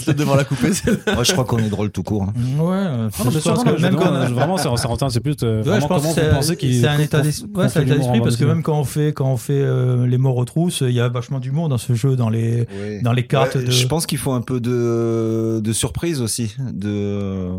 Je 0.00 0.06
vais 0.06 0.14
devoir 0.14 0.36
la 0.36 0.42
couper. 0.44 0.70
Moi, 1.14 1.22
je 1.22 1.32
crois 1.32 1.44
qu'on 1.44 1.58
est 1.58 1.68
drôle 1.68 1.90
tout 1.92 2.02
court. 2.02 2.24
hein. 2.24 2.32
Ouais, 2.58 2.84
Non, 3.24 3.30
je 3.30 3.38
pense 3.38 3.62
que 3.62 3.70
même 3.70 3.80
même 3.82 3.96
quand- 3.96 4.10
vraiment, 4.32 4.56
c'est 4.56 4.68
c'est 4.76 4.86
Rentin, 4.88 5.08
c'est 5.08 5.20
plus 5.20 5.36
euh, 5.44 5.58
Ouais, 5.58 5.62
vraiment 5.62 5.80
je 5.80 5.86
pense 5.86 6.02
comment 6.14 6.14
que 6.40 6.44
vous 6.46 6.56
qu'il 6.56 6.80
c'est 6.80 6.88
un 6.88 6.98
état 6.98 7.20
d'esprit, 7.20 7.50
qu'on 7.52 7.60
ouais, 7.60 7.68
fait 7.68 7.72
c'est 7.74 7.78
un 7.78 7.82
état 7.82 7.94
l'humour 7.94 8.08
en 8.08 8.12
d'esprit 8.14 8.20
parce 8.24 8.36
que 8.36 8.44
même 8.44 8.62
quand 8.64 8.78
on 8.80 8.84
fait 8.84 9.12
quand 9.12 9.30
on 9.30 9.36
fait 9.36 9.60
euh, 9.60 10.06
les 10.08 10.18
morts 10.18 10.36
aux 10.38 10.44
trousses, 10.44 10.80
il 10.80 10.90
y 10.92 11.00
a 11.00 11.08
vachement 11.08 11.38
d'humour 11.38 11.68
dans 11.68 11.78
ce 11.78 11.94
jeu, 11.94 12.16
dans 12.16 12.28
les 12.28 12.66
dans 13.02 13.12
les 13.12 13.26
cartes 13.28 13.54
Ouais, 13.54 13.62
de. 13.64 13.70
Je 13.70 13.86
pense 13.86 14.06
qu'il 14.06 14.18
faut 14.18 14.32
un 14.32 14.40
peu 14.42 14.58
de, 14.60 15.60
de 15.62 15.72
surprise 15.72 16.20
aussi, 16.20 16.56
de 16.72 17.50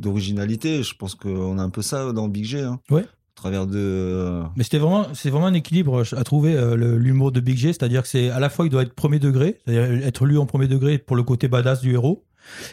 d'originalité. 0.00 0.82
Je 0.82 0.94
pense 0.96 1.14
qu'on 1.14 1.58
a 1.58 1.62
un 1.62 1.70
peu 1.70 1.82
ça 1.82 2.12
dans 2.12 2.26
Big 2.28 2.44
G. 2.44 2.60
Hein. 2.62 2.80
Ouais. 2.90 3.04
De. 3.44 4.42
Mais 4.56 4.64
c'était 4.64 4.78
vraiment, 4.78 5.06
c'est 5.14 5.30
vraiment 5.30 5.46
un 5.46 5.54
équilibre 5.54 6.04
à 6.14 6.24
trouver 6.24 6.54
euh, 6.54 6.76
l'humour 6.76 7.32
de 7.32 7.40
Big 7.40 7.56
G, 7.56 7.68
c'est-à-dire 7.72 8.02
que 8.02 8.08
c'est 8.08 8.28
à 8.30 8.38
la 8.38 8.50
fois 8.50 8.66
il 8.66 8.68
doit 8.68 8.82
être 8.82 8.94
premier 8.94 9.18
degré, 9.18 9.58
c'est-à-dire 9.64 10.06
être 10.06 10.26
lu 10.26 10.36
en 10.38 10.44
premier 10.44 10.68
degré 10.68 10.98
pour 10.98 11.16
le 11.16 11.22
côté 11.22 11.48
badass 11.48 11.80
du 11.80 11.94
héros, 11.94 12.24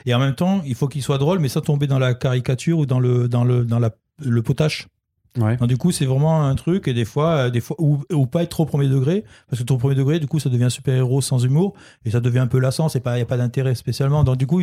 et 0.05 0.13
en 0.13 0.19
même 0.19 0.35
temps 0.35 0.61
il 0.65 0.75
faut 0.75 0.87
qu'il 0.87 1.01
soit 1.01 1.17
drôle, 1.19 1.39
mais 1.39 1.47
sans 1.47 1.61
tomber 1.61 1.87
dans 1.87 1.99
la 1.99 2.13
caricature 2.13 2.79
ou 2.79 2.85
dans 2.85 2.99
le 2.99 3.29
dans 3.29 3.45
le 3.45 3.63
dans 3.63 3.79
la, 3.79 3.91
le 4.19 4.41
potache. 4.41 4.87
Ouais. 5.37 5.57
Donc, 5.57 5.67
du 5.69 5.77
coup, 5.77 5.91
c'est 5.91 6.05
vraiment 6.05 6.45
un 6.45 6.55
truc, 6.55 6.87
et 6.87 6.93
des 6.93 7.05
fois, 7.05 7.29
euh, 7.31 7.49
des 7.49 7.59
fois 7.61 7.75
ou, 7.79 7.99
ou 8.11 8.25
pas 8.25 8.43
être 8.43 8.49
trop 8.49 8.65
premier 8.65 8.87
degré, 8.87 9.23
parce 9.49 9.61
que 9.61 9.65
trop 9.65 9.77
premier 9.77 9.93
degré, 9.95 10.19
du 10.19 10.27
coup, 10.27 10.39
ça 10.39 10.49
devient 10.49 10.69
super-héros 10.71 11.21
sans 11.21 11.43
humour, 11.43 11.73
et 12.05 12.11
ça 12.11 12.19
devient 12.19 12.39
un 12.39 12.47
peu 12.47 12.59
lassant, 12.59 12.87
il 12.89 13.01
n'y 13.13 13.21
a 13.21 13.25
pas 13.25 13.37
d'intérêt 13.37 13.75
spécialement. 13.75 14.23
Donc, 14.23 14.37
du 14.37 14.47
coup, 14.47 14.61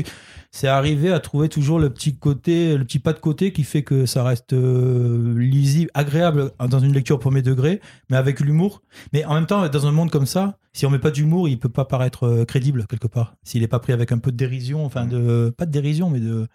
c'est 0.50 0.66
arrivé 0.68 1.12
à 1.12 1.20
trouver 1.20 1.48
toujours 1.48 1.78
le 1.78 1.90
petit 1.90 2.16
côté, 2.16 2.76
le 2.76 2.84
petit 2.84 2.98
pas 2.98 3.12
de 3.12 3.20
côté 3.20 3.52
qui 3.52 3.62
fait 3.64 3.82
que 3.82 4.06
ça 4.06 4.24
reste 4.24 4.52
euh, 4.52 5.34
lisible, 5.38 5.90
agréable 5.94 6.50
dans 6.68 6.80
une 6.80 6.92
lecture 6.92 7.18
premier 7.18 7.42
degré, 7.42 7.80
mais 8.10 8.16
avec 8.16 8.40
l'humour. 8.40 8.82
Mais 9.12 9.24
en 9.24 9.34
même 9.34 9.46
temps, 9.46 9.68
dans 9.68 9.86
un 9.86 9.92
monde 9.92 10.10
comme 10.10 10.26
ça, 10.26 10.58
si 10.72 10.86
on 10.86 10.90
met 10.90 10.98
pas 10.98 11.12
d'humour, 11.12 11.48
il 11.48 11.56
peut 11.58 11.68
pas 11.68 11.84
paraître 11.84 12.24
euh, 12.26 12.44
crédible 12.44 12.86
quelque 12.88 13.06
part. 13.06 13.36
S'il 13.44 13.62
est 13.62 13.68
pas 13.68 13.78
pris 13.78 13.92
avec 13.92 14.10
un 14.10 14.18
peu 14.18 14.32
de 14.32 14.36
dérision, 14.36 14.84
enfin 14.84 15.06
de 15.06 15.54
pas 15.56 15.66
de 15.66 15.70
dérision, 15.70 16.10
mais 16.10 16.18
de 16.20 16.48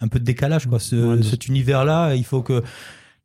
un 0.00 0.08
peu 0.08 0.18
de 0.18 0.24
décalage 0.24 0.66
quoi. 0.66 0.78
Ce- 0.78 0.96
Ouais, 0.96 1.16
de- 1.18 1.22
Cet 1.22 1.46
univers-là, 1.48 2.14
il 2.14 2.24
faut 2.24 2.40
que 2.42 2.62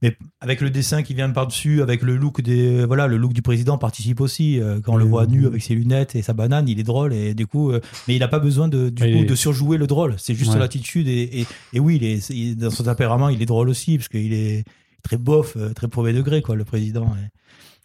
mais 0.02 0.18
avec 0.40 0.62
le 0.62 0.70
dessin 0.70 1.04
qui 1.04 1.14
vient 1.14 1.30
par 1.30 1.48
dessus, 1.48 1.82
avec 1.82 2.02
le 2.02 2.16
look 2.16 2.42
des 2.42 2.86
voilà, 2.86 3.08
le 3.08 3.18
look 3.18 3.34
du 3.34 3.42
président 3.42 3.78
participe 3.78 4.20
aussi. 4.22 4.60
Euh, 4.60 4.80
Quand 4.84 4.94
on 4.94 4.98
le 4.98 5.06
voit 5.06 5.28
nu 5.28 5.46
avec 5.46 5.62
ses 5.62 5.76
lunettes 5.76 6.16
et 6.16 6.22
sa 6.22 6.34
banane, 6.34 6.68
il 6.68 6.80
est 6.80 6.84
drôle 6.84 7.14
et 7.14 7.34
du 7.34 7.46
coup, 7.48 7.72
euh, 7.72 7.80
mais 8.08 8.16
il 8.16 8.24
a 8.24 8.28
pas 8.28 8.40
besoin 8.40 8.68
de 8.68 8.90
du 8.90 9.04
coup 9.04 9.26
de 9.26 9.36
surjouer 9.36 9.78
le 9.78 9.88
drôle. 9.88 10.16
C'est 10.18 10.34
juste 10.36 10.54
Ouais. 10.54 10.60
l'attitude 10.60 11.08
et, 11.08 11.42
et, 11.42 11.46
et 11.74 11.80
oui, 11.80 11.98
il 11.98 12.04
est, 12.04 12.30
il- 12.30 12.56
dans 12.58 12.70
son 12.72 12.84
tempérament, 12.84 13.30
il 13.30 13.42
est 13.42 13.46
drôle 13.46 13.70
aussi 13.70 13.98
parce 13.98 14.10
qu'il 14.10 14.34
est 14.34 14.64
très 15.04 15.18
bof, 15.18 15.56
euh, 15.58 15.74
très 15.74 15.88
premier 15.88 16.14
degré 16.14 16.42
quoi, 16.42 16.56
le 16.56 16.64
président. 16.66 17.06
Et, 17.16 17.28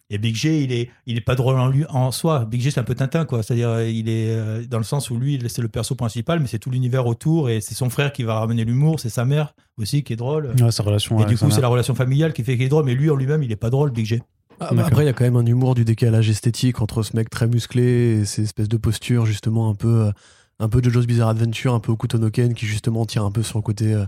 et 0.09 0.17
Big 0.17 0.35
G, 0.35 0.63
il 0.63 0.71
est, 0.71 0.89
il 1.05 1.17
est 1.17 1.21
pas 1.21 1.35
drôle 1.35 1.59
en 1.59 1.67
lui 1.67 1.85
en 1.89 2.11
soi. 2.11 2.45
Big 2.45 2.61
G, 2.61 2.71
c'est 2.71 2.79
un 2.79 2.83
peu 2.83 2.95
Tintin 2.95 3.25
quoi. 3.25 3.43
C'est-à-dire, 3.43 3.81
il 3.81 4.07
est 4.07 4.29
euh, 4.29 4.63
dans 4.65 4.77
le 4.77 4.83
sens 4.83 5.09
où 5.09 5.17
lui, 5.17 5.41
c'est 5.49 5.61
le 5.61 5.67
perso 5.67 5.95
principal, 5.95 6.39
mais 6.39 6.47
c'est 6.47 6.59
tout 6.59 6.69
l'univers 6.69 7.05
autour 7.07 7.49
et 7.49 7.59
c'est 7.61 7.75
son 7.75 7.89
frère 7.89 8.13
qui 8.13 8.23
va 8.23 8.39
ramener 8.39 8.63
l'humour, 8.63 8.99
c'est 8.99 9.09
sa 9.09 9.25
mère 9.25 9.53
aussi 9.77 10.03
qui 10.03 10.13
est 10.13 10.17
drôle. 10.17 10.53
Ouais, 10.59 10.71
sa 10.71 10.83
relation 10.83 11.19
Et 11.19 11.25
du 11.25 11.37
coup, 11.37 11.51
c'est 11.51 11.61
la 11.61 11.67
relation 11.67 11.93
familiale 11.93 12.33
qui 12.33 12.43
fait 12.43 12.55
qu'il 12.55 12.65
est 12.65 12.69
drôle, 12.69 12.85
mais 12.85 12.95
lui 12.95 13.09
en 13.09 13.15
lui-même, 13.15 13.43
il 13.43 13.51
est 13.51 13.57
pas 13.57 13.69
drôle, 13.69 13.91
Big 13.91 14.05
G. 14.05 14.21
Ah, 14.59 14.69
bah, 14.73 14.85
après, 14.87 15.03
il 15.03 15.05
y 15.05 15.09
a 15.09 15.13
quand 15.13 15.23
même 15.23 15.35
un 15.35 15.45
humour 15.45 15.75
du 15.75 15.85
décalage 15.85 16.29
esthétique 16.29 16.81
entre 16.81 17.03
ce 17.03 17.15
mec 17.15 17.29
très 17.29 17.47
musclé 17.47 17.83
et 18.21 18.25
ces 18.25 18.43
espèces 18.43 18.69
de 18.69 18.77
postures, 18.77 19.25
justement, 19.27 19.69
un 19.69 19.75
peu, 19.75 20.05
euh, 20.05 20.11
un 20.59 20.67
peu 20.67 20.81
de 20.81 20.89
Joe's 20.89 21.05
Bizarre 21.05 21.29
Adventure, 21.29 21.75
un 21.75 21.79
peu 21.79 21.91
Okutonoken, 21.91 22.55
qui 22.55 22.65
justement 22.65 23.05
tire 23.05 23.23
un 23.23 23.29
peu 23.31 23.43
sur 23.43 23.59
le 23.59 23.63
côté. 23.63 23.93
euh, 23.93 24.05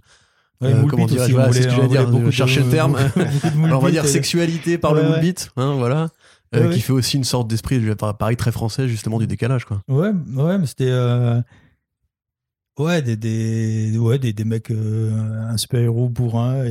Ouais, 0.62 0.74
Euh, 0.74 0.86
comment 0.88 1.05
aussi, 1.05 1.16
voilà, 1.32 1.53
c'est 1.53 1.62
ce 1.64 1.68
que 1.68 1.74
j'allais 1.74 1.88
dire, 1.88 2.10
beaucoup 2.10 2.26
de- 2.32 2.60
le 2.60 2.70
terme. 2.70 2.97
alors, 3.64 3.80
on 3.82 3.86
va 3.86 3.91
dire 3.91 4.03
et- 4.03 4.07
sexualité 4.07 4.78
par 4.78 4.93
le 4.93 4.99
Ouais, 5.01 5.05
moule 5.07 5.16
ouais. 5.16 5.22
beat, 5.22 5.49
hein, 5.55 5.76
voilà. 5.78 6.10
Euh, 6.55 6.62
Ouais, 6.64 6.70
qui 6.70 6.76
ouais. 6.76 6.80
fait 6.80 6.93
aussi 6.93 7.16
une 7.18 7.24
sorte 7.24 7.47
d'esprit, 7.47 7.80
je- 7.82 7.93
pareil, 7.93 8.36
très 8.36 8.51
français, 8.51 8.88
justement, 8.89 9.20
du 9.20 9.28
décalage, 9.28 9.66
quoi. 9.66 9.82
Ouais, 9.88 10.10
ouais, 10.36 10.57
mais 10.57 10.66
c'était. 10.66 10.86
euh, 10.89 11.41
Ouais, 12.78 13.01
des, 13.01 13.18
des, 13.18 13.97
ouais, 13.97 14.20
des, 14.20 14.32
des 14.32 14.45
mecs, 14.45 14.72
euh, 14.72 15.12
un 15.49 15.57
super-héros 15.57 16.07
bourrin 16.07 16.64
et, 16.66 16.70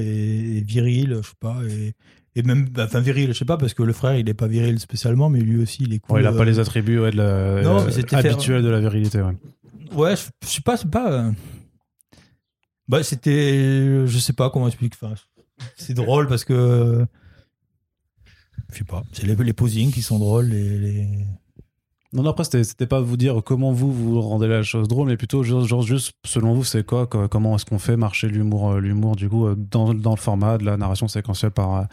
et 0.59 0.61
viril, 0.62 1.18
je 1.22 1.28
sais 1.28 1.34
pas. 1.39 1.57
Et, 1.68 1.93
et 2.34 2.43
même, 2.43 2.66
bah, 2.70 2.84
enfin, 2.86 3.01
viril, 3.01 3.28
je 3.34 3.39
sais 3.39 3.45
pas, 3.45 3.59
parce 3.59 3.74
que 3.74 3.82
le 3.82 3.93
frère, 3.93 4.16
il 4.16 4.26
est 4.26 4.34
pas 4.34 4.47
viril 4.47 4.78
spécialement, 4.80 5.28
mais 5.28 5.41
lui 5.41 5.61
aussi, 5.61 5.82
il 5.82 5.93
est 5.93 5.99
cool. 5.99 6.16
Ouais, 6.16 6.22
il 6.22 6.26
a 6.26 6.32
pas 6.32 6.41
euh, 6.43 6.45
les 6.47 6.59
attributs 6.61 6.99
ouais, 6.99 7.11
de 7.11 7.18
la, 7.18 7.62
Non, 7.62 7.74
mais 7.84 7.89
euh, 7.89 7.91
c'était 7.91 8.20
faire- 8.22 8.32
habituels 8.32 8.62
de 8.62 8.68
la 8.70 8.80
virilité. 8.80 9.20
Ouais. 9.20 9.34
Ouais, 9.95 10.16
je, 10.16 10.22
je 10.45 10.49
sais 10.49 10.62
pas, 10.62 10.78
c'est 10.78 10.91
pas. 10.91 11.30
Euh, 12.89 12.99
Bah, 12.99 13.03
c'était. 13.03 14.07
Je 14.07 14.18
sais 14.18 14.32
pas 14.32 14.51
comment 14.51 14.68
expliquer. 14.68 14.97
C'est 15.76 15.95
drôle 15.95 16.28
parce 16.28 16.45
que. 16.45 17.07
Je 18.70 18.78
sais 18.78 18.84
pas. 18.84 19.03
C'est 19.12 19.26
les, 19.26 19.34
les 19.34 19.53
posings 19.53 19.93
qui 19.93 20.03
sont 20.03 20.18
drôles. 20.18 20.47
Les, 20.47 21.09
Non, 22.12 22.26
après, 22.26 22.45
c'était 22.45 22.86
pas 22.86 23.01
vous 23.01 23.16
dire 23.16 23.43
comment 23.45 23.72
vous 23.72 23.93
vous 23.93 24.20
rendez 24.20 24.47
la 24.47 24.62
chose 24.62 24.89
drôle, 24.89 25.09
mais 25.09 25.16
plutôt 25.16 25.43
genre, 25.43 25.82
juste 25.82 26.12
selon 26.24 26.55
vous, 26.55 26.64
c'est 26.64 26.84
quoi, 26.84 27.07
Comment 27.07 27.57
est-ce 27.57 27.66
qu'on 27.66 27.78
fait 27.78 27.97
marcher 27.97 28.28
l'humour, 28.28 28.72
euh, 28.72 28.80
l'humour 28.80 29.16
du 29.16 29.28
coup 29.28 29.47
euh, 29.47 29.55
dans, 29.57 29.95
dans 29.95 30.12
le 30.12 30.16
format 30.20 30.59
de 30.59 30.64
la 30.64 30.76
narration 30.76 31.09
séquentielle 31.09 31.51
par 31.51 31.76
euh, 31.76 31.84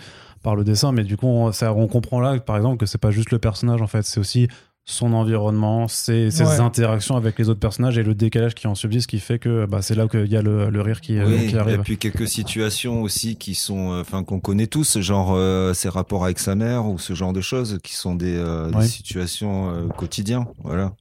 par 0.43 0.56
le 0.56 0.64
dessin, 0.64 0.91
mais 0.91 1.04
du 1.04 1.18
coup, 1.18 1.26
on, 1.26 1.50
on 1.50 1.88
comprend 1.88 2.20
là, 2.20 2.39
par 2.39 2.56
exemple, 2.56 2.78
que 2.78 2.86
c'est 2.86 3.00
pas 3.00 3.10
juste 3.10 3.32
le 3.32 3.39
personnage 3.39 3.82
en 3.82 3.88
fait, 3.88 4.04
c'est 4.04 4.20
aussi 4.20 4.48
son 4.88 5.14
environnement, 5.14 5.88
ses, 5.88 6.30
ses 6.30 6.44
Ouais. 6.44 6.60
interactions 6.60 7.16
avec 7.16 7.40
les 7.40 7.50
autres 7.50 7.60
personnages 7.60 7.98
et 7.98 8.04
le 8.04 8.14
décalage 8.14 8.54
qui 8.54 8.68
en 8.68 8.76
subsiste, 8.76 9.08
qui 9.10 9.20
fait 9.20 9.40
que 9.40 9.66
bah, 9.66 9.82
c'est 9.82 9.96
là 9.96 10.08
qu'il 10.08 10.28
y 10.32 10.38
a 10.38 10.44
le, 10.44 10.70
le 10.70 10.82
rire 10.82 11.02
qui, 11.02 11.18
euh, 11.18 11.26
Oui, 11.28 11.48
qui 11.48 11.56
et 11.56 11.58
arrive. 11.58 11.80
puis 11.80 11.98
quelques 11.98 12.28
situations 12.28 13.02
aussi 13.02 13.36
qui 13.36 13.56
sont, 13.56 13.94
euh, 13.94 14.02
enfin 14.02 14.24
qu'on 14.24 14.40
connaît 14.40 14.68
tous, 14.68 15.00
genre 15.00 15.34
euh, 15.34 15.74
ses 15.74 15.90
rapports 15.90 16.24
avec 16.24 16.38
sa 16.38 16.54
mère 16.54 16.86
ou 16.88 17.00
ce 17.00 17.14
genre 17.16 17.34
de 17.34 17.42
choses 17.42 17.80
qui 17.84 17.96
sont 17.96 18.14
des, 18.14 18.36
euh, 18.38 18.80
situations 18.82 19.72
euh, 19.72 19.88
quotidiennes. 19.88 20.46
Voilà. 20.64 20.94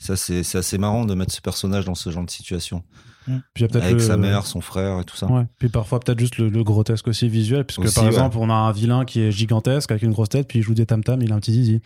Ça 0.00 0.16
c'est 0.16 0.42
assez 0.56 0.78
marrant 0.78 1.04
de 1.04 1.14
mettre 1.14 1.32
ce 1.32 1.40
personnage 1.40 1.84
dans 1.84 1.94
ce 1.94 2.10
genre 2.10 2.24
de 2.24 2.30
situation 2.30 2.82
Puis 3.26 3.34
il 3.56 3.62
y 3.62 3.64
a 3.64 3.68
peut-être 3.68 3.84
avec 3.84 3.94
le- 3.98 4.00
sa 4.00 4.16
mère, 4.16 4.46
son 4.46 4.60
frère 4.60 4.98
et 5.00 5.04
tout 5.04 5.16
ça. 5.16 5.26
Ouais. 5.26 5.44
Puis 5.60 5.68
parfois 5.68 6.00
peut-être 6.00 6.18
juste 6.18 6.38
le, 6.38 6.48
le 6.48 6.64
grotesque 6.64 7.06
aussi 7.06 7.28
visuel, 7.28 7.64
puisque 7.64 7.80
Aussi, 7.84 7.94
par 7.94 8.04
ouais. 8.04 8.10
exemple 8.10 8.36
on 8.40 8.50
a 8.50 8.54
un 8.54 8.72
vilain 8.72 9.04
qui 9.04 9.20
est 9.20 9.30
gigantesque 9.30 9.92
avec 9.92 10.02
une 10.02 10.12
grosse 10.12 10.28
tête, 10.30 10.48
puis 10.48 10.58
il 10.58 10.62
joue 10.62 10.74
des 10.74 10.86
tam 10.86 11.04
tam, 11.04 11.22
il 11.22 11.30
a 11.32 11.36
un 11.36 11.40
petit 11.40 11.52
zizi. 11.52 11.80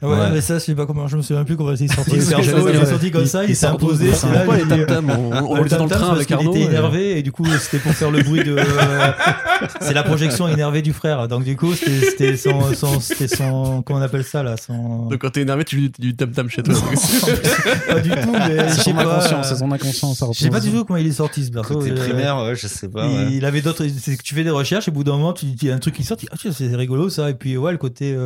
Ouais, 0.00 0.08
Ouais. 0.10 0.30
mais 0.32 0.40
ça, 0.40 0.54
je 0.54 0.60
sais 0.60 0.74
pas 0.76 0.86
comment, 0.86 1.08
je 1.08 1.16
me 1.16 1.22
souviens 1.22 1.42
plus 1.42 1.56
comment 1.56 1.72
il 1.72 1.82
est 1.82 1.92
sorti. 1.92 2.12
Oui, 2.12 2.16
le 2.18 2.22
c'est 2.22 2.30
ce 2.30 2.30
que 2.30 2.36
perso, 2.36 2.50
j'allais 2.50 2.62
il 2.62 2.70
dire, 2.72 2.74
est 2.80 2.84
ouais. 2.84 2.90
sorti 2.90 3.10
comme 3.10 3.26
ça, 3.26 3.42
il, 3.44 3.50
Il 3.50 3.56
s'est 3.56 3.66
imposé. 3.66 4.12
c'est 4.12 4.28
là, 4.28 4.34
Pourquoi 4.44 4.58
il- 4.58 4.68
les 4.68 4.86
tam-tams 4.86 5.10
On, 5.10 5.32
on 5.50 5.54
Le 5.56 5.60
le 5.62 5.66
était 5.66 5.76
dans 5.76 5.84
le 5.84 5.90
train 5.90 6.10
avec 6.14 6.30
Arnaud. 6.30 6.50
était 6.52 6.60
et- 6.60 6.64
énervé 6.66 7.18
et 7.18 7.22
du 7.24 7.32
coup 7.32 7.44
c'était 7.58 7.78
pour 7.82 7.90
faire 7.92 8.12
le 8.12 8.22
bruit 8.22 8.44
de. 8.44 8.56
euh, 8.56 8.62
c'est 9.80 9.94
la 9.94 10.04
projection 10.04 10.46
énervée 10.46 10.82
du 10.82 10.92
frère. 10.92 11.26
Donc 11.26 11.42
du 11.42 11.56
coup 11.56 11.74
c'était 11.74 12.00
c'était 12.10 12.36
son, 12.36 12.72
son 12.74 13.00
c'était 13.00 13.26
son 13.26 13.82
comment 13.82 13.98
on 13.98 14.02
appelle 14.02 14.22
ça 14.22 14.44
là 14.44 14.54
son. 14.56 15.06
Donc 15.06 15.18
quand 15.18 15.30
t'es 15.30 15.40
énervé, 15.40 15.64
tu 15.64 15.80
joues 15.80 15.88
du 15.98 16.14
tam-tam 16.14 16.48
chez 16.48 16.62
toi. 16.62 16.74
pas 17.88 18.00
du 18.00 18.10
tout 18.10 18.16
mais 18.32 18.68
je 18.68 18.74
C'est 18.74 18.76
sais 18.76 18.82
son 18.90 18.94
pas. 18.94 19.02
inconscient, 19.16 19.42
c'est 19.42 19.56
son 19.56 19.72
inconscient. 19.72 20.14
ça 20.14 20.26
Je 20.32 20.38
sais 20.38 20.50
pas 20.50 20.60
du 20.60 20.70
tout 20.70 20.84
comment 20.84 20.98
il 20.98 21.08
est 21.08 21.12
sorti 21.12 21.44
ce 21.44 21.50
perso. 21.50 21.74
Côté 21.74 21.90
Euh, 21.90 21.96
primaire, 21.96 22.36
ouais, 22.44 22.54
je 22.54 22.68
sais 22.68 22.88
pas. 22.88 23.06
il, 23.06 23.34
il 23.34 23.44
avait 23.44 23.62
d'autres. 23.62 23.84
C'est 24.00 24.16
que 24.16 24.22
tu 24.22 24.34
fais 24.36 24.44
des 24.44 24.50
recherches 24.50 24.86
et 24.86 24.90
au 24.90 24.94
bout 24.94 25.02
d'un 25.04 25.12
moment 25.16 25.32
tu 25.32 25.46
il 25.46 25.64
y 25.64 25.70
a 25.70 25.74
un 25.74 25.78
truc 25.78 25.94
qui 25.94 26.04
sort. 26.04 26.16
Tu 26.16 26.26
dis, 26.26 26.30
ah 26.32 26.36
tiens, 26.40 26.52
c'est 26.56 26.74
rigolo 26.76 27.08
ça 27.10 27.30
et 27.30 27.34
puis 27.34 27.56
ouais 27.56 27.72
le 27.72 27.78
côté. 27.78 28.16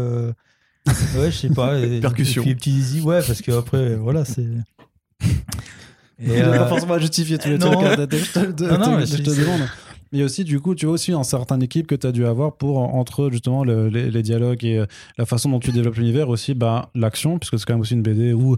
Ouais 1.16 1.30
je 1.30 1.37
sais 1.37 1.49
pas. 1.51 1.78
et- 1.78 2.01
Percussion. 2.01 2.43
Et 2.43 2.45
puis 2.45 2.51
les 2.51 2.57
petits 2.57 2.72
zizi 2.83 3.01
ouais 3.03 3.20
parce 3.26 3.41
que 3.43 3.53
après 3.53 3.95
voilà 3.97 4.24
c'est. 4.24 4.47
Il 6.24 6.30
Et, 6.30 6.41
euh, 6.43 6.57
pas 6.59 6.66
forcément 6.68 6.95
à 6.95 6.99
justifier 6.99 7.37
tous 7.39 7.49
les 7.49 7.59
non. 7.59 7.70
trucs. 7.72 7.85
hein, 7.85 7.97
Je 8.11 8.33
te, 8.53 8.62
Non, 8.64 8.78
non, 8.78 9.01
je 9.05 9.16
mais 9.16 9.22
te- 9.22 9.41
demande. 9.41 9.61
Mais 10.12 10.22
aussi, 10.22 10.45
du 10.45 10.61
coup, 10.61 10.74
tu 10.74 10.85
vois 10.87 10.95
aussi 10.95 11.11
une 11.11 11.24
certaine 11.24 11.62
équipe 11.62 11.87
que 11.87 11.95
tu 11.95 12.07
as 12.07 12.12
dû 12.12 12.26
avoir 12.26 12.55
pour, 12.57 12.78
entre 12.78 13.30
justement 13.30 13.64
le- 13.64 13.89
les, 13.89 14.11
les 14.11 14.22
dialogues 14.22 14.62
et 14.64 14.78
euh, 14.78 14.87
la 15.18 15.24
façon 15.26 15.49
dont 15.49 15.59
tu 15.59 15.72
développes 15.72 15.97
l'univers, 15.97 16.28
aussi 16.28 16.55
bah, 16.55 16.91
l'action, 16.95 17.39
puisque 17.39 17.59
c'est 17.59 17.64
quand 17.64 17.72
même 17.72 17.80
aussi 17.80 17.95
une 17.95 18.03
BD 18.03 18.33
où 18.35 18.57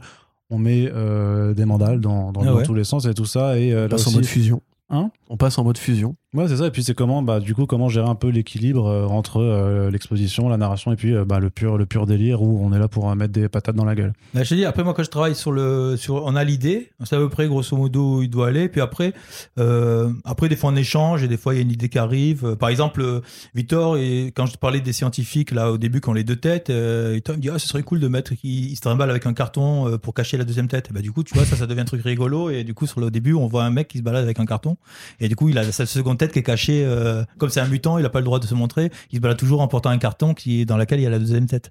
on 0.51 0.59
met 0.59 0.91
euh, 0.93 1.55
des 1.55 1.65
mandales 1.65 2.01
dans, 2.01 2.33
dans, 2.33 2.43
Ah 2.43 2.47
dans 2.47 2.63
tous 2.63 2.75
les 2.75 2.85
sens 2.85 3.07
et 3.07 3.15
tout 3.15 3.25
ça. 3.25 3.57
Et 3.59 3.73
euh, 3.73 3.79
On 3.79 3.83
là 3.83 3.89
passe 3.89 4.07
en 4.09 4.13
mode 4.13 4.27
fusion. 4.27 4.61
Hein? 4.91 5.11
On 5.31 5.37
passe 5.37 5.57
en 5.57 5.65
mode 5.65 5.79
fusion. 5.79 6.17
Ouais, 6.35 6.49
c'est 6.49 6.57
ça. 6.57 6.67
Et 6.67 6.71
puis 6.73 6.83
c'est 6.83 6.95
comment, 6.95 7.23
bah, 7.23 7.39
du 7.39 7.55
coup, 7.55 7.65
comment 7.65 7.89
gérer 7.89 8.09
un 8.09 8.17
peu 8.17 8.27
l'équilibre 8.27 8.89
euh, 8.89 9.07
entre 9.07 9.41
euh, 9.41 9.89
l'exposition, 9.89 10.49
la 10.49 10.57
narration 10.57 10.93
et 10.93 10.97
puis 10.97 11.15
euh, 11.15 11.25
bah, 11.25 11.39
le 11.39 11.49
pur, 11.49 11.79
le 11.79 11.87
pur 11.87 12.07
délire 12.07 12.43
où 12.43 12.61
on 12.61 12.73
est 12.73 12.79
là 12.81 12.89
pour 12.89 13.15
mettre 13.15 13.33
des 13.33 13.49
patates 13.49 13.77
dans 13.77 13.85
la 13.85 13.95
gueule. 13.95 14.15
Bah, 14.35 14.43
je 14.43 14.53
dis, 14.57 14.65
après, 14.65 14.83
moi, 14.83 14.95
quand 14.95 15.05
je 15.05 15.11
travaille 15.11 15.37
sur 15.37 15.53
le. 15.53 15.97
Sur, 15.97 16.25
on 16.25 16.35
a 16.35 16.43
l'idée, 16.43 16.91
on 16.99 17.05
sait 17.05 17.15
à 17.15 17.21
peu 17.21 17.29
près, 17.29 17.47
grosso 17.47 17.77
modo, 17.77 18.17
où 18.17 18.23
il 18.23 18.31
doit 18.31 18.49
aller. 18.49 18.69
Puis 18.69 18.81
après, 18.81 19.13
après, 19.57 20.49
des 20.49 20.57
fois, 20.57 20.71
on 20.71 20.77
échange 20.77 21.23
et 21.23 21.29
des 21.29 21.37
fois, 21.37 21.55
il 21.55 21.59
y 21.59 21.61
a 21.61 21.63
une 21.63 21.71
idée 21.71 21.89
qui 21.89 22.01
arrive. 22.01 22.57
Par 22.57 22.69
exemple, 22.69 23.21
Victor, 23.55 23.97
et 23.97 24.33
quand 24.35 24.47
je 24.47 24.55
te 24.55 24.59
parlais 24.59 24.81
des 24.81 24.93
scientifiques, 24.93 25.53
là, 25.53 25.71
au 25.71 25.79
début, 25.79 26.01
qui 26.01 26.09
ont 26.09 26.15
les 26.15 26.25
deux 26.25 26.37
têtes, 26.37 26.69
Victor 26.71 27.37
me 27.37 27.41
dit, 27.41 27.51
ah, 27.51 27.61
ce 27.61 27.69
serait 27.69 27.85
cool 27.85 28.01
de 28.01 28.09
mettre 28.09 28.35
qu'il 28.35 28.73
il 28.73 28.75
se 28.75 28.81
trimballe 28.81 29.11
avec 29.11 29.27
un 29.27 29.35
carton 29.35 29.99
pour 29.99 30.15
cacher 30.15 30.37
la 30.37 30.45
deuxième 30.45 30.67
tête. 30.67 30.89
Et 30.91 30.93
bah, 30.93 31.01
du 31.01 31.13
coup, 31.13 31.23
tu 31.23 31.35
vois, 31.35 31.45
ça, 31.45 31.55
ça 31.55 31.69
devient 31.69 31.83
un 31.83 31.85
truc 31.85 32.03
rigolo. 32.03 32.51
Et 32.51 32.65
du 32.65 32.75
coup, 32.75 32.89
sur 32.89 32.99
le 32.99 33.13
début, 33.13 33.35
on 33.35 33.47
voit 33.47 33.63
un 33.63 33.71
mec 33.71 33.87
qui 33.87 33.99
se 33.99 34.03
balade 34.03 34.25
avec 34.25 34.41
un 34.41 34.47
carton. 34.47 34.77
Et 35.21 35.29
du 35.29 35.37
coup, 35.37 35.49
il 35.49 35.59
a 35.59 35.71
sa 35.71 35.87
seconde 35.87 36.19
tête 36.19 36.24
qui 36.33 36.41
est 36.41 36.43
cachée. 36.45 36.85
euh, 36.85 37.25
comme 37.39 37.51
c'est 37.51 37.61
un 37.61 37.69
mutant, 37.69 37.99
il 37.99 38.07
a 38.07 38.11
pas 38.11 38.21
le 38.21 38.25
droit 38.25 38.39
de 38.39 38.47
se 38.47 38.55
montrer. 38.55 38.91
Il 39.11 39.17
se 39.17 39.21
balade 39.21 39.39
toujours 39.39 39.61
en 39.61 39.69
portant 39.69 39.91
un 39.91 39.99
carton 39.99 40.35
qui 40.35 40.67
dans 40.67 40.77
lequel 40.77 41.01
il 41.01 41.03
y 41.03 41.07
a 41.07 41.11
la 41.11 41.19
deuxième 41.19 41.47
tête. 41.47 41.71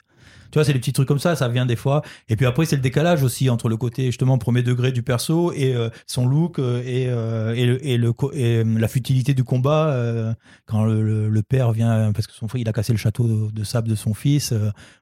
Tu 0.51 0.59
vois, 0.59 0.65
c'est 0.65 0.73
des 0.73 0.79
petits 0.79 0.93
trucs 0.93 1.07
comme 1.07 1.17
ça, 1.19 1.35
ça 1.35 1.47
vient 1.47 1.65
des 1.65 1.75
fois. 1.75 2.03
Et 2.29 2.35
puis 2.35 2.45
après, 2.45 2.65
c'est 2.65 2.75
le 2.75 2.81
décalage 2.83 3.23
aussi 3.23 3.49
entre 3.49 3.69
le 3.69 3.77
côté 3.77 4.05
justement 4.05 4.37
premier 4.37 4.61
degré 4.61 4.91
du 4.91 5.01
perso 5.01 5.51
et 5.51 5.73
euh, 5.75 5.89
son 6.05 6.27
look 6.27 6.59
euh, 6.59 6.81
et, 6.85 7.07
euh, 7.09 7.55
et, 7.55 7.65
le, 7.65 7.85
et, 7.87 7.97
le, 7.97 8.13
et 8.33 8.63
la 8.63 8.87
futilité 8.87 9.33
du 9.33 9.43
combat 9.43 9.87
euh, 9.87 10.31
quand 10.67 10.85
le, 10.85 11.01
le- 11.01 11.29
le 11.29 11.41
père 11.43 11.71
vient 11.71 12.11
parce 12.13 12.27
que 12.27 12.33
son 12.33 12.47
frère 12.47 12.61
il 12.61 12.69
a 12.69 12.73
cassé 12.73 12.93
le 12.93 12.99
château 12.99 13.27
de, 13.27 13.51
de 13.51 13.63
sable 13.63 13.87
de 13.89 13.95
son 13.95 14.13
fils. 14.13 14.53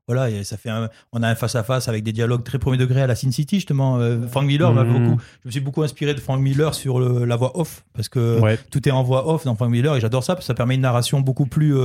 voilà, 0.07 0.29
et 0.29 0.43
ça 0.45 0.55
fait 0.57 0.69
un- 0.69 0.89
on 1.11 1.21
a 1.21 1.27
un 1.27 1.35
face 1.35 1.55
à 1.55 1.63
face 1.63 1.87
avec 1.89 2.03
des 2.03 2.13
dialogues 2.13 2.43
très 2.45 2.57
premier 2.59 2.77
degré 2.77 3.01
à 3.01 3.07
la 3.07 3.15
Sin 3.15 3.31
City 3.31 3.57
justement. 3.57 3.99
Frank 4.29 4.45
Miller 4.45 4.71
m'a 4.73 4.83
Mhm. 4.85 4.93
beaucoup. 4.93 5.21
Je 5.43 5.47
me 5.47 5.51
suis 5.51 5.59
beaucoup 5.61 5.83
inspiré 5.83 6.13
de 6.13 6.19
Frank 6.21 6.39
Miller 6.41 6.73
sur 6.73 6.99
la 7.01 7.35
voix 7.35 7.59
off 7.59 7.83
parce 7.93 8.07
que 8.07 8.39
Ouais. 8.39 8.57
tout 8.71 8.87
est 8.87 8.91
en 8.91 9.03
voix 9.03 9.27
off 9.33 9.43
dans 9.43 9.55
Frank 9.55 9.69
Miller 9.69 9.95
et 9.97 9.99
j'adore 9.99 10.23
ça 10.23 10.35
parce 10.35 10.45
que 10.45 10.47
ça 10.47 10.53
permet 10.53 10.75
une 10.75 10.81
narration 10.81 11.19
beaucoup 11.19 11.45
plus 11.45 11.75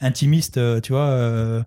intimiste, 0.00 0.60
tu 0.82 0.92
vois. 0.92 1.64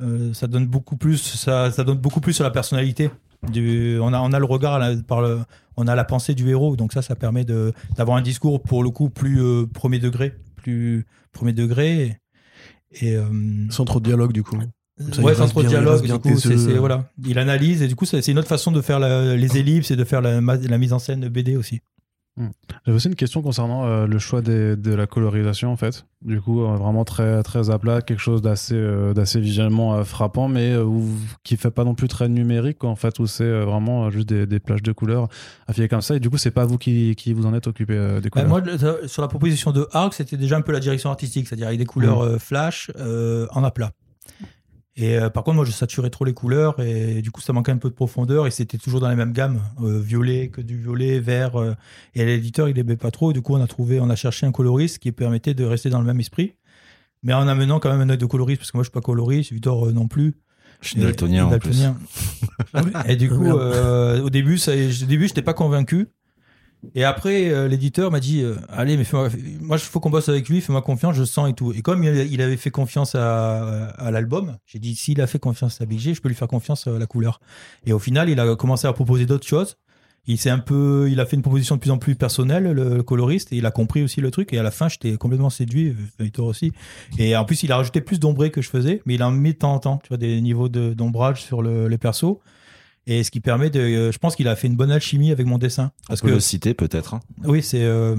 Euh, 0.00 0.30
euh, 0.30 0.34
ça 0.34 0.46
donne 0.46 0.66
beaucoup 0.66 0.96
plus, 0.96 1.18
ça, 1.18 1.70
ça 1.70 1.84
donne 1.84 1.98
beaucoup 1.98 2.20
plus 2.20 2.32
sur 2.32 2.44
la 2.44 2.50
personnalité. 2.50 3.10
Du, 3.50 3.98
on, 4.00 4.12
a, 4.12 4.20
on 4.20 4.32
a 4.32 4.38
le 4.38 4.44
regard, 4.44 4.78
là, 4.78 4.92
par 5.06 5.20
le, 5.20 5.40
on 5.76 5.88
a 5.88 5.94
la 5.96 6.04
pensée 6.04 6.34
du 6.34 6.48
héros, 6.48 6.76
donc 6.76 6.92
ça, 6.92 7.02
ça 7.02 7.16
permet 7.16 7.44
d'avoir 7.44 8.16
un 8.16 8.22
discours 8.22 8.62
pour 8.62 8.84
le 8.84 8.90
coup 8.90 9.10
plus 9.10 9.42
euh, 9.42 9.66
premier 9.66 9.98
degré, 9.98 10.34
plus 10.56 11.06
premier 11.32 11.52
degré. 11.52 12.18
Et, 13.00 13.16
euh, 13.16 13.24
Sans 13.70 13.84
trop 13.84 13.98
de 14.00 14.04
dialogue, 14.04 14.32
du 14.32 14.42
coup. 14.42 14.56
Ça, 15.12 15.22
ouais, 15.22 15.34
sans 15.34 15.48
trop 15.48 15.62
de 15.62 15.68
dialogue, 15.68 16.02
du 16.04 16.18
coup, 16.18 16.38
c'est, 16.38 16.76
voilà, 16.78 17.10
il 17.26 17.38
analyse 17.38 17.82
et 17.82 17.88
du 17.88 17.96
coup, 17.96 18.04
c'est, 18.04 18.24
une 18.28 18.38
autre 18.38 18.48
façon 18.48 18.70
de 18.70 18.80
faire 18.80 19.00
la- 19.00 19.34
les 19.34 19.56
ellipses 19.58 19.90
et 19.90 19.96
de 19.96 20.04
faire 20.04 20.20
la, 20.20 20.40
la 20.40 20.78
mise 20.78 20.92
en 20.92 20.98
scène 20.98 21.20
de 21.20 21.28
BD 21.28 21.56
aussi. 21.56 21.80
J'avais 22.86 22.96
aussi 22.96 23.08
une 23.08 23.14
question 23.14 23.42
concernant 23.42 23.84
euh, 23.84 24.06
le 24.06 24.18
choix 24.18 24.40
des- 24.40 24.74
de 24.74 24.94
la 24.94 25.06
colorisation 25.06 25.70
en 25.70 25.76
fait. 25.76 26.06
Du 26.22 26.40
coup, 26.40 26.62
euh, 26.64 26.76
vraiment 26.76 27.04
très 27.04 27.42
très 27.42 27.68
à 27.68 27.78
plat, 27.78 28.00
quelque 28.00 28.20
chose 28.20 28.40
d'assez 28.40 28.74
euh, 28.74 29.12
d'assez 29.12 29.38
visuellement 29.38 30.02
frappant, 30.02 30.48
mais 30.48 30.76
où- 30.78 31.06
qui 31.44 31.58
fait 31.58 31.70
pas 31.70 31.84
non 31.84 31.94
plus 31.94 32.08
très 32.08 32.30
numérique 32.30 32.78
quoi, 32.78 32.88
en 32.88 32.96
fait, 32.96 33.18
où 33.18 33.26
c'est 33.26 33.60
vraiment 33.64 34.08
juste 34.10 34.28
des, 34.30 34.46
des 34.46 34.60
plages 34.60 34.82
de 34.82 34.92
couleurs 34.92 35.28
affilées 35.66 35.88
comme 35.88 36.00
ça. 36.00 36.16
Et 36.16 36.20
du 36.20 36.30
coup, 36.30 36.38
c'est 36.38 36.50
pas 36.50 36.64
vous 36.64 36.78
qui, 36.78 37.14
qui 37.16 37.34
vous 37.34 37.44
en 37.44 37.52
êtes 37.52 37.66
occupé 37.66 37.94
des 37.94 38.30
Bah, 38.30 38.42
couleurs. 38.42 38.48
moi, 38.48 38.60
le- 38.60 39.06
sur 39.08 39.20
la 39.20 39.28
proposition 39.28 39.70
de 39.70 39.86
Arc, 39.92 40.14
c'était 40.14 40.38
déjà 40.38 40.56
un 40.56 40.62
peu 40.62 40.72
la 40.72 40.80
direction 40.80 41.10
artistique, 41.10 41.46
c'est-à-dire 41.48 41.66
avec 41.66 41.78
des 41.78 41.84
couleurs 41.86 42.22
euh, 42.24 42.38
flash 42.38 42.90
en 42.98 43.62
aplat. 43.62 43.92
Et 44.94 45.16
euh, 45.16 45.30
par 45.30 45.42
contre, 45.42 45.56
moi, 45.56 45.64
je 45.64 45.70
saturais 45.70 46.10
trop 46.10 46.24
les 46.24 46.34
couleurs 46.34 46.78
et 46.80 47.22
du 47.22 47.30
coup, 47.30 47.40
ça 47.40 47.52
manquait 47.52 47.72
un 47.72 47.78
peu 47.78 47.88
de 47.88 47.94
profondeur 47.94 48.46
et 48.46 48.50
c'était 48.50 48.76
toujours 48.76 49.00
dans 49.00 49.08
la 49.08 49.14
même 49.14 49.32
gamme, 49.32 49.62
euh, 49.82 49.98
violet 50.00 50.48
que 50.48 50.60
du 50.60 50.76
violet, 50.76 51.18
vert. 51.18 51.56
euh, 51.56 51.74
et 52.14 52.24
l'éditeur, 52.26 52.68
il 52.68 52.78
aimait 52.78 52.96
pas 52.96 53.10
trop. 53.10 53.30
Et 53.30 53.34
du 53.34 53.40
coup, 53.40 53.54
on 53.54 53.62
a 53.62 53.66
trouvé, 53.66 54.00
on 54.00 54.10
a 54.10 54.16
cherché 54.16 54.44
un 54.44 54.52
coloriste 54.52 54.98
qui 54.98 55.10
permettait 55.12 55.54
de 55.54 55.64
rester 55.64 55.88
dans 55.88 56.00
le 56.00 56.06
même 56.06 56.20
esprit, 56.20 56.56
mais 57.22 57.32
en 57.32 57.48
amenant 57.48 57.80
quand 57.80 57.90
même 57.90 58.02
un 58.02 58.10
œil 58.10 58.18
de 58.18 58.26
coloriste 58.26 58.60
parce 58.60 58.70
que 58.70 58.76
moi, 58.76 58.82
je 58.82 58.88
suis 58.88 58.92
pas 58.92 59.00
coloriste, 59.00 59.52
Victor 59.52 59.86
euh, 59.86 59.92
non 59.92 60.08
plus. 60.08 60.34
Je 60.82 60.88
suis 60.88 61.00
daltonien 61.00 61.46
en 61.46 61.58
plus. 61.58 61.80
Daltonien. 61.80 61.96
et 63.06 63.16
du 63.16 63.28
coup, 63.30 63.46
euh, 63.46 64.20
au 64.20 64.30
début, 64.30 64.58
ça, 64.58 64.72
au 64.72 65.06
début, 65.06 65.28
j'étais 65.28 65.42
pas 65.42 65.54
convaincu. 65.54 66.08
Et 66.94 67.04
après, 67.04 67.48
euh, 67.50 67.68
l'éditeur 67.68 68.10
m'a 68.10 68.20
dit 68.20 68.42
euh, 68.42 68.56
Allez, 68.68 68.96
mais 68.96 69.04
moi, 69.60 69.76
il 69.76 69.82
faut 69.82 70.00
qu'on 70.00 70.10
bosse 70.10 70.28
avec 70.28 70.48
lui, 70.48 70.60
fais-moi 70.60 70.82
confiance, 70.82 71.14
je 71.14 71.24
sens 71.24 71.48
et 71.48 71.52
tout. 71.52 71.72
Et 71.72 71.82
comme 71.82 72.02
il, 72.02 72.42
avait 72.42 72.56
fait 72.56 72.70
confiance 72.70 73.14
à, 73.14 73.86
à 73.90 74.10
l'album, 74.10 74.56
j'ai 74.66 74.78
dit 74.78 74.96
S'il 74.96 75.20
a 75.20 75.26
fait 75.26 75.38
confiance 75.38 75.80
à 75.80 75.86
Big 75.86 76.00
je 76.00 76.20
peux 76.20 76.28
lui 76.28 76.34
faire 76.34 76.48
confiance 76.48 76.86
à 76.86 76.98
la 76.98 77.06
couleur. 77.06 77.40
Et 77.86 77.92
au 77.92 77.98
final, 77.98 78.28
il 78.28 78.40
a 78.40 78.56
commencé 78.56 78.86
à 78.86 78.92
proposer 78.92 79.26
d'autres 79.26 79.46
choses. 79.46 79.76
Il 80.26 80.38
s'est 80.38 80.50
un 80.50 80.58
peu, 80.60 81.08
il 81.10 81.18
a 81.18 81.26
fait 81.26 81.34
une 81.34 81.42
proposition 81.42 81.74
de 81.74 81.80
plus 81.80 81.90
en 81.90 81.98
plus 81.98 82.14
personnelle, 82.14 82.70
le, 82.70 83.02
coloriste, 83.02 83.52
et 83.52 83.56
il 83.56 83.66
a 83.66 83.72
compris 83.72 84.04
aussi 84.04 84.20
le 84.20 84.30
truc. 84.30 84.52
Et 84.52 84.58
à 84.58 84.62
la 84.62 84.70
fin, 84.70 84.88
j'étais 84.88 85.16
complètement 85.16 85.50
séduit, 85.50 85.88
euh, 85.88 85.94
Victor 86.20 86.46
aussi. 86.46 86.72
Et 87.18 87.36
en 87.36 87.44
plus, 87.44 87.64
il 87.64 87.72
a 87.72 87.76
rajouté 87.76 88.00
plus 88.00 88.20
d'ombré 88.20 88.50
que 88.52 88.62
je 88.62 88.68
faisais, 88.68 89.02
mais 89.04 89.14
il 89.14 89.22
en 89.24 89.32
met 89.32 89.52
de 89.52 89.58
temps 89.58 89.74
en 89.74 89.78
temps, 89.80 89.96
tu 90.02 90.08
vois, 90.08 90.18
des 90.18 90.40
niveaux 90.40 90.68
d'ombrage 90.68 91.42
sur 91.42 91.60
le- 91.60 91.88
les 91.88 91.98
persos. 91.98 92.36
Et 93.06 93.24
ce 93.24 93.30
qui 93.30 93.40
permet 93.40 93.68
de, 93.70 93.80
euh, 93.80 94.12
je 94.12 94.18
pense 94.18 94.36
qu'il 94.36 94.46
a 94.48 94.54
fait 94.56 94.68
une 94.68 94.76
bonne 94.76 94.90
alchimie 94.92 95.32
avec 95.32 95.46
mon 95.46 95.58
dessin. 95.58 95.90
Parce 96.08 96.20
On 96.20 96.24
peut 96.24 96.30
que 96.30 96.34
le 96.34 96.40
citer 96.40 96.72
peut-être. 96.74 97.14
hein. 97.14 97.20
oui, 97.44 97.62
c'est 97.62 97.82
euh, 97.82 98.14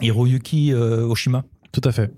Hiroyuki 0.00 0.72
euh, 0.72 1.06
Oshima. 1.06 1.44
Tout 1.72 1.82
à 1.84 1.92
fait. 1.92 2.10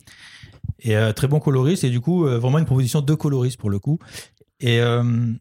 Et 0.81 0.97
euh, 0.97 1.12
très 1.12 1.27
bon 1.29 1.41
coloriste, 1.41 1.85
et 1.85 1.91
du 1.91 2.01
coup, 2.01 2.27
euh, 2.27 2.39
vraiment 2.39 2.59
une 2.59 2.64
proposition 2.64 3.01
de 3.01 3.14
coloriste 3.14 3.59
pour 3.59 3.70
le 3.70 3.79
coup. 3.79 3.99
Et, 4.61 4.81
euh, 4.81 5.33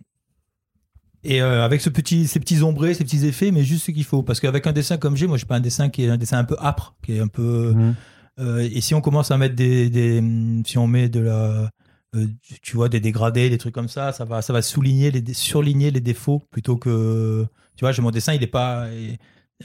et 1.24 1.42
euh, 1.42 1.64
avec 1.64 1.82
ce 1.82 1.90
petit, 1.90 2.28
ces 2.28 2.40
petits 2.40 2.62
ombrés, 2.64 2.94
ces 2.94 3.04
petits 3.04 3.26
effets, 3.26 3.52
mais 3.52 3.64
juste 3.64 3.86
ce 3.86 3.92
qu'il 3.92 4.04
faut. 4.04 4.24
Parce 4.24 4.40
qu'avec 4.40 4.66
un 4.68 4.74
dessin 4.74 4.98
comme 4.98 5.16
j'ai, 5.16 5.28
moi, 5.28 5.38
j'ai 5.38 5.46
pas 5.46 5.56
un 5.56 5.60
dessin 5.62 5.90
qui 5.90 6.04
est 6.04 6.10
un 6.10 6.18
dessin 6.18 6.38
un 6.40 6.44
peu 6.44 6.56
âpre, 6.60 6.96
qui 7.04 7.14
est 7.16 7.20
un 7.20 7.28
peu. 7.28 7.74
Mhm. 7.76 7.96
euh, 8.40 8.70
et 8.74 8.82
si 8.82 8.94
on 8.96 9.02
commence 9.02 9.32
à 9.32 9.38
mettre 9.38 9.56
des. 9.56 9.90
des 9.90 10.22
si 10.66 10.78
on 10.78 10.88
met 10.88 11.10
de 11.10 11.20
la. 11.20 11.70
Euh, 12.16 12.28
tu 12.62 12.76
vois, 12.76 12.90
des 12.90 13.00
dégradés, 13.00 13.50
des 13.50 13.58
trucs 13.58 13.74
comme 13.74 13.90
ça, 13.90 14.12
ça 14.12 14.26
va, 14.26 14.42
ça 14.42 14.54
va 14.54 14.62
souligner, 14.62 15.12
les, 15.12 15.34
surligner 15.34 15.92
les 15.92 16.02
défauts 16.02 16.42
plutôt 16.52 16.78
que. 16.78 17.46
Tu 17.76 17.86
vois, 17.86 17.92
j'ai 17.92 18.02
mon 18.02 18.12
dessin, 18.12 18.34
il 18.34 18.44
est 18.44 18.48
pas. 18.48 18.86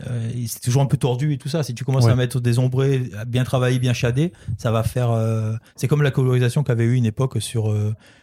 euh, 0.06 0.30
c'est 0.46 0.60
toujours 0.60 0.82
un 0.82 0.86
peu 0.86 0.96
tordu 0.96 1.32
et 1.32 1.38
tout 1.38 1.48
ça. 1.48 1.62
Si 1.62 1.74
tu 1.74 1.84
commences 1.84 2.04
Ouais. 2.04 2.12
à 2.12 2.16
mettre 2.16 2.40
des 2.40 2.58
ombrés 2.58 3.10
bien 3.26 3.42
travaillés, 3.44 3.78
bien 3.78 3.92
shadés, 3.92 4.32
ça 4.56 4.70
va 4.70 4.82
faire. 4.82 5.10
euh, 5.10 5.54
c'est 5.76 5.88
comme 5.88 6.02
la 6.02 6.10
colorisation 6.10 6.62
qu'avait 6.62 6.84
eu 6.84 6.94
une 6.94 7.06
époque 7.06 7.40
sur 7.42 7.74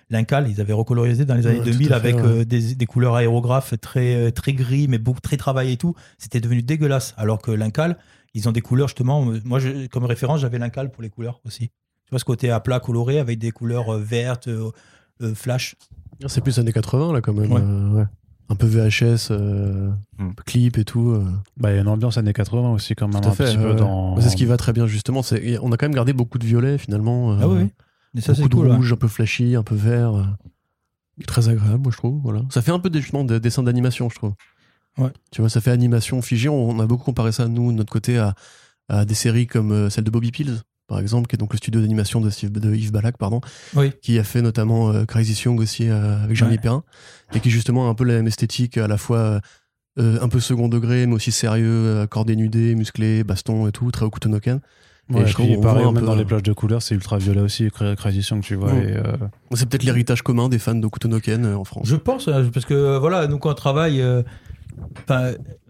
l'Incal. 0.10 0.48
Ils 0.50 0.62
avaient 0.62 0.74
recolorisé 0.74 1.26
dans 1.26 1.36
les 1.36 1.48
années 1.48 1.60
Ouais, 1.60 1.66
tout 1.66 1.72
2000 1.72 1.94
à 1.94 2.00
fait, 2.00 2.14
avec 2.14 2.24
ouais. 2.24 2.46
des, 2.46 2.76
des 2.76 2.86
couleurs 2.86 3.16
aérographes 3.16 3.74
très, 3.82 4.32
très 4.32 4.54
gris, 4.54 4.88
mais 4.88 4.98
beaucoup, 5.00 5.20
très 5.22 5.38
travaillées 5.38 5.74
et 5.74 5.78
tout. 5.78 5.96
C'était 6.18 6.40
devenu 6.40 6.62
dégueulasse. 6.64 7.14
Alors 7.18 7.42
que 7.42 7.52
l'Incal, 7.52 7.98
ils 8.34 8.48
ont 8.48 8.52
des 8.54 8.62
couleurs 8.62 8.88
justement. 8.88 9.26
Moi, 9.44 9.60
je- 9.60 9.88
comme 9.88 10.06
référence, 10.06 10.40
j'avais 10.42 10.60
l'Incal 10.60 10.92
pour 10.92 11.04
les 11.04 11.10
couleurs 11.10 11.42
aussi. 11.46 11.72
Tu 12.06 12.12
vois 12.12 12.20
ce 12.20 12.26
côté 12.26 12.52
à 12.52 12.60
plat 12.60 12.80
coloré 12.80 13.20
avec 13.20 13.40
des 13.40 13.52
couleurs 13.52 13.94
euh, 13.94 14.00
vertes, 14.00 14.48
euh, 14.48 14.72
euh, 15.22 15.34
flash? 15.36 15.76
C'est 16.28 16.42
plus 16.42 16.60
années 16.60 16.72
80, 16.74 17.14
là, 17.14 17.22
quand 17.22 17.34
même. 17.34 17.52
Ouais. 17.52 17.62
euh, 17.62 17.90
ouais. 17.92 18.06
Un 18.48 18.56
peu 18.56 18.68
VHS, 18.68 19.30
euh, 19.32 19.90
Hmm. 20.20 20.30
clip 20.46 20.78
et 20.78 20.86
tout. 20.86 21.10
euh. 21.10 21.26
Bah, 21.58 21.72
il 21.72 21.76
y 21.76 21.78
a 21.80 21.82
une 21.82 21.88
ambiance 21.88 22.18
années 22.18 22.32
80 22.32 22.72
aussi 22.74 22.94
quand 22.96 23.08
même 23.08 23.20
Tout 23.22 23.28
à 23.30 23.32
fait. 23.32 23.56
dans. 23.76 24.20
C'est 24.22 24.30
ce 24.30 24.36
qui 24.36 24.46
va 24.46 24.56
très 24.58 24.72
bien, 24.72 24.86
justement. 24.86 25.22
On 25.62 25.72
a 25.72 25.78
quand 25.78 25.86
même 25.88 25.96
gardé 25.96 26.14
beaucoup 26.14 26.38
de 26.38 26.46
violet, 26.46 26.78
finalement. 26.78 27.34
euh, 27.34 27.38
Ah 27.42 27.48
oui, 27.48 27.58
oui. 27.64 27.70
Mais 28.14 28.22
ça, 28.22 28.36
c'est 28.36 28.44
beaucoup 28.44 28.64
de 28.64 28.72
rouge, 28.72 28.94
un 28.94 28.98
peu 28.98 29.08
flashy, 29.08 29.56
un 29.56 29.64
peu 29.64 29.76
vert. 29.76 30.14
euh, 30.16 30.24
Très 31.28 31.50
agréable, 31.50 31.82
moi, 31.84 31.92
je 31.92 31.98
trouve. 31.98 32.22
Voilà. 32.22 32.42
Ça 32.52 32.62
fait 32.62 32.72
un 32.72 32.80
peu 32.80 32.90
des, 32.90 33.02
justement, 33.02 33.24
des 33.24 33.40
dessins 33.40 33.64
d'animation, 33.64 34.10
je 34.10 34.16
trouve. 34.16 34.34
Ouais. 34.98 35.12
Tu 35.32 35.42
vois, 35.42 35.50
ça 35.50 35.60
fait 35.60 35.72
animation 35.72 36.22
figée. 36.22 36.48
On, 36.50 36.70
on 36.70 36.80
a 36.80 36.86
beaucoup 36.86 37.04
comparé 37.06 37.32
ça, 37.32 37.48
nous, 37.48 37.72
de 37.72 37.78
notre 37.78 37.92
côté, 37.92 38.18
à, 38.18 38.36
à 38.90 39.06
des 39.06 39.16
séries 39.16 39.48
comme 39.48 39.90
celle 39.90 40.04
de 40.04 40.12
Bobby 40.12 40.32
Pills, 40.32 40.62
par 40.88 41.00
exemple, 41.00 41.28
qui 41.28 41.36
est 41.36 41.38
donc 41.40 41.52
le 41.54 41.58
studio 41.58 41.82
d'animation 41.82 42.22
de, 42.22 42.30
Steve- 42.30 42.52
de 42.52 42.76
Yves 42.76 42.92
Balak, 42.92 43.18
pardon, 43.18 43.42
Oui. 43.76 43.92
qui 44.02 44.20
a 44.20 44.24
fait 44.24 44.42
notamment 44.42 44.92
euh, 44.92 45.06
Crazy 45.06 45.40
Young 45.46 45.60
aussi 45.60 45.90
euh, 45.90 46.24
avec 46.24 46.36
Jérémy 46.36 46.58
Ouais. 46.58 46.62
Perrin, 46.62 46.84
et 47.34 47.40
qui 47.40 47.50
justement 47.50 47.88
a 47.88 47.90
un 47.90 47.96
peu 47.96 48.04
la 48.04 48.14
même 48.16 48.28
esthétique, 48.28 48.78
à 48.78 48.88
la 48.88 48.98
fois 48.98 49.40
euh, 49.98 50.18
un 50.22 50.28
peu 50.28 50.40
second 50.40 50.68
degré, 50.68 51.06
mais 51.08 51.14
aussi 51.16 51.32
sérieux, 51.32 51.66
euh, 51.70 52.08
corps 52.08 52.26
dénudé, 52.26 52.76
musclé, 52.76 53.24
baston 53.24 53.68
et 53.68 53.72
tout, 53.72 53.90
très 53.92 54.06
Okutonoken. 54.06 54.60
Ouais, 55.12 55.20
Et 55.20 55.24
et 55.24 55.28
je 55.28 55.36
qu'on 55.36 55.62
pareil, 55.62 55.86
même 55.86 55.94
peu, 55.94 56.02
dans 56.02 56.16
les 56.16 56.22
euh, 56.24 56.26
plages 56.26 56.42
de 56.44 56.52
couleurs, 56.52 56.82
c'est 56.82 56.96
ultra 56.96 57.18
violet 57.20 57.42
aussi, 57.42 57.68
Cra- 57.68 57.96
Crazy 57.96 58.24
Song, 58.24 58.42
tu 58.42 58.56
vois. 58.56 58.74
Ouais. 58.74 58.96
euh, 58.98 59.16
C'est 59.54 59.70
peut-être 59.70 59.84
l'héritage 59.84 60.24
commun 60.24 60.50
des 60.50 60.58
fans 60.60 60.74
d'Okutonoken 60.76 61.46
euh, 61.46 61.56
en 61.58 61.64
France. 61.64 61.88
Je 61.88 61.96
pense, 61.96 62.28
euh, 62.28 62.44
parce 62.52 62.66
que 62.66 62.74
euh, 62.74 63.00
voilà, 63.00 63.28
nous 63.28 63.38
quand 63.38 63.52
on 63.52 63.54
travaille, 63.54 64.02
euh, 64.02 64.24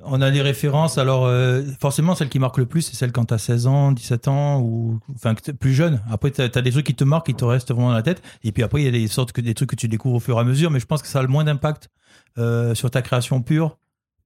on 0.03 0.21
a 0.21 0.31
des 0.31 0.41
références. 0.41 0.97
Alors, 0.97 1.25
euh, 1.25 1.63
forcément, 1.79 2.15
celle 2.15 2.29
qui 2.29 2.39
marque 2.39 2.57
le 2.57 2.65
plus, 2.65 2.81
c'est 2.83 2.95
celle 2.95 3.11
quand 3.11 3.25
t'as 3.25 3.37
16 3.37 3.67
ans, 3.67 3.91
17 3.91 4.27
ans, 4.27 4.61
ou 4.61 4.99
enfin 5.13 5.33
plus 5.59 5.73
jeune. 5.73 6.01
Après, 6.09 6.31
t'as 6.31 6.45
as 6.53 6.61
des 6.61 6.71
trucs 6.71 6.85
qui 6.85 6.95
te 6.95 7.03
marquent, 7.03 7.27
qui 7.27 7.35
te 7.35 7.45
restent 7.45 7.71
vraiment 7.71 7.89
dans 7.89 7.95
la 7.95 8.03
tête. 8.03 8.21
Et 8.43 8.51
puis 8.51 8.63
après, 8.63 8.81
il 8.81 8.85
y 8.85 8.87
a 8.87 8.91
des 8.91 9.07
sortes 9.07 9.31
que 9.31 9.41
des 9.41 9.53
trucs 9.53 9.69
que 9.69 9.75
tu 9.75 9.87
découvres 9.87 10.15
au 10.15 10.19
fur 10.19 10.37
et 10.37 10.41
à 10.41 10.43
mesure. 10.43 10.71
Mais 10.71 10.79
je 10.79 10.85
pense 10.85 11.01
que 11.01 11.07
ça 11.07 11.19
a 11.19 11.21
le 11.21 11.27
moins 11.27 11.43
d'impact 11.43 11.89
euh, 12.37 12.75
sur 12.75 12.91
ta 12.91 13.01
création 13.01 13.41
pure 13.41 13.77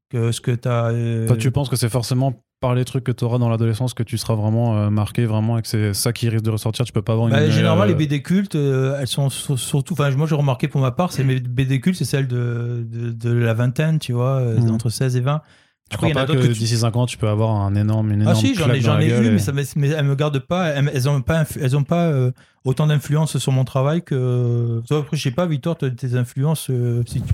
que 0.10 0.32
ce 0.32 0.42
que 0.42 0.52
t'as. 0.52 0.92
euh, 0.92 1.28
Toi, 1.28 1.38
tu 1.38 1.52
penses 1.52 1.70
que 1.70 1.76
c'est 1.76 1.90
forcément 1.90 2.34
par 2.60 2.76
les 2.76 2.84
trucs 2.84 3.04
que 3.06 3.12
tu 3.12 3.24
auras 3.24 3.38
dans 3.38 3.48
l'adolescence 3.50 3.94
que 3.94 4.04
tu 4.04 4.18
seras 4.18 4.36
vraiment 4.36 4.78
euh, 4.78 4.90
marqué, 4.90 5.26
vraiment, 5.26 5.58
et 5.58 5.62
que 5.62 5.68
c'est 5.68 5.94
ça 5.94 6.12
qui 6.12 6.28
risque 6.28 6.44
de 6.44 6.50
ressortir. 6.50 6.86
Tu 6.86 6.92
peux 6.92 7.02
pas 7.02 7.14
avoir 7.14 7.28
une. 7.30 7.34
Bah, 7.34 7.50
généralement, 7.50 7.84
euh, 7.84 7.88
les 7.88 7.96
BD 7.96 8.22
cultes, 8.22 8.56
euh, 8.56 8.98
elles 9.00 9.08
sont 9.08 9.30
sur- 9.30 9.58
surtout. 9.58 9.94
Enfin, 9.94 10.12
moi, 10.12 10.28
j'ai 10.28 10.36
remarqué 10.36 10.68
pour 10.68 10.82
ma 10.82 10.92
part, 10.92 11.12
c'est 11.14 11.24
mes 11.24 11.40
BD 11.40 11.80
cultes, 11.80 11.98
c'est 11.98 12.06
celles 12.06 12.28
de, 12.28 12.86
de, 12.92 13.12
de 13.12 13.32
la 13.34 13.54
vingtaine, 13.54 14.00
tu 14.00 14.12
vois, 14.14 14.42
Mhm. 14.42 14.72
entre 14.72 14.90
16 14.90 15.16
et 15.16 15.22
20. 15.22 15.42
Tu 15.90 15.96
Après, 15.96 16.12
crois 16.12 16.26
pas 16.28 16.34
que, 16.34 16.38
que 16.38 16.48
tu- 16.48 16.54
d'ici 16.60 16.78
5 16.78 16.96
ans, 16.98 17.06
tu 17.08 17.18
peux 17.18 17.30
avoir 17.30 17.50
un 17.56 17.74
énorme, 17.76 18.12
une 18.12 18.22
Ah 18.22 18.32
énorme 18.32 18.36
si, 18.46 18.54
j'en 18.54 18.70
ai, 18.72 18.80
j'en 18.82 18.98
la 18.98 19.04
ai 19.04 19.08
gueule 19.08 19.24
eu, 19.24 19.28
et- 19.28 19.32
mais, 19.32 19.40
ça, 19.40 19.52
me- 19.54 19.64
mais 19.78 19.88
elles 19.90 20.06
me 20.06 20.16
gardent 20.16 20.38
pas. 20.40 20.68
Elles, 20.68 20.92
elles 20.94 21.10
ont 21.10 21.22
pas, 21.22 21.46
elles 21.60 21.76
ont 21.78 21.84
pas 21.84 22.08
euh, 22.08 22.32
autant 22.66 22.86
d'influence 22.88 23.38
sur 23.40 23.52
mon 23.54 23.64
travail 23.64 24.04
que. 24.04 24.82
Toi, 24.88 25.00
après, 25.00 25.18
je 25.18 25.24
sais 25.24 25.32
pas, 25.32 25.48
Victor, 25.48 25.78
tes 25.78 26.14
influences, 26.16 26.70
euh, 26.70 27.02
si 27.08 27.22
tu, 27.22 27.34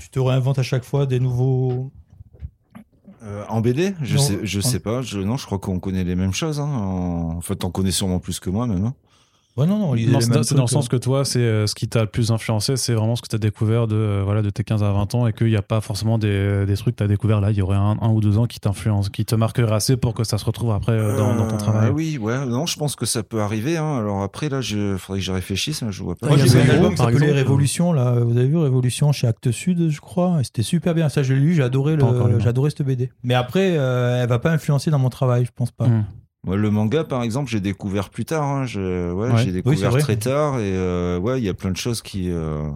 tu 0.00 0.08
te 0.08 0.18
réinventes 0.18 0.58
à 0.58 0.62
chaque 0.64 0.84
fois 0.84 1.04
des 1.06 1.20
nouveaux. 1.20 1.92
Euh, 3.24 3.44
en 3.48 3.60
BD, 3.60 3.94
je 4.02 4.16
Non. 4.16 4.22
sais, 4.22 4.38
je 4.44 4.60
sais 4.60 4.78
pas. 4.78 5.02
Je, 5.02 5.18
non, 5.18 5.36
je 5.36 5.44
crois 5.46 5.58
qu'on 5.58 5.80
connaît 5.80 6.04
les 6.04 6.14
mêmes 6.14 6.32
choses. 6.32 6.60
Hein. 6.60 6.64
En... 6.68 7.36
en 7.36 7.40
fait, 7.40 7.56
t'en 7.56 7.70
connais 7.70 7.90
sûrement 7.90 8.20
plus 8.20 8.38
que 8.40 8.48
moi, 8.50 8.66
même. 8.66 8.84
hein. 8.86 8.94
Ouais, 9.58 9.66
non, 9.66 9.78
non, 9.78 10.20
c'est 10.20 10.54
dans 10.54 10.62
le 10.62 10.68
sens 10.68 10.86
euh. 10.86 10.88
que 10.88 10.96
toi, 10.96 11.24
c'est 11.24 11.40
euh, 11.40 11.66
ce 11.66 11.74
qui 11.74 11.88
t'a 11.88 12.02
le 12.02 12.06
plus 12.06 12.30
influencé, 12.30 12.76
c'est 12.76 12.94
vraiment 12.94 13.16
ce 13.16 13.22
que 13.22 13.28
tu 13.28 13.34
as 13.34 13.40
découvert 13.40 13.88
de, 13.88 13.96
euh, 13.96 14.22
voilà, 14.24 14.40
de 14.42 14.50
tes 14.50 14.62
15 14.62 14.82
à 14.84 14.92
20 14.92 15.14
ans 15.16 15.26
et 15.26 15.32
qu'il 15.32 15.48
n'y 15.48 15.56
a 15.56 15.62
pas 15.62 15.80
forcément 15.80 16.16
des, 16.16 16.64
des 16.64 16.76
trucs 16.76 16.94
que 16.94 16.98
tu 16.98 17.04
as 17.04 17.08
découvert 17.08 17.40
là. 17.40 17.50
Il 17.50 17.56
y 17.56 17.62
aurait 17.62 17.76
un, 17.76 17.96
un 18.00 18.08
ou 18.10 18.20
deux 18.20 18.38
ans 18.38 18.46
qui 18.46 18.60
t'influencent, 18.60 19.10
qui 19.10 19.24
te 19.24 19.34
marqueraient 19.34 19.72
assez 19.72 19.96
pour 19.96 20.14
que 20.14 20.22
ça 20.24 20.38
se 20.38 20.44
retrouve 20.44 20.70
après 20.70 20.92
euh, 20.92 21.16
dans, 21.16 21.34
dans 21.34 21.48
ton 21.48 21.56
Euh, 21.56 21.58
travail. 21.58 21.90
Oui, 21.90 22.18
ouais. 22.18 22.46
Non, 22.46 22.66
je 22.66 22.76
pense 22.78 22.94
que 22.94 23.04
ça 23.04 23.22
peut 23.22 23.40
arriver. 23.40 23.76
Hein. 23.76 23.98
Alors 23.98 24.22
après, 24.22 24.48
là, 24.48 24.60
je 24.60 24.96
faudrait 24.96 25.18
que 25.20 25.24
je 25.26 25.32
réfléchisse. 25.32 25.82
hein, 25.82 25.90
Je 25.90 26.02
vois 26.04 26.14
pas. 26.14 26.28
Il 26.36 26.46
y 26.46 26.48
vu 26.48 26.60
un 26.60 26.70
album 26.74 26.90
qui 26.90 26.96
par 26.96 27.06
s'appelait 27.06 27.24
exemple. 27.26 27.38
Révolution, 27.38 27.92
là. 27.92 28.12
Vous 28.20 28.36
avez 28.38 28.46
vu 28.46 28.56
Révolution 28.58 29.10
chez 29.12 29.26
Actes 29.26 29.50
Sud, 29.50 29.88
je 29.90 30.00
crois. 30.00 30.38
et 30.40 30.44
C'était 30.44 30.62
super 30.62 30.94
bien. 30.94 31.08
Ça, 31.08 31.22
je 31.24 31.34
l'ai 31.34 31.40
lu, 31.40 31.54
j'ai 31.54 31.62
adoré, 31.64 31.96
le, 31.96 32.02
non. 32.02 32.38
j'ai 32.38 32.48
adoré 32.48 32.70
cette 32.70 32.82
BD. 32.86 33.10
Mais 33.24 33.34
après, 33.34 33.76
euh, 33.76 34.22
elle 34.22 34.28
va 34.28 34.38
pas 34.38 34.52
influencer 34.52 34.90
dans 34.92 34.98
mon 35.00 35.08
travail, 35.10 35.44
je 35.46 35.50
pense 35.54 35.72
pas. 35.72 35.86
Hum. 35.86 36.04
Le 36.56 36.70
manga, 36.70 37.04
par 37.04 37.22
exemple, 37.22 37.50
j'ai 37.50 37.60
découvert 37.60 38.10
plus 38.10 38.24
tard. 38.24 38.44
Hein. 38.44 38.64
Je, 38.66 39.12
ouais, 39.12 39.30
Ouais. 39.30 39.44
j'ai 39.44 39.52
découvert 39.52 39.96
très 39.98 40.16
tard. 40.16 40.58
Et 40.58 40.72
euh, 40.74 41.18
ouais, 41.18 41.40
il 41.40 41.44
y 41.44 41.48
a 41.48 41.54
plein 41.54 41.70
de 41.70 41.76
choses 41.76 42.02
qui 42.02 42.30
euh, 42.30 42.70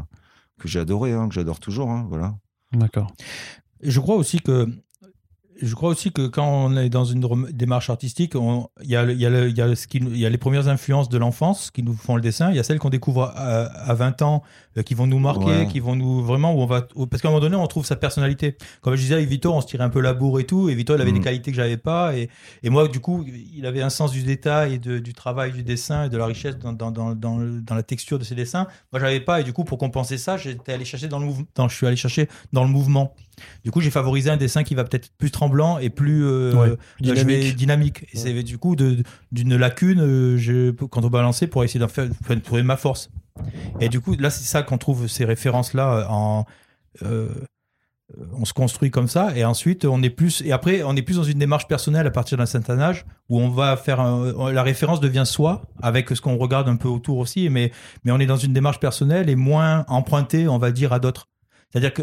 que 0.60 0.68
j'ai 0.68 0.78
adoré, 0.80 1.12
hein, 1.12 1.28
que 1.28 1.34
j'adore 1.34 1.60
toujours. 1.60 1.90
Hein, 1.90 2.06
voilà. 2.08 2.34
D'accord. 2.72 3.12
Et 3.80 3.90
je 3.90 4.00
crois 4.00 4.16
aussi 4.16 4.40
que 4.40 4.68
je 5.62 5.74
crois 5.74 5.88
aussi 5.90 6.12
que 6.12 6.26
quand 6.26 6.46
on 6.46 6.76
est 6.76 6.88
dans 6.88 7.04
une 7.04 7.20
démarche 7.52 7.88
artistique, 7.90 8.34
il 8.82 8.90
y, 8.90 8.96
a 8.96 9.04
les 10.30 10.38
premières 10.38 10.68
influences 10.68 11.08
de 11.08 11.18
l'enfance 11.18 11.70
qui 11.70 11.82
nous 11.82 11.94
font 11.94 12.16
le 12.16 12.20
dessin. 12.22 12.50
Il 12.50 12.56
y 12.56 12.58
a 12.58 12.62
celles 12.62 12.78
qu'on 12.78 12.90
découvre 12.90 13.32
à, 13.34 13.64
à 13.66 13.94
20 13.94 14.22
ans, 14.22 14.42
euh, 14.76 14.82
qui 14.82 14.94
vont 14.94 15.06
nous 15.06 15.18
marquer, 15.18 15.44
Ouais. 15.44 15.66
qui 15.70 15.80
vont 15.80 15.94
nous 15.96 16.22
vraiment 16.22 16.54
où 16.54 16.60
on 16.60 16.66
va 16.66 16.86
où- 16.94 17.06
parce 17.06 17.22
qu'à 17.22 17.28
un 17.28 17.30
moment 17.30 17.40
donné, 17.42 17.56
on 17.56 17.66
trouve 17.66 17.84
sa 17.86 17.96
personnalité. 17.96 18.56
Comme 18.80 18.94
je 18.96 19.00
disais 19.02 19.14
avec 19.14 19.28
Vito, 19.28 19.52
on 19.52 19.60
se 19.60 19.66
tirait 19.66 19.84
un 19.84 19.90
peu 19.90 20.00
la 20.00 20.14
bourre 20.14 20.40
et 20.40 20.44
tout. 20.44 20.68
Et 20.68 20.74
Vito, 20.74 20.94
il 20.96 21.00
avait 21.00 21.10
Mm. 21.12 21.14
des 21.14 21.20
qualités 21.20 21.50
que 21.50 21.56
j'avais 21.56 21.76
pas. 21.76 22.16
Et, 22.16 22.28
et 22.62 22.70
moi, 22.70 22.88
du 22.88 23.00
coup, 23.00 23.24
il 23.54 23.64
avait 23.66 23.82
un 23.82 23.90
sens 23.90 24.12
du 24.12 24.22
détail 24.22 24.74
et 24.74 24.78
de- 24.78 24.98
du 24.98 25.12
travail 25.12 25.52
du 25.52 25.62
dessin 25.62 26.04
et 26.04 26.08
de 26.08 26.16
la 26.16 26.26
richesse 26.26 26.56
dans, 26.58 26.72
dans, 26.72 27.74
la 27.74 27.82
texture 27.82 28.18
de 28.18 28.24
ses 28.24 28.34
dessins. 28.34 28.66
Moi, 28.92 29.00
j'avais 29.00 29.20
pas. 29.20 29.40
Et 29.40 29.44
du 29.44 29.52
coup, 29.52 29.64
pour 29.64 29.78
compenser 29.78 30.18
ça, 30.18 30.36
j'étais 30.36 30.72
allé 30.72 30.84
chercher 30.84 31.08
dans 31.08 31.18
le 31.18 31.26
mouvement. 31.26 31.46
Je 31.68 31.74
suis 31.74 31.86
allé 31.86 31.96
chercher 31.96 32.28
dans 32.52 32.64
le 32.64 32.70
mouvement. 32.70 33.14
Du 33.64 33.70
coup, 33.70 33.80
j'ai 33.80 33.90
favorisé 33.90 34.30
un 34.30 34.36
dessin 34.36 34.62
qui 34.62 34.74
va 34.74 34.84
peut-être 34.84 35.10
plus 35.18 35.30
tremblant 35.52 35.78
et 35.78 35.90
plus 35.90 36.24
euh, 36.24 36.52
Ouais, 36.54 36.76
je 37.02 37.12
vais- 37.24 37.52
dynamique. 37.52 38.04
Et 38.12 38.16
c'est 38.16 38.42
du 38.42 38.58
coup 38.58 38.76
d'une 38.76 39.56
lacune 39.56 40.00
euh, 40.00 40.36
je, 40.38 40.70
quand 40.70 41.04
on 41.04 41.08
balançait 41.08 41.46
pour 41.46 41.64
essayer 41.64 41.80
d'en 41.80 41.88
faire 41.88 42.08
pour 42.24 42.40
trouver 42.42 42.62
ma 42.62 42.76
force. 42.76 43.10
Et 43.80 43.88
du 43.88 44.00
coup, 44.00 44.14
là, 44.18 44.30
c'est 44.30 44.44
ça 44.44 44.62
qu'on 44.62 44.78
trouve 44.78 45.08
ces 45.08 45.24
références-là 45.24 46.06
en. 46.10 46.44
euh, 47.02 47.28
on 48.34 48.44
se 48.44 48.52
construit 48.52 48.90
comme 48.90 49.08
ça 49.08 49.34
et 49.34 49.42
ensuite 49.42 49.86
on 49.86 50.02
est 50.02 50.10
plus 50.10 50.42
et 50.42 50.52
après 50.52 50.82
on 50.82 50.94
est 50.96 51.00
plus 51.00 51.16
dans 51.16 51.22
une 51.24 51.38
démarche 51.38 51.66
personnelle 51.66 52.06
à 52.06 52.10
partir 52.10 52.36
d'un 52.36 52.44
certain 52.44 52.78
âge 52.78 53.06
où 53.30 53.40
on 53.40 53.48
va 53.48 53.74
faire 53.78 54.00
un- 54.00 54.52
la 54.52 54.62
référence 54.62 55.00
devient 55.00 55.22
soi 55.24 55.62
avec 55.80 56.10
ce 56.10 56.20
qu'on 56.20 56.36
regarde 56.36 56.68
un 56.68 56.76
peu 56.76 56.88
autour 56.88 57.16
aussi 57.16 57.48
mais 57.48 57.72
mais 58.04 58.12
on 58.12 58.18
est 58.20 58.26
dans 58.26 58.36
une 58.36 58.52
démarche 58.52 58.80
personnelle 58.80 59.30
et 59.30 59.34
moins 59.34 59.86
emprunté 59.88 60.46
on 60.46 60.58
va 60.58 60.72
dire 60.72 60.92
à 60.92 60.98
d'autres 60.98 61.28
c'est-à-dire 61.70 61.94
que 61.94 62.02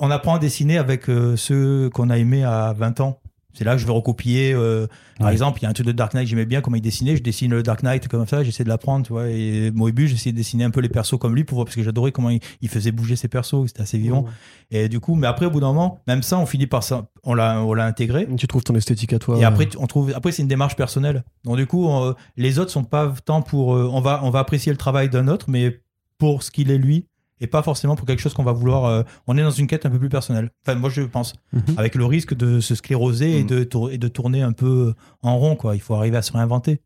on 0.00 0.10
apprend 0.10 0.34
à 0.34 0.38
dessiner 0.38 0.78
avec 0.78 1.08
euh, 1.08 1.36
ceux 1.36 1.90
qu'on 1.90 2.10
a 2.10 2.18
aimés 2.18 2.44
à 2.44 2.72
20 2.76 3.00
ans 3.00 3.20
c'est 3.52 3.64
là 3.64 3.72
que 3.74 3.78
je 3.78 3.86
vais 3.86 3.92
recopier 3.92 4.52
euh, 4.54 4.86
par 5.18 5.26
Ouais. 5.26 5.32
exemple 5.32 5.58
il 5.58 5.64
y 5.64 5.66
a 5.66 5.70
un 5.70 5.72
truc 5.72 5.84
de 5.84 5.90
Dark 5.90 6.14
Knight 6.14 6.28
j'aimais 6.28 6.46
bien 6.46 6.60
comment 6.60 6.76
il 6.76 6.80
dessinait 6.82 7.16
je 7.16 7.22
dessine 7.22 7.50
le 7.50 7.64
Dark 7.64 7.82
Knight 7.82 8.06
comme 8.06 8.24
ça 8.24 8.44
j'essaie 8.44 8.62
de 8.62 8.68
l'apprendre 8.68 9.04
tu 9.04 9.12
vois 9.12 9.28
et 9.28 9.72
Moebius 9.72 10.10
j'essayais 10.10 10.30
de 10.32 10.36
dessiner 10.36 10.62
un 10.62 10.70
peu 10.70 10.80
les 10.80 10.88
persos 10.88 11.18
comme 11.18 11.34
lui 11.34 11.42
pour 11.42 11.56
voir 11.56 11.64
parce 11.64 11.74
que 11.74 11.82
j'adorais 11.82 12.12
comment 12.12 12.30
il, 12.30 12.38
il 12.60 12.68
faisait 12.68 12.92
bouger 12.92 13.16
ses 13.16 13.26
persos 13.26 13.66
c'était 13.66 13.82
assez 13.82 13.98
vivant 13.98 14.24
et 14.70 14.88
du 14.88 15.00
coup, 15.00 15.16
mais 15.16 15.26
après, 15.26 15.46
au 15.46 15.50
bout 15.50 15.58
d'un 15.58 15.66
moment, 15.72 15.98
même 16.06 16.22
ça, 16.22 16.38
on 16.38 16.46
finit 16.46 16.68
par 16.68 16.84
ça, 16.84 17.08
on 17.24 17.34
l'a, 17.34 17.60
on 17.60 17.74
l'a 17.74 17.86
intégré. 17.86 18.28
Tu 18.36 18.46
trouves 18.46 18.62
ton 18.62 18.76
esthétique 18.76 19.12
à 19.12 19.18
toi. 19.18 19.36
Et 19.36 19.42
après, 19.42 19.66
tu- 19.68 19.76
on 19.80 19.88
trouve, 19.88 20.12
après, 20.14 20.30
c'est 20.30 20.42
une 20.42 20.48
démarche 20.48 20.76
personnelle. 20.76 21.24
Donc 21.42 21.56
du 21.56 21.66
coup, 21.66 21.86
on- 21.88 22.14
les 22.36 22.60
autres 22.60 22.70
sont 22.70 22.84
pas 22.84 23.12
tant 23.24 23.42
pour, 23.42 23.74
euh, 23.74 23.90
on 23.92 24.00
va, 24.00 24.20
on 24.22 24.30
va 24.30 24.38
apprécier 24.38 24.70
le 24.70 24.78
travail 24.78 25.08
d'un 25.10 25.26
autre, 25.26 25.46
mais 25.48 25.80
pour 26.18 26.44
ce 26.44 26.52
qu'il 26.52 26.70
est 26.70 26.78
lui, 26.78 27.08
et 27.40 27.46
pas 27.46 27.62
forcément 27.62 27.96
pour 27.96 28.06
quelque 28.06 28.20
chose 28.20 28.34
qu'on 28.34 28.44
va 28.44 28.52
vouloir. 28.52 28.84
euh, 28.84 29.02
on 29.26 29.36
est 29.38 29.42
dans 29.42 29.50
une 29.50 29.66
quête 29.66 29.86
un 29.86 29.90
peu 29.90 29.98
plus 29.98 30.08
personnelle. 30.08 30.50
Enfin, 30.66 30.78
moi, 30.78 30.90
je 30.90 31.02
pense, 31.02 31.34
Mhm. 31.52 31.62
avec 31.76 31.94
le 31.94 32.04
risque 32.04 32.34
de 32.34 32.60
se 32.60 32.74
scléroser 32.74 33.38
et 33.38 33.42
Mhm. 33.42 33.46
de 33.48 33.64
tour- 33.64 33.90
et 33.90 33.98
de 33.98 34.08
tourner 34.08 34.42
un 34.42 34.52
peu 34.52 34.94
en 35.22 35.38
rond, 35.38 35.56
quoi. 35.56 35.74
Il 35.76 35.80
faut 35.80 35.94
arriver 35.94 36.16
à 36.16 36.22
se 36.22 36.32
réinventer. 36.32 36.80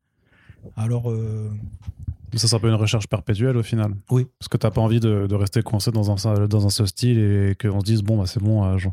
Alors, 0.77 1.11
euh, 1.11 1.51
Ça, 2.37 2.49
c'est 2.49 2.57
un 2.57 2.59
peu 2.59 2.69
une 2.69 2.75
recherche 2.75 3.07
perpétuelle 3.07 3.57
au 3.57 3.63
final. 3.63 3.95
Oui. 4.11 4.27
Parce 4.41 4.49
que 4.49 4.57
t'as 4.57 4.71
pas 4.73 4.81
envie 4.81 4.99
de, 4.99 5.27
de 5.29 5.35
rester 5.37 5.63
coincé 5.63 5.93
dans 5.93 6.11
un, 6.11 6.47
dans 6.49 6.67
un 6.67 6.71
seul 6.71 6.89
style 6.89 7.17
et 7.19 7.55
qu'on 7.55 7.79
se 7.81 7.85
dise, 7.85 8.03
bon, 8.03 8.19
bah, 8.19 8.25
c'est 8.27 8.43
bon, 8.43 8.65
euh, 8.65 8.77
genre, 8.79 8.93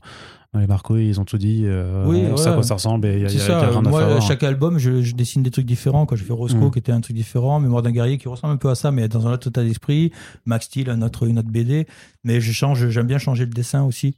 les 0.59 0.67
Marco, 0.67 0.97
ils 0.97 1.17
ont 1.19 1.23
tout 1.23 1.37
dit, 1.37 1.61
euh, 1.65 2.05
Oui, 2.05 2.23
on 2.29 2.35
sait 2.35 2.49
à 2.49 2.53
quoi 2.53 2.63
ça 2.63 2.73
ressemble 2.73 3.07
et 3.07 3.21
y 3.21 3.25
a, 3.25 3.29
C'est 3.29 3.37
y 3.37 3.41
a- 3.41 3.43
y 3.43 3.51
a 3.51 3.59
ça. 3.61 3.69
rien 3.69 3.85
à 3.85 3.89
Moi, 3.89 3.99
faire. 4.05 4.17
à 4.17 4.19
chaque 4.19 4.43
album, 4.43 4.77
je, 4.79 5.01
je 5.01 5.15
dessine 5.15 5.43
des 5.43 5.49
trucs 5.51 5.65
différents. 5.65 6.05
Quand 6.05 6.17
j'ai 6.17 6.25
fait 6.25 6.33
Roscoe, 6.33 6.57
Mm. 6.57 6.71
qui 6.71 6.79
était 6.79 6.91
un 6.91 6.99
truc 6.99 7.15
différent, 7.15 7.59
Mémoire 7.61 7.81
d'un 7.83 7.91
guerrier, 7.91 8.17
qui 8.17 8.27
ressemble 8.27 8.53
un 8.53 8.57
peu 8.57 8.69
à 8.69 8.75
ça, 8.75 8.91
mais 8.91 9.07
dans 9.07 9.25
un 9.27 9.31
autre 9.33 9.47
état 9.47 9.63
d'esprit. 9.63 10.11
Max 10.45 10.65
Steel, 10.65 10.89
un 10.89 11.01
autre, 11.03 11.25
une 11.25 11.39
autre 11.39 11.47
BD. 11.49 11.87
Mais 12.25 12.41
je 12.41 12.51
change, 12.51 12.89
j'aime 12.89 13.07
bien 13.07 13.17
changer 13.17 13.45
le 13.45 13.51
dessin 13.51 13.83
aussi. 13.85 14.15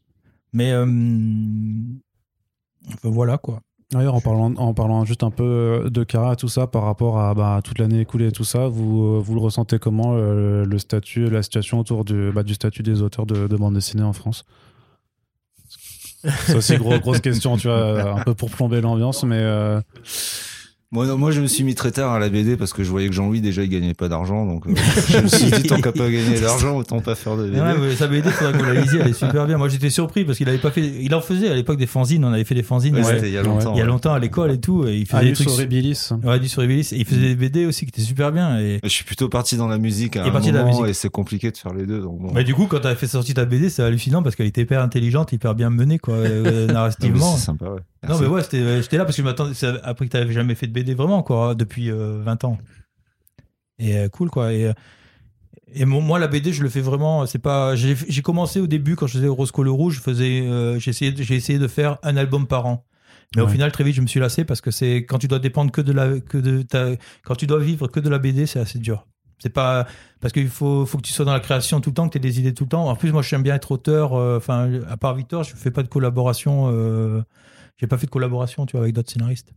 Mais 0.53 0.71
euh, 0.71 0.85
enfin, 2.87 3.09
voilà 3.09 3.37
quoi. 3.37 3.61
D'ailleurs, 3.91 4.15
en 4.15 4.21
parlant, 4.21 4.55
en 4.55 4.73
parlant 4.73 5.05
juste 5.05 5.21
un 5.21 5.29
peu 5.29 5.87
de 5.91 6.03
Kara, 6.03 6.35
tout 6.35 6.47
ça, 6.47 6.65
par 6.65 6.81
rapport 6.83 7.19
à 7.19 7.35
bah, 7.35 7.59
toute 7.63 7.77
l'année 7.77 7.99
écoulée 7.99 8.27
et 8.29 8.31
tout 8.31 8.43
ça, 8.43 8.67
vous, 8.67 9.03
euh, 9.03 9.19
vous 9.23 9.35
le 9.35 9.39
ressentez 9.41 9.77
comment, 9.77 10.13
euh, 10.15 10.65
le 10.65 10.79
statut, 10.79 11.29
la 11.29 11.43
situation 11.43 11.79
autour 11.79 12.03
du, 12.03 12.31
bah, 12.33 12.41
du 12.41 12.55
statut 12.55 12.81
des 12.81 13.03
auteurs 13.03 13.27
de, 13.27 13.45
de 13.47 13.55
bande 13.55 13.75
dessinée 13.75 14.01
en 14.01 14.13
France? 14.13 14.45
C'est 16.45 16.55
aussi 16.55 16.77
gros, 16.77 16.97
grosse 16.99 17.19
question, 17.19 17.57
tu 17.57 17.67
vois, 17.67 18.19
un 18.19 18.23
peu 18.23 18.33
pour 18.33 18.49
plomber 18.49 18.81
l'ambiance, 18.81 19.23
mais 19.23 19.39
euh, 19.39 19.81
Moi, 20.93 21.07
non, 21.07 21.17
moi, 21.17 21.31
je 21.31 21.41
me 21.41 21.47
suis 21.47 21.63
mis 21.63 21.73
très 21.73 21.91
tard 21.91 22.11
à 22.13 22.19
la 22.19 22.29
BD 22.29 22.55
parce 22.55 22.71
que 22.71 22.83
je 22.83 22.89
voyais 22.91 23.09
que 23.09 23.15
Jean-Louis 23.15 23.41
déjà 23.41 23.63
il 23.63 23.69
gagnait 23.69 23.95
pas 23.95 24.09
d'argent, 24.09 24.45
donc 24.45 24.67
euh, 24.67 24.75
je 25.09 25.17
me 25.17 25.27
suis 25.27 25.49
dit 25.49 25.63
tant 25.63 25.81
qu'à 25.81 25.91
pas 25.91 26.07
gagner 26.07 26.39
d'argent, 26.39 26.77
autant 26.77 26.99
pas 27.01 27.15
faire 27.15 27.35
de 27.35 27.47
BD. 27.49 27.59
Ouais, 27.59 27.73
mais 27.79 27.95
sa 27.95 28.05
BD, 28.05 28.29
faudrait 28.29 28.53
que 28.53 28.57
vous 28.59 28.71
la 28.71 28.79
lisiez, 28.79 28.99
elle 29.01 29.07
est 29.07 29.13
super 29.13 29.47
bien. 29.47 29.57
Moi, 29.57 29.69
j'étais 29.69 29.89
surpris 29.89 30.23
parce 30.23 30.37
qu'il 30.37 30.47
avait 30.47 30.59
pas 30.59 30.69
fait. 30.69 30.81
Il 31.01 31.15
en 31.15 31.21
faisait 31.21 31.49
à 31.49 31.55
l'époque 31.55 31.79
des 31.79 31.87
fanzines. 31.87 32.23
On 32.23 32.31
avait 32.31 32.43
fait 32.43 32.53
des 32.53 32.61
fanzines 32.61 32.93
Ouais, 32.93 33.01
ouais, 33.03 33.15
c'était 33.15 33.29
il 33.29 33.33
y 33.33 33.37
a 33.39 33.41
longtemps. 33.41 33.73
il 33.73 33.79
y 33.79 33.81
a 33.81 33.85
longtemps 33.85 34.13
à 34.13 34.19
l'école 34.19 34.51
et 34.51 34.59
tout. 34.59 34.85
Et 34.87 34.97
il 34.97 35.07
faisait 35.07 35.21
des 35.23 35.27
Alice 35.77 36.05
trucs. 36.09 36.23
Ouais, 36.25 36.39
du 36.39 36.47
survivalis. 36.47 36.93
Et 36.93 36.97
il 36.97 37.05
faisait 37.05 37.21
des 37.21 37.35
BD 37.35 37.65
aussi 37.65 37.85
qui 37.85 37.89
étaient 37.89 38.01
super 38.07 38.31
bien. 38.31 38.59
Et 38.59 38.79
Je 38.83 38.89
suis 38.89 39.03
plutôt 39.03 39.29
parti 39.29 39.57
dans 39.57 39.67
la 39.67 39.79
musique 39.79 40.15
à 40.15 40.25
est 40.25 40.29
un 40.29 40.31
parti 40.31 40.49
de 40.51 40.57
la 40.57 40.63
moment 40.63 40.81
musique. 40.81 40.91
et 40.91 40.93
c'est 40.93 41.09
compliqué 41.09 41.49
de 41.49 41.57
faire 41.57 41.73
les 41.73 41.87
deux. 41.87 42.01
Donc 42.01 42.19
bon. 42.19 42.31
Bah, 42.33 42.43
du 42.43 42.53
coup, 42.53 42.67
quand 42.67 42.81
t'as 42.81 42.93
fait 42.93 43.07
sortir 43.07 43.33
ta 43.33 43.45
BD, 43.45 43.71
c'est 43.71 43.81
hallucinant 43.81 44.21
parce 44.21 44.35
qu'elle 44.35 44.45
était 44.45 44.61
hyper 44.61 44.81
intelligente, 44.83 45.33
hyper 45.33 45.55
bien 45.55 45.71
menée, 45.71 45.97
quoi, 45.97 46.13
euh, 46.13 46.43
Ah, 46.45 46.67
mais 46.67 46.73
narrativement. 46.73 47.35
c'est 47.35 47.45
sympa, 47.45 47.65
ouais. 47.65 47.79
Non, 48.07 48.19
mais 48.19 48.27
ouais, 48.27 48.41
euh, 48.53 48.81
j'étais 48.81 48.97
là 48.97 49.05
parce 49.05 49.15
que 49.15 49.21
je 49.21 49.27
m'attendais, 49.27 49.53
après 49.83 50.05
que 50.07 50.11
t'avais 50.11 50.33
jamais 50.33 50.55
fait 50.55 50.67
de 50.67 50.73
BD 50.73 50.93
vraiment, 50.93 51.23
quoi, 51.23 51.49
hein, 51.51 51.55
depuis 51.55 51.89
euh, 51.89 52.21
20 52.23 52.43
ans. 52.43 52.57
Et 53.79 53.97
euh, 53.97 54.09
cool, 54.09 54.29
quoi. 54.29 54.53
Et, 54.53 54.65
euh, 54.65 54.73
et 55.73 55.85
mon- 55.85 56.01
moi, 56.01 56.19
la 56.19 56.27
BD, 56.27 56.53
je 56.53 56.63
le 56.63 56.69
fais 56.69 56.81
vraiment, 56.81 57.25
c'est 57.25 57.39
pas, 57.39 57.75
j'ai 57.75 58.21
commencé 58.21 58.59
au 58.59 58.67
début 58.67 58.95
quand 58.95 59.07
je 59.07 59.13
faisais 59.13 59.27
Roscoe 59.27 59.63
le 59.63 59.71
Rouge, 59.71 59.95
je 59.95 60.01
faisais, 60.01 60.41
euh, 60.41 60.79
j'ai 60.79 60.91
essayé, 60.91 61.13
j'ai 61.17 61.35
essayé 61.35 61.59
de 61.59 61.67
faire 61.67 61.97
un 62.03 62.17
album 62.17 62.45
par 62.47 62.65
an. 62.65 62.85
Mais 63.35 63.41
au 63.41 63.47
final, 63.53 63.71
très 63.71 63.83
vite, 63.83 63.95
je 63.95 64.01
me 64.01 64.05
suis 64.07 64.19
lassé 64.19 64.45
parce 64.45 64.61
que 64.61 64.69
c'est 64.69 64.97
quand 65.05 65.17
tu 65.17 65.27
dois 65.27 65.39
dépendre 65.39 65.71
que 65.71 65.81
de 65.81 65.91
la, 65.91 66.19
que 66.19 66.37
de 66.37 66.61
ta, 66.61 66.89
quand 67.23 67.33
tu 67.35 67.47
dois 67.47 67.59
vivre 67.59 67.87
que 67.87 67.99
de 67.99 68.07
la 68.09 68.19
BD, 68.19 68.45
c'est 68.45 68.59
assez 68.59 68.77
dur. 68.77 69.07
C'est 69.39 69.49
pas 69.49 69.87
parce 70.21 70.31
qu'il 70.33 70.47
faut, 70.49 70.85
faut 70.85 70.97
que 70.99 71.03
tu 71.03 71.11
sois 71.13 71.25
dans 71.25 71.33
la 71.33 71.39
création 71.39 71.81
tout 71.81 71.89
le 71.89 71.95
temps, 71.95 72.07
que 72.07 72.11
tu 72.13 72.17
aies 72.19 72.21
des 72.31 72.39
idées 72.39 72.53
tout 72.53 72.65
le 72.65 72.69
temps. 72.69 72.87
En 72.87 72.95
plus, 72.95 73.11
moi, 73.11 73.23
j'aime 73.23 73.41
bien 73.41 73.55
être 73.55 73.71
auteur. 73.71 74.13
euh, 74.13 74.37
Enfin, 74.37 74.69
à 74.87 74.97
part 74.97 75.15
Victor, 75.15 75.43
je 75.43 75.55
fais 75.55 75.71
pas 75.71 75.81
de 75.81 75.87
collaboration. 75.87 76.69
Euh, 76.71 77.23
j'ai 77.77 77.87
pas 77.87 77.97
fait 77.97 78.05
de 78.05 78.11
collaboration, 78.11 78.65
tu 78.65 78.73
vois, 78.73 78.81
avec 78.83 78.93
d'autres 78.95 79.11
scénaristes. 79.11 79.53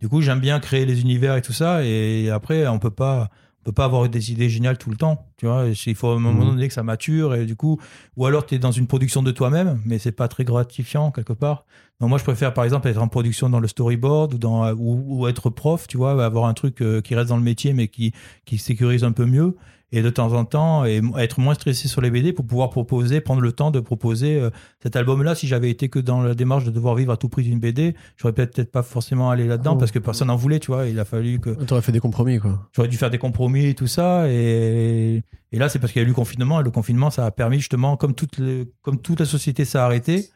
Du 0.00 0.08
coup, 0.08 0.20
j'aime 0.22 0.40
bien 0.40 0.60
créer 0.60 0.86
les 0.86 1.00
univers 1.00 1.36
et 1.36 1.42
tout 1.42 1.52
ça. 1.52 1.84
Et 1.84 2.30
après, 2.30 2.66
on 2.68 2.78
peut 2.78 2.90
pas, 2.90 3.28
on 3.60 3.64
peut 3.64 3.72
pas 3.72 3.84
avoir 3.84 4.08
des 4.08 4.30
idées 4.32 4.48
géniales 4.48 4.78
tout 4.78 4.90
le 4.90 4.96
temps. 4.96 5.26
Tu 5.36 5.46
vois, 5.46 5.64
il 5.86 5.94
faut 5.94 6.08
à 6.08 6.14
un 6.14 6.18
moment 6.18 6.44
Mhm. 6.44 6.50
donné 6.52 6.68
que 6.68 6.74
ça 6.74 6.82
mature. 6.82 7.34
Et 7.34 7.44
du 7.46 7.56
coup, 7.56 7.78
ou 8.16 8.24
alors 8.26 8.46
tu 8.46 8.54
es 8.54 8.58
dans 8.58 8.70
une 8.72 8.86
production 8.86 9.22
de 9.22 9.30
toi-même, 9.32 9.80
mais 9.84 9.98
c'est 9.98 10.12
pas 10.12 10.28
très 10.28 10.44
gratifiant 10.44 11.10
quelque 11.10 11.32
part. 11.32 11.64
Donc 12.00 12.10
moi, 12.10 12.18
je 12.18 12.24
préfère 12.24 12.54
par 12.54 12.64
exemple 12.64 12.88
être 12.88 13.00
en 13.02 13.08
production 13.08 13.48
dans 13.50 13.60
le 13.60 13.68
storyboard 13.68 14.34
ou, 14.34 14.38
dans, 14.38 14.70
ou, 14.74 15.02
ou 15.22 15.28
être 15.28 15.50
prof, 15.50 15.86
tu 15.88 15.96
vois, 15.96 16.24
avoir 16.24 16.44
un 16.46 16.54
truc 16.54 16.80
euh, 16.82 17.00
qui 17.00 17.14
reste 17.14 17.30
dans 17.30 17.36
le 17.38 17.42
métier 17.42 17.72
mais 17.72 17.88
qui, 17.88 18.12
qui 18.44 18.58
sécurise 18.58 19.02
un 19.02 19.12
peu 19.12 19.24
mieux. 19.26 19.56
Et 19.92 20.02
de 20.02 20.10
temps 20.10 20.32
en 20.32 20.44
temps, 20.44 20.84
et 20.84 21.00
être 21.16 21.38
moins 21.38 21.54
stressé 21.54 21.86
sur 21.86 22.00
les 22.00 22.10
BD 22.10 22.32
pour 22.32 22.44
pouvoir 22.44 22.70
proposer, 22.70 23.20
prendre 23.20 23.40
le 23.40 23.52
temps 23.52 23.70
de 23.70 23.78
proposer 23.78 24.34
euh, 24.40 24.50
cet 24.82 24.96
album-là. 24.96 25.36
Si 25.36 25.46
j'avais 25.46 25.70
été 25.70 25.88
que 25.88 26.00
dans 26.00 26.22
la 26.22 26.34
démarche 26.34 26.64
de 26.64 26.72
devoir 26.72 26.96
vivre 26.96 27.12
à 27.12 27.16
tout 27.16 27.28
prix 27.28 27.44
d'une 27.44 27.60
BD, 27.60 27.94
j'aurais 28.16 28.32
peut-être 28.32 28.52
peut-être 28.56 28.72
pas 28.72 28.82
forcément 28.82 29.30
allé 29.30 29.46
là-dedans 29.46 29.74
Oh. 29.74 29.78
parce 29.78 29.92
que 29.92 30.00
personne 30.00 30.26
n'en 30.26 30.34
voulait, 30.36 30.58
tu 30.58 30.72
vois. 30.72 30.86
Il 30.86 30.98
a 30.98 31.04
fallu 31.04 31.38
que 31.38 31.50
T'aurais 31.50 31.82
fait 31.82 31.92
des 31.92 32.00
compromis, 32.00 32.40
quoi. 32.40 32.68
j'aurais 32.74 32.88
dû 32.88 32.96
faire 32.96 33.10
des 33.10 33.18
compromis 33.18 33.66
et 33.66 33.74
tout 33.74 33.86
ça. 33.86 34.28
Et, 34.28 35.22
et 35.52 35.58
là, 35.58 35.68
c'est 35.68 35.78
parce 35.78 35.92
qu'il 35.92 36.02
y 36.02 36.04
a 36.04 36.06
eu 36.06 36.08
le 36.08 36.14
confinement. 36.14 36.60
Et 36.60 36.64
le 36.64 36.70
confinement, 36.72 37.10
ça 37.10 37.24
a 37.24 37.30
permis 37.30 37.58
justement, 37.58 37.96
comme 37.96 38.14
toute, 38.14 38.38
le- 38.38 38.72
comme 38.82 39.00
toute 39.00 39.20
la 39.20 39.26
société 39.26 39.64
s'est 39.64 39.78
arrêtée, 39.78 40.26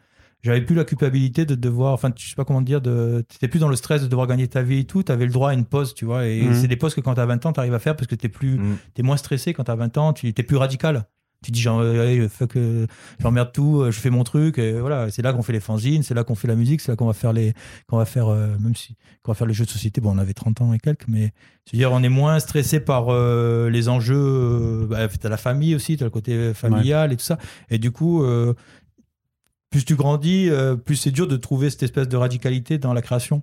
j'avais 0.43 0.61
plus 0.63 0.75
la 0.75 0.85
culpabilité 0.85 1.45
de 1.45 1.55
devoir, 1.55 1.93
enfin, 1.93 2.11
je 2.17 2.29
sais 2.29 2.35
pas 2.35 2.45
comment 2.45 2.63
dire, 2.63 2.81
de, 2.81 3.25
t'étais 3.29 3.49
plus 3.49 3.59
dans 3.61 3.69
le 3.69 3.77
stress 3.77 4.03
de 4.03 4.07
devoir 4.09 4.27
gagner 4.27 4.49
ta 4.49 4.63
vie 4.63 4.79
et 4.81 4.85
tout. 4.85 5.03
T'avais 5.03 5.27
le 5.27 5.33
droit 5.33 5.51
à 5.51 5.55
une 5.55 5.65
pause, 5.67 5.95
tu 5.95 6.05
vois. 6.05 6.27
Et 6.27 6.43
Mhm. 6.43 6.55
c'est 6.55 6.69
des 6.69 6.77
pauses 6.77 6.95
que 6.95 7.01
quand 7.01 7.15
t'as 7.15 7.27
20 7.27 7.45
ans, 7.47 7.53
t'arrives 7.53 7.75
à 7.75 7.79
faire 7.79 7.97
parce 7.97 8.07
que 8.07 8.15
t'es 8.15 8.29
plus, 8.29 8.59
Mm. 8.59 8.77
t'es 8.95 9.03
moins 9.03 9.17
stressé 9.17 9.53
quand 9.53 9.65
t'as 9.65 9.75
20 9.77 9.97
ans, 9.99 10.13
tu 10.13 10.29
es 10.29 10.33
plus 10.33 10.57
radical. 10.57 11.05
Tu 11.43 11.53
dis, 11.53 11.61
genre, 11.63 11.81
euh, 11.81 12.03
allez, 12.03 12.29
fuck, 12.29 12.55
euh, 12.57 12.87
j'emmerde 13.19 13.51
tout, 13.51 13.81
euh, 13.81 13.91
je 13.91 13.99
fais 13.99 14.11
mon 14.11 14.25
truc, 14.25 14.59
et 14.59 14.79
voilà. 14.79 15.11
C'est 15.11 15.23
là 15.23 15.33
qu'on 15.33 15.41
fait 15.43 15.55
les 15.55 15.61
fanzines, 15.61 16.03
c'est 16.03 16.13
là 16.13 16.23
qu'on 16.23 16.35
fait 16.35 16.49
la 16.49 16.55
musique, 16.55 16.83
c'est 16.83 16.93
là 16.93 16.97
qu'on 16.97 17.07
va 17.07 17.15
faire 17.15 17.33
les, 17.33 17.55
qu'on 17.87 17.97
va 17.97 18.05
faire, 18.05 18.29
euh, 18.29 18.59
même 18.61 18.77
si, 18.77 18.95
qu'on 19.23 19.33
va 19.33 19.35
faire 19.35 19.47
les 19.47 19.55
jeux 19.55 19.65
de 19.65 19.71
société. 19.71 20.03
Bon, 20.03 20.11
on 20.15 20.19
avait 20.19 20.35
30 20.35 20.61
ans 20.61 20.75
et 20.75 20.79
quelques, 20.79 21.09
mais 21.09 21.33
je 21.67 21.73
veux 21.73 21.79
dire, 21.79 21.93
on 21.93 22.03
est 22.03 22.11
moins 22.11 22.39
stressé 22.41 22.79
par 22.79 23.07
euh, 23.09 23.71
les 23.71 23.89
enjeux. 23.89 24.87
Bah, 24.91 25.09
t'as 25.09 25.29
la 25.31 25.37
famille 25.39 25.75
aussi, 25.75 25.97
t'as 25.97 26.05
le 26.05 26.11
côté 26.11 26.53
familial 26.53 27.11
et 27.11 27.17
tout 27.17 27.25
ça. 27.25 27.39
Et 27.71 27.79
du 27.79 27.91
coup, 27.91 28.23
euh, 28.23 28.53
plus 29.71 29.85
tu 29.85 29.95
grandis, 29.95 30.49
euh, 30.51 30.75
plus 30.75 30.97
c'est 30.97 31.13
dur 31.13 31.29
de 31.29 31.37
trouver 31.37 31.71
cette 31.71 31.85
espèce 31.85 32.09
de 32.09 32.17
radicalité 32.17 32.79
dans 32.79 32.93
la 32.93 33.03
création. 33.03 33.43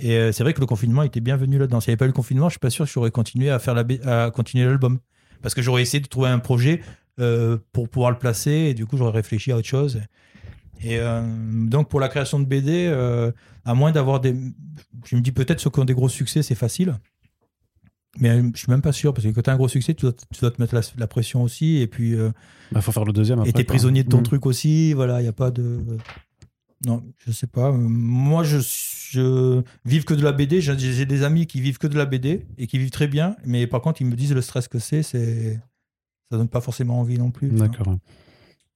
Et 0.00 0.16
euh, 0.16 0.32
c'est 0.32 0.44
vrai 0.44 0.54
que 0.54 0.60
le 0.60 0.66
confinement 0.66 1.02
était 1.02 1.20
bienvenu 1.20 1.58
là-dedans. 1.58 1.80
S'il 1.80 1.90
n'y 1.90 1.92
avait 1.92 1.98
pas 1.98 2.04
eu 2.04 2.08
le 2.08 2.14
confinement, 2.14 2.48
je 2.48 2.54
suis 2.54 2.60
pas 2.60 2.70
sûr 2.70 2.84
que 2.84 2.90
j'aurais 2.90 3.10
continué 3.10 3.50
à 3.50 3.58
faire 3.58 3.74
la, 3.74 3.84
à 4.04 4.30
continuer 4.30 4.64
l'album. 4.64 4.98
Parce 5.42 5.54
que 5.54 5.62
j'aurais 5.62 5.82
essayé 5.82 6.00
de 6.00 6.08
trouver 6.08 6.28
un 6.28 6.38
projet 6.38 6.80
euh, 7.20 7.58
pour 7.72 7.88
pouvoir 7.88 8.12
le 8.12 8.18
placer 8.18 8.50
et 8.50 8.74
du 8.74 8.86
coup 8.86 8.96
j'aurais 8.96 9.12
réfléchi 9.12 9.50
à 9.50 9.56
autre 9.56 9.68
chose. 9.68 10.00
Et 10.80 11.00
donc 11.40 11.88
pour 11.88 11.98
la 11.98 12.08
création 12.08 12.38
de 12.38 12.44
BD, 12.44 12.86
à 13.64 13.74
moins 13.74 13.90
d'avoir 13.90 14.20
des... 14.20 14.32
Je 15.04 15.16
me 15.16 15.20
dis 15.20 15.32
peut-être 15.32 15.58
ceux 15.58 15.70
qui 15.70 15.80
ont 15.80 15.84
des 15.84 15.94
gros 15.94 16.08
succès, 16.08 16.40
c'est 16.42 16.54
facile. 16.54 16.94
Mais 18.18 18.30
euh, 18.30 18.50
je 18.54 18.58
suis 18.58 18.70
même 18.70 18.82
pas 18.82 18.92
sûr 18.92 19.12
parce 19.14 19.26
que 19.26 19.32
quand 19.32 19.42
tu 19.42 19.50
as 19.50 19.52
un 19.52 19.56
gros 19.56 19.68
succès, 19.68 19.94
tu 19.94 20.02
dois, 20.02 20.12
tu 20.12 20.40
dois 20.40 20.50
te 20.50 20.60
mettre 20.60 20.74
la, 20.74 20.80
la 20.96 21.06
pression 21.06 21.42
aussi 21.42 21.76
et 21.76 21.86
puis 21.86 22.14
euh, 22.14 22.30
Il 22.74 22.80
faut 22.82 22.90
faire 22.92 23.04
le 23.04 23.12
deuxième 23.12 23.38
après. 23.38 23.50
et 23.50 23.52
t'es 23.52 23.64
quoi. 23.64 23.74
prisonnier 23.74 24.02
de 24.02 24.08
ton 24.08 24.18
Mhm. 24.18 24.22
truc 24.24 24.46
aussi. 24.46 24.92
Voilà, 24.94 25.20
il 25.20 25.24
y 25.24 25.28
a 25.28 25.32
pas 25.32 25.50
de. 25.50 25.78
Non, 26.86 27.02
je 27.26 27.32
sais 27.32 27.46
pas. 27.48 27.70
Moi, 27.72 28.44
je, 28.44 28.58
je 28.60 29.62
vive 29.84 30.04
que 30.04 30.14
de 30.14 30.22
la 30.22 30.32
BD. 30.32 30.60
J'ai 30.60 31.04
des 31.06 31.22
amis 31.22 31.46
qui 31.46 31.60
vivent 31.60 31.78
que 31.78 31.86
de 31.88 31.96
la 31.98 32.06
BD 32.06 32.46
et 32.56 32.66
qui 32.66 32.78
vivent 32.78 32.90
très 32.90 33.08
bien. 33.08 33.36
Mais 33.44 33.66
par 33.66 33.80
contre, 33.82 34.00
ils 34.00 34.06
me 34.06 34.14
disent 34.16 34.32
le 34.32 34.42
stress 34.42 34.68
que 34.68 34.78
c'est, 34.78 35.02
c'est 35.02 35.60
ça 36.30 36.36
donne 36.38 36.48
pas 36.48 36.60
forcément 36.60 37.00
envie 37.00 37.18
non 37.18 37.30
plus. 37.30 37.48
tu 37.50 37.56
vois. 37.56 37.98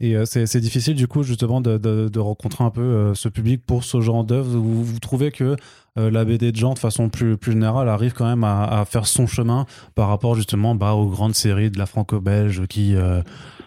Et 0.03 0.17
euh, 0.17 0.25
c'est 0.27 0.61
difficile 0.61 0.95
du 0.97 1.07
coup 1.07 1.23
justement 1.23 1.61
de, 1.61 1.79
de- 1.79 2.09
de 2.13 2.19
rencontrer 2.19 2.65
un 2.65 2.71
peu 2.71 2.81
euh, 2.83 3.15
ce 3.15 3.29
public 3.29 3.65
pour 3.65 3.85
ce 3.85 4.01
genre 4.01 4.25
d'œuvre. 4.25 4.51
Vous, 4.59 4.83
vous 4.85 4.99
trouvez 4.99 5.31
que 5.31 5.57
euh, 5.99 6.11
la 6.11 6.25
BD 6.25 6.51
de 6.53 6.57
genre 6.57 6.75
de 6.75 6.79
façon 6.81 7.09
plus, 7.09 7.37
plus 7.37 7.53
générale 7.53 7.89
arrive 7.89 8.13
quand 8.13 8.27
même 8.27 8.43
à, 8.45 8.65
à 8.81 8.85
faire 8.85 9.07
son 9.07 9.27
chemin 9.29 9.65
par 9.95 10.09
rapport 10.09 10.35
justement 10.35 10.75
bah, 10.75 10.95
aux 10.95 11.07
grandes 11.07 11.35
séries 11.37 11.71
de 11.71 11.79
la 11.79 11.87
franco-belge 11.87 12.67
qui 12.69 12.95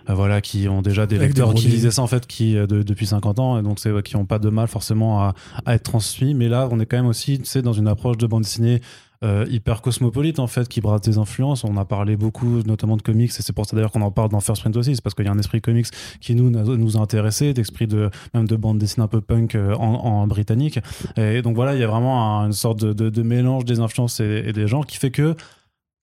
voilà 0.07 0.39
qui 0.41 0.67
ont 0.67 0.81
déjà 0.83 1.07
des 1.07 1.15
Avec 1.15 1.29
des 1.33 1.39
lecteurs 1.41 1.53
qui 1.55 1.67
lisaient 1.67 1.89
ça 1.91 2.01
en 2.03 2.07
fait 2.07 2.27
qui 2.27 2.53
de- 2.53 2.83
depuis 2.83 3.07
50 3.07 3.39
ans 3.39 3.57
et 3.59 3.63
donc 3.63 3.79
qui 4.03 4.15
ont 4.15 4.25
pas 4.25 4.37
de 4.39 4.49
mal 4.49 4.67
forcément 4.67 5.21
à, 5.23 5.33
à 5.65 5.73
être 5.75 5.83
transmis. 5.83 6.33
Mais 6.33 6.47
là 6.49 6.67
on 6.71 6.79
est 6.79 6.85
quand 6.85 6.97
même 6.97 7.07
aussi 7.07 7.39
tu 7.39 7.45
sais 7.45 7.61
dans 7.61 7.73
une 7.73 7.87
approche 7.87 8.17
de 8.17 8.27
bande 8.27 8.43
dessinée 8.43 8.81
euh, 9.25 9.45
hyper 9.49 9.81
cosmopolite 9.81 10.39
en 10.39 10.47
fait 10.47 10.67
qui 10.67 10.81
brasse 10.81 11.01
des 11.01 11.17
influences 11.17 11.63
on 11.63 11.75
a 11.77 11.85
parlé 11.85 12.15
beaucoup 12.15 12.61
notamment 12.63 12.95
de 12.95 13.01
comics 13.01 13.31
et 13.31 13.41
c'est 13.41 13.53
pour 13.53 13.65
ça 13.65 13.75
d'ailleurs 13.75 13.91
qu'on 13.91 14.01
en 14.01 14.11
parle 14.11 14.29
dans 14.29 14.39
First 14.39 14.61
Print 14.61 14.77
aussi 14.77 14.95
c'est 14.95 15.01
parce 15.01 15.15
qu'il 15.15 15.25
y 15.25 15.27
a 15.27 15.31
un 15.31 15.39
esprit 15.39 15.61
comics 15.61 15.87
qui 16.21 16.35
nous 16.35 16.49
nous 16.49 16.97
a 16.97 16.99
intéressés 17.01 17.53
d'esprit 17.53 17.87
de 17.87 18.09
même 18.33 18.47
de 18.47 18.55
bande 18.55 18.77
dessinée 18.77 19.03
un 19.03 19.07
peu 19.07 19.21
punk 19.21 19.55
euh, 19.55 19.73
en, 19.73 20.27
britannique 20.27 20.79
et 21.17 21.41
donc 21.41 21.55
voilà 21.55 21.73
il 21.75 21.79
y 21.79 21.83
a 21.83 21.87
vraiment 21.87 22.39
un- 22.41 22.45
une 22.45 22.53
sorte 22.53 22.83
de, 22.83 23.21
mélange 23.21 23.65
des 23.65 23.79
influences 23.79 24.19
et, 24.19 24.53
des 24.53 24.67
genres 24.67 24.85
qui 24.85 24.97
fait 24.97 25.11
que 25.11 25.35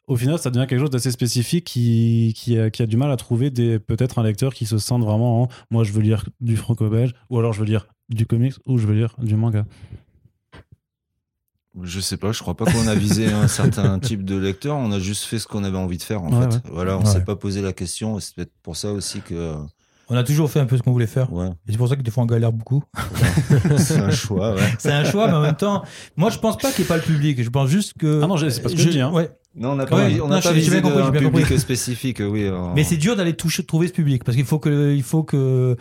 au 0.09 0.17
final, 0.17 0.39
ça 0.39 0.51
devient 0.51 0.67
quelque 0.67 0.81
chose 0.81 0.91
d'assez 0.91 1.13
spécifique 1.13 1.65
qui, 1.65 2.35
qui, 2.37 2.59
a, 2.59 2.71
qui 2.71 2.83
a 2.83 2.87
du 2.87 2.97
mal 2.97 3.11
à 3.13 3.17
trouver 3.17 3.51
peut-être 3.51 4.19
un 4.19 4.25
lecteur 4.25 4.53
qui 4.53 4.67
se 4.67 4.77
sente 4.79 5.03
vraiment 5.03 5.43
en 5.43 5.49
moi 5.71 5.85
je 5.85 5.93
veux 5.93 6.03
lire 6.03 6.29
du 6.41 6.57
franco-belge 6.57 7.15
ou 7.31 7.39
alors 7.39 7.53
je 7.53 7.61
veux 7.61 7.67
lire 7.67 7.87
du 8.09 8.27
comics 8.27 8.55
ou 8.67 8.79
je 8.79 8.87
veux 8.87 8.95
lire 8.95 9.15
du 9.23 9.37
manga. 9.37 9.65
Je 11.81 12.01
sais 12.01 12.19
pas, 12.19 12.33
je 12.33 12.41
crois 12.41 12.55
pas 12.55 12.67
qu'on 12.67 12.87
a 12.87 12.95
visé 12.95 13.33
un 13.33 13.49
certain 13.49 13.99
type 13.99 14.25
de 14.25 14.37
lecteur. 14.37 14.77
On 14.77 14.93
a 14.93 14.99
juste 14.99 15.25
fait 15.25 15.39
ce 15.39 15.47
qu'on 15.47 15.65
avait 15.65 15.79
envie 15.79 15.97
de 15.97 16.03
faire, 16.03 16.23
en 16.23 16.31
Ouais, 16.33 16.43
fait. 16.51 16.57
ouais. 16.57 16.61
Voilà, 16.71 16.99
on 16.99 17.05
Ouais. 17.05 17.07
s'est 17.11 17.25
pas 17.25 17.37
posé 17.37 17.63
la 17.63 17.73
question. 17.73 18.21
C'est 18.21 18.35
peut-être 18.35 18.53
pour 18.63 18.77
ça 18.77 18.93
aussi 18.93 19.21
que. 19.23 19.55
On 20.13 20.17
a 20.17 20.25
toujours 20.25 20.51
fait 20.51 20.61
un 20.61 20.67
peu 20.67 20.77
ce 20.77 20.83
qu'on 20.83 20.93
voulait 20.93 21.07
faire. 21.07 21.33
Ouais, 21.33 21.47
Et 21.67 21.73
c'est 21.73 21.79
pour 21.79 21.89
ça 21.89 21.97
que 21.97 22.03
des 22.03 22.11
fois 22.11 22.25
on 22.25 22.27
galère 22.27 22.53
beaucoup. 22.53 22.83
c'est 23.79 23.99
un 23.99 24.11
choix, 24.11 24.55
ouais. 24.55 24.61
C'est 24.79 24.93
un 24.93 25.05
choix, 25.05 25.27
mais 25.27 25.33
en 25.35 25.41
même 25.41 25.57
temps, 25.57 25.83
moi 26.17 26.29
je 26.31 26.39
pense 26.39 26.59
pas 26.59 26.71
qu'il 26.71 26.83
n'y 26.83 26.87
ait 26.87 26.89
pas 26.89 26.97
le 26.97 27.03
public. 27.03 27.43
Je 27.43 27.49
pense 27.49 27.69
juste 27.71 27.95
que. 27.99 28.21
Ah 28.23 28.27
non, 28.27 28.37
j'ai- 28.37 28.51
c'est 28.51 28.61
pas 28.61 28.69
ce 28.69 28.75
que 28.75 28.81
je 28.83 28.89
dis, 28.91 29.01
hein. 29.01 29.11
ouais. 29.11 29.31
Non, 29.55 29.73
on 29.73 29.77
n'a 29.77 29.85
pas, 29.85 29.97
Ouais, 29.97 30.19
on 30.21 30.29
non, 30.29 30.41
pas 30.41 30.41
j'ai 30.41 30.53
visé 30.55 30.71
bien 30.71 30.81
compris, 30.81 31.03
un 31.03 31.11
bien 31.11 31.21
public 31.21 31.43
compris. 31.45 31.59
spécifique, 31.61 32.23
oui. 32.27 32.45
euh, 32.45 32.73
Mais 32.75 32.85
c'est 32.85 32.97
dur 32.97 33.17
d'aller 33.17 33.35
toucher, 33.35 33.63
trouver 33.65 33.87
ce 33.89 33.93
public 33.93 34.25
parce 34.25 34.35
qu'il 34.35 34.47
faut 34.47 34.59
que, 34.59 34.95
il 34.95 35.03
faut 35.03 35.25
que. 35.25 35.77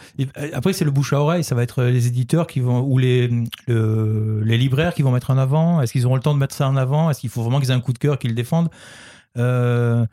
Après, 0.54 0.74
c'est 0.74 0.84
le 0.86 0.92
bouche 0.92 1.14
à 1.14 1.22
oreille. 1.22 1.44
Ça 1.46 1.56
va 1.56 1.64
être 1.64 1.84
les 1.84 2.08
éditeurs 2.08 2.48
qui 2.48 2.60
vont 2.60 2.82
ou 2.82 2.98
les 2.98 3.30
le- 3.68 4.42
les 4.46 4.58
libraires 4.58 4.94
qui 4.94 5.04
vont 5.04 5.12
mettre 5.12 5.32
en 5.32 5.38
avant. 5.38 5.82
Est-ce 5.82 5.94
qu'ils 5.94 6.06
auront 6.06 6.16
le 6.16 6.22
temps 6.22 6.34
de 6.34 6.40
mettre 6.40 6.56
ça 6.56 6.68
en 6.68 6.76
avant? 6.76 7.10
Est-ce 7.10 7.22
qu'il 7.22 7.30
faut 7.30 7.44
vraiment 7.44 7.60
qu'ils 7.62 7.70
aient 7.72 7.74
un 7.74 7.80
coup 7.80 7.94
de 7.94 7.98
cœur, 7.98 8.20
qu'ils 8.20 8.32
le 8.32 8.36
défendent? 8.36 8.70
Euh, 9.38 10.06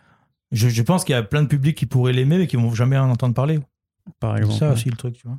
je, 0.53 0.69
je 0.69 0.83
pense 0.83 1.05
qu'il 1.05 1.15
y 1.15 1.19
a 1.19 1.23
plein 1.23 1.43
de 1.43 1.49
publics 1.49 1.77
qui 1.77 1.87
pourraient 1.87 2.13
l'aimer 2.13 2.39
mais 2.39 2.47
qui 2.47 2.57
vont 2.57 2.73
jamais 2.75 2.97
en 2.97 3.11
entendre 3.11 3.35
parler. 3.35 3.59
Par 4.21 4.35
C'est 4.37 4.43
exemple. 4.43 4.59
ça 4.59 4.73
aussi 4.73 4.91
le 4.91 4.97
truc, 4.97 5.15
tu 5.17 5.27
vois. 5.27 5.39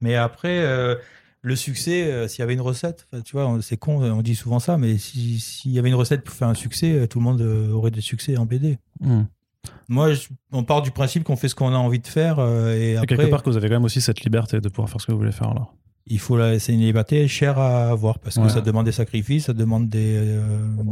Mais 0.00 0.14
après, 0.16 0.58
euh, 0.60 0.96
le 1.42 1.56
succès, 1.56 2.04
euh, 2.10 2.28
s'il 2.28 2.40
y 2.40 2.42
avait 2.42 2.54
une 2.54 2.60
recette, 2.60 3.06
tu 3.24 3.32
vois, 3.32 3.58
c'est 3.62 3.76
con, 3.76 4.02
on 4.02 4.22
dit 4.22 4.34
souvent 4.34 4.58
ça, 4.58 4.78
mais 4.78 4.98
si- 4.98 5.38
s'il 5.40 5.72
y 5.72 5.78
avait 5.78 5.88
une 5.88 5.94
recette 5.94 6.22
pour 6.24 6.34
faire 6.34 6.48
un 6.48 6.54
succès, 6.54 6.92
euh, 6.92 7.06
tout 7.06 7.18
le 7.18 7.24
monde 7.24 7.40
euh, 7.40 7.70
aurait 7.72 7.90
des 7.90 8.00
succès 8.00 8.36
en 8.36 8.46
BD. 8.46 8.78
Hmm. 9.00 9.22
Moi, 9.88 10.12
je- 10.14 10.28
on 10.50 10.64
part 10.64 10.82
du 10.82 10.90
principe 10.90 11.22
qu'on 11.24 11.36
fait 11.36 11.48
ce 11.48 11.54
qu'on 11.54 11.72
a 11.72 11.76
envie 11.76 12.00
de 12.00 12.06
faire 12.06 12.38
euh, 12.40 12.74
et 12.76 12.92
Et 12.92 12.96
après, 12.96 13.06
quelque 13.16 13.30
part 13.30 13.42
que 13.44 13.50
vous 13.50 13.56
avez 13.56 13.68
quand 13.68 13.74
même 13.76 13.84
aussi 13.84 14.00
cette 14.00 14.22
liberté 14.22 14.60
de 14.60 14.68
pouvoir 14.68 14.88
faire 14.90 15.00
ce 15.00 15.06
que 15.06 15.12
vous 15.12 15.18
voulez 15.18 15.30
faire 15.32 15.50
alors. 15.50 15.74
Il 16.06 16.18
faut 16.18 16.36
la, 16.36 16.58
c'est 16.58 16.72
une 16.72 16.80
liberté 16.80 17.28
chère 17.28 17.58
à 17.58 17.90
avoir 17.90 18.18
parce 18.18 18.36
que 18.36 18.40
Ouais. 18.42 18.48
ça 18.48 18.60
demande 18.60 18.84
des 18.86 18.92
sacrifices, 18.92 19.46
ça 19.46 19.52
demande 19.52 19.88
des, 19.88 20.16
euh, 20.16 20.40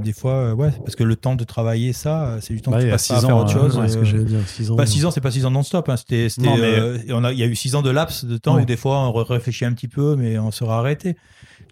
des 0.04 0.12
fois, 0.12 0.32
euh, 0.32 0.54
ouais, 0.54 0.70
parce 0.84 0.94
que 0.96 1.02
le 1.04 1.16
temps 1.16 1.34
de 1.36 1.44
travailler 1.44 1.92
ça, 1.92 2.36
c'est 2.40 2.54
du 2.54 2.62
temps 2.62 2.70
Bah, 2.70 2.78
que 2.78 2.84
tu 2.84 2.88
pas 2.88 2.94
à 2.94 2.98
six 2.98 3.14
faire 3.20 3.36
ans, 3.36 3.40
autre 3.40 3.56
euh, 3.56 3.60
chose. 3.60 3.78
Ouais, 3.78 3.88
ce 3.88 3.96
que 3.96 4.02
euh, 4.02 4.04
j'allais 4.04 4.24
dire, 4.24 4.46
6 4.46 4.70
ans. 4.70 4.76
Pas 4.76 4.86
6 4.86 5.04
ans, 5.06 5.10
c'est 5.10 5.20
pas 5.20 5.30
6 5.32 5.44
ans 5.46 5.50
non-stop. 5.50 5.88
Hein. 5.88 5.96
C'était, 5.96 6.28
c'était, 6.28 6.46
Non, 6.46 6.56
mais- 6.56 6.62
euh, 6.78 6.98
on 7.10 7.24
a, 7.24 7.32
il 7.32 7.38
y 7.38 7.42
a 7.42 7.46
eu 7.46 7.56
6 7.56 7.74
ans 7.74 7.82
de 7.82 7.90
laps 7.90 8.24
de 8.24 8.36
temps 8.36 8.54
Ouais. 8.56 8.62
où 8.62 8.64
des 8.66 8.76
fois 8.76 8.98
on 9.08 9.12
réfléchit 9.12 9.64
un 9.64 9.72
petit 9.72 9.88
peu, 9.88 10.14
mais 10.16 10.38
on 10.38 10.50
sera 10.52 10.78
arrêté. 10.78 11.16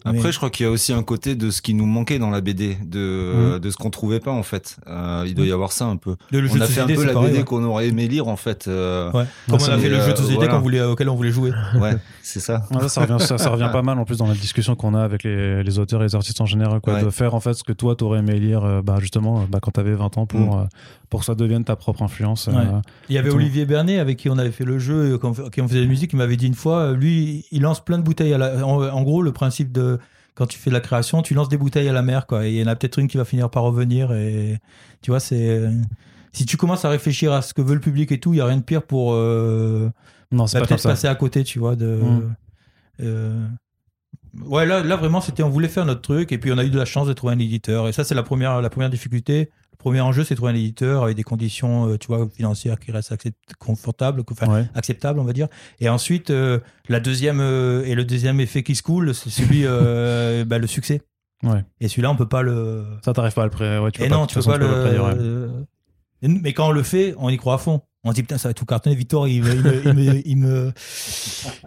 Après, 0.04 0.20
Mais- 0.22 0.32
je 0.32 0.36
crois 0.36 0.50
qu'il 0.50 0.64
y 0.64 0.68
a 0.68 0.72
aussi 0.72 0.92
un 0.92 1.02
côté 1.02 1.34
de 1.34 1.50
ce 1.50 1.60
qui 1.60 1.74
nous 1.74 1.84
manquait 1.86 2.18
dans 2.18 2.30
la 2.30 2.40
BD, 2.40 2.76
de, 2.84 3.54
Mhm. 3.54 3.58
de 3.58 3.70
ce 3.70 3.76
qu'on 3.76 3.90
trouvait 3.90 4.20
pas, 4.20 4.30
en 4.30 4.42
fait. 4.42 4.76
Euh, 4.86 5.24
il 5.26 5.34
doit 5.34 5.44
y 5.46 5.52
avoir 5.52 5.72
ça 5.72 5.86
un 5.86 5.96
peu. 5.96 6.16
Le 6.30 6.46
jeu 6.46 6.52
on 6.54 6.56
de 6.58 6.62
a 6.62 6.66
fait 6.66 6.80
un 6.80 6.86
peu 6.86 7.04
la 7.04 7.12
pareil, 7.12 7.28
BD 7.30 7.38
ouais. 7.40 7.44
qu'on 7.44 7.64
aurait 7.64 7.88
aimé 7.88 8.06
lire, 8.08 8.28
en 8.28 8.36
fait. 8.36 8.68
euh, 8.68 9.10
Ouais. 9.12 9.24
Comme 9.50 9.58
on 9.60 9.64
a 9.72 9.78
fait 9.78 9.88
le 9.88 9.96
jeu 10.00 10.06
de 10.08 10.12
euh, 10.12 10.16
société 10.16 10.34
voilà. 10.36 10.52
qu'on 10.54 10.60
voulait, 10.60 10.82
auquel 10.82 11.08
on 11.08 11.14
voulait 11.16 11.32
jouer. 11.32 11.50
ouais, 11.80 11.96
c'est 12.22 12.40
ça. 12.40 12.64
Ouais, 12.70 12.88
ça, 12.88 13.02
revient, 13.02 13.16
ça, 13.24 13.38
ça 13.38 13.50
revient 13.50 13.68
pas 13.72 13.82
mal 13.82 13.98
en 13.98 14.04
plus 14.04 14.18
dans 14.18 14.26
la 14.28 14.34
discussion 14.34 14.74
qu'on 14.76 14.94
a 14.94 15.02
avec 15.02 15.24
les, 15.24 15.62
les 15.62 15.78
auteurs 15.78 16.00
et 16.02 16.04
les 16.04 16.14
artistes 16.14 16.40
en 16.40 16.46
général, 16.46 16.80
quoi, 16.80 16.94
Ouais. 16.94 17.02
de 17.04 17.10
faire 17.10 17.34
en 17.34 17.40
fait 17.40 17.54
ce 17.54 17.64
que 17.64 17.72
toi 17.72 17.94
t'aurais 17.96 18.20
aimé 18.20 18.38
lire 18.38 18.64
euh, 18.64 18.82
bah, 18.82 18.96
justement 19.00 19.46
bah, 19.50 19.58
quand 19.60 19.72
t'avais 19.72 19.94
20 19.94 20.16
ans 20.18 20.26
pour, 20.26 20.56
Mm. 20.56 20.60
euh, 20.60 20.64
pour 21.10 21.20
que 21.20 21.26
ça 21.26 21.34
devienne 21.34 21.64
ta 21.64 21.74
propre 21.76 22.02
influence. 22.02 22.48
euh. 22.48 22.52
Il 23.08 23.14
y 23.14 23.18
avait. 23.18 23.30
Olivier 23.30 23.64
Bernet 23.64 23.98
avec 23.98 24.18
qui 24.18 24.28
on 24.28 24.36
avait 24.38 24.50
fait 24.50 24.64
le 24.64 24.78
jeu, 24.78 25.14
et 25.14 25.34
fait- 25.34 25.50
qui 25.50 25.60
on 25.60 25.68
faisait 25.68 25.80
la 25.80 25.86
musique, 25.86 26.12
il 26.12 26.16
m'avait 26.16 26.36
dit 26.36 26.46
une 26.46 26.54
fois, 26.54 26.78
euh, 26.80 26.94
lui, 26.96 27.46
il 27.50 27.62
lance 27.62 27.82
plein 27.84 27.98
de 27.98 28.02
bouteilles. 28.02 28.34
À 28.34 28.38
la, 28.38 28.66
en, 28.66 28.82
en 28.82 29.02
gros, 29.02 29.22
le 29.22 29.32
principe 29.32 29.72
de 29.72 29.98
quand 30.34 30.46
tu 30.46 30.58
fais 30.58 30.70
de 30.70 30.74
la 30.74 30.80
création, 30.80 31.22
tu 31.22 31.34
lances 31.34 31.48
des 31.48 31.56
bouteilles 31.56 31.88
à 31.88 31.92
la 31.92 32.02
mer, 32.02 32.26
quoi. 32.26 32.46
Et 32.46 32.50
il 32.52 32.56
y 32.60 32.62
en 32.62 32.66
a 32.68 32.76
peut-être 32.76 32.98
une 32.98 33.08
qui 33.08 33.16
va 33.16 33.24
finir 33.24 33.50
par 33.50 33.62
revenir. 33.64 34.12
Et 34.12 34.58
tu 35.02 35.10
vois, 35.10 35.18
c'est 35.20 35.48
euh, 35.48 35.72
si 36.32 36.46
tu 36.46 36.56
commences 36.56 36.84
à 36.84 36.90
réfléchir 36.90 37.32
à 37.32 37.42
ce 37.42 37.54
que 37.54 37.62
veut 37.62 37.74
le 37.74 37.80
public 37.80 38.12
et 38.12 38.20
tout, 38.20 38.34
il 38.34 38.36
y 38.36 38.40
a 38.40 38.46
rien 38.46 38.58
de 38.58 38.62
pire 38.62 38.82
pour 38.82 39.14
euh, 39.14 39.90
Non, 40.30 40.46
c'est 40.46 40.58
bah, 40.58 40.60
pas 40.62 40.68
peut-être 40.68 40.82
passer 40.84 41.08
à 41.08 41.14
côté, 41.14 41.42
tu 41.42 41.58
vois. 41.58 41.74
De, 41.74 41.86
Mm. 42.00 42.34
euh, 43.00 43.46
ouais, 44.46 44.66
là, 44.66 44.82
là 44.82 44.96
vraiment, 44.96 45.20
c'était 45.20 45.42
on 45.42 45.48
voulait 45.48 45.68
faire 45.68 45.86
notre 45.86 46.02
truc 46.02 46.32
et 46.32 46.38
puis 46.38 46.52
on 46.52 46.58
a 46.58 46.64
eu 46.64 46.70
de 46.70 46.78
la 46.78 46.84
chance 46.84 47.06
de 47.08 47.12
trouver 47.12 47.32
un 47.34 47.38
éditeur. 47.38 47.88
Et 47.88 47.92
ça, 47.92 48.04
c'est 48.04 48.14
la 48.14 48.22
première, 48.22 48.60
la 48.60 48.70
première 48.70 48.90
difficulté. 48.90 49.50
Premier 49.78 50.00
enjeu, 50.00 50.24
c'est 50.24 50.34
de 50.34 50.36
trouver 50.36 50.52
un 50.52 50.56
éditeur 50.56 51.04
avec 51.04 51.16
des 51.16 51.22
conditions, 51.22 51.88
euh, 51.88 51.96
tu 51.98 52.08
vois, 52.08 52.28
financières 52.34 52.80
qui 52.80 52.90
restent 52.90 53.12
accept- 53.12 53.36
confortables, 53.60 54.22
enfin, 54.30 54.52
Ouais. 54.52 54.66
acceptables, 54.74 55.20
on 55.20 55.24
va 55.24 55.32
dire. 55.32 55.46
Et 55.80 55.88
ensuite, 55.88 56.30
euh, 56.30 56.58
la 56.88 56.98
deuxième 56.98 57.40
euh, 57.40 57.84
et 57.84 57.94
le 57.94 58.04
deuxième 58.04 58.40
effet 58.40 58.62
qui 58.64 58.74
se 58.74 58.82
coule, 58.82 59.14
c'est 59.14 59.30
celui, 59.30 59.62
euh, 59.64 60.44
bah, 60.46 60.58
le 60.58 60.66
succès. 60.66 61.00
Ouais. 61.44 61.64
Et 61.80 61.86
celui-là, 61.86 62.10
on 62.10 62.16
peut 62.16 62.28
pas 62.28 62.42
le. 62.42 62.84
Ça 63.04 63.12
t'arrives 63.12 63.34
pas 63.34 63.42
à 63.42 63.44
le 63.44 63.50
pré... 63.52 63.78
ouais, 63.78 63.92
tu 63.92 64.02
Et 64.02 64.08
non, 64.08 64.26
tu 64.26 64.34
peux 64.34 64.44
pas 64.44 64.58
le. 64.58 65.00
ouais. 65.00 65.48
Mais 66.22 66.52
quand 66.52 66.68
on 66.68 66.72
le 66.72 66.82
fait, 66.82 67.14
on 67.18 67.28
y 67.28 67.36
croit 67.36 67.54
à 67.54 67.58
fond. 67.58 67.80
On 68.04 68.10
se 68.10 68.14
dit 68.14 68.22
putain 68.22 68.38
ça 68.38 68.48
va 68.48 68.54
tout 68.54 68.64
cartonner. 68.64 68.94
Victor 68.94 69.26
il 69.26 69.42
me, 69.42 69.54
il 69.54 69.62
me, 69.62 69.82
il 69.86 69.94
me, 69.94 70.22
il 70.28 70.36
me- 70.36 70.72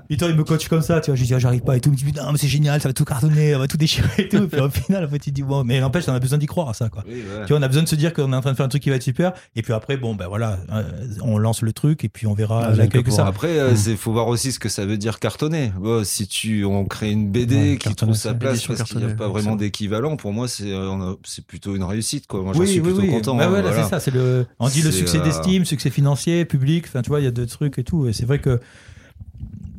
Victor 0.10 0.30
il 0.30 0.36
me 0.36 0.44
coach 0.44 0.68
comme 0.70 0.82
ça. 0.82 1.02
Tu 1.02 1.12
vois, 1.12 1.16
je 1.16 1.24
dis 1.26 1.34
ah, 1.34 1.40
j'arrive 1.40 1.62
pas 1.62 1.76
et 1.76 1.82
tout. 1.82 1.90
Il 1.90 1.94
me 1.94 1.98
dit 1.98 2.06
putain 2.06 2.32
mais 2.32 2.38
c'est 2.38 2.48
génial, 2.48 2.80
ça 2.82 2.88
va 2.90 2.94
tout 2.94 3.04
cartonner, 3.06 3.54
on 3.56 3.60
va 3.60 3.68
tout 3.68 3.78
déchirer 3.78 4.08
et 4.18 4.30
tout. 4.30 4.48
Puis 4.48 4.60
au 4.62 4.70
final 4.70 5.06
en 5.06 5.10
fait 5.10 5.28
il 5.28 5.34
dit 5.34 5.44
bon 5.44 5.64
mais 5.66 5.80
n'empêche 5.82 6.06
on 6.08 6.14
a 6.14 6.20
besoin 6.20 6.38
d'y 6.38 6.46
croire 6.46 6.70
à 6.70 6.74
ça 6.74 6.88
quoi. 6.90 7.04
Oui, 7.08 7.16
ouais. 7.16 7.46
Tu 7.46 7.50
vois, 7.54 7.60
on 7.60 7.62
a 7.64 7.68
besoin 7.68 7.84
de 7.84 7.88
se 7.90 7.96
dire 7.96 8.14
qu'on 8.14 8.32
est 8.32 8.36
en 8.36 8.42
train 8.42 8.52
de 8.52 8.56
faire 8.58 8.66
un 8.66 8.70
truc 8.70 8.82
qui 8.82 8.90
va 8.90 8.96
être 8.96 9.04
super. 9.04 9.34
Et 9.58 9.62
puis 9.62 9.74
après 9.74 9.98
bon 9.98 10.16
ben 10.16 10.28
voilà, 10.28 10.60
euh, 10.72 10.84
on 11.22 11.38
lance 11.38 11.62
le 11.64 11.74
truc 11.74 12.04
et 12.06 12.10
puis 12.10 12.28
on 12.28 12.34
verra 12.34 12.66
Ah, 12.68 12.70
l'accueil 12.72 13.02
donc 13.04 13.06
que 13.08 13.12
ça. 13.12 13.28
Après, 13.28 13.60
euh, 13.60 13.72
Mm. 13.74 13.76
c'est 13.76 13.96
faut 13.98 14.12
voir 14.14 14.28
aussi 14.28 14.52
ce 14.54 14.60
que 14.60 14.70
ça 14.70 14.86
veut 14.86 14.98
dire 14.98 15.20
cartonner. 15.20 15.72
Bon, 15.80 16.04
si 16.06 16.28
tu 16.28 16.64
on 16.66 16.86
crée 16.86 17.12
une 17.12 17.30
BD 17.30 17.72
Ouais, 17.72 17.78
qui 17.78 17.94
trouve 17.94 18.14
sa 18.16 18.34
place 18.34 18.66
parce 18.66 18.84
qu'il 18.84 18.98
n'y 19.00 19.12
a 19.12 19.16
pas 19.16 19.28
vraiment 19.28 19.56
d'équivalent, 19.58 20.16
pour 20.16 20.32
moi 20.32 20.48
c'est 20.48 20.72
euh, 20.72 21.14
plutôt 21.46 21.76
une 21.76 21.84
réussite 21.84 22.26
quoi. 22.28 22.42
Moi 22.42 22.54
j'en 22.54 22.66
suis 22.66 22.80
oui, 22.80 22.88
oui, 22.88 22.94
plutôt 22.94 23.02
oui. 23.02 23.10
content. 23.12 23.36
Bah 23.36 23.50
ouais, 23.50 23.62
là, 23.62 23.70
voilà. 23.70 23.84
c'est 23.84 23.90
ça. 23.90 24.00
C'est 24.00 24.12
le. 24.12 24.46
On 24.60 24.70
dit 24.70 24.82
le 24.82 24.92
succès 24.92 25.18
euh, 25.20 25.24
d'estime, 25.24 25.66
succès 25.66 25.90
financier, 25.90 26.21
public. 26.48 26.86
Enfin, 26.88 27.02
tu 27.02 27.10
vois, 27.10 27.20
il 27.20 27.24
y 27.24 27.28
a 27.28 27.32
deux 27.32 27.46
trucs 27.46 27.78
et 27.80 27.84
tout. 27.84 28.08
Et 28.08 28.14
c'est 28.14 28.26
vrai 28.26 28.40
que. 28.40 28.60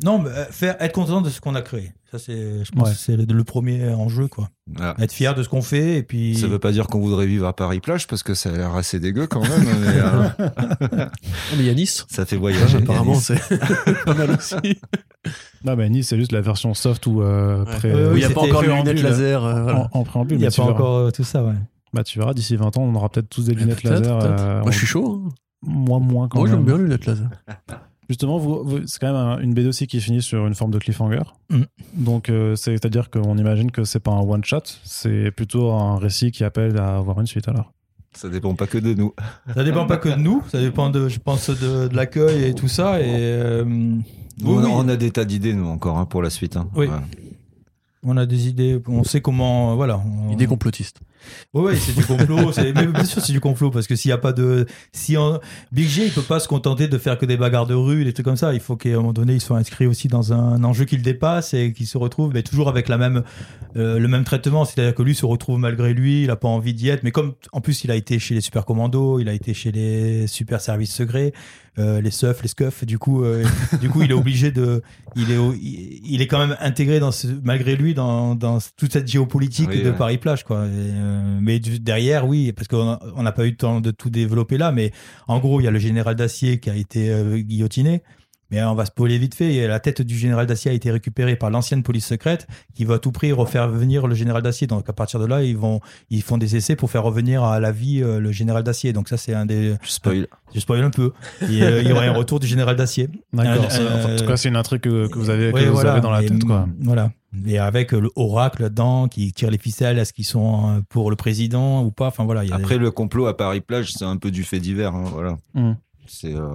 Non, 0.04 0.18
mais 0.18 0.30
euh, 0.30 0.44
faire, 0.46 0.76
être 0.80 0.92
content 0.94 1.20
de 1.20 1.30
ce 1.30 1.40
qu'on 1.40 1.54
a 1.54 1.62
créé. 1.62 1.92
Ça, 2.10 2.18
c'est, 2.18 2.64
je 2.64 2.72
pense 2.72 2.88
Ouais. 2.88 2.92
que 2.94 2.98
c'est 2.98 3.16
le, 3.16 3.24
le 3.24 3.44
premier 3.44 3.88
enjeu, 3.90 4.26
quoi. 4.28 4.50
Voilà. 4.74 4.94
Être 4.98 5.12
fier 5.12 5.34
de 5.34 5.42
ce 5.42 5.48
qu'on 5.48 5.62
fait 5.62 5.96
et 5.98 6.02
puis. 6.02 6.34
Ça 6.36 6.46
veut 6.48 6.58
pas 6.58 6.72
dire 6.72 6.88
qu'on 6.88 7.00
voudrait 7.00 7.26
vivre 7.26 7.46
à 7.46 7.54
Paris 7.54 7.78
plage 7.80 8.06
parce 8.08 8.22
que 8.22 8.34
ça 8.34 8.50
a 8.50 8.56
l'air 8.56 8.74
assez 8.74 8.98
dégueu 9.00 9.26
quand 9.28 9.40
même. 9.40 9.64
mais, 9.80 9.86
euh, 9.96 10.28
Ah, 10.98 11.10
mais 11.56 11.60
il 11.60 11.64
y 11.66 11.70
a 11.70 11.74
Nice. 11.74 12.04
ça 12.10 12.26
fait 12.26 12.36
voyager. 12.36 12.78
apparemment, 12.78 13.14
c'est 13.14 13.40
pas 14.04 14.14
mal 14.14 14.30
aussi. 14.32 14.56
Non, 15.64 15.76
mais 15.76 15.88
Nice, 15.88 16.08
c'est 16.08 16.18
juste 16.18 16.32
la 16.32 16.40
version 16.40 16.74
soft 16.74 17.06
ou 17.06 17.22
euh, 17.22 17.64
Ouais. 17.64 17.76
pré- 17.76 17.92
il 17.92 18.16
n'y 18.18 18.24
a 18.24 18.30
pas 18.30 18.40
encore 18.42 18.62
les 18.62 18.74
lunettes 18.74 19.00
laser. 19.02 19.44
euh, 19.44 19.62
voilà. 19.62 19.88
en, 19.92 20.00
en 20.00 20.04
préambule. 20.04 20.36
Il 20.36 20.40
n'y 20.40 20.46
a 20.46 20.50
pas 20.50 20.64
encore 20.64 20.96
euh, 20.96 21.10
tout 21.12 21.24
ça, 21.24 21.44
ouais. 21.44 21.54
Bah, 21.94 22.02
tu 22.02 22.18
verras, 22.18 22.34
d'ici 22.34 22.56
20 22.56 22.76
ans, 22.78 22.82
on 22.82 22.94
aura 22.94 23.08
peut-être 23.10 23.28
tous 23.28 23.44
des 23.44 23.54
lunettes 23.54 23.84
laser. 23.84 24.18
euh, 24.22 24.62
Moi, 24.62 24.70
je 24.72 24.78
suis 24.78 24.86
chaud. 24.86 25.22
hein. 25.28 25.32
Moi, 25.62 25.98
moins 26.00 26.28
quand 26.28 26.38
Moi, 26.40 26.48
même. 26.48 26.66
j'aime 26.66 26.86
bien 26.86 26.96
laser. 26.96 27.28
Justement, 28.08 28.38
vous, 28.38 28.62
vous- 28.64 28.86
c'est 28.86 28.98
quand 29.00 29.06
même 29.06 29.16
un- 29.16 29.38
une 29.38 29.54
BD 29.54 29.68
aussi 29.68 29.86
qui 29.86 30.00
finit 30.00 30.20
sur 30.20 30.46
une 30.46 30.54
forme 30.54 30.70
de 30.72 30.78
cliffhanger. 30.78 31.22
Mm. 31.50 31.62
Donc, 31.94 32.28
euh, 32.28 32.56
c'est- 32.56 32.72
c'est-à-dire 32.72 33.10
qu'on 33.10 33.38
imagine 33.38 33.70
que 33.70 33.84
c'est 33.84 34.00
pas 34.00 34.10
un 34.10 34.20
one 34.20 34.44
shot, 34.44 34.60
c'est 34.84 35.30
plutôt 35.30 35.70
un 35.70 35.96
récit 35.98 36.30
qui 36.32 36.44
appelle 36.44 36.76
à 36.78 36.96
avoir 36.96 37.20
une 37.20 37.26
suite 37.26 37.48
alors. 37.48 37.72
Ça 38.14 38.28
dépend 38.28 38.54
pas 38.54 38.66
que 38.66 38.76
de 38.76 38.92
nous. 38.92 39.14
Ça 39.54 39.64
dépend 39.64 39.86
pas 39.86 39.96
que 39.96 40.10
de 40.10 40.16
nous, 40.16 40.42
ça 40.50 40.60
dépend 40.60 40.90
de, 40.90 41.08
je 41.08 41.18
pense, 41.18 41.48
de, 41.48 41.88
de 41.88 41.96
l'accueil 41.96 42.44
et 42.44 42.54
tout 42.54 42.68
ça. 42.68 43.00
Et 43.00 43.04
euh, 43.08 43.64
oui, 43.64 44.02
on, 44.44 44.58
a, 44.58 44.64
oui, 44.66 44.70
on 44.74 44.88
a 44.88 44.96
des 44.96 45.10
tas 45.12 45.24
d'idées 45.24 45.54
nous 45.54 45.66
encore 45.68 45.96
hein, 45.96 46.04
pour 46.04 46.20
la 46.22 46.28
suite. 46.28 46.56
hein. 46.58 46.68
Oui. 46.74 46.88
Ouais. 46.88 46.92
on 48.02 48.16
a 48.18 48.26
des 48.26 48.48
idées, 48.48 48.82
on 48.88 49.04
sait 49.04 49.22
comment, 49.22 49.76
voilà. 49.76 49.98
on- 50.04 50.30
Idée 50.32 50.46
complotiste. 50.46 51.00
Ouais, 51.54 51.62
ouais, 51.62 51.76
c'est 51.76 51.94
du 51.94 52.04
complot. 52.04 52.50
mais 52.58 52.72
bien 52.86 53.04
sûr, 53.04 53.22
c'est 53.22 53.32
du 53.32 53.40
complot 53.40 53.70
parce 53.70 53.86
que 53.86 53.96
s'il 53.96 54.08
n'y 54.08 54.12
a 54.14 54.18
pas 54.18 54.32
de, 54.32 54.66
si 54.92 55.16
on- 55.16 55.40
Big 55.70 55.88
G, 55.88 56.06
il 56.06 56.12
peut 56.12 56.22
pas 56.22 56.40
se 56.40 56.48
contenter 56.48 56.88
de 56.88 56.98
faire 56.98 57.18
que 57.18 57.26
des 57.26 57.36
bagarres 57.36 57.66
de 57.66 57.74
rue, 57.74 58.04
des 58.04 58.12
trucs 58.12 58.24
comme 58.26 58.36
ça. 58.36 58.54
Il 58.54 58.60
faut 58.60 58.76
qu'à 58.76 58.90
un 58.90 58.96
moment 58.96 59.12
donné, 59.12 59.34
il 59.34 59.40
soit 59.40 59.58
inscrit 59.58 59.86
aussi 59.86 60.08
dans 60.08 60.32
un 60.32 60.62
enjeu 60.64 60.84
qui 60.84 60.96
le 60.96 61.02
dépasse 61.02 61.54
et 61.54 61.72
qu'il 61.72 61.86
se 61.86 61.98
retrouve, 61.98 62.32
mais 62.34 62.42
toujours 62.42 62.68
avec 62.68 62.88
la 62.88 62.98
même, 62.98 63.22
euh, 63.76 63.98
le 63.98 64.08
même 64.08 64.24
traitement. 64.24 64.64
C'est-à-dire 64.64 64.94
que 64.94 65.02
lui 65.02 65.14
se 65.14 65.26
retrouve 65.26 65.58
malgré 65.58 65.92
lui, 65.94 66.24
il 66.24 66.30
a 66.30 66.36
pas 66.36 66.48
envie 66.48 66.74
d'y 66.74 66.88
être. 66.88 67.02
Mais 67.02 67.10
comme, 67.10 67.34
en 67.52 67.60
plus, 67.60 67.84
il 67.84 67.90
a 67.90 67.96
été 67.96 68.18
chez 68.18 68.34
les 68.34 68.40
super 68.40 68.64
commandos, 68.64 69.18
il 69.20 69.28
a 69.28 69.32
été 69.32 69.54
chez 69.54 69.72
les 69.72 70.26
super 70.26 70.60
services 70.60 70.94
secrets, 70.94 71.32
euh, 71.78 72.00
les 72.00 72.10
SUF, 72.10 72.42
les 72.42 72.48
SCUF. 72.48 72.84
Du 72.84 72.98
coup, 72.98 73.24
euh, 73.24 73.44
du 73.80 73.88
coup, 73.88 74.02
il 74.02 74.10
est 74.10 74.14
obligé 74.14 74.50
de, 74.50 74.82
il 75.16 75.30
est, 75.30 75.36
il 75.60 76.00
il 76.04 76.20
est 76.22 76.26
quand 76.26 76.38
même 76.38 76.56
intégré 76.60 77.00
dans 77.00 77.12
ce, 77.12 77.26
malgré 77.42 77.76
lui 77.76 77.94
dans, 77.94 78.34
dans 78.34 78.58
toute 78.76 78.92
cette 78.92 79.08
géopolitique 79.08 79.68
Oui, 79.70 79.82
de 79.82 79.90
ouais. 79.90 79.96
Paris 79.96 80.18
plage 80.18 80.44
quoi. 80.44 80.64
Et, 80.66 80.68
euh, 80.70 81.11
mais 81.40 81.58
du- 81.60 81.80
derrière, 81.80 82.26
oui, 82.26 82.52
parce 82.52 82.68
qu'on 82.68 83.22
n'a 83.22 83.32
pas 83.32 83.46
eu 83.46 83.50
le 83.50 83.56
temps 83.56 83.80
de 83.80 83.90
tout 83.90 84.10
développer 84.10 84.58
là, 84.58 84.72
mais 84.72 84.92
en 85.28 85.38
gros, 85.38 85.60
il 85.60 85.64
y 85.64 85.68
a 85.68 85.70
le 85.70 85.78
général 85.78 86.14
d'acier 86.16 86.60
qui 86.60 86.70
a 86.70 86.76
été 86.76 87.10
euh, 87.10 87.38
guillotiné. 87.38 88.02
Mais 88.50 88.62
on 88.64 88.74
va 88.74 88.84
spoiler 88.84 89.16
vite 89.16 89.34
fait. 89.34 89.54
et 89.54 89.66
La 89.66 89.80
tête 89.80 90.02
du 90.02 90.14
général 90.14 90.44
d'acier 90.46 90.70
a 90.70 90.74
été 90.74 90.90
récupérée 90.90 91.36
par 91.36 91.48
l'ancienne 91.48 91.82
police 91.82 92.04
secrète 92.04 92.46
qui 92.74 92.84
va 92.84 92.96
à 92.96 92.98
tout 92.98 93.10
prix 93.10 93.32
refaire 93.32 93.66
venir 93.66 94.06
le 94.06 94.14
général 94.14 94.42
d'acier. 94.42 94.66
Donc 94.66 94.86
à 94.90 94.92
partir 94.92 95.18
de 95.20 95.24
là, 95.24 95.42
ils 95.42 95.56
vont, 95.56 95.80
ils 96.10 96.20
font 96.22 96.36
des 96.36 96.54
essais 96.54 96.76
pour 96.76 96.90
faire 96.90 97.02
revenir 97.02 97.42
à 97.44 97.60
la 97.60 97.72
vie 97.72 98.02
euh, 98.02 98.20
le 98.20 98.30
général 98.30 98.62
d'acier. 98.62 98.92
Donc 98.92 99.08
ça, 99.08 99.16
c'est 99.16 99.32
un 99.32 99.46
des. 99.46 99.76
Je 99.82 99.90
spoil. 99.90 100.26
Je 100.54 100.60
spoil 100.60 100.82
un 100.84 100.90
peu. 100.90 101.12
Et, 101.48 101.62
euh, 101.62 101.80
il 101.80 101.88
y 101.88 101.92
aurait 101.92 102.08
un 102.08 102.12
retour 102.12 102.40
du 102.40 102.46
général 102.46 102.76
d'acier. 102.76 103.08
D'accord. 103.32 103.66
Euh, 103.72 104.16
en 104.16 104.18
tout 104.18 104.26
cas, 104.26 104.36
c'est 104.36 104.50
une 104.50 104.56
intrigue 104.56 104.82
que, 104.82 105.06
que 105.08 105.18
vous 105.18 105.30
avez, 105.30 105.50
que 105.50 105.56
Ouais, 105.56 105.64
vous 105.68 105.72
voilà. 105.72 105.92
avez 105.92 106.00
dans 106.02 106.10
la 106.10 106.22
Et, 106.22 106.26
tête, 106.26 106.44
quoi. 106.44 106.68
Voilà. 106.82 107.10
Et 107.46 107.58
avec 107.58 107.94
euh, 107.94 108.00
le 108.00 108.10
oracle 108.16 108.62
là-dedans 108.62 109.08
qui 109.08 109.32
tire 109.32 109.50
les 109.50 109.58
ficelles, 109.58 109.98
est-ce 109.98 110.12
qu'ils 110.12 110.26
sont 110.26 110.68
euh, 110.68 110.80
pour 110.88 111.08
le 111.10 111.16
président 111.16 111.82
ou 111.82 111.90
pas 111.90 112.08
Enfin 112.08 112.24
voilà. 112.24 112.44
il 112.44 112.50
y 112.50 112.52
a- 112.52 112.56
Après, 112.56 112.76
le 112.78 112.90
complot 112.90 113.26
à 113.26 113.36
Paris-Plage, 113.36 113.92
c'est 113.92 114.04
un 114.04 114.16
peu 114.18 114.30
du 114.30 114.44
fait 114.44 114.60
divers. 114.60 114.94
hein, 114.94 115.04
voilà. 115.12 115.38
Mm. 115.54 115.72
C'est, 116.06 116.34
euh, 116.34 116.50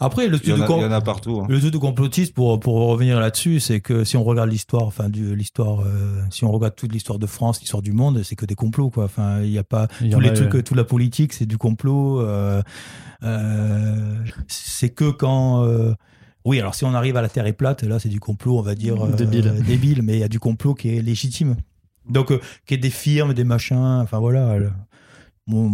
Après, 0.00 0.28
le 0.28 0.36
il, 0.38 0.48
y 0.48 0.52
truc 0.52 0.54
en 0.54 0.58
de 0.58 0.62
a, 0.62 0.66
com- 0.66 1.40
hein. 1.42 1.46
Le 1.48 1.60
truc 1.60 1.72
de 1.72 1.78
complotiste, 1.78 2.32
pour, 2.32 2.58
pour 2.58 2.76
revenir 2.88 3.20
là-dessus, 3.20 3.60
c'est 3.60 3.80
que 3.80 4.02
si 4.04 4.16
on 4.16 4.24
regarde 4.24 4.48
l'histoire, 4.48 4.84
enfin, 4.84 5.10
du, 5.10 5.36
l'histoire, 5.36 5.80
euh, 5.80 6.22
si 6.30 6.44
on 6.44 6.50
regarde 6.50 6.74
toute 6.74 6.92
l'histoire 6.92 7.18
de 7.18 7.26
France, 7.26 7.60
l'histoire 7.60 7.82
du 7.82 7.92
monde, 7.92 8.22
c'est 8.22 8.34
que 8.34 8.46
des 8.46 8.54
complots, 8.54 8.88
quoi. 8.88 9.04
Enfin, 9.04 9.42
il 9.42 9.50
n'y 9.50 9.58
a 9.58 9.64
pas, 9.64 9.88
y 10.00 10.08
tous 10.10 10.20
les 10.20 10.30
a, 10.30 10.32
trucs, 10.32 10.64
toute 10.64 10.76
la 10.76 10.84
politique, 10.84 11.34
c'est 11.34 11.44
du 11.46 11.58
complot. 11.58 12.20
euh, 12.22 12.62
euh, 13.22 14.16
c'est 14.48 14.90
que 14.90 15.10
quand, 15.10 15.64
euh, 15.64 15.92
oui, 16.46 16.58
alors 16.60 16.74
si 16.74 16.84
on 16.84 16.94
arrive 16.94 17.16
à 17.16 17.22
la 17.22 17.28
Terre 17.28 17.46
est 17.46 17.52
plate, 17.52 17.82
là, 17.82 17.98
c'est 17.98 18.08
du 18.08 18.20
complot, 18.20 18.58
on 18.58 18.62
va 18.62 18.74
dire. 18.74 19.04
euh, 19.04 19.12
Débile. 19.12 19.52
Débile, 19.66 20.02
mais 20.02 20.14
il 20.14 20.20
y 20.20 20.24
a 20.24 20.28
du 20.28 20.38
complot 20.40 20.74
qui 20.74 20.96
est 20.96 21.02
légitime. 21.02 21.56
Donc, 22.08 22.30
euh, 22.32 22.40
qui 22.66 22.74
est 22.74 22.78
des 22.78 22.90
firmes, 22.90 23.34
des 23.34 23.44
machins, 23.44 23.76
enfin 24.02 24.18
voilà. 24.20 24.56
le- 24.58 24.70
bon, 25.48 25.70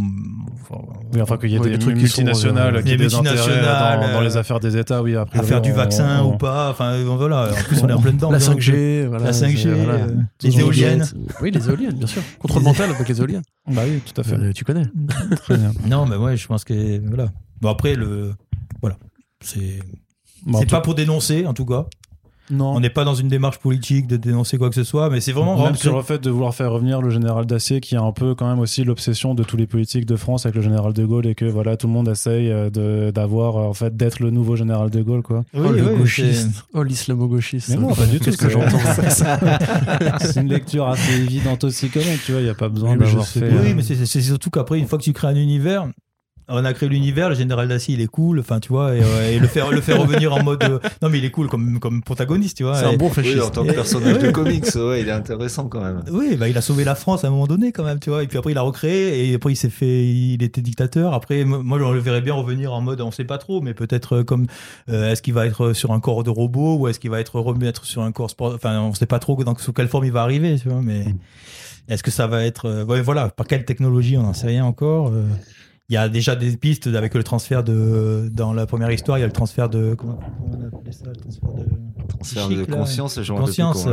enfin, 0.54 0.80
Oui, 1.12 1.20
enfin 1.20 1.36
qu'il 1.36 1.50
y 1.50 1.56
ait 1.56 1.60
des 1.60 1.78
trucs 1.78 1.96
qui 1.98 2.08
sont, 2.08 2.22
multinationales 2.22 2.76
euh, 2.76 2.82
qui 2.82 2.90
des 2.96 3.04
multinationales, 3.04 4.00
dans, 4.00 4.12
dans 4.14 4.20
les 4.22 4.36
euh, 4.36 4.40
affaires 4.40 4.60
des 4.60 4.76
États, 4.78 5.02
oui. 5.02 5.14
Après, 5.16 5.38
à 5.38 5.42
faire 5.42 5.60
du 5.60 5.72
vaccin 5.72 6.24
ou 6.24 6.36
pas, 6.38 6.70
enfin 6.70 7.02
voilà. 7.04 7.50
En 7.50 7.62
plus, 7.64 7.82
on 7.82 7.88
est 7.88 7.92
en 7.92 8.00
plein 8.00 8.12
dedans. 8.12 8.30
La 8.30 8.38
donc, 8.38 8.58
5G, 8.60 9.06
voilà, 9.06 9.24
la 9.26 9.32
c'est- 9.32 9.46
5G, 9.48 9.72
voilà. 9.74 10.04
euh, 10.04 10.14
les 10.42 10.58
éoliennes. 10.60 11.04
Oui, 11.42 11.50
les 11.50 11.68
éoliennes, 11.68 11.96
bien 11.96 12.06
sûr. 12.06 12.22
Contrôle 12.38 12.62
mental 12.62 12.90
avec 12.90 13.08
les 13.08 13.18
éoliennes. 13.20 13.42
Bah 13.70 13.82
oui, 13.86 14.00
tout 14.04 14.20
à 14.20 14.24
fait. 14.24 14.34
Euh, 14.36 14.52
tu 14.52 14.64
connais. 14.64 14.84
Très 15.44 15.56
bien. 15.56 15.72
Non, 15.86 16.06
mais 16.06 16.16
ouais, 16.16 16.36
je 16.36 16.46
pense 16.46 16.64
que 16.64 16.98
voilà. 17.08 17.30
Bon 17.60 17.68
après 17.68 17.94
le 17.94 18.32
voilà, 18.80 18.96
c'est 19.40 19.78
Bon, 20.46 20.58
c'est 20.60 20.68
pas 20.70 20.76
tout- 20.78 20.82
pour 20.84 20.94
dénoncer 20.94 21.46
en 21.46 21.54
tout 21.54 21.66
cas. 21.66 21.86
Non. 22.50 22.74
On 22.74 22.80
n'est 22.80 22.90
pas 22.90 23.04
dans 23.04 23.14
une 23.14 23.28
démarche 23.28 23.58
politique 23.58 24.08
de 24.08 24.16
dénoncer 24.16 24.58
quoi 24.58 24.68
que 24.68 24.74
ce 24.74 24.82
soit, 24.84 25.08
mais 25.08 25.20
c'est 25.20 25.32
vraiment 25.32 25.56
Même 25.64 25.76
sur 25.76 25.96
le 25.96 26.02
fait 26.02 26.18
de 26.20 26.28
vouloir 26.28 26.52
faire 26.54 26.72
revenir 26.72 27.00
le 27.00 27.08
général 27.08 27.46
d'acier, 27.46 27.80
qui 27.80 27.94
a 27.96 28.02
un 28.02 28.10
peu 28.12 28.34
quand 28.34 28.46
même 28.48 28.58
aussi 28.58 28.82
l'obsession 28.84 29.34
de 29.34 29.42
tous 29.44 29.56
les 29.56 29.66
politiques 29.68 30.04
de 30.04 30.16
France 30.16 30.44
avec 30.44 30.56
le 30.56 30.60
général 30.60 30.92
de 30.92 31.04
Gaulle 31.06 31.26
et 31.28 31.34
que 31.36 31.44
voilà 31.46 31.76
tout 31.76 31.86
le 31.86 31.92
monde 31.92 32.08
essaye 32.08 32.50
euh, 32.50 32.68
de 32.68 33.10
d'avoir 33.14 33.56
euh, 33.56 33.62
en 33.68 33.72
fait 33.72 33.96
d'être 33.96 34.18
le 34.18 34.30
nouveau 34.30 34.56
général 34.56 34.90
de 34.90 35.00
Gaulle 35.02 35.22
quoi. 35.22 35.44
Oui, 35.54 35.66
oh, 35.66 35.72
le 35.72 35.82
oui, 35.92 35.98
gauchiste. 36.00 36.64
Oh, 36.74 36.82
l'islamo-gauchiste. 36.82 37.68
Mais 37.70 37.76
non, 37.76 37.94
pas 37.94 38.06
du 38.06 38.18
tout. 38.18 38.24
Qu'est-ce 38.24 38.36
que 38.36 38.46
c'est- 38.48 38.52
j'entends 38.52 40.18
C'est 40.20 40.40
une 40.40 40.48
lecture 40.48 40.88
assez 40.88 41.12
évidente 41.22 41.62
aussi 41.64 41.88
quand 41.88 42.00
même, 42.04 42.18
tu 42.26 42.32
vois, 42.32 42.40
il 42.40 42.46
y 42.48 42.50
a 42.50 42.54
pas 42.54 42.68
besoin 42.68 42.96
d'avoir 42.96 43.26
fait. 43.26 43.40
Oui, 43.48 43.70
euh, 43.70 43.74
mais 43.76 43.82
c'est 43.82 44.04
c'est 44.04 44.20
surtout 44.20 44.50
qu'après, 44.50 44.78
une 44.78 44.88
fois 44.88 44.98
que 44.98 45.04
tu 45.04 45.12
crées 45.12 45.28
un 45.28 45.36
univers, 45.36 45.86
on 46.52 46.64
a 46.64 46.72
créé 46.72 46.88
l'univers, 46.88 47.28
le 47.28 47.34
général 47.34 47.68
d'acier, 47.68 47.94
il 47.94 48.00
est 48.00 48.06
cool, 48.06 48.40
enfin, 48.40 48.60
tu 48.60 48.68
vois, 48.68 48.94
et, 48.94 49.02
euh, 49.02 49.30
et 49.32 49.38
le, 49.38 49.46
faire, 49.46 49.70
le 49.70 49.80
faire 49.80 50.00
revenir 50.00 50.32
en 50.32 50.42
mode. 50.42 50.62
euh, 50.64 50.78
non, 51.02 51.08
mais 51.08 51.18
il 51.18 51.24
est 51.24 51.30
cool 51.30 51.48
comme, 51.48 51.78
comme 51.80 52.02
protagoniste, 52.02 52.56
tu 52.58 52.64
vois. 52.64 52.74
C'est 52.76 52.84
un 52.86 52.96
bon 52.96 53.06
Oui, 53.08 53.12
fasciste. 53.14 53.40
en 53.42 53.50
tant 53.50 53.64
que 53.64 53.72
personnage 53.72 54.18
de 54.18 54.30
comics, 54.30 54.64
ouais, 54.74 55.00
il 55.02 55.08
est 55.08 55.12
intéressant 55.12 55.68
quand 55.68 55.80
même. 55.82 56.02
Oui, 56.10 56.36
bah, 56.36 56.48
il 56.48 56.56
a 56.56 56.60
sauvé 56.60 56.84
la 56.84 56.94
France 56.94 57.24
à 57.24 57.28
un 57.28 57.30
moment 57.30 57.46
donné 57.46 57.72
quand 57.72 57.84
même, 57.84 57.98
tu 57.98 58.10
vois. 58.10 58.22
Et 58.22 58.26
puis 58.26 58.38
après, 58.38 58.52
il 58.52 58.58
a 58.58 58.62
recréé 58.62 59.30
et 59.30 59.34
après, 59.34 59.52
il 59.52 59.56
s'est 59.56 59.70
fait, 59.70 60.04
il 60.06 60.42
était 60.42 60.60
dictateur. 60.62 61.14
Après, 61.14 61.44
mo- 61.44 61.62
moi, 61.62 61.78
je 61.78 61.84
le 61.84 61.98
verrais 62.00 62.20
bien 62.22 62.34
revenir 62.34 62.72
en 62.72 62.80
mode, 62.80 63.00
on 63.00 63.10
sait 63.10 63.24
pas 63.24 63.38
trop, 63.38 63.60
mais 63.60 63.74
peut-être 63.74 64.16
euh, 64.18 64.24
comme, 64.24 64.46
euh, 64.88 65.10
est-ce 65.10 65.22
qu'il 65.22 65.34
va 65.34 65.46
être 65.46 65.72
sur 65.72 65.92
un 65.92 66.00
corps 66.00 66.24
de 66.24 66.30
robot 66.30 66.76
ou 66.78 66.88
est-ce 66.88 67.00
qu'il 67.00 67.10
va 67.10 67.20
être 67.20 67.38
remettre 67.40 67.84
sur 67.84 68.02
un 68.02 68.12
corps 68.12 68.30
sport. 68.30 68.54
Enfin, 68.54 68.80
on 68.80 68.94
sait 68.94 69.06
pas 69.06 69.18
trop 69.18 69.42
dans 69.42 69.56
sous 69.56 69.72
quelle 69.72 69.88
forme 69.88 70.04
il 70.04 70.12
va 70.12 70.22
arriver, 70.22 70.58
tu 70.60 70.68
vois. 70.68 70.80
Mais 70.82 71.04
est-ce 71.88 72.02
que 72.02 72.10
ça 72.10 72.26
va 72.26 72.44
être, 72.44 72.66
euh, 72.66 72.84
ouais, 72.84 73.00
voilà, 73.02 73.28
par 73.28 73.46
quelle 73.46 73.64
technologie, 73.64 74.16
on 74.16 74.22
n'en 74.22 74.34
sait 74.34 74.46
rien 74.46 74.64
encore. 74.64 75.12
Il 75.88 75.94
y 75.94 75.98
a 75.98 76.08
déjà 76.08 76.36
des 76.36 76.56
pistes 76.56 76.86
avec 76.86 77.14
le 77.14 77.22
transfert 77.22 77.64
de, 77.64 78.28
dans 78.32 78.52
la 78.52 78.66
première 78.66 78.90
histoire, 78.90 79.18
il 79.18 79.20
y 79.20 79.24
a 79.24 79.26
le 79.26 79.32
transfert 79.32 79.68
de, 79.68 79.94
comment, 79.94 80.18
on 80.40 80.64
appelait 80.64 80.92
ça, 80.92 81.04
le 81.06 81.16
transfert 81.16 81.52
de, 81.54 81.64
Transfert 82.08 82.48
Chic, 82.48 82.56
de 82.56 82.70
là. 82.70 82.76
conscience, 82.76 83.20
Conscience, 83.28 83.86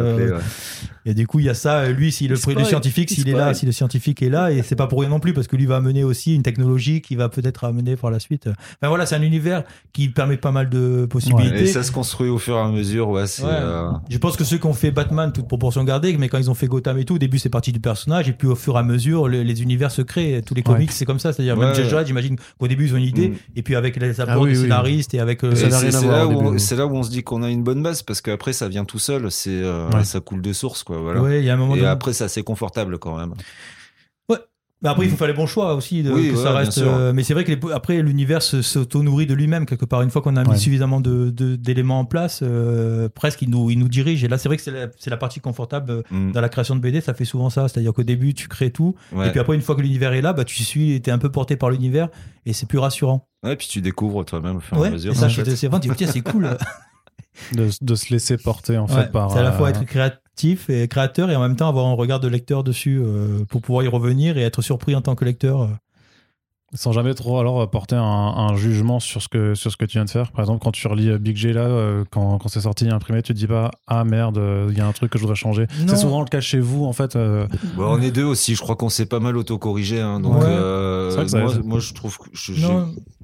euh, 1.09 1.11
et 1.11 1.13
du 1.13 1.27
coup, 1.27 1.39
il 1.39 1.45
y 1.45 1.49
a 1.49 1.53
ça. 1.53 1.87
Lui, 1.89 2.11
si 2.11 2.27
le, 2.27 2.35
le 2.35 2.63
scientifique, 2.63 3.11
Il 3.11 3.15
s'il 3.15 3.29
est 3.29 3.33
là, 3.33 3.53
si 3.53 3.65
le 3.65 3.71
scientifique 3.71 4.21
est 4.21 4.29
là, 4.29 4.51
et 4.51 4.61
c'est 4.61 4.75
pas 4.75 4.87
pour 4.87 4.99
rien 5.01 5.09
non 5.09 5.19
plus, 5.19 5.33
parce 5.33 5.47
que 5.47 5.55
lui 5.55 5.65
va 5.65 5.77
amener 5.77 6.03
aussi 6.03 6.35
une 6.35 6.43
technologie 6.43 7.01
qui 7.01 7.15
va 7.15 7.29
peut-être 7.29 7.63
amener 7.63 7.95
par 7.95 8.11
la 8.11 8.19
suite. 8.19 8.47
Enfin 8.47 8.87
voilà, 8.89 9.05
c'est 9.05 9.15
un 9.15 9.21
univers 9.21 9.63
qui 9.93 10.09
permet 10.09 10.37
pas 10.37 10.51
mal 10.51 10.69
de 10.69 11.05
possibilités. 11.09 11.63
Et 11.63 11.67
ça 11.67 11.83
se 11.83 11.91
construit 11.91 12.29
au 12.29 12.37
fur 12.37 12.55
et 12.55 12.59
à 12.59 12.67
mesure, 12.69 13.09
ouais, 13.09 13.27
c'est. 13.27 13.43
Ouais. 13.43 13.49
euh, 13.51 13.89
Je 14.09 14.17
pense 14.17 14.37
que 14.37 14.43
ceux 14.43 14.57
qui 14.57 14.65
ont 14.67 14.73
fait 14.73 14.91
Batman, 14.91 15.31
toute 15.33 15.47
proportion 15.47 15.83
gardée, 15.83 16.15
mais 16.17 16.29
quand 16.29 16.37
ils 16.37 16.49
ont 16.49 16.53
fait 16.55 16.67
Gotham 16.67 16.97
et 16.97 17.05
tout, 17.05 17.15
au 17.15 17.19
début 17.19 17.39
c'est 17.39 17.49
parti 17.49 17.71
du 17.71 17.79
personnage, 17.79 18.29
et 18.29 18.33
puis 18.33 18.47
au 18.47 18.55
fur 18.55 18.75
et 18.75 18.79
à 18.79 18.83
mesure, 18.83 19.27
les, 19.27 19.43
les 19.43 19.61
univers 19.63 19.91
se 19.91 20.01
créent. 20.01 20.41
Tous 20.45 20.53
les 20.53 20.63
comics, 20.63 20.91
c'est 20.91 21.05
comme 21.05 21.19
ça. 21.19 21.33
C'est-à-dire, 21.33 21.57
même. 21.57 21.73
Dredd, 21.73 22.05
j'imagine 22.07 22.35
qu'au 22.59 22.67
début 22.67 22.85
ils 22.85 22.93
ont 22.93 22.97
une 22.97 23.03
idée, 23.03 23.29
Mm. 23.29 23.35
et 23.55 23.63
puis 23.63 23.75
avec 23.75 23.95
les 23.97 24.21
apports 24.21 24.35
Ah 24.35 24.39
oui, 24.39 24.51
des 24.51 24.57
oui. 24.57 24.61
scénaristes 24.63 25.13
et 25.13 25.19
avec. 25.19 25.43
euh, 25.43 25.51
Et 25.51 25.55
Ça 25.55 25.67
n'a 25.69 25.71
c'est 25.71 25.77
rien 25.87 25.87
à 25.89 25.91
c'est 25.99 26.05
voir 26.05 26.17
là, 26.17 26.19
là 26.77 26.85
où 26.87 26.95
on 26.95 27.03
se 27.03 27.09
dit 27.09 27.23
qu'on 27.23 27.43
a 27.43 27.49
une 27.49 27.63
bonne 27.63 27.81
base 27.83 28.01
parce 28.03 28.21
qu'après 28.21 28.53
ça 28.53 28.67
vient 28.67 28.85
tout 28.85 28.99
seul, 28.99 29.29
c'est 29.31 29.49
euh, 29.51 29.89
Ouais. 29.89 30.03
ça 30.03 30.19
coule 30.19 30.41
de 30.41 30.53
source 30.53 30.83
quoi. 30.83 30.98
Voilà. 31.01 31.21
Ouais, 31.21 31.39
il 31.39 31.45
y 31.45 31.49
a 31.49 31.53
un 31.53 31.57
moment 31.57 31.75
Et 31.75 31.79
donné. 31.79 31.89
après 31.89 32.13
c'est 32.13 32.23
assez 32.25 32.43
confortable 32.43 32.97
quand 32.99 33.17
même. 33.17 33.33
Mais 34.81 34.87
après, 34.87 35.03
il 35.03 35.11
faut 35.11 35.17
faire 35.17 35.27
les 35.27 35.33
bons 35.33 35.45
choix 35.45 35.75
aussi, 35.75 36.03
de, 36.03 36.09
Oui, 36.13 36.29
que 36.29 36.37
ouais, 36.37 36.41
ça 36.41 36.51
bien 36.51 36.59
reste. 36.59 36.71
sûr. 36.71 36.87
euh, 36.87 37.11
mais 37.11 37.23
c'est 37.23 37.33
vrai 37.33 37.43
que 37.43 37.51
les- 37.51 37.73
après, 37.73 38.01
l'univers 38.01 38.41
se- 38.41 38.61
s'auto-nourrit 38.61 39.25
de 39.25 39.33
lui-même 39.33 39.65
quelque 39.65 39.83
part. 39.83 40.01
Une 40.03 40.09
fois 40.09 40.21
qu'on 40.21 40.37
a 40.37 40.43
mis 40.45 40.51
Ouais. 40.51 40.55
suffisamment 40.57 41.01
de- 41.01 41.31
de- 41.31 41.57
d'éléments 41.57 41.99
en 41.99 42.05
place, 42.05 42.39
euh, 42.43 43.09
presque 43.13 43.41
il 43.41 43.49
nous, 43.49 43.69
il 43.71 43.77
nous 43.77 43.89
dirige. 43.89 44.23
Et 44.23 44.29
là, 44.29 44.37
c'est 44.37 44.47
vrai 44.47 44.55
que 44.55 44.63
c'est 44.63 44.71
la, 44.71 44.87
c'est 44.97 45.09
la 45.09 45.17
partie 45.17 45.41
confortable 45.41 45.91
euh, 45.91 46.01
Mm. 46.11 46.31
dans 46.31 46.39
la 46.39 46.47
création 46.47 46.77
de 46.77 46.79
BD. 46.79 47.01
Ça 47.01 47.13
fait 47.13 47.25
souvent 47.25 47.49
ça, 47.49 47.67
c'est-à-dire 47.67 47.91
qu'au 47.91 48.03
début, 48.03 48.33
tu 48.33 48.47
crées 48.47 48.71
tout, 48.71 48.95
Ouais. 49.11 49.27
et 49.27 49.31
puis 49.31 49.41
après, 49.41 49.55
une 49.55 49.61
fois 49.61 49.75
que 49.75 49.81
l'univers 49.81 50.13
est 50.13 50.21
là, 50.21 50.31
bah, 50.31 50.45
tu 50.45 50.63
suis, 50.63 51.01
t'es 51.01 51.11
un 51.11 51.17
peu 51.17 51.29
porté 51.29 51.57
par 51.57 51.71
l'univers, 51.71 52.07
et 52.45 52.53
c'est 52.53 52.65
plus 52.65 52.79
rassurant. 52.79 53.27
Ouais, 53.43 53.57
puis 53.57 53.67
tu 53.67 53.81
découvres 53.81 54.23
toi-même 54.23 54.55
au 54.55 54.59
fur 54.61 54.77
et 54.77 54.79
Ouais. 54.79 54.87
à 54.87 54.91
mesure. 54.91 55.11
et 55.11 55.15
ça, 55.15 55.27
c'est 55.27 56.21
cool. 56.21 56.45
de, 57.53 57.69
de 57.81 57.95
se 57.95 58.11
laisser 58.13 58.37
porter 58.37 58.77
en 58.77 58.87
Ouais. 58.87 59.03
fait 59.05 59.11
par. 59.11 59.31
c'est 59.31 59.39
à 59.39 59.43
la 59.43 59.51
fois 59.51 59.67
euh, 59.67 59.71
être 59.71 59.85
créatif 59.85 60.69
et 60.69 60.87
créateur, 60.87 61.29
et 61.31 61.35
en 61.35 61.41
même 61.41 61.55
temps 61.55 61.67
avoir 61.69 61.85
un 61.87 61.93
regard 61.93 62.19
de 62.19 62.27
lecteur 62.27 62.63
dessus 62.63 62.99
euh, 63.03 63.43
pour 63.49 63.61
pouvoir 63.61 63.83
y 63.83 63.87
revenir 63.87 64.37
et 64.37 64.41
être 64.43 64.61
surpris 64.61 64.95
en 64.95 65.01
tant 65.01 65.15
que 65.15 65.25
lecteur. 65.25 65.69
Sans 66.73 66.91
jamais 66.91 67.13
trop 67.15 67.39
alors 67.39 67.61
euh, 67.61 67.65
porter 67.67 67.95
un, 67.95 68.01
un 68.03 68.55
jugement 68.55 68.99
sur 68.99 69.21
ce 69.21 69.27
que 69.27 69.55
sur 69.55 69.71
ce 69.71 69.77
que 69.77 69.85
tu 69.85 69.97
viens 69.97 70.05
de 70.05 70.09
faire. 70.09 70.31
Par 70.31 70.41
exemple, 70.41 70.61
quand 70.63 70.71
tu 70.71 70.87
relis 70.87 71.09
euh, 71.09 71.17
Big 71.17 71.35
G 71.35 71.51
là, 71.51 71.61
euh, 71.61 72.03
quand, 72.11 72.37
quand 72.37 72.47
c'est 72.49 72.61
sorti 72.61 72.87
imprimé, 72.89 73.21
tu 73.23 73.33
te 73.33 73.37
dis 73.39 73.47
pas 73.47 73.71
ah 73.87 74.03
merde, 74.03 74.37
euh, 74.37 74.67
il 74.71 74.77
y 74.77 74.81
a 74.81 74.85
un 74.87 74.91
truc 74.91 75.11
que 75.11 75.17
je 75.17 75.23
voudrais 75.23 75.35
changer. 75.35 75.65
Non. 75.79 75.87
C'est 75.87 75.95
souvent 75.97 76.19
le 76.21 76.27
cas 76.27 76.41
chez 76.41 76.59
vous 76.59 76.85
en 76.85 76.93
fait. 76.93 77.15
euh, 77.15 77.47
Bon, 77.75 77.85
on 77.97 78.01
est 78.01 78.11
deux 78.11 78.23
aussi, 78.23 78.53
je 78.55 78.61
crois 78.61 78.75
qu'on 78.75 78.89
s'est 78.89 79.05
pas 79.07 79.19
mal 79.19 79.35
autocorrigé. 79.35 79.99
Hein, 79.99 80.19
donc 80.19 80.35
Ouais. 80.35 80.45
euh, 80.45 81.09
C'est 81.09 81.15
vrai 81.15 81.25
que 81.25 81.31
ça- 81.31 81.61
moi, 81.63 81.79
je 81.79 81.93
trouve 81.93 82.17
que 82.17 82.25
je- 82.33 82.53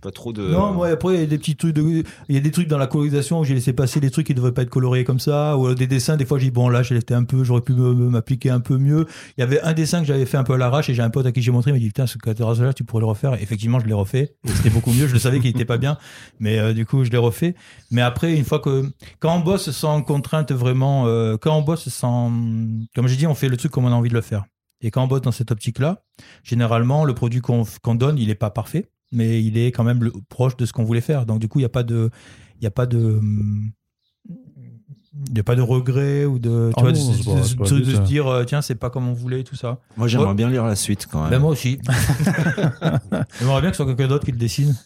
pas 0.02 0.12
trop 0.12 0.34
de. 0.34 0.42
Non, 0.44 0.72
moi 0.74 0.90
après 0.90 1.16
il 1.16 1.20
y 1.20 1.24
a 1.24 1.26
des 1.26 1.38
petits 1.40 1.56
trucs 1.56 1.74
de... 1.74 2.04
il 2.30 2.36
y 2.36 2.38
a 2.38 2.42
des 2.42 2.52
trucs 2.52 2.68
dans 2.68 2.78
la 2.78 2.86
colorisation 2.88 3.40
où 3.40 3.44
j'ai 3.44 3.56
laissé 3.56 3.74
passer 3.74 4.00
des 4.00 4.12
trucs 4.12 4.28
qui 4.28 4.36
devraient 4.36 4.52
pas 4.52 4.62
être 4.62 4.70
colorés 4.70 5.04
comme 5.04 5.20
ça 5.20 5.58
ou 5.58 5.74
des 5.74 5.88
dessins 5.88 6.16
des 6.16 6.26
fois 6.26 6.38
j'ai 6.38 6.46
dit 6.46 6.52
bon 6.52 6.70
là 6.70 6.82
un 7.12 7.24
peu 7.24 7.44
j'aurais 7.44 7.62
pu 7.62 7.74
m'appliquer 7.74 8.50
un 8.52 8.60
peu 8.60 8.78
mieux. 8.78 9.08
Il 9.38 9.42
y 9.42 9.44
avait 9.44 9.62
un 9.62 9.74
dessin 9.74 10.02
que 10.02 10.06
j'avais 10.06 10.26
fait 10.28 10.38
un 10.38 10.44
peu 10.44 10.54
à 10.54 10.58
l'arrache 10.58 10.90
et 10.90 10.94
j'ai 10.94 11.02
un 11.02 11.10
pote 11.10 11.26
à 11.26 11.32
qui 11.32 11.42
j'ai 11.42 11.52
montré 11.52 11.72
il 11.72 11.74
m'a 11.74 11.80
dit 11.80 11.88
putain 11.88 12.06
ce 12.08 12.18
cadrage 12.20 12.62
là 12.62 12.74
tu 12.74 12.84
pourrais 12.84 13.02
le 13.02 13.08
refaire. 13.08 13.35
Effectivement, 13.40 13.80
je 13.80 13.86
l'ai 13.86 13.94
refait 13.94 14.36
c'était 14.46 14.70
beaucoup 14.70 14.92
mieux, 14.92 15.08
je 15.08 15.14
le 15.14 15.20
savais 15.20 15.40
qu'il 15.40 15.50
était 15.50 15.66
pas 15.66 15.78
bien 15.78 15.98
mais 16.40 16.60
euh, 16.60 16.74
du 16.74 16.86
coup 16.86 17.04
je 17.04 17.10
l'ai 17.10 17.18
refait. 17.18 17.56
Mais 17.92 18.02
après 18.02 18.36
une 18.36 18.46
fois 18.46 18.60
que 18.60 18.90
quand 19.20 19.36
on 19.36 19.40
bosse 19.40 19.72
sans 19.72 20.02
contrainte 20.02 20.52
vraiment 20.52 21.08
euh, 21.08 21.38
quand 21.38 21.58
on 21.58 21.62
bosse 21.62 21.90
sans 21.90 22.32
comme 22.96 23.08
j'ai 23.08 23.16
dit 23.16 23.28
on 23.28 23.36
fait 23.36 23.50
le 23.50 23.58
truc 23.58 23.72
comme 23.72 23.86
on 23.86 23.92
a 23.92 23.96
envie 23.96 24.10
de 24.10 24.16
le 24.16 24.22
faire. 24.22 24.46
Et 24.82 24.92
quand 24.92 25.04
on 25.04 25.08
bosse 25.08 25.22
dans 25.22 25.32
cette 25.32 25.52
optique 25.52 25.80
là, 25.80 26.04
généralement 26.44 27.06
le 27.06 27.16
produit 27.16 27.42
qu'on 27.42 27.96
donne, 27.96 28.18
il 28.18 28.30
est 28.30 28.36
pas 28.36 28.50
parfait 28.50 28.90
mais 29.12 29.44
il 29.44 29.58
est 29.58 29.72
quand 29.72 29.84
même 29.84 30.12
proche 30.30 30.58
de 30.58 30.66
ce 30.66 30.74
qu'on 30.74 30.84
voulait 30.84 31.02
faire. 31.02 31.26
Donc 31.26 31.40
du 31.40 31.48
coup, 31.48 31.60
il 31.60 31.64
n'y 31.64 31.68
a 31.68 31.70
pas 31.70 31.84
de, 31.84 32.10
il 32.60 32.64
y 32.64 32.68
a 32.68 32.72
pas 32.72 32.86
de, 32.86 32.98
hum, 32.98 33.72
Il 35.28 35.34
n'y 35.34 35.40
a 35.40 35.44
pas 35.44 35.56
de 35.56 35.62
regret 35.62 36.26
ou 36.26 36.40
de, 36.40 36.70
tu 36.70 36.74
Ah 36.78 36.82
vois, 36.82 36.92
non, 36.92 37.12
de, 37.12 37.58
pas 37.58 37.66
se 37.66 38.00
dire, 38.02 38.28
euh, 38.28 38.44
tiens, 38.44 38.62
c'est 38.62 38.76
pas 38.76 38.90
comme 38.90 39.08
on 39.08 39.14
voulait, 39.14 39.44
tout 39.44 39.56
ça. 39.56 39.80
Moi, 39.96 40.08
j'aimerais 40.10 40.30
Ouais. 40.30 40.34
bien 40.36 40.50
lire 40.50 40.66
la 40.66 40.76
suite 40.76 41.08
quand 41.10 41.22
même. 41.22 41.30
Ben, 41.30 41.40
moi 41.40 41.52
aussi. 41.52 41.80
J'aimerais 43.40 43.62
bien 43.62 43.72
que 43.72 43.78
ce 43.78 43.84
soit 43.84 43.86
quelqu'un 43.86 44.08
d'autre 44.10 44.26
qui 44.26 44.34
le 44.34 44.38
dessine. 44.38 44.76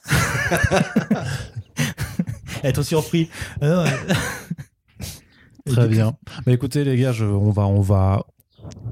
Être 2.63 2.84
surpris. 2.84 3.30
Ah. 3.61 3.86
Très 5.65 5.88
bien. 5.88 6.13
Bah 6.45 6.51
écoutez 6.51 6.84
les 6.84 6.97
gars, 6.97 7.11
je- 7.11 7.25
on 7.25 7.51
va 7.51 7.65
on 7.67 7.82
va 7.82 8.25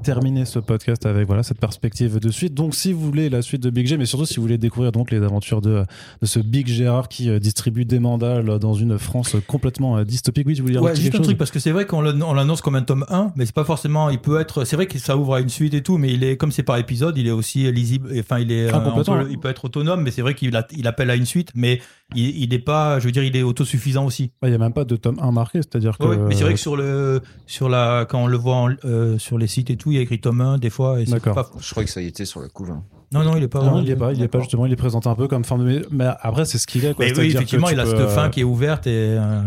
terminer 0.02 0.44
ce 0.44 0.58
podcast 0.58 1.04
avec 1.06 1.26
voilà 1.26 1.42
cette 1.42 1.58
perspective 1.60 2.18
de 2.18 2.30
suite. 2.30 2.54
Donc 2.54 2.74
si 2.74 2.92
vous 2.92 3.00
voulez 3.00 3.28
la 3.28 3.42
suite 3.42 3.62
de 3.62 3.70
Big 3.70 3.86
G, 3.86 3.96
mais 3.96 4.06
surtout 4.06 4.26
si 4.26 4.36
vous 4.36 4.42
voulez 4.42 4.58
découvrir 4.58 4.92
donc 4.92 5.10
les 5.10 5.22
aventures 5.22 5.60
de, 5.60 5.84
de 6.22 6.26
ce 6.26 6.38
Big 6.38 6.66
Gérard 6.66 7.08
qui 7.08 7.28
euh, 7.28 7.38
distribue 7.38 7.84
des 7.84 7.98
mandales 7.98 8.58
dans 8.58 8.74
une 8.74 8.98
France 8.98 9.36
complètement 9.46 9.98
euh, 9.98 10.04
dystopique. 10.04 10.46
Oui, 10.46 10.54
tu 10.54 10.62
voulais 10.62 10.74
dire 10.74 10.82
Ouais, 10.82 10.94
juste 10.94 11.14
un 11.14 11.18
chose 11.18 11.26
truc, 11.26 11.38
parce 11.38 11.50
que 11.50 11.58
c'est 11.58 11.72
vrai 11.72 11.86
qu'on 11.86 12.00
l'an- 12.00 12.20
on 12.28 12.32
l'annonce 12.34 12.60
comme 12.60 12.76
un 12.76 12.82
tome 12.82 13.04
1, 13.08 13.32
mais 13.36 13.44
c'est 13.46 13.54
pas 13.54 13.64
forcément, 13.64 14.08
il 14.10 14.18
peut 14.20 14.40
être, 14.40 14.64
c'est 14.64 14.76
vrai 14.76 14.86
que 14.86 14.98
ça 14.98 15.16
ouvre 15.16 15.34
à 15.34 15.40
une 15.40 15.48
suite 15.48 15.74
et 15.74 15.82
tout, 15.82 15.98
mais 15.98 16.12
il 16.12 16.24
est, 16.24 16.36
comme 16.36 16.52
c'est 16.52 16.62
par 16.62 16.76
épisode, 16.78 17.16
il 17.18 17.26
est 17.26 17.30
aussi 17.32 17.70
lisible, 17.72 18.10
enfin, 18.18 18.38
il 18.38 18.52
est, 18.52 18.68
Ah, 18.70 18.76
euh, 18.86 19.02
peut- 19.02 19.28
il 19.30 19.38
peut 19.38 19.48
être 19.48 19.64
autonome, 19.66 20.02
mais 20.02 20.10
c'est 20.10 20.22
vrai 20.22 20.34
qu'il 20.34 20.58
il 20.76 20.86
appelle 20.86 21.10
à 21.10 21.16
une 21.16 21.26
suite, 21.26 21.50
mais 21.54 21.80
il, 22.14 22.42
il 22.44 22.54
est 22.54 22.58
pas, 22.58 22.98
je 23.00 23.04
veux 23.06 23.12
dire, 23.12 23.24
il 23.24 23.36
est 23.36 23.42
autosuffisant 23.42 24.04
aussi. 24.06 24.30
Ouais, 24.42 24.48
Il 24.48 24.50
n'y 24.50 24.54
a 24.54 24.58
même 24.58 24.72
pas 24.72 24.84
de 24.84 24.96
tome 24.96 25.18
1 25.20 25.32
marqué, 25.32 25.58
c'est-à-dire 25.58 25.98
que 25.98 26.04
Ouais, 26.06 26.16
mais 26.16 26.34
c'est 26.34 26.44
vrai 26.44 26.54
que 26.54 26.60
sur 26.60 26.76
le, 26.76 27.20
sur 27.46 27.68
la, 27.68 28.06
quand 28.08 28.22
on 28.22 28.26
le 28.26 28.36
voit 28.36 28.56
en- 28.56 28.70
euh, 28.84 29.18
sur 29.18 29.36
les 29.38 29.46
sites 29.46 29.70
et 29.70 29.76
tout, 29.76 29.87
il 29.90 29.96
y 29.96 29.98
a 29.98 30.02
écrit 30.02 30.20
tome 30.20 30.40
1 30.40 30.58
des 30.58 30.70
fois, 30.70 31.00
et 31.00 31.06
c'est 31.06 31.12
D'accord. 31.12 31.34
pas- 31.34 31.50
Je 31.60 31.70
crois 31.70 31.84
que 31.84 31.90
ça 31.90 32.00
y 32.02 32.06
était 32.06 32.24
sur 32.24 32.40
la 32.40 32.48
couve. 32.48 32.70
hein. 32.70 32.82
non, 33.12 33.24
non, 33.24 33.36
il 33.36 33.42
est 33.42 33.48
pas, 33.48 33.62
non, 33.64 33.80
il 33.82 33.90
est 33.90 33.96
pas, 33.96 34.12
il 34.12 34.22
est 34.22 34.28
pas 34.28 34.40
justement, 34.40 34.66
il 34.66 34.72
est 34.72 34.76
présenté 34.76 35.08
un 35.08 35.14
peu 35.14 35.28
comme 35.28 35.44
forme 35.44 35.64
de. 35.66 35.86
Mais, 35.90 36.06
après, 36.20 36.44
c'est 36.44 36.58
ce 36.58 36.66
qu'il 36.66 36.84
est. 36.84 36.94
Quoi. 36.94 37.06
Mais 37.06 37.18
oui, 37.18 37.26
effectivement, 37.26 37.68
il 37.70 37.78
a 37.80 37.84
peux, 37.84 37.90
cette 37.90 38.00
euh, 38.00 38.08
fin 38.08 38.28
qui 38.30 38.40
est 38.40 38.44
ouverte 38.44 38.86
et, 38.86 38.90
euh, 39.18 39.40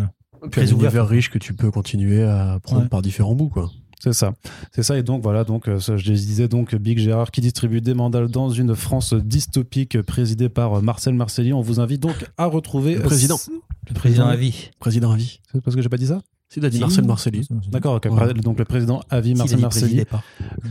un 0.44 0.50
très 0.50 0.72
ouverte. 0.74 0.94
univers 0.94 1.08
riche 1.08 1.30
que 1.30 1.38
tu 1.38 1.54
peux 1.54 1.70
continuer 1.72 2.24
à 2.24 2.60
prendre 2.64 2.84
Ouais. 2.84 2.88
par 2.90 3.02
différents 3.02 3.36
bouts, 3.36 3.50
quoi. 3.50 3.70
C'est 4.04 4.14
ça. 4.14 4.34
C'est 4.72 4.82
ça. 4.82 4.98
Et 4.98 5.04
donc, 5.04 5.22
voilà, 5.22 5.44
donc, 5.44 5.68
euh, 5.70 5.80
ça, 5.80 5.96
je 5.96 6.04
disais 6.12 6.48
donc 6.48 6.74
Big 6.74 6.98
Gérard 6.98 7.30
qui 7.30 7.40
distribue 7.40 7.82
des 7.82 7.94
mandales 7.94 8.30
dans 8.30 8.50
une 8.50 8.74
France 8.76 9.14
dystopique 9.14 9.96
euh, 9.98 10.02
présidée 10.02 10.50
par 10.50 10.74
euh, 10.80 10.82
Marcel 10.82 11.14
Marcelli. 11.14 11.54
On 11.54 11.62
vous 11.62 11.80
invite 11.80 12.02
donc 12.02 12.16
à 12.40 12.48
retrouver. 12.48 12.96
Le 12.96 13.02
président. 13.04 13.36
euh, 13.50 13.54
le 13.90 13.94
président 13.94 14.26
à 14.26 14.36
vie. 14.36 14.72
Président 14.80 15.12
à 15.12 15.16
vie. 15.18 15.40
C'est 15.52 15.62
parce 15.62 15.76
que 15.76 15.84
j'ai 15.84 15.90
pas 15.90 15.98
dit 15.98 16.08
ça? 16.08 16.20
C'est 16.54 16.70
dit 16.70 16.82
Marcel 16.82 17.06
Marcelli. 17.06 17.48
D'accord, 17.72 17.96
ok. 17.96 18.10
Ouais. 18.12 18.34
Donc, 18.34 18.60
le 18.60 18.66
président 18.66 19.00
à 19.10 19.22
vie, 19.22 19.30
S'il 19.30 19.38
a 19.40 19.44
Marcel 19.44 19.60
Marcelli. 19.60 20.04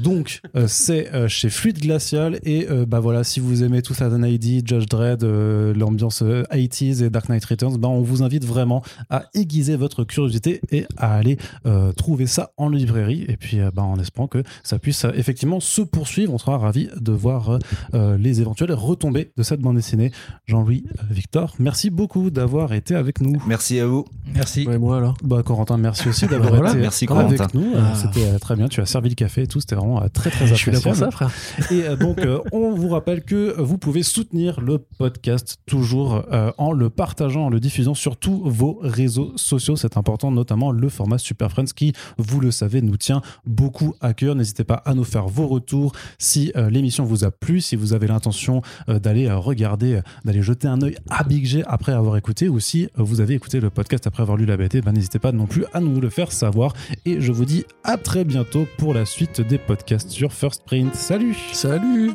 Donc, 0.02 0.42
euh, 0.54 0.66
c'est 0.68 1.10
euh, 1.14 1.26
chez 1.26 1.48
Fluide 1.48 1.78
Glacial. 1.80 2.38
Et 2.42 2.68
euh, 2.68 2.84
bah 2.84 3.00
voilà, 3.00 3.24
si 3.24 3.40
vous 3.40 3.62
aimez 3.62 3.80
tout 3.80 3.94
ça, 3.94 4.10
ID, 4.10 4.68
Judge 4.68 4.84
Dredd, 4.86 5.24
euh, 5.24 5.72
l'ambiance 5.72 6.20
euh, 6.20 6.42
80s 6.52 7.02
et 7.02 7.08
Dark 7.08 7.30
Knight 7.30 7.42
Returns, 7.46 7.78
bah, 7.78 7.88
on 7.88 8.02
vous 8.02 8.22
invite 8.22 8.44
vraiment 8.44 8.82
à 9.08 9.24
aiguiser 9.32 9.76
votre 9.76 10.04
curiosité 10.04 10.60
et 10.70 10.84
à 10.98 11.14
aller 11.14 11.38
euh, 11.64 11.92
trouver 11.92 12.26
ça 12.26 12.52
en 12.58 12.68
librairie. 12.68 13.24
Et 13.28 13.38
puis, 13.38 13.58
euh, 13.58 13.70
bah, 13.74 13.82
en 13.82 13.98
espérant 13.98 14.28
que 14.28 14.42
ça 14.62 14.78
puisse 14.78 15.06
euh, 15.06 15.12
effectivement 15.14 15.60
se 15.60 15.80
poursuivre. 15.80 16.34
On 16.34 16.38
sera 16.38 16.58
ravis 16.58 16.90
de 17.00 17.12
voir 17.12 17.58
les 17.94 18.40
éventuelles 18.42 18.72
retombées 18.72 19.32
de 19.36 19.42
cette 19.42 19.60
bande 19.60 19.76
dessinée. 19.76 20.12
Jean-Louis 20.46 20.84
Victor, 21.10 21.54
merci 21.58 21.88
beaucoup 21.88 22.30
d'avoir 22.30 22.74
été 22.74 22.94
avec 22.94 23.22
nous. 23.22 23.42
Merci 23.46 23.80
à 23.80 23.86
vous. 23.86 24.04
Merci. 24.34 24.66
Ouais, 24.66 24.78
moi 24.78 24.98
alors. 24.98 25.16
Bah, 25.22 25.42
Corentin, 25.42 25.69
merci 25.78 26.08
aussi 26.08 26.26
d'avoir 26.26 26.50
Voilà, 26.54 26.70
été 26.70 26.80
merci, 26.80 27.06
avec 27.10 27.36
Corentin. 27.36 27.46
nous. 27.54 27.74
Euh, 27.74 27.80
Ah. 27.80 27.94
C'était 27.94 28.26
euh, 28.28 28.38
très 28.38 28.56
bien. 28.56 28.68
Tu 28.68 28.80
as 28.80 28.86
servi 28.86 29.08
le 29.08 29.14
café 29.14 29.42
et 29.42 29.46
tout. 29.46 29.60
C'était 29.60 29.74
vraiment 29.76 30.02
euh, 30.02 30.08
très, 30.12 30.30
très 30.30 30.46
Je 30.48 30.54
suis 30.54 30.70
là 30.70 30.80
pour 30.80 30.92
appréciable. 30.92 31.12
ça, 31.12 31.28
frère. 31.28 31.70
Et 31.70 31.96
donc, 31.96 32.20
on 32.52 32.72
vous 32.74 32.88
rappelle 32.88 33.22
que 33.22 33.54
vous 33.60 33.78
pouvez 33.78 34.02
soutenir 34.02 34.60
le 34.60 34.78
podcast 34.78 35.58
toujours 35.66 36.24
en 36.58 36.72
le 36.72 36.90
partageant, 36.90 37.46
en 37.46 37.48
le 37.50 37.60
diffusant 37.60 37.94
sur 37.94 38.16
tous 38.16 38.42
vos 38.44 38.78
réseaux 38.82 39.32
sociaux. 39.36 39.76
C'est 39.76 39.96
important, 39.96 40.30
notamment 40.30 40.70
le 40.72 40.88
format 40.88 41.18
Super 41.18 41.50
Friends 41.50 41.66
qui, 41.74 41.92
vous 42.18 42.40
le 42.40 42.50
savez, 42.50 42.82
nous 42.82 42.96
tient 42.96 43.22
beaucoup 43.46 43.94
à 44.00 44.12
cœur. 44.14 44.34
N'hésitez 44.34 44.64
pas 44.64 44.74
à 44.84 44.94
nous 44.94 45.04
faire 45.04 45.26
vos 45.28 45.46
retours 45.46 45.92
si 46.18 46.52
l'émission 46.70 47.04
vous 47.04 47.24
a 47.24 47.30
plu, 47.30 47.60
si 47.60 47.76
vous 47.76 47.92
avez 47.92 48.06
l'intention 48.06 48.62
d'aller 48.88 49.30
regarder, 49.30 50.00
d'aller 50.24 50.42
jeter 50.42 50.68
un 50.68 50.80
œil 50.82 50.96
à 51.08 51.24
Big 51.24 51.44
G 51.46 51.62
après 51.66 51.92
avoir 51.92 52.16
écouté, 52.16 52.48
ou 52.48 52.60
si 52.60 52.88
vous 52.96 53.20
avez 53.20 53.34
écouté 53.34 53.60
le 53.60 53.70
podcast 53.70 54.06
après 54.06 54.22
avoir 54.22 54.36
lu 54.36 54.46
la 54.46 54.56
BT, 54.56 54.80
ben, 54.82 54.92
n'hésitez 54.92 55.18
pas 55.18 55.32
non 55.32 55.46
plus 55.46 55.59
à 55.72 55.80
nous 55.80 56.00
le 56.00 56.10
faire 56.10 56.32
savoir. 56.32 56.74
Et 57.04 57.20
je 57.20 57.32
vous 57.32 57.44
dis 57.44 57.64
à 57.84 57.96
très 57.96 58.24
bientôt 58.24 58.66
pour 58.78 58.94
la 58.94 59.04
suite 59.04 59.40
des 59.40 59.58
podcasts 59.58 60.10
sur 60.10 60.32
First 60.32 60.64
Print. 60.64 60.94
Salut 60.94 61.36
Salut 61.52 62.12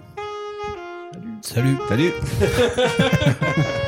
Salut. 1.42 1.78
Salut. 1.88 2.12